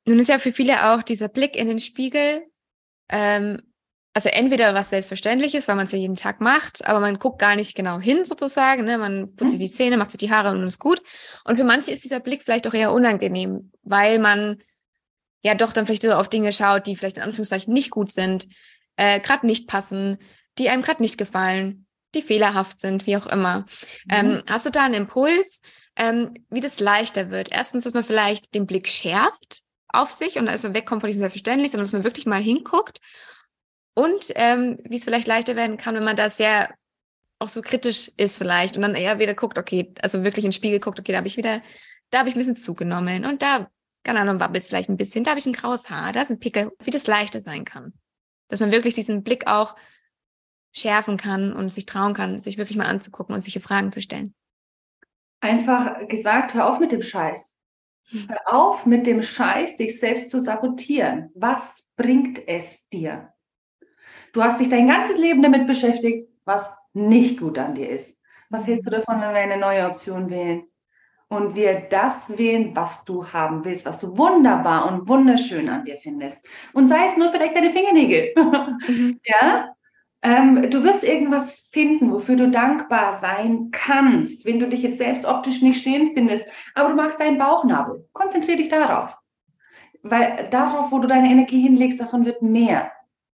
Nun 0.05 0.19
ist 0.19 0.29
ja 0.29 0.39
für 0.39 0.51
viele 0.51 0.91
auch 0.91 1.03
dieser 1.03 1.27
Blick 1.27 1.55
in 1.55 1.67
den 1.67 1.79
Spiegel 1.79 2.47
ähm, 3.07 3.61
also 4.13 4.29
entweder 4.29 4.73
was 4.73 4.89
Selbstverständliches, 4.89 5.67
weil 5.67 5.75
man 5.75 5.85
es 5.85 5.93
ja 5.93 5.97
jeden 5.97 6.17
Tag 6.17 6.41
macht, 6.41 6.85
aber 6.85 6.99
man 6.99 7.17
guckt 7.17 7.39
gar 7.39 7.55
nicht 7.55 7.75
genau 7.75 7.99
hin 7.99 8.25
sozusagen. 8.25 8.83
Ne? 8.83 8.97
Man 8.97 9.35
putzt 9.35 9.51
sich 9.51 9.59
mhm. 9.59 9.65
die 9.65 9.71
Zähne, 9.71 9.97
macht 9.97 10.11
sich 10.11 10.19
die 10.19 10.31
Haare 10.31 10.49
und 10.51 10.63
ist 10.65 10.79
gut. 10.79 11.01
Und 11.45 11.57
für 11.57 11.63
manche 11.63 11.91
ist 11.91 12.03
dieser 12.03 12.19
Blick 12.19 12.43
vielleicht 12.43 12.67
auch 12.67 12.73
eher 12.73 12.91
unangenehm, 12.91 13.71
weil 13.83 14.19
man 14.19 14.57
ja 15.43 15.55
doch 15.55 15.71
dann 15.71 15.85
vielleicht 15.85 16.01
so 16.01 16.11
auf 16.11 16.27
Dinge 16.27 16.51
schaut, 16.51 16.87
die 16.87 16.95
vielleicht 16.95 17.17
in 17.17 17.23
Anführungszeichen 17.23 17.73
nicht 17.73 17.89
gut 17.89 18.11
sind, 18.11 18.47
äh, 18.97 19.21
gerade 19.21 19.45
nicht 19.45 19.67
passen, 19.67 20.17
die 20.57 20.69
einem 20.69 20.81
gerade 20.81 21.01
nicht 21.01 21.17
gefallen, 21.17 21.85
die 22.13 22.21
fehlerhaft 22.21 22.81
sind, 22.81 23.07
wie 23.07 23.15
auch 23.15 23.27
immer. 23.27 23.59
Mhm. 23.59 24.11
Ähm, 24.11 24.41
hast 24.49 24.65
du 24.65 24.71
da 24.71 24.83
einen 24.83 24.93
Impuls, 24.95 25.61
ähm, 25.95 26.33
wie 26.49 26.59
das 26.59 26.81
leichter 26.81 27.31
wird? 27.31 27.49
Erstens, 27.49 27.85
dass 27.85 27.93
man 27.93 28.03
vielleicht 28.03 28.53
den 28.53 28.65
Blick 28.65 28.89
schärft 28.89 29.61
auf 29.87 30.11
sich 30.11 30.37
und 30.37 30.49
also 30.49 30.73
wegkommt 30.73 31.01
von 31.01 31.07
diesem 31.07 31.21
Selbstverständlich, 31.21 31.71
sondern 31.71 31.85
dass 31.85 31.93
man 31.93 32.03
wirklich 32.03 32.25
mal 32.25 32.41
hinguckt 32.41 32.99
und 33.93 34.31
ähm, 34.35 34.79
wie 34.83 34.97
es 34.97 35.03
vielleicht 35.03 35.27
leichter 35.27 35.55
werden 35.55 35.77
kann, 35.77 35.95
wenn 35.95 36.03
man 36.03 36.15
da 36.15 36.29
sehr 36.29 36.69
auch 37.39 37.49
so 37.49 37.61
kritisch 37.61 38.11
ist 38.17 38.37
vielleicht 38.37 38.75
und 38.75 38.83
dann 38.83 38.95
eher 38.95 39.19
wieder 39.19 39.33
guckt, 39.33 39.57
okay, 39.57 39.93
also 40.01 40.23
wirklich 40.23 40.45
in 40.45 40.49
den 40.49 40.55
Spiegel 40.55 40.79
guckt, 40.79 40.99
okay, 40.99 41.11
da 41.11 41.17
habe 41.17 41.27
ich 41.27 41.37
wieder, 41.37 41.61
da 42.11 42.19
habe 42.19 42.29
ich 42.29 42.35
ein 42.35 42.37
bisschen 42.37 42.55
zugenommen 42.55 43.25
und 43.25 43.41
da, 43.41 43.69
keine 44.03 44.19
Ahnung, 44.19 44.39
wabbelt 44.39 44.61
es 44.61 44.69
vielleicht 44.69 44.89
ein 44.89 44.97
bisschen, 44.97 45.23
da 45.23 45.31
habe 45.31 45.39
ich 45.39 45.47
ein 45.47 45.53
graues 45.53 45.89
Haar, 45.89 46.13
da 46.13 46.21
ist 46.21 46.29
ein 46.29 46.39
Pickel, 46.39 46.71
wie 46.83 46.91
das 46.91 47.07
leichter 47.07 47.41
sein 47.41 47.65
kann. 47.65 47.93
Dass 48.47 48.59
man 48.59 48.71
wirklich 48.71 48.93
diesen 48.93 49.23
Blick 49.23 49.47
auch 49.47 49.75
schärfen 50.71 51.17
kann 51.17 51.51
und 51.51 51.69
sich 51.69 51.85
trauen 51.85 52.13
kann, 52.13 52.39
sich 52.39 52.57
wirklich 52.57 52.77
mal 52.77 52.85
anzugucken 52.85 53.33
und 53.33 53.41
sich 53.41 53.61
Fragen 53.61 53.91
zu 53.91 54.01
stellen. 54.01 54.35
Einfach 55.41 56.07
gesagt, 56.07 56.53
hör 56.53 56.71
auf 56.71 56.79
mit 56.79 56.91
dem 56.91 57.01
Scheiß. 57.01 57.55
Hm. 58.09 58.29
Hör 58.29 58.53
auf 58.53 58.85
mit 58.85 59.07
dem 59.07 59.23
Scheiß, 59.23 59.77
dich 59.77 59.99
selbst 59.99 60.29
zu 60.29 60.41
sabotieren. 60.41 61.31
Was 61.33 61.83
bringt 61.95 62.47
es 62.47 62.87
dir? 62.89 63.33
Du 64.33 64.43
hast 64.43 64.59
dich 64.59 64.69
dein 64.69 64.87
ganzes 64.87 65.17
Leben 65.17 65.41
damit 65.41 65.67
beschäftigt, 65.67 66.29
was 66.45 66.73
nicht 66.93 67.39
gut 67.39 67.57
an 67.57 67.75
dir 67.75 67.89
ist. 67.89 68.19
Was 68.49 68.67
hältst 68.67 68.85
du 68.85 68.91
davon, 68.91 69.21
wenn 69.21 69.33
wir 69.33 69.41
eine 69.41 69.57
neue 69.57 69.89
Option 69.89 70.29
wählen? 70.29 70.63
Und 71.29 71.55
wir 71.55 71.87
das 71.89 72.37
wählen, 72.37 72.75
was 72.75 73.05
du 73.05 73.25
haben 73.25 73.63
willst, 73.63 73.85
was 73.85 73.99
du 73.99 74.17
wunderbar 74.17 74.91
und 74.91 75.07
wunderschön 75.07 75.69
an 75.69 75.85
dir 75.85 75.95
findest. 75.95 76.45
Und 76.73 76.89
sei 76.89 77.07
es 77.07 77.15
nur 77.15 77.31
vielleicht 77.31 77.55
deine 77.55 77.71
Fingernägel. 77.71 78.33
Mhm. 78.87 79.19
ja? 79.23 79.73
Ähm, 80.23 80.69
du 80.69 80.83
wirst 80.83 81.03
irgendwas 81.03 81.53
finden, 81.71 82.11
wofür 82.11 82.35
du 82.35 82.49
dankbar 82.49 83.19
sein 83.19 83.69
kannst, 83.71 84.45
wenn 84.45 84.59
du 84.59 84.67
dich 84.67 84.81
jetzt 84.81 84.97
selbst 84.97 85.25
optisch 85.25 85.61
nicht 85.61 85.81
stehen 85.81 86.11
findest. 86.13 86.45
Aber 86.75 86.89
du 86.89 86.95
magst 86.95 87.19
deinen 87.19 87.37
Bauchnabel. 87.37 88.07
Konzentriere 88.11 88.57
dich 88.57 88.69
darauf. 88.69 89.15
Weil 90.03 90.49
darauf, 90.51 90.91
wo 90.91 90.99
du 90.99 91.07
deine 91.07 91.29
Energie 91.29 91.61
hinlegst, 91.61 91.99
davon 91.99 92.25
wird 92.25 92.41
mehr. 92.41 92.91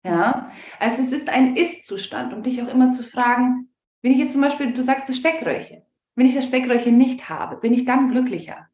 Ja, 0.06 0.52
also 0.78 1.02
es 1.02 1.12
ist 1.12 1.28
ein 1.28 1.56
Ist-Zustand, 1.56 2.32
um 2.32 2.42
dich 2.42 2.62
auch 2.62 2.68
immer 2.68 2.90
zu 2.90 3.02
fragen, 3.02 3.68
wenn 4.02 4.12
ich 4.12 4.18
jetzt 4.18 4.32
zum 4.32 4.40
Beispiel, 4.40 4.72
du 4.72 4.82
sagst 4.82 5.08
das 5.08 5.16
Speckröllchen, 5.16 5.82
wenn 6.14 6.26
ich 6.26 6.34
das 6.34 6.44
Speckröllchen 6.44 6.96
nicht 6.96 7.28
habe, 7.28 7.56
bin 7.56 7.74
ich 7.74 7.84
dann 7.84 8.10
glücklicher? 8.10 8.68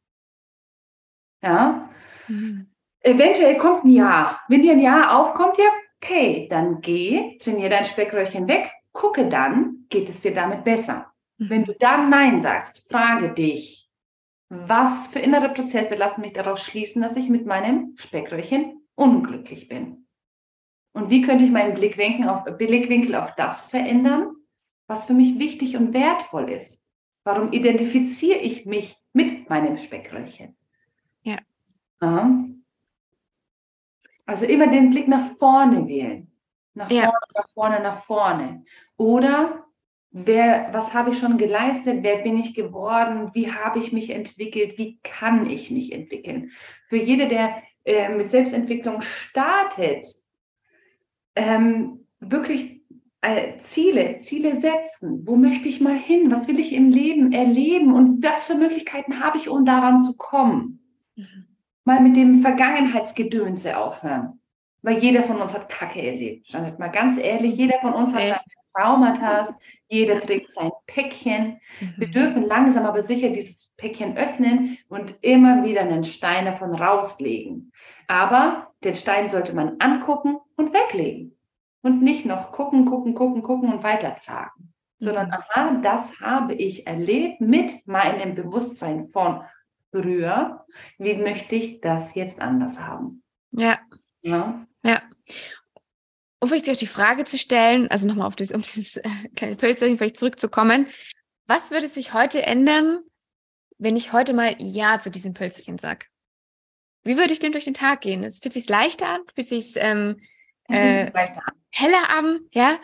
Ja, 1.42 1.88
mhm. 2.28 2.66
eventuell 3.00 3.56
kommt 3.56 3.84
ein 3.84 3.90
Ja. 3.90 4.40
Wenn 4.48 4.62
dir 4.62 4.72
ein 4.72 4.80
Ja 4.80 5.16
aufkommt, 5.18 5.56
ja, 5.56 5.64
okay, 6.02 6.46
dann 6.50 6.82
geh, 6.82 7.38
trainiere 7.38 7.70
dein 7.70 7.84
Speckröllchen 7.84 8.46
weg, 8.46 8.70
gucke 8.92 9.28
dann, 9.28 9.86
geht 9.88 10.10
es 10.10 10.20
dir 10.20 10.34
damit 10.34 10.64
besser. 10.64 11.12
Mhm. 11.38 11.50
Wenn 11.50 11.64
du 11.64 11.74
dann 11.78 12.10
Nein 12.10 12.42
sagst, 12.42 12.86
frage 12.90 13.32
dich, 13.32 13.88
was 14.50 15.06
für 15.06 15.18
innere 15.18 15.48
Prozesse 15.48 15.94
lassen 15.94 16.20
mich 16.20 16.34
darauf 16.34 16.58
schließen, 16.58 17.00
dass 17.00 17.16
ich 17.16 17.30
mit 17.30 17.46
meinem 17.46 17.94
Speckröllchen 17.96 18.82
unglücklich 18.94 19.68
bin. 19.68 20.01
Und 20.92 21.10
wie 21.10 21.22
könnte 21.22 21.44
ich 21.44 21.50
meinen 21.50 21.74
Blickwinkel 21.74 22.28
auf, 22.28 22.44
Blickwinkel 22.44 23.14
auf 23.14 23.34
das 23.36 23.62
verändern, 23.62 24.34
was 24.86 25.06
für 25.06 25.14
mich 25.14 25.38
wichtig 25.38 25.76
und 25.76 25.94
wertvoll 25.94 26.50
ist? 26.50 26.82
Warum 27.24 27.52
identifiziere 27.52 28.38
ich 28.38 28.66
mich 28.66 28.96
mit 29.12 29.48
meinem 29.48 29.78
Speckröllchen? 29.78 30.56
Ja. 31.22 31.38
Also 34.26 34.46
immer 34.46 34.66
den 34.66 34.90
Blick 34.90 35.08
nach 35.08 35.36
vorne 35.38 35.86
wählen. 35.86 36.30
Nach 36.74 36.90
ja. 36.90 37.02
vorne, 37.04 37.18
nach 37.34 37.48
vorne, 37.54 37.80
nach 37.80 38.04
vorne. 38.04 38.64
Oder 38.96 39.64
wer, 40.10 40.68
was 40.72 40.92
habe 40.94 41.10
ich 41.10 41.18
schon 41.18 41.38
geleistet? 41.38 41.98
Wer 42.02 42.18
bin 42.18 42.38
ich 42.38 42.54
geworden? 42.54 43.30
Wie 43.34 43.52
habe 43.52 43.78
ich 43.78 43.92
mich 43.92 44.10
entwickelt? 44.10 44.78
Wie 44.78 44.98
kann 45.02 45.48
ich 45.48 45.70
mich 45.70 45.92
entwickeln? 45.92 46.50
Für 46.88 46.96
jede, 46.96 47.28
der 47.28 47.62
äh, 47.84 48.08
mit 48.10 48.30
Selbstentwicklung 48.30 49.02
startet, 49.02 50.06
ähm, 51.36 52.06
wirklich 52.20 52.82
äh, 53.20 53.58
Ziele, 53.60 54.18
Ziele 54.18 54.60
setzen. 54.60 55.26
Wo 55.26 55.36
möchte 55.36 55.68
ich 55.68 55.80
mal 55.80 55.96
hin? 55.96 56.30
Was 56.30 56.48
will 56.48 56.58
ich 56.58 56.72
im 56.72 56.90
Leben 56.90 57.32
erleben? 57.32 57.94
Und 57.94 58.22
was 58.22 58.44
für 58.44 58.54
Möglichkeiten 58.54 59.20
habe 59.20 59.38
ich, 59.38 59.48
um 59.48 59.64
daran 59.64 60.00
zu 60.00 60.16
kommen? 60.16 60.80
Mhm. 61.16 61.46
Mal 61.84 62.00
mit 62.00 62.16
dem 62.16 62.42
Vergangenheitsgedönse 62.42 63.76
aufhören. 63.76 64.40
Weil 64.82 64.98
jeder 64.98 65.22
von 65.24 65.36
uns 65.36 65.54
hat 65.54 65.68
Kacke 65.68 66.02
erlebt. 66.02 66.48
Stand 66.48 66.78
mal 66.78 66.88
ganz 66.88 67.16
ehrlich, 67.16 67.56
jeder 67.56 67.78
von 67.80 67.92
uns 67.92 68.12
hat 68.14 68.40
Traumata, 68.74 69.56
jeder 69.88 70.20
trägt 70.20 70.52
sein 70.52 70.70
Päckchen. 70.86 71.60
Mhm. 71.80 71.94
Wir 71.96 72.08
dürfen 72.08 72.44
langsam 72.44 72.86
aber 72.86 73.02
sicher 73.02 73.30
dieses 73.30 73.72
Päckchen 73.76 74.16
öffnen 74.16 74.78
und 74.88 75.14
immer 75.22 75.64
wieder 75.64 75.82
einen 75.82 76.04
Stein 76.04 76.44
davon 76.44 76.74
rauslegen. 76.74 77.72
Aber 78.06 78.72
den 78.84 78.94
Stein 78.94 79.30
sollte 79.30 79.54
man 79.54 79.76
angucken 79.80 80.38
und 80.56 80.72
weglegen 80.72 81.36
und 81.82 82.02
nicht 82.02 82.26
noch 82.26 82.52
gucken, 82.52 82.86
gucken, 82.86 83.14
gucken, 83.14 83.42
gucken 83.42 83.72
und 83.72 83.82
weitertragen, 83.82 84.72
mhm. 84.98 85.04
sondern 85.04 85.32
aha, 85.32 85.78
das 85.82 86.20
habe 86.20 86.54
ich 86.54 86.86
erlebt 86.86 87.40
mit 87.40 87.86
meinem 87.86 88.34
Bewusstsein 88.34 89.08
von 89.08 89.42
früher. 89.90 90.64
Wie 90.98 91.14
möchte 91.14 91.56
ich 91.56 91.80
das 91.80 92.14
jetzt 92.14 92.40
anders 92.40 92.80
haben? 92.80 93.22
Ja. 93.52 93.78
Ja. 94.22 94.66
Ja. 94.84 95.02
Um 96.42 96.48
vielleicht 96.48 96.64
sich 96.64 96.74
auch 96.74 96.78
die 96.80 96.86
Frage 96.88 97.24
zu 97.24 97.38
stellen, 97.38 97.88
also 97.88 98.08
nochmal 98.08 98.26
auf 98.26 98.34
dieses, 98.34 98.52
um 98.52 98.62
dieses 98.62 98.96
äh, 98.96 99.08
kleine 99.36 99.54
Pölzerchen 99.54 99.96
vielleicht 99.96 100.18
zurückzukommen. 100.18 100.88
Was 101.46 101.70
würde 101.70 101.86
sich 101.86 102.14
heute 102.14 102.42
ändern, 102.42 102.98
wenn 103.78 103.94
ich 103.94 104.12
heute 104.12 104.34
mal 104.34 104.56
Ja 104.58 104.98
zu 104.98 105.08
diesem 105.08 105.34
Pölzerchen 105.34 105.78
sage? 105.78 106.06
Wie 107.04 107.16
würde 107.16 107.32
ich 107.32 107.38
denn 107.38 107.52
durch 107.52 107.66
den 107.66 107.74
Tag 107.74 108.00
gehen? 108.00 108.24
Es 108.24 108.40
fühlt 108.40 108.54
sich 108.54 108.68
leichter 108.68 109.08
an? 109.08 109.20
Fühlt 109.36 109.46
sich 109.46 109.74
ähm, 109.76 110.20
äh, 110.66 111.12
heller 111.70 112.10
an? 112.10 112.40
Ja? 112.50 112.76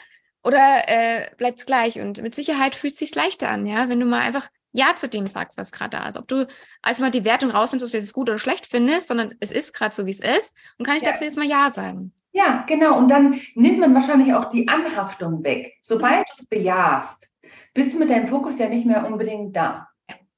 Oder 0.45 0.85
äh, 0.87 1.29
bleibt 1.37 1.59
es 1.59 1.67
gleich? 1.67 1.99
Und 1.99 2.23
mit 2.23 2.37
Sicherheit 2.37 2.77
fühlt 2.77 2.93
es 2.93 3.01
sich 3.01 3.13
leichter 3.17 3.49
an, 3.49 3.67
ja, 3.67 3.89
wenn 3.89 3.99
du 3.99 4.07
mal 4.07 4.21
einfach 4.21 4.49
ja 4.71 4.95
zu 4.95 5.09
dem 5.09 5.27
sagst, 5.27 5.59
was 5.59 5.73
gerade 5.73 5.97
da 5.97 6.09
ist. 6.09 6.17
Ob 6.17 6.29
du 6.29 6.47
also 6.81 7.03
mal 7.03 7.11
die 7.11 7.25
Wertung 7.25 7.51
rausnimmst, 7.51 7.85
ob 7.85 7.91
du 7.91 7.99
es 7.99 8.13
gut 8.13 8.31
oder 8.31 8.39
schlecht 8.39 8.67
findest, 8.67 9.09
sondern 9.09 9.35
es 9.41 9.51
ist 9.51 9.75
gerade 9.75 9.93
so, 9.93 10.07
wie 10.07 10.13
es 10.13 10.21
ist. 10.21 10.55
Und 10.79 10.87
kann 10.87 10.97
ich 10.97 11.03
ja. 11.03 11.11
dazu 11.11 11.25
jetzt 11.25 11.37
mal 11.37 11.45
Ja 11.45 11.71
sagen? 11.71 12.13
Ja, 12.33 12.65
genau. 12.67 12.99
Und 12.99 13.09
dann 13.11 13.41
nimmt 13.55 13.79
man 13.79 13.95
wahrscheinlich 13.95 14.35
auch 14.35 14.51
die 14.51 14.69
Anhaftung 14.69 15.43
weg. 15.43 15.75
Sobald 15.83 16.29
du 16.29 16.33
es 16.39 16.47
bejahst, 16.47 17.31
bist 17.75 17.93
du 17.93 17.99
mit 17.99 18.11
deinem 18.11 18.29
Fokus 18.29 18.59
ja 18.59 18.69
nicht 18.69 18.87
mehr 18.87 19.07
unbedingt 19.07 19.57
da. 19.57 19.89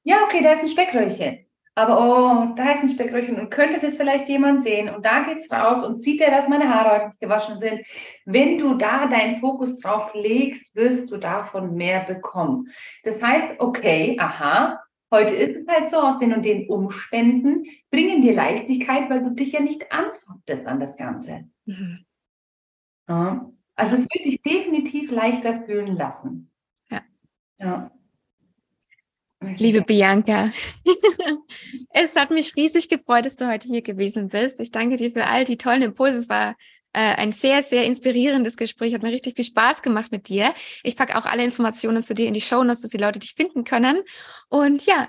Ja, 0.03 0.23
okay, 0.23 0.41
da 0.41 0.53
ist 0.53 0.63
ein 0.63 0.69
Speckröllchen. 0.69 1.45
Aber 1.73 1.99
oh, 1.99 2.53
da 2.55 2.73
ist 2.73 2.83
ein 2.83 2.89
Speckröllchen 2.89 3.39
und 3.39 3.49
könnte 3.49 3.79
das 3.79 3.95
vielleicht 3.95 4.27
jemand 4.27 4.61
sehen? 4.61 4.89
Und 4.89 5.05
da 5.05 5.23
geht 5.23 5.37
es 5.37 5.51
raus 5.51 5.83
und 5.83 5.95
sieht 5.95 6.19
er, 6.19 6.29
dass 6.29 6.49
meine 6.49 6.73
Haare 6.73 7.05
heute 7.05 7.15
gewaschen 7.21 7.59
sind. 7.59 7.81
Wenn 8.25 8.57
du 8.57 8.73
da 8.73 9.07
deinen 9.07 9.39
Fokus 9.39 9.79
drauf 9.79 10.11
legst, 10.13 10.75
wirst 10.75 11.09
du 11.11 11.17
davon 11.17 11.75
mehr 11.75 12.01
bekommen. 12.01 12.67
Das 13.03 13.21
heißt, 13.21 13.59
okay, 13.59 14.17
aha, 14.19 14.81
heute 15.11 15.35
ist 15.35 15.57
es 15.57 15.67
halt 15.67 15.89
so, 15.89 15.97
aus 15.97 16.19
den 16.19 16.33
und 16.33 16.43
den 16.43 16.67
Umständen 16.69 17.65
bringen 17.91 18.21
dir 18.21 18.33
Leichtigkeit, 18.33 19.09
weil 19.09 19.23
du 19.23 19.31
dich 19.31 19.51
ja 19.51 19.59
nicht 19.59 19.91
anhaftest 19.91 20.65
an 20.65 20.79
das 20.79 20.97
Ganze. 20.97 21.45
Mhm. 21.65 22.05
Ja. 23.07 23.51
Also 23.75 23.95
es 23.95 24.01
wird 24.01 24.25
dich 24.25 24.41
definitiv 24.41 25.11
leichter 25.11 25.63
fühlen 25.63 25.95
lassen. 25.95 26.51
Ja. 26.89 27.01
Ja. 27.59 27.91
Liebe 29.57 29.81
Bianca, 29.81 30.51
es 31.89 32.15
hat 32.15 32.29
mich 32.29 32.55
riesig 32.55 32.89
gefreut, 32.89 33.25
dass 33.25 33.37
du 33.37 33.47
heute 33.47 33.67
hier 33.67 33.81
gewesen 33.81 34.27
bist. 34.27 34.59
Ich 34.59 34.69
danke 34.69 34.97
dir 34.97 35.11
für 35.11 35.25
all 35.25 35.45
die 35.45 35.57
tollen 35.57 35.81
Impulse. 35.81 36.19
Es 36.19 36.29
war 36.29 36.55
ein 36.93 37.31
sehr, 37.31 37.63
sehr 37.63 37.85
inspirierendes 37.85 38.57
Gespräch. 38.57 38.93
Hat 38.93 39.03
mir 39.03 39.11
richtig 39.11 39.35
viel 39.35 39.45
Spaß 39.45 39.81
gemacht 39.81 40.11
mit 40.11 40.27
dir. 40.27 40.53
Ich 40.83 40.97
packe 40.97 41.17
auch 41.17 41.25
alle 41.25 41.43
Informationen 41.43 42.03
zu 42.03 42.13
dir 42.13 42.27
in 42.27 42.33
die 42.33 42.41
Show 42.41 42.63
Notes, 42.63 42.81
dass 42.81 42.91
die 42.91 42.97
Leute 42.97 43.19
dich 43.19 43.33
finden 43.33 43.63
können. 43.63 44.01
Und 44.49 44.85
ja, 44.85 45.07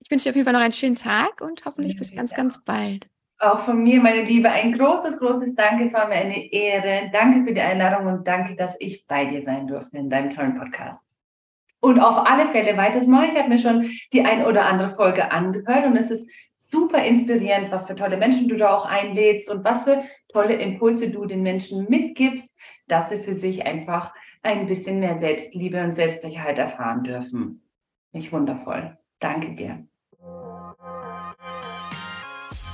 ich 0.00 0.10
wünsche 0.10 0.24
dir 0.24 0.30
auf 0.30 0.36
jeden 0.36 0.44
Fall 0.44 0.52
noch 0.52 0.60
einen 0.60 0.72
schönen 0.72 0.96
Tag 0.96 1.40
und 1.40 1.64
hoffentlich 1.64 1.96
bis 1.96 2.14
ganz, 2.14 2.34
ganz 2.34 2.62
bald. 2.64 3.08
Auch 3.38 3.64
von 3.64 3.82
mir, 3.82 4.00
meine 4.00 4.22
Liebe, 4.22 4.50
ein 4.50 4.72
großes, 4.72 5.18
großes 5.18 5.54
Danke. 5.54 5.86
Es 5.86 5.92
war 5.92 6.08
mir 6.08 6.14
eine 6.14 6.52
Ehre. 6.52 7.10
Danke 7.12 7.44
für 7.44 7.54
die 7.54 7.60
Einladung 7.60 8.06
und 8.06 8.28
danke, 8.28 8.54
dass 8.54 8.76
ich 8.78 9.06
bei 9.06 9.24
dir 9.24 9.42
sein 9.44 9.66
durfte 9.66 9.96
in 9.96 10.08
deinem 10.08 10.34
tollen 10.34 10.58
Podcast. 10.58 11.00
Und 11.80 12.00
auf 12.00 12.26
alle 12.26 12.48
Fälle 12.48 12.76
weiteres 12.76 13.06
Mal. 13.06 13.28
Ich 13.30 13.38
habe 13.38 13.48
mir 13.48 13.58
schon 13.58 13.90
die 14.12 14.24
ein 14.24 14.46
oder 14.46 14.66
andere 14.66 14.94
Folge 14.94 15.30
angehört 15.30 15.84
und 15.84 15.96
es 15.96 16.10
ist 16.10 16.26
super 16.70 17.04
inspirierend, 17.04 17.70
was 17.70 17.86
für 17.86 17.94
tolle 17.94 18.16
Menschen 18.16 18.48
du 18.48 18.56
da 18.56 18.74
auch 18.74 18.84
einlädst 18.84 19.50
und 19.50 19.64
was 19.64 19.84
für 19.84 20.02
tolle 20.32 20.54
Impulse 20.54 21.10
du 21.10 21.24
den 21.26 21.42
Menschen 21.42 21.86
mitgibst, 21.88 22.56
dass 22.88 23.10
sie 23.10 23.20
für 23.20 23.34
sich 23.34 23.66
einfach 23.66 24.12
ein 24.42 24.66
bisschen 24.66 25.00
mehr 25.00 25.18
Selbstliebe 25.18 25.82
und 25.82 25.94
Selbstsicherheit 25.94 26.58
erfahren 26.58 27.04
dürfen. 27.04 27.62
Nicht 28.12 28.32
wundervoll. 28.32 28.96
Danke 29.18 29.54
dir. 29.54 29.86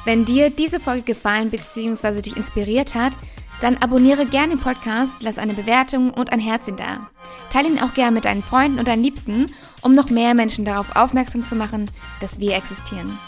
Wenn 0.04 0.24
dir 0.24 0.50
diese 0.50 0.80
Folge 0.80 1.02
gefallen 1.02 1.50
bzw. 1.50 2.22
dich 2.22 2.36
inspiriert 2.36 2.94
hat, 2.94 3.12
dann 3.60 3.76
abonniere 3.76 4.24
gerne 4.24 4.56
den 4.56 4.60
Podcast, 4.60 5.22
lass 5.22 5.38
eine 5.38 5.54
Bewertung 5.54 6.12
und 6.12 6.32
ein 6.32 6.40
Herzchen 6.40 6.76
da. 6.76 7.10
Teile 7.50 7.68
ihn 7.68 7.80
auch 7.80 7.92
gerne 7.92 8.12
mit 8.12 8.24
deinen 8.24 8.42
Freunden 8.42 8.78
und 8.78 8.88
deinen 8.88 9.02
Liebsten, 9.02 9.52
um 9.82 9.94
noch 9.94 10.08
mehr 10.08 10.34
Menschen 10.34 10.64
darauf 10.64 10.96
aufmerksam 10.96 11.44
zu 11.44 11.54
machen, 11.54 11.90
dass 12.20 12.40
wir 12.40 12.56
existieren. 12.56 13.18